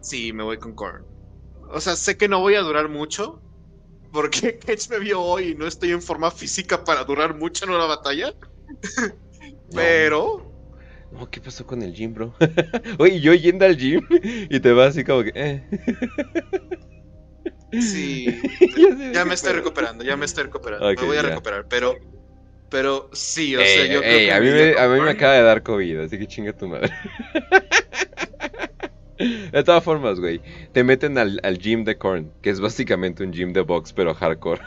[0.00, 1.06] sí, me voy con Korn.
[1.70, 3.42] O sea, sé que no voy a durar mucho.
[4.12, 7.72] Porque Cage me vio hoy y no estoy en forma física para durar mucho en
[7.72, 8.34] una batalla.
[9.74, 10.43] Pero.
[11.14, 12.34] No, ¿qué pasó con el gym, bro?
[12.98, 14.06] Oye, yo yendo al gym
[14.50, 15.32] y te vas así como que.
[15.34, 15.62] Eh.
[17.80, 18.26] Sí,
[19.14, 20.86] ya me estoy recuperando, ya me estoy recuperando.
[20.86, 21.96] me voy a recuperar, pero
[22.68, 25.42] pero sí, o sea, yo creo que a mí, me, a mí me acaba de
[25.42, 26.92] dar COVID, así que chinga tu madre.
[29.16, 33.32] De todas formas, güey, te meten al, al, gym de Korn, que es básicamente un
[33.32, 34.60] gym de box, pero hardcore.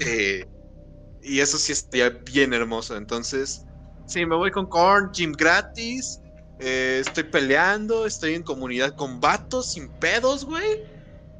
[0.00, 0.46] Eh,
[1.22, 2.96] y eso sí estaría bien hermoso.
[2.96, 3.66] Entonces,
[4.06, 6.20] sí, me voy con Korn, gym gratis.
[6.58, 10.80] Eh, estoy peleando, estoy en comunidad con vatos sin pedos, güey.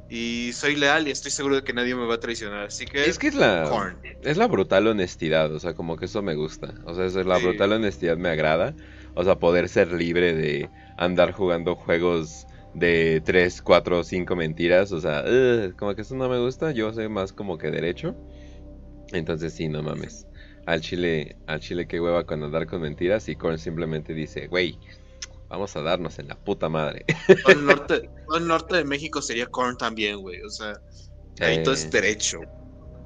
[0.09, 2.65] Y soy leal y estoy seguro de que nadie me va a traicionar.
[2.65, 3.05] Así que.
[3.05, 3.95] Es que es la.
[4.21, 5.51] Es la brutal honestidad.
[5.53, 6.73] O sea, como que eso me gusta.
[6.85, 8.75] O sea, eso, la brutal honestidad me agrada.
[9.15, 14.91] O sea, poder ser libre de andar jugando juegos de 3, 4, 5 mentiras.
[14.91, 15.23] O sea,
[15.77, 16.71] como que eso no me gusta.
[16.71, 18.15] Yo soy más como que derecho.
[19.13, 20.27] Entonces sí, no mames.
[20.65, 23.27] Al chile, al chile que hueva con andar con mentiras.
[23.29, 24.77] Y Korn simplemente dice, güey,
[25.53, 27.05] Vamos a darnos en la puta madre.
[27.43, 30.41] Todo el norte, el norte de México sería Korn también, güey.
[30.41, 30.81] O sea,
[31.41, 32.39] ahí todo es derecho.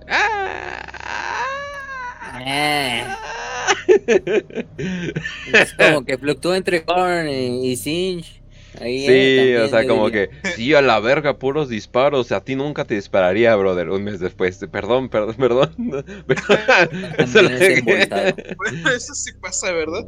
[5.53, 8.36] es como que fluctúa entre Korn y Sinch.
[8.79, 12.31] Sí, o sea, como que, sí, a la verga, puros disparos.
[12.31, 14.57] A ti nunca te dispararía, brother, un mes después.
[14.71, 16.05] Perdón, perdón, perdón.
[17.17, 20.07] eso, eso sí pasa, ¿verdad?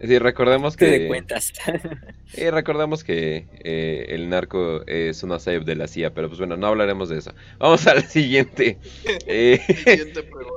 [0.00, 0.86] Sí, recordemos que.
[0.86, 1.52] De cuentas.
[2.36, 6.56] y recordemos que eh, el narco es una save de la CIA, pero pues bueno,
[6.56, 7.32] no hablaremos de eso.
[7.58, 8.78] Vamos al siguiente.
[9.26, 9.60] Eh,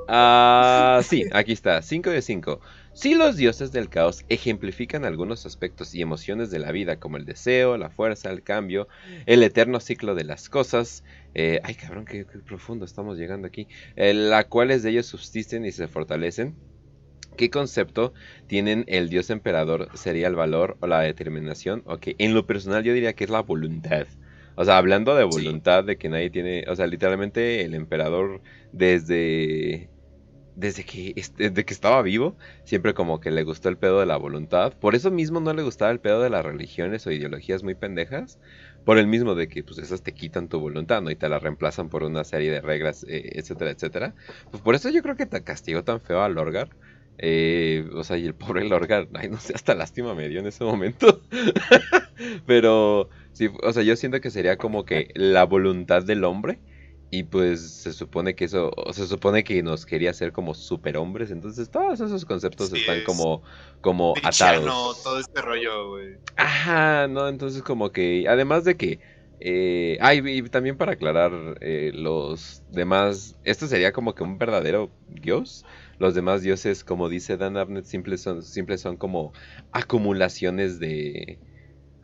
[0.08, 2.60] ah, sí, aquí está, 5 de 5.
[2.98, 7.26] Si los dioses del caos ejemplifican algunos aspectos y emociones de la vida, como el
[7.26, 8.88] deseo, la fuerza, el cambio,
[9.28, 11.04] el eterno ciclo de las cosas,
[11.36, 15.88] eh, ay cabrón, qué, profundo estamos llegando aquí, la cuales de ellos subsisten y se
[15.88, 16.56] fortalecen,
[17.38, 18.14] ¿Qué concepto
[18.48, 19.90] tienen el dios emperador?
[19.94, 21.84] ¿Sería el valor o la determinación?
[21.86, 24.08] Ok, en lo personal yo diría que es la voluntad.
[24.56, 29.92] O sea, hablando de voluntad, de que nadie tiene, o sea, literalmente el emperador desde
[30.58, 34.18] desde que, desde que estaba vivo, siempre como que le gustó el pedo de la
[34.18, 34.74] voluntad.
[34.80, 38.40] Por eso mismo no le gustaba el pedo de las religiones o ideologías muy pendejas.
[38.84, 41.12] Por el mismo de que pues esas te quitan tu voluntad, ¿no?
[41.12, 44.16] Y te la reemplazan por una serie de reglas, eh, etcétera, etcétera.
[44.50, 46.70] Pues por eso yo creo que te castigó tan feo a Lorgar.
[47.20, 50.48] Eh, o sea, y el pobre Lorgar, ay, no sé, hasta lástima me dio en
[50.48, 51.22] ese momento.
[52.48, 56.62] Pero, sí, o sea, yo siento que sería como que la voluntad del hombre.
[57.10, 61.32] Y pues se supone que eso, se supone que nos quería hacer como superhombres.
[61.32, 63.44] Entonces todos esos conceptos están como,
[63.82, 65.04] como atados.
[65.04, 66.18] todo este rollo, güey.
[66.36, 69.00] Ajá, no, entonces como que, además de que
[69.40, 74.90] eh, ah, y, también para aclarar eh, los demás, esto sería como que un verdadero
[75.08, 75.66] dios.
[76.00, 79.34] Los demás dioses, como dice Dan Abnett, simples son, simples son como
[79.72, 81.40] acumulaciones de,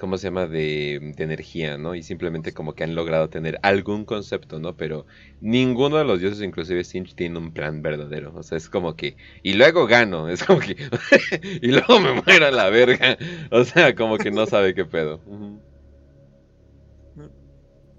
[0.03, 0.48] ¿cómo se llama?
[0.48, 1.95] De, energía, ¿no?
[1.95, 4.75] Y simplemente como que han logrado tener algún concepto, ¿no?
[4.75, 5.06] Pero
[5.40, 8.33] ninguno de los dioses, inclusive Sinch, tiene un plan verdadero.
[8.35, 10.75] O sea, es como que, y luego gano, es como que,
[11.61, 13.17] y luego me muero a la verga.
[13.49, 15.22] O sea, como que no sabe qué pedo.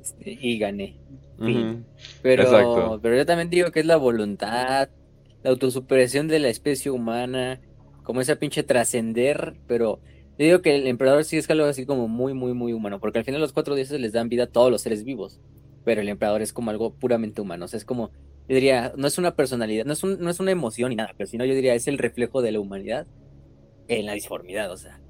[0.03, 0.99] Este, y gané.
[2.21, 4.91] pero, pero yo también digo que es la voluntad,
[5.43, 7.63] la autosuperación de la especie humana,
[8.03, 10.01] como esa pinche trascender, pero
[10.39, 13.19] yo digo que el emperador sí es algo así como muy, muy, muy humano, porque
[13.19, 15.41] al final los cuatro dioses les dan vida a todos los seres vivos,
[15.85, 18.11] pero el emperador es como algo puramente humano, o sea, es como,
[18.49, 21.29] yo diría, no es una personalidad, no es, no es una emoción ni nada, pero
[21.29, 23.07] sino yo diría, es el reflejo de la humanidad
[23.89, 25.01] en la disformidad, o sea,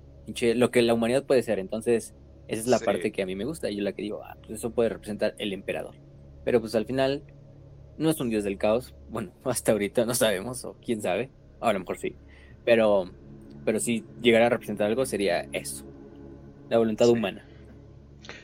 [0.55, 2.15] lo que la humanidad puede ser, entonces,
[2.49, 4.37] esa es la parte que a mí me gusta, y yo la que digo, ah,
[4.41, 5.95] pues eso puede representar el emperador,
[6.45, 7.23] pero pues al final
[7.99, 8.95] no es un dios del caos.
[9.11, 11.31] Bueno, hasta ahorita no sabemos, o quién sabe.
[11.61, 12.17] A lo mejor sí.
[12.65, 13.11] Pero,
[13.65, 15.85] pero si llegara a representar algo sería eso.
[16.69, 17.47] La voluntad humana.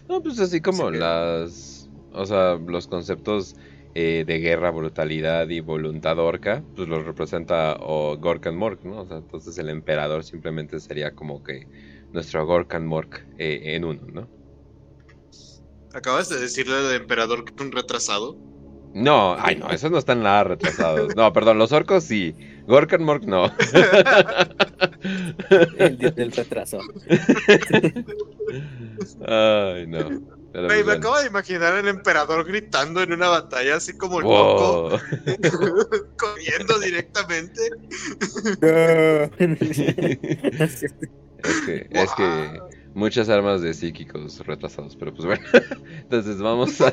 [0.09, 1.89] No, pues así como las.
[2.13, 3.55] O sea, los conceptos
[3.95, 9.01] eh, de guerra, brutalidad y voluntad orca, pues los representa o Gorkan Mork, ¿no?
[9.01, 11.67] O sea, entonces el emperador simplemente sería como que
[12.13, 14.29] nuestro Gorkan Mork eh, en uno, ¿no?
[15.93, 18.37] ¿Acabas de decirle al emperador que es un retrasado?
[18.95, 21.15] No, ay no, esos no están nada retrasados.
[21.17, 22.35] No, perdón, los orcos sí.
[22.71, 23.47] Gorkan Mork no.
[25.79, 26.79] El dios del retraso.
[29.27, 30.23] Ay, no.
[30.53, 30.93] Pero, me bueno.
[30.99, 34.99] acabo de imaginar el emperador gritando en una batalla así como el coco, Wow.
[36.19, 37.61] corriendo directamente.
[41.43, 42.61] Es que, es que
[42.95, 45.45] muchas armas de psíquicos retrasados, pero pues bueno.
[46.03, 46.93] Entonces vamos, a-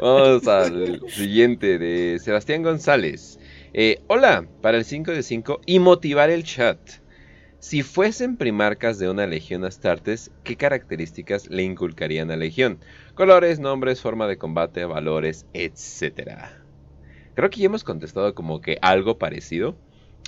[0.00, 3.38] vamos al siguiente de Sebastián González.
[3.74, 6.78] Eh, hola, para el 5 de 5 y motivar el chat.
[7.58, 12.80] Si fuesen primarcas de una legión Astartes, ¿qué características le inculcarían a la legión?
[13.14, 16.52] Colores, nombres, forma de combate, valores, etcétera.
[17.34, 19.78] Creo que ya hemos contestado como que algo parecido.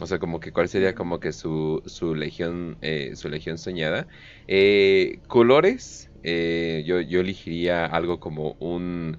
[0.01, 4.09] O sea, como que cuál sería como que su, su legión, eh, su legión soñada.
[4.49, 9.19] Eh, colores, eh, yo, yo elegiría algo como un,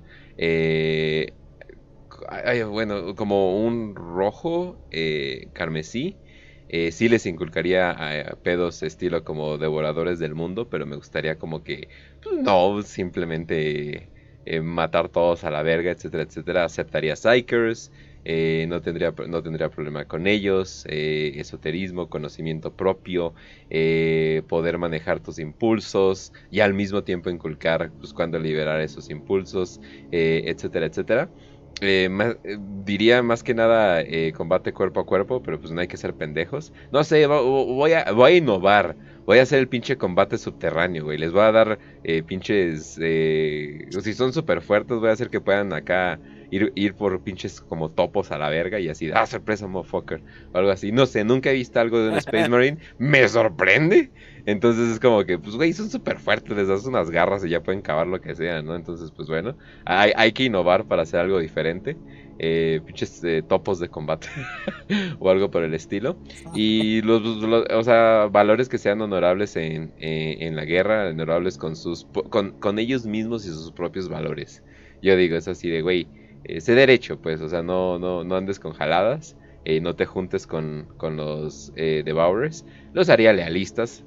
[2.70, 6.22] bueno, como un rojo, eh, carmesí.
[6.68, 11.64] Eh, sí les inculcaría a, pedos estilo como devoradores del mundo, pero me gustaría como
[11.64, 11.90] que,
[12.22, 14.12] pues, no, simplemente
[14.46, 16.66] eh, matar todos a la verga, etcétera, etcétera.
[16.66, 17.92] Aceptaría Psychers,
[18.24, 23.36] eh, no, tendría, no tendría problema con ellos, eh, esoterismo, conocimiento propio,
[23.70, 29.80] eh, poder manejar tus impulsos y al mismo tiempo inculcar pues, cuándo liberar esos impulsos,
[30.12, 31.32] eh, etcétera, etcétera.
[31.82, 32.10] Eh,
[32.44, 35.98] eh, diría más que nada eh, combate cuerpo a cuerpo, pero pues no hay que
[35.98, 36.72] ser pendejos.
[36.92, 38.98] No sé, vo- vo- voy a, voy a innovar.
[39.26, 41.18] Voy a hacer el pinche combate subterráneo, güey.
[41.18, 42.98] Les voy a dar eh, pinches...
[43.02, 47.62] eh, si son súper fuertes, voy a hacer que puedan acá ir, ir por pinches
[47.62, 50.24] como topos a la verga y así, ah, sorpresa, motherfucker.
[50.52, 50.92] O algo así.
[50.92, 52.80] No sé, nunca he visto algo de un Space Marine.
[52.98, 54.12] Me sorprende.
[54.46, 56.56] Entonces es como que, pues, güey, son súper fuertes.
[56.56, 58.76] Les das unas garras y ya pueden cavar lo que sea, ¿no?
[58.76, 62.00] Entonces, pues bueno, hay, hay que innovar para hacer algo diferente.
[62.38, 64.28] Eh, pinches eh, topos de combate
[65.20, 66.20] o algo por el estilo.
[66.52, 71.58] Y los, los- o sea, valores que sean honorables en, eh, en la guerra, honorables
[71.58, 74.64] con sus con, con ellos mismos y sus propios valores.
[75.02, 76.12] Yo digo, es así de, güey,
[76.48, 80.06] eh, sé derecho, pues, o sea, no, no, no andes con jaladas, eh, no te
[80.06, 82.66] juntes con, con los eh, Devourers.
[82.94, 84.06] Los haría lealistas,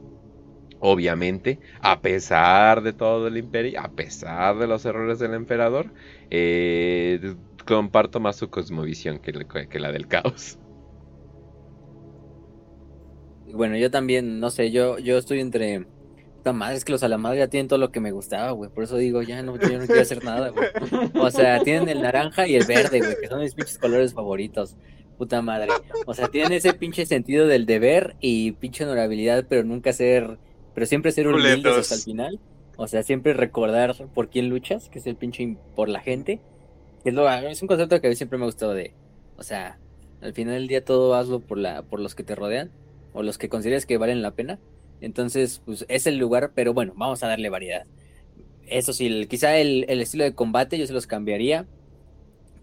[0.79, 5.93] obviamente, a pesar de todo el imperio, a pesar de los errores del emperador,
[6.31, 7.37] eh,
[7.67, 9.33] comparto más su cosmovisión que,
[9.69, 10.59] que la del caos.
[13.53, 15.87] Bueno, yo también, no sé, yo, yo estoy entre.
[16.49, 18.71] Puta madre, es que los alamadres ya tienen todo lo que me gustaba, güey.
[18.71, 20.67] Por eso digo, ya no, yo no quiero hacer nada, güey.
[21.21, 24.75] O sea, tienen el naranja y el verde, güey, que son mis pinches colores favoritos.
[25.19, 25.69] Puta madre.
[26.07, 30.39] O sea, tienen ese pinche sentido del deber y pinche honorabilidad, pero nunca ser.
[30.75, 31.79] Pero siempre ser humildes Culetos.
[31.79, 32.41] hasta el final.
[32.79, 36.41] O sea, siempre recordar por quién luchas, que es el pinche por la gente.
[37.03, 38.95] Que es, lo, es un concepto que a mí siempre me ha gustado de.
[39.37, 39.79] O sea,
[40.23, 42.71] al final del día todo hazlo por la, por los que te rodean
[43.13, 44.59] o los que consideres que valen la pena.
[45.01, 47.85] Entonces, pues es el lugar, pero bueno, vamos a darle variedad.
[48.67, 51.67] Eso sí, quizá el, estilo de combate yo se los cambiaría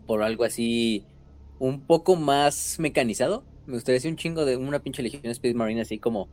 [0.06, 1.04] por algo así
[1.60, 3.44] un poco más mecanizado.
[3.66, 6.30] Me gustaría hacer un chingo de una pinche legión Space Marine así como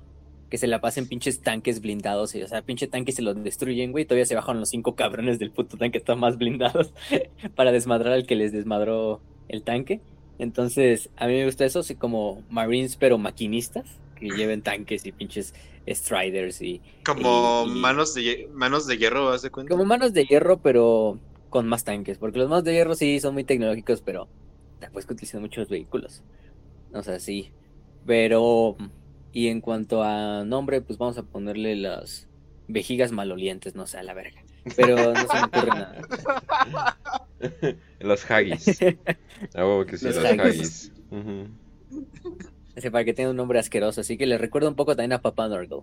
[0.51, 2.35] que se la pasen pinches tanques blindados.
[2.35, 4.05] O sea, pinche tanque se lo destruyen, güey.
[4.05, 6.93] Todavía se bajan los cinco cabrones del puto tanque, están más blindados
[7.55, 10.03] para desmadrar al que les desmadró el tanque.
[10.39, 15.13] Entonces, a mí me gusta eso, así como Marines, pero maquinistas, que lleven tanques y
[15.13, 15.55] pinches
[15.89, 19.71] Striders y Como Y- y- manos, de, manos de hierro, ¿haz de cuenta?
[19.71, 21.19] como manos de hierro, pero
[21.51, 24.29] con más tanques, porque los manos de hierro sí son muy tecnológicos, pero
[24.81, 26.23] después que utilizan muchos vehículos.
[26.95, 27.51] O sea, sí.
[28.07, 28.77] Pero,
[29.33, 32.27] y en cuanto a nombre, pues vamos a ponerle las
[32.69, 34.43] vejigas malolientes, no sé, a la verga.
[34.77, 36.03] Pero no se me ocurre nada.
[38.01, 38.79] Los haggis.
[39.55, 40.93] A huevo que sí, Los los, haggis.
[41.11, 42.52] haggis.
[42.75, 45.21] Ese para que tenga un nombre asqueroso, así que le recuerdo un poco también a
[45.23, 45.81] Papá Nurgle.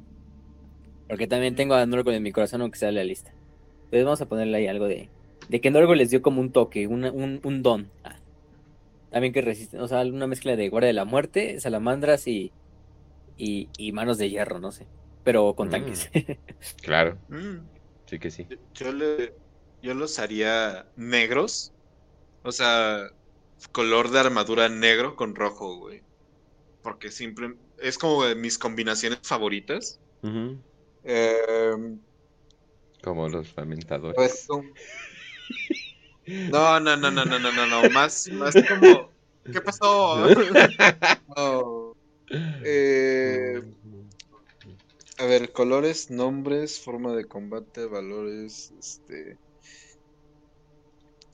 [1.07, 3.31] Porque también tengo a Nurgle en mi corazón, aunque sea la lista.
[3.85, 5.09] Entonces vamos a ponerle ahí algo de,
[5.49, 7.89] de que Nurgle les dio como un toque, una- un, un don.
[8.03, 8.15] Ah.
[9.11, 12.51] También que resisten, o sea, una mezcla de guardia de la muerte, salamandras y,
[13.37, 14.85] y, y manos de hierro, no sé.
[15.23, 15.71] Pero con Mm.
[15.71, 16.09] tanques.
[16.81, 17.57] Claro, Mm,
[18.05, 18.45] sí que sí.
[18.49, 19.33] yo- yo, le,
[19.81, 21.71] yo los haría negros.
[22.43, 23.09] O sea,
[23.71, 26.01] color de armadura negro con rojo, güey.
[26.81, 29.99] Porque siempre es como de mis combinaciones favoritas.
[31.03, 31.99] Em,
[33.01, 34.15] Como los lamentadores.
[34.15, 34.73] Pues un-
[36.51, 39.11] No, no, no, no, no, no, no, no, más, más como.
[39.51, 40.27] ¿Qué pasó?
[41.35, 41.93] No.
[42.63, 43.61] Eh,
[45.17, 49.37] a ver, colores, nombres, forma de combate, valores, este.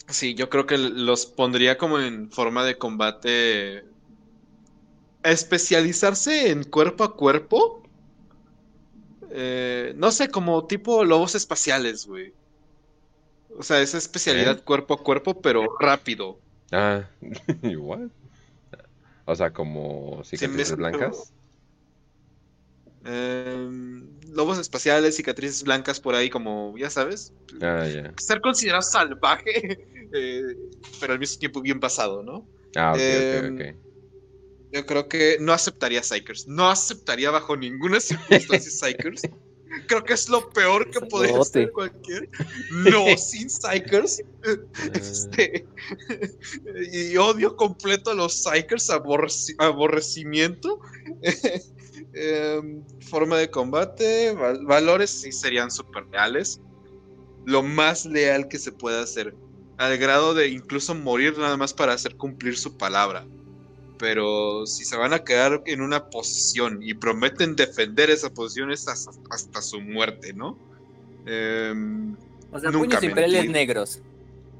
[0.08, 3.84] Sí, yo creo que los pondría como en forma de combate.
[5.26, 7.82] Especializarse en cuerpo a cuerpo.
[9.32, 12.34] Eh, no sé, como tipo lobos espaciales, güey.
[13.58, 14.62] O sea, esa especialidad ¿Eh?
[14.64, 16.40] cuerpo a cuerpo, pero rápido.
[16.72, 17.04] Ah,
[17.64, 18.12] igual.
[19.26, 21.34] O sea, como cicatrices blancas.
[23.04, 27.34] Em, lobos espaciales, cicatrices blancas por ahí, como, ya sabes.
[27.62, 28.14] Ah, ya.
[28.18, 29.78] Ser considerado salvaje,
[30.14, 30.56] eh,
[31.00, 32.48] pero al mismo tiempo bien pasado, ¿no?
[32.76, 33.95] Ah, ok, Em, ok, ok.
[34.76, 36.48] Yo creo que no aceptaría Psychers.
[36.48, 39.22] No aceptaría bajo ninguna circunstancia Psychers.
[39.88, 42.30] Creo que es lo peor que podría hacer cualquier.
[42.72, 44.22] No sin Psychers.
[44.94, 45.66] Este,
[46.92, 50.80] y odio completo a los Psychers, aborreci- aborrecimiento.
[52.18, 56.60] Em, forma de combate, val- valores sí serían súper leales.
[57.46, 59.36] Lo más leal que se pueda hacer.
[59.78, 63.26] Al grado de incluso morir nada más para hacer cumplir su palabra.
[63.98, 68.88] Pero si se van a quedar en una posición y prometen defender esa posición es
[68.88, 70.58] hasta, hasta su muerte, ¿no?
[71.26, 72.16] Em,
[72.52, 74.02] O sea, Nunca puños imperiales negros.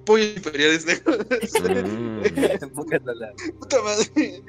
[0.06, 1.18] pollo imperiales negros.
[1.86, 2.70] Mm.
[2.74, 3.34] Póngasela.
[3.60, 4.42] Puta madre.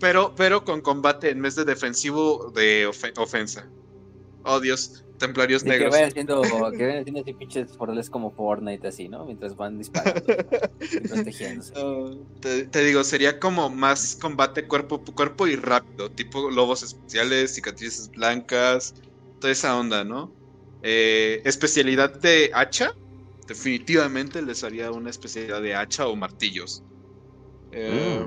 [0.00, 3.66] Pero, pero con combate en vez de defensivo de ofe- ofensa.
[4.44, 5.90] Oh Dios, templarios Sí, que negros.
[5.92, 9.24] vayan haciendo, que vayan haciendo así pinches portales como Fortnite así, ¿no?
[9.24, 10.20] Mientras van disparando
[12.40, 17.54] te, te digo, sería como más combate cuerpo a cuerpo y rápido, tipo lobos especiales,
[17.54, 18.94] cicatrices blancas,
[19.38, 20.32] toda esa onda, ¿no?
[20.82, 22.90] Eh, especialidad de hacha,
[23.46, 26.82] definitivamente les haría una especialidad de hacha o martillos.
[27.70, 28.26] Eh.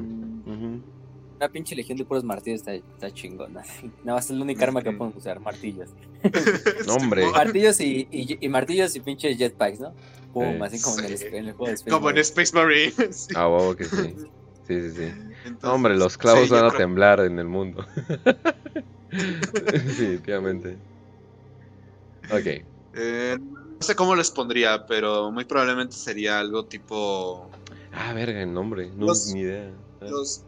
[1.37, 3.61] Una pinche legión de puros martillos está, está chingona.
[4.03, 5.89] Nada más es la única arma que podemos usar, martillos.
[6.87, 7.25] No, hombre.
[7.29, 9.93] Martillos y, y, y martillos y pinches jetpacks, ¿no?
[10.33, 10.63] Pum, Sí.
[10.63, 11.11] así como en, el,
[11.47, 12.21] en juego de Space Como en Marine.
[12.21, 12.93] Space Marine.
[13.13, 13.33] sí.
[13.35, 14.15] Ah, huevo que sí.
[14.67, 15.03] Sí, sí, sí.
[15.45, 17.85] Entonces, No, hombre, los clavos sí, van a creo- temblar en el mundo.
[19.11, 20.77] Definitivamente.
[22.31, 22.45] Ok.
[22.95, 27.49] eh, no sé cómo les pondría, pero muy probablemente sería algo tipo
[27.93, 28.89] Ah, verga, el nombre.
[28.95, 29.71] No, Los- ni idea.
[30.01, 30.43] Los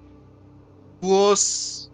[1.01, 1.91] búhos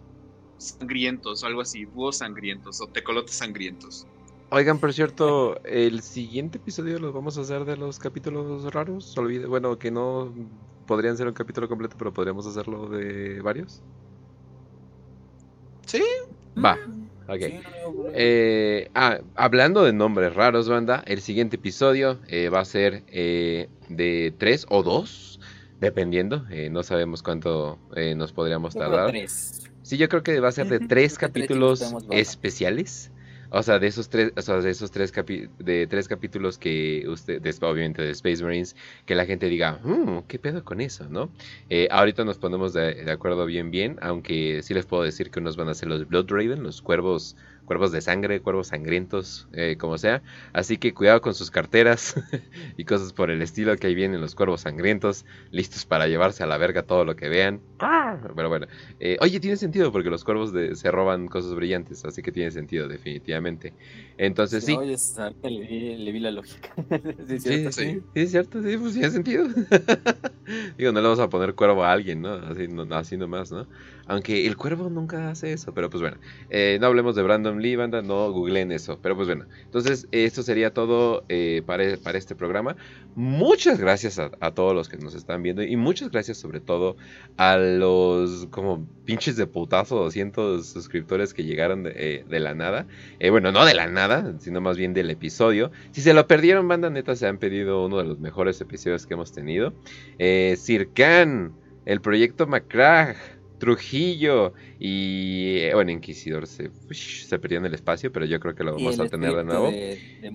[0.58, 4.06] sangrientos o algo así, búhos sangrientos o tecolotes sangrientos.
[4.50, 9.16] Oigan, por cierto, el siguiente episodio lo vamos a hacer de los capítulos raros.
[9.18, 10.32] Olvide, bueno, que no
[10.86, 13.82] podrían ser un capítulo completo, pero podríamos hacerlo de varios.
[15.86, 16.02] Sí,
[16.56, 16.78] Va,
[17.26, 17.40] ok.
[17.40, 18.10] Sí, no, no, no.
[18.14, 23.68] Eh, ah, hablando de nombres raros, banda, el siguiente episodio eh, va a ser eh,
[23.88, 25.33] de tres o dos,
[25.80, 26.46] dependiendo.
[26.50, 29.10] eh, no sabemos cuánto eh, nos podríamos Yo creo tardar.
[29.12, 29.62] tres.
[29.82, 33.10] Sí, yo creo que va a ser de tres capítulos especiales.
[33.50, 37.06] O sea, de esos tres, o sea, de esos tres capi- de tres capítulos que
[37.06, 41.30] obviamente de Space Marines, que la gente diga, "Mm, ¿qué pedo con eso, no?
[41.68, 45.38] Eh, ahorita nos ponemos de, de acuerdo bien, bien, aunque sí les puedo decir que
[45.38, 49.76] unos van a ser los Blood Raven, los cuervos, cuervos de sangre, cuervos sangrientos, eh,
[49.78, 50.22] como sea.
[50.52, 52.14] Así que cuidado con sus carteras
[52.76, 56.46] y cosas por el estilo que ahí vienen los cuervos sangrientos, listos para llevarse a
[56.46, 57.64] la verga todo lo que vean.
[58.36, 58.66] Pero bueno,
[58.98, 62.50] eh, oye, tiene sentido porque los cuervos de- se roban cosas brillantes, así que tiene
[62.50, 63.74] sentido, definitivamente.
[64.16, 64.80] Entonces sí.
[64.80, 66.74] Oye, ahorita le vi, le vi la lógica.
[67.28, 67.70] sí, Sí, cierto.
[67.72, 69.46] sí, sí, es cierto, sí, pues tiene sentido.
[70.78, 72.34] Digo, no le vamos a poner cuervo a alguien, ¿no?
[72.34, 73.68] Así, no, así nomás, ¿no?
[74.06, 76.16] Aunque el cuervo nunca hace eso, pero pues bueno.
[76.50, 78.98] eh, no hablemos de Brandon Lee, banda, no googleen eso.
[79.02, 82.76] Pero pues bueno, entonces esto sería todo eh, para, para este programa.
[83.16, 86.96] Muchas gracias a, todos los que nos están viendo y muchas gracias sobre todo
[87.36, 92.86] a los como pinches de putazo 200 suscriptores que llegaron de, eh, la nada.
[93.20, 95.70] Eh, bueno, no de la nada, sino más bien del episodio.
[95.92, 99.14] Si se lo perdieron, banda neta, se han pedido uno de los mejores episodios que
[99.14, 99.72] hemos tenido.
[100.18, 101.52] Eh, Circan,
[101.86, 103.16] el proyecto Macrag,
[103.58, 106.70] Trujillo y eh, bueno, Inquisidor se,
[107.40, 109.70] perdió en el espacio, pero yo creo que lo vamos a tener de nuevo.
[109.70, 110.30] De, de.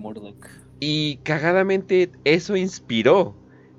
[0.78, 3.36] Y cagadamente eso inspiró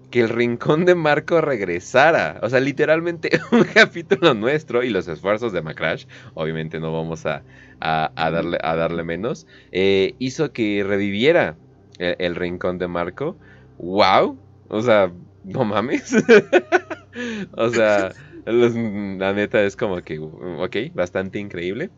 [0.10, 2.40] que el rincón de Marco regresara.
[2.44, 7.46] O sea, literalmente un capítulo nuestro y los esfuerzos de Macrash, obviamente no vamos a,
[7.80, 11.58] a- a darle, a darle menos, eh, hizo que reviviera
[11.98, 13.40] el, el rincón de Marco.
[13.78, 14.38] ¡Wow!
[14.68, 15.12] O sea,
[15.44, 16.14] no mames.
[17.52, 18.14] o sea,
[18.46, 21.92] los- la neta es como que, ok, bastante increíble.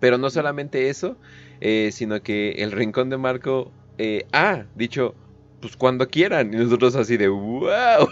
[0.00, 1.18] Pero no solamente eso,
[1.60, 5.16] eh, sino que el rincón de Marco eh, ha dicho,
[5.60, 6.52] pues cuando quieran.
[6.52, 8.10] Y nosotros así de, wow.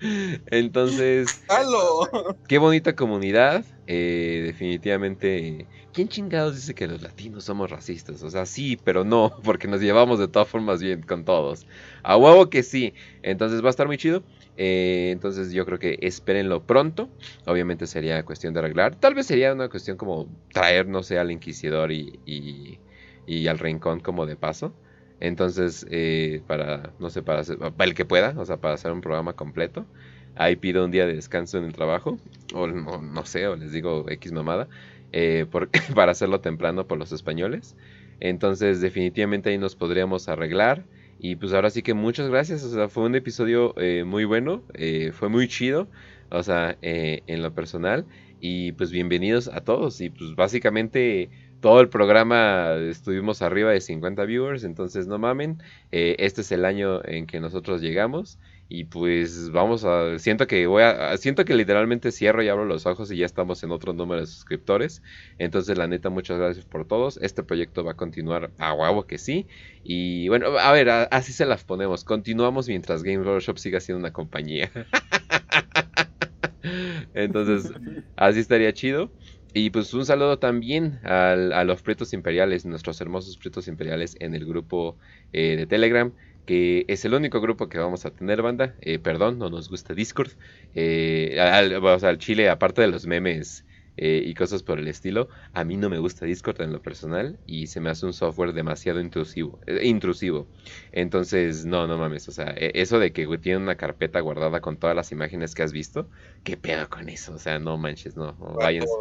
[0.46, 2.08] Entonces, ¡Halo!
[2.48, 3.64] qué bonita comunidad.
[3.86, 5.68] eh, definitivamente.
[5.92, 8.22] ¿Quién chingados dice que los latinos somos racistas?
[8.22, 11.66] O sea, sí, pero no, porque nos llevamos de todas formas bien con todos.
[12.02, 12.94] A huevo que sí.
[13.22, 14.24] Entonces va a estar muy chido.
[14.56, 17.14] Eh, entonces yo creo que espérenlo pronto.
[17.46, 18.96] Obviamente sería cuestión de arreglar.
[18.96, 24.00] Tal vez sería una cuestión como traer, no sé, al inquisidor y, y, al rincón
[24.00, 24.76] como de paso.
[25.20, 28.92] Entonces, eh, para, no sé, para, hacer- para el que pueda, o sea, para hacer
[28.92, 29.88] un programa completo.
[30.34, 32.18] Ahí pido un día de descanso en el trabajo.
[32.54, 34.68] O no, no sé, o les digo X mamada.
[35.12, 35.46] eh,
[35.94, 37.76] para hacerlo temprano por los españoles.
[38.20, 40.86] Entonces, definitivamente ahí nos podríamos arreglar.
[41.18, 42.62] Y pues ahora sí que muchas gracias.
[42.64, 44.64] O sea, fue un episodio eh, muy bueno.
[44.74, 45.90] eh, fue muy chido.
[46.30, 48.06] O sea, eh, en lo personal.
[48.38, 50.00] Y pues bienvenidos a todos.
[50.00, 51.30] Y pues básicamente
[51.60, 54.64] todo el programa estuvimos arriba de 50 viewers.
[54.64, 55.58] Entonces no mamen.
[55.90, 58.38] eh, este es el año en que nosotros llegamos.
[58.68, 60.18] Y pues vamos a.
[60.18, 61.16] Siento que voy a.
[61.18, 64.26] Siento que literalmente cierro y abro los ojos y ya estamos en otro número de
[64.26, 65.02] suscriptores.
[65.38, 67.18] Entonces, la neta, muchas gracias por todos.
[67.22, 69.46] Este proyecto va a continuar a huevo que sí.
[69.84, 72.02] Y bueno, a ver, así se las ponemos.
[72.02, 74.70] Continuamos mientras Game Workshop siga siendo una compañía.
[77.14, 77.72] Entonces,
[78.16, 79.12] así estaría chido.
[79.58, 84.44] Y pues un saludo también a los Prietos Imperiales, nuestros hermosos Prietos Imperiales en el
[84.44, 84.98] grupo
[85.32, 86.12] eh, de Telegram,
[86.46, 88.76] que es el único grupo que vamos a tener, banda.
[88.80, 90.32] Eh, perdón, no nos gusta Discord.
[90.74, 93.66] Eh, al, o sea, al Chile, aparte de los memes
[93.96, 97.40] eh, y cosas por el estilo, a mí no me gusta Discord en lo personal
[97.46, 99.60] y se me hace un software demasiado intrusivo.
[99.66, 100.50] eh, intrusivo.
[100.92, 102.28] Entonces, no, no mames.
[102.28, 105.62] O sea, e- eso de que tiene una carpeta guardada con todas las imágenes que
[105.62, 106.10] has visto,
[106.42, 107.34] ¿qué pedo con eso?
[107.34, 108.36] O sea, no manches, no.
[108.58, 109.00] váyanse.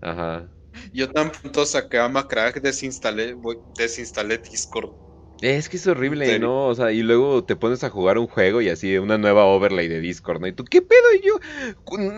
[0.00, 0.52] Ajá.
[0.92, 3.36] Yo tan pronto saqué a Macrack, desinstalé,
[3.76, 4.96] desinstalé Discord.
[5.42, 6.38] Es que es horrible.
[6.38, 6.66] ¿no?
[6.66, 9.86] O sea, y luego te pones a jugar un juego y así, una nueva overlay
[9.86, 10.46] de Discord, ¿no?
[10.46, 11.12] Y tú, ¿qué pedo?
[11.14, 11.38] Y yo,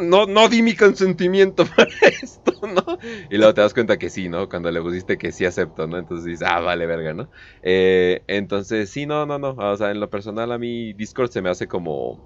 [0.04, 1.90] no, no di mi consentimiento para
[2.22, 2.98] esto, ¿no?
[3.28, 4.48] Y luego te das cuenta que sí, ¿no?
[4.48, 5.98] Cuando le pusiste que sí acepto, ¿no?
[5.98, 7.28] Entonces dices, ah, vale, verga, ¿no?
[7.62, 9.50] Eh, entonces, sí, no, no, no.
[9.50, 12.22] O sea, en lo personal a mí Discord se me hace como,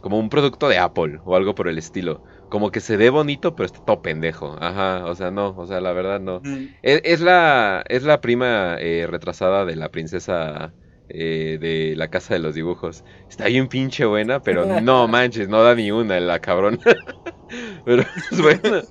[0.00, 2.22] como un producto de Apple o algo por el estilo.
[2.48, 4.56] Como que se ve bonito, pero está todo pendejo.
[4.60, 6.40] Ajá, o sea, no, o sea, la verdad no.
[6.42, 10.74] Mm, Es, es la, es la prima eh, retrasada de la princesa
[11.08, 13.04] eh, de la casa de los dibujos.
[13.28, 16.80] Está bien pinche buena, pero no manches, no da ni una la cabrón.
[17.84, 18.82] pero es buena.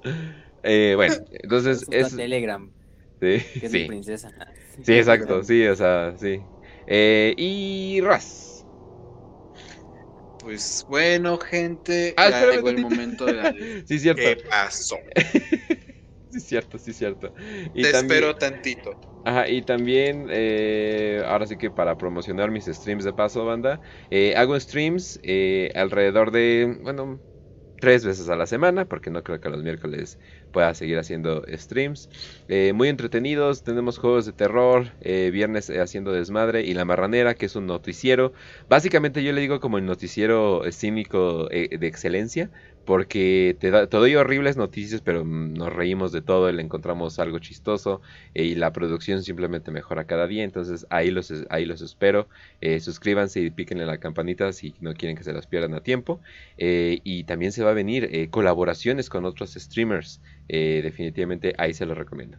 [0.64, 2.16] Eh, bueno, entonces Es es...
[2.16, 2.72] Telegram,
[3.20, 4.30] Sí, que es sí, princesa.
[4.84, 6.40] sí, exacto, sí, o sea, sí.
[6.86, 8.47] Eh, y Raz.
[10.48, 13.52] Pues bueno, gente, Ah, ya llegó el momento de la...
[13.86, 14.22] Sí, cierto.
[14.22, 14.98] ¿Qué pasó?
[16.32, 17.34] Sí, cierto, sí, cierto.
[17.74, 18.92] Y Te también- espero tantito.
[19.26, 24.36] Ajá, y también, eh, ahora sí que para promocionar mis streams de paso, banda, eh,
[24.38, 27.22] hago streams eh, alrededor de, bueno,
[27.82, 30.18] tres veces a la semana, porque no creo que los miércoles
[30.58, 32.10] pueda seguir haciendo streams.
[32.48, 37.36] Eh, muy entretenidos, tenemos juegos de terror, eh, viernes eh, haciendo desmadre y La Marranera,
[37.36, 38.34] que es un noticiero.
[38.68, 42.50] Básicamente yo le digo como el noticiero cínico eh, de excelencia,
[42.88, 47.20] porque te, da, te doy horribles noticias, pero mm, nos reímos de todo, le encontramos
[47.20, 48.02] algo chistoso
[48.34, 50.46] eh, y la producción simplemente mejora cada día.
[50.46, 52.30] Entonces ahí los, ahí los espero.
[52.62, 56.22] Eh, suscríbanse y píquenle la campanita si no quieren que se las pierdan a tiempo.
[56.58, 60.22] Eh, y también se va a venir colaboraciones con otros streamers.
[60.48, 62.38] Definitivamente ahí se los recomiendo.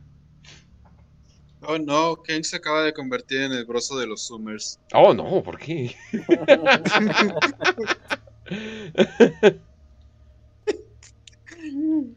[1.60, 4.80] Oh no, Ken se acaba de convertir en el broso de los Summers.
[4.94, 5.94] Oh, no, ¿por qué?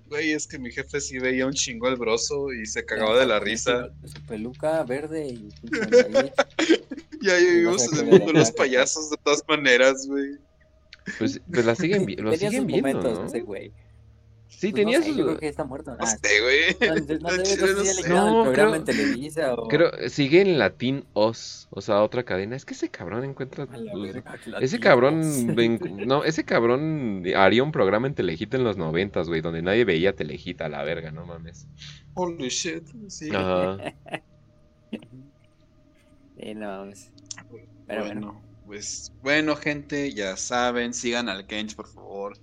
[0.07, 3.25] Güey, es que mi jefe sí veía un chingo el broso y se cagaba de
[3.25, 3.89] la risa.
[4.05, 5.49] Su peluca verde y.
[7.23, 10.39] Ya vivimos en el mundo de los payasos de todas maneras, güey.
[11.19, 13.25] Pues, pues la siguen, lo siguen viendo, momentos ¿no?
[13.25, 13.71] ese güey.
[14.51, 15.17] Sí, Pues tenía no sé, sus...
[15.17, 15.91] Yo creo que está muerto.
[15.91, 16.89] No Ah, sé, güey.
[17.21, 18.03] no, no, sé el
[18.53, 19.67] creo- en Televisa o...
[19.69, 22.57] Creo, sigue en Latin Oz, o sea, otra cadena.
[22.57, 23.63] Es que ese cabrón encuentra...
[23.63, 28.53] A la pues, verga, ese cabrón, ven- no, ese cabrón haría un programa en Telehit
[28.53, 31.65] en los noventas, güey, donde nadie veía Telehit a la verga, no mames.
[32.13, 32.83] Holy shit.
[33.07, 33.29] Sí.
[33.33, 33.77] Ajá.
[36.37, 37.11] Sí, no mames.
[37.87, 38.21] Pero bueno.
[38.27, 42.37] bueno, pues bueno, gente, ya saben, sigan al Kench, por favor.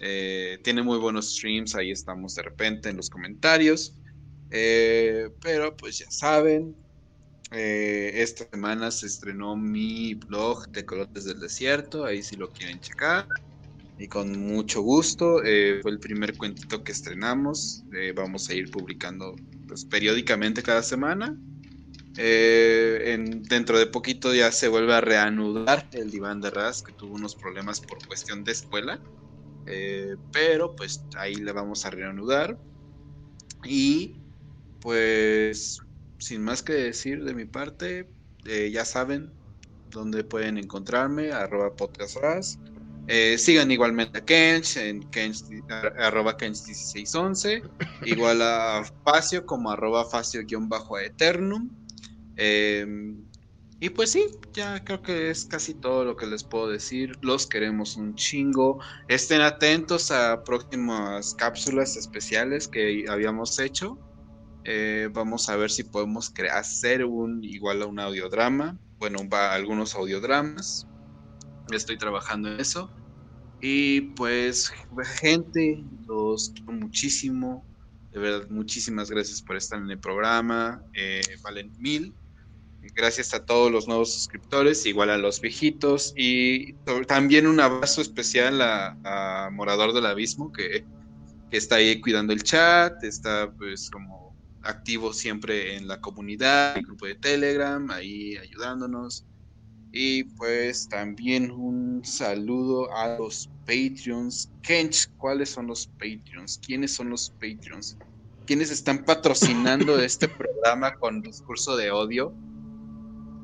[0.00, 3.94] Eh, tiene muy buenos streams, ahí estamos de repente en los comentarios.
[4.50, 6.76] Eh, pero pues ya saben,
[7.50, 12.80] eh, esta semana se estrenó mi blog de Colotes del Desierto, ahí si lo quieren
[12.80, 13.26] checar.
[13.98, 17.82] Y con mucho gusto, fue el primer cuentito que estrenamos.
[18.14, 19.34] vamos a ir publicando
[19.66, 21.34] pues, periódicamente cada semana.
[22.18, 27.14] En, dentro de poquito ya se vuelve a reanudar el diván de Raz, que tuvo
[27.14, 29.00] unos problemas por cuestión de escuela.
[29.66, 32.58] Eh, pero pues ahí le vamos a reanudar.
[33.64, 34.16] Y
[34.80, 35.80] pues
[36.18, 38.08] sin más que decir de mi parte,
[38.46, 39.30] eh, ya saben
[39.90, 42.16] dónde pueden encontrarme, arroba podcast
[43.08, 45.44] eh, sigan igualmente a Kench en Kench,
[45.96, 47.62] arroba Kench1611,
[48.04, 51.70] igual a Facio como arroba Facio-eternum.
[53.78, 57.12] Y pues sí, ya creo que es casi todo lo que les puedo decir.
[57.20, 58.78] Los queremos un chingo.
[59.08, 63.98] Estén atentos a próximas cápsulas especiales que habíamos hecho.
[64.64, 68.78] Eh, vamos a ver si podemos hacer un igual a un audiodrama.
[68.98, 70.86] Bueno, va algunos audiodramas.
[71.70, 72.90] Estoy trabajando en eso.
[73.60, 74.72] Y pues,
[75.20, 77.62] gente, los quiero muchísimo.
[78.12, 80.82] De verdad, muchísimas gracias por estar en el programa.
[80.94, 82.14] Eh, valen mil.
[82.94, 86.12] Gracias a todos los nuevos suscriptores, igual a los viejitos.
[86.16, 86.74] Y
[87.06, 90.84] también un abrazo especial a, Morador del Abismo, que,
[91.50, 93.02] que está ahí cuidando el chat.
[93.04, 99.24] Está pues como activo siempre en la comunidad, el grupo de Telegram, ahí ayudándonos.
[99.92, 104.50] Y pues también un saludo a los Patreons.
[104.62, 106.60] Kench, ¿cuáles son los Patreons?
[106.64, 107.96] ¿Quiénes son los Patreons?
[108.46, 112.34] ¿Quiénes están patrocinando este programa con discurso de odio?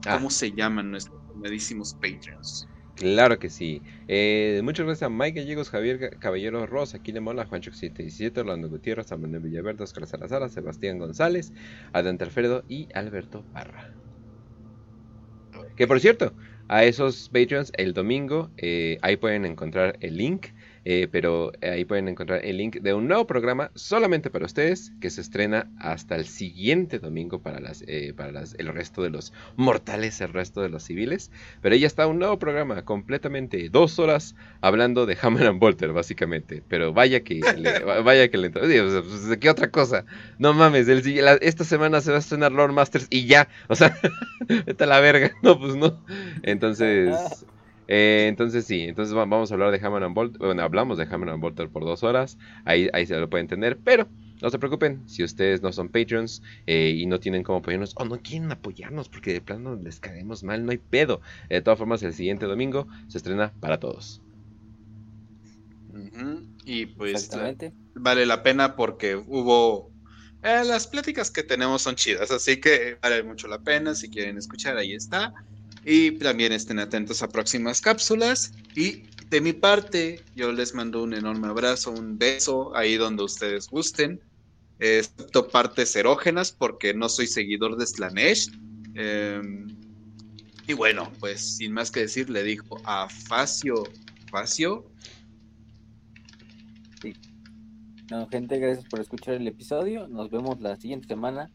[0.04, 0.30] ¿Cómo ah.
[0.30, 2.68] se llaman nuestros comedísimos Patreons?
[2.96, 3.82] Claro que sí.
[4.06, 9.10] Eh, muchas gracias a Mike Gallegos, Javier Caballero Rosa, Aquí Mola, Juancho 77, Orlando Gutiérrez,
[9.10, 11.52] Manuel Villaverde, Oscar Salazar, Sebastián González,
[11.92, 13.92] Adán Alfredo y Alberto Parra.
[15.76, 16.34] Que por cierto,
[16.68, 20.48] a esos Patreons el domingo, eh, ahí pueden encontrar el link
[20.84, 25.10] eh, pero ahí pueden encontrar el link de un nuevo programa solamente para ustedes que
[25.10, 29.32] se estrena hasta el siguiente domingo para, las, eh, para las, el resto de los
[29.56, 31.30] mortales, el resto de los civiles.
[31.60, 35.92] Pero ahí ya está un nuevo programa completamente dos horas hablando de Hammer and Bolter,
[35.92, 36.62] básicamente.
[36.68, 40.04] Pero vaya que le, vaya que le pues, ¿Qué otra cosa?
[40.38, 43.48] No mames, esta semana se va a estrenar Lord Masters y ya.
[43.68, 43.96] O sea,
[44.66, 45.32] vete a la verga.
[45.42, 46.04] No, pues no.
[46.42, 47.14] Entonces.
[47.94, 50.38] Eh, entonces sí, entonces vamos a hablar de Hammer and Bolt.
[50.38, 52.38] Bueno, hablamos de Hammer and Bolter por dos horas.
[52.64, 53.78] Ahí, ahí se lo pueden entender.
[53.84, 54.08] Pero
[54.40, 58.06] no se preocupen, si ustedes no son Patreons eh, y no tienen cómo apoyarnos o
[58.06, 61.20] no quieren apoyarnos porque de plano les caemos mal, no hay pedo.
[61.50, 64.22] De todas formas, el siguiente domingo se estrena para todos.
[66.64, 67.28] Y pues
[67.94, 69.92] vale la pena porque hubo...
[70.42, 73.94] Eh, las pláticas que tenemos son chidas, así que vale mucho la pena.
[73.94, 75.34] Si quieren escuchar, ahí está.
[75.84, 78.52] Y también estén atentos a próximas cápsulas.
[78.76, 83.68] Y de mi parte, yo les mando un enorme abrazo, un beso ahí donde ustedes
[83.68, 84.20] gusten.
[84.78, 88.50] Excepto partes erógenas porque no soy seguidor de Slanesh.
[88.94, 89.66] Em,
[90.66, 93.84] y bueno, pues sin más que decir, le dijo a Facio.
[94.30, 94.86] Facio.
[97.00, 97.14] Sí.
[98.30, 100.06] gente, gracias por escuchar el episodio.
[100.06, 101.50] Nos vemos la siguiente semana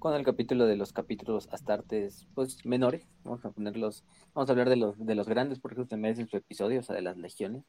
[0.00, 3.06] con el capítulo de los capítulos astartes pues menores.
[3.22, 4.02] Vamos a ponerlos,
[4.34, 6.96] vamos a hablar de los de los grandes porque ustedes merecen su episodio, o sea,
[6.96, 7.64] de las legiones.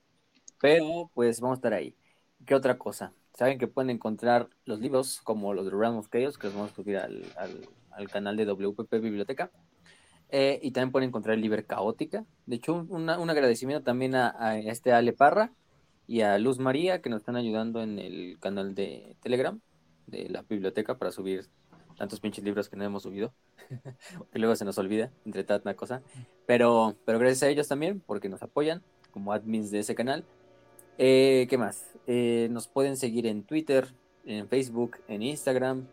[0.59, 1.95] Pero pues vamos a estar ahí.
[2.45, 3.13] ¿Qué otra cosa?
[3.33, 6.71] Saben que pueden encontrar los libros como los de Realm of Chaos, que los vamos
[6.71, 7.23] a subir al,
[7.91, 9.51] al, canal de WPP Biblioteca.
[10.29, 12.25] Eh, y también pueden encontrar el libro Caótica.
[12.45, 15.51] De hecho, un, un agradecimiento también a, a, este Ale Parra
[16.07, 19.59] y a Luz María que nos están ayudando en el canal de Telegram
[20.07, 21.49] de la biblioteca para subir
[22.01, 23.31] tantos pinches libros que no hemos subido,
[24.33, 26.01] que luego se nos olvida, entre tanta cosa.
[26.47, 28.81] Pero, pero gracias a ellos también, porque nos apoyan
[29.11, 30.25] como admins de ese canal.
[30.97, 31.91] Eh, ¿Qué más?
[32.07, 33.93] Eh, nos pueden seguir en Twitter,
[34.25, 35.85] en Facebook, en Instagram,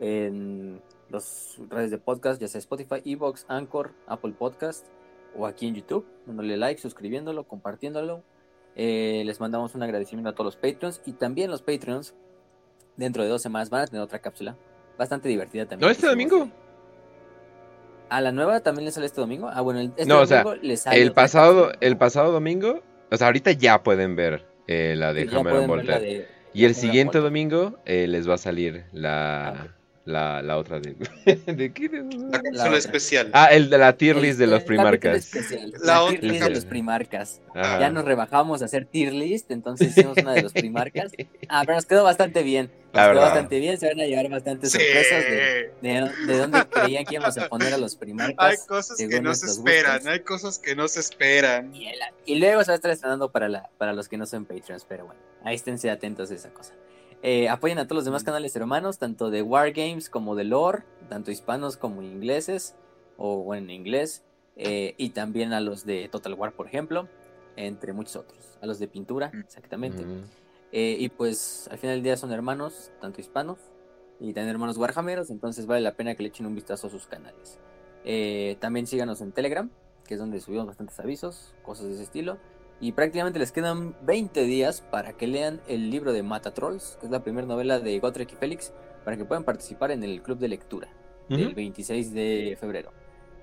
[0.00, 4.88] en las redes de podcast, ya sea Spotify, Evox, Anchor, Apple Podcast
[5.36, 8.24] o aquí en YouTube, dándole like, suscribiéndolo, compartiéndolo.
[8.74, 12.16] Eh, les mandamos un agradecimiento a todos los Patreons y también los Patreons
[12.96, 14.56] dentro de dos semanas van a tener otra cápsula
[14.98, 15.86] bastante divertida también.
[15.86, 16.48] ¿No este domingo?
[18.08, 19.48] ¿A la nueva también le sale este domingo?
[19.52, 23.16] Ah, bueno, este no, domingo o sea, le sale el pasado, el pasado domingo, o
[23.16, 28.28] sea, ahorita ya pueden ver eh, la de sí, Y el siguiente domingo eh, les
[28.28, 29.48] va a salir la...
[29.48, 29.66] Ah,
[30.04, 30.96] la, la otra de.
[31.52, 31.88] ¿De qué?
[31.88, 33.30] La cápsula especial.
[33.32, 35.30] Ah, el de la tier list de los primarcas.
[35.82, 37.40] La, tier list de los primarcas.
[37.54, 41.12] Ya nos rebajamos a hacer tier list, entonces hicimos una de los primarcas.
[41.48, 42.70] Ah, pero nos quedó bastante bien.
[42.92, 47.14] Nos quedó bastante bien, se van a llevar bastantes sorpresas de, de, dónde creían que
[47.14, 48.50] íbamos a poner a los primarcas.
[48.50, 51.72] Hay cosas que no se esperan, hay cosas que no se esperan.
[52.26, 54.84] Y, luego se va a estar estrenando para, la, para los que no son Patreons,
[54.88, 56.74] pero bueno, ahí esténse atentos a esa cosa.
[57.22, 61.30] Eh, apoyen a todos los demás canales hermanos, tanto de Wargames como de Lore, tanto
[61.30, 62.74] hispanos como ingleses,
[63.16, 64.24] o bueno, en inglés,
[64.56, 67.08] eh, y también a los de Total War, por ejemplo,
[67.56, 69.38] entre muchos otros, a los de pintura, Mm.
[69.40, 70.04] exactamente.
[70.04, 70.22] Mm.
[70.72, 73.58] Eh, y pues al final del día son hermanos, tanto hispanos
[74.18, 77.06] y también hermanos Warhammeros, entonces vale la pena que le echen un vistazo a sus
[77.06, 77.58] canales.
[78.58, 79.70] También síganos en Telegram,
[80.06, 82.38] que es donde subimos bastantes avisos, cosas de ese estilo.
[82.82, 87.06] Y prácticamente les quedan 20 días para que lean el libro de Mata Trolls, que
[87.06, 88.72] es la primera novela de Gotrek y Félix,
[89.04, 90.88] para que puedan participar en el club de lectura
[91.28, 91.54] el Ujú.
[91.54, 92.90] 26 de febrero,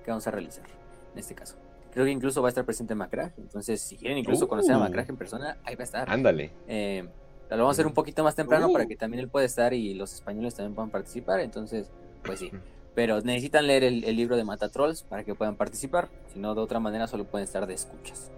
[0.04, 0.66] que vamos a realizar
[1.14, 1.56] en este caso.
[1.90, 4.80] Creo que incluso va a estar presente Macrag, entonces si quieren incluso conocer a Uh.
[4.82, 6.10] Macrag en persona, ahí va a estar.
[6.10, 6.52] Ándale.
[6.68, 7.08] Eh,
[7.48, 8.72] lo vamos a hacer un poquito más temprano Uh.
[8.74, 11.90] para que también él pueda estar y los españoles también puedan participar, entonces,
[12.22, 12.52] pues sí.
[12.94, 16.54] Pero necesitan leer el, el libro de Mata Trolls para que puedan participar, si no,
[16.54, 18.30] de otra manera solo pueden estar de escuchas.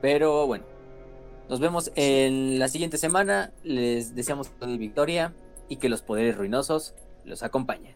[0.00, 0.64] Pero bueno,
[1.48, 5.32] nos vemos en la siguiente semana, les deseamos toda victoria
[5.68, 6.94] y que los poderes ruinosos
[7.24, 7.94] los acompañen.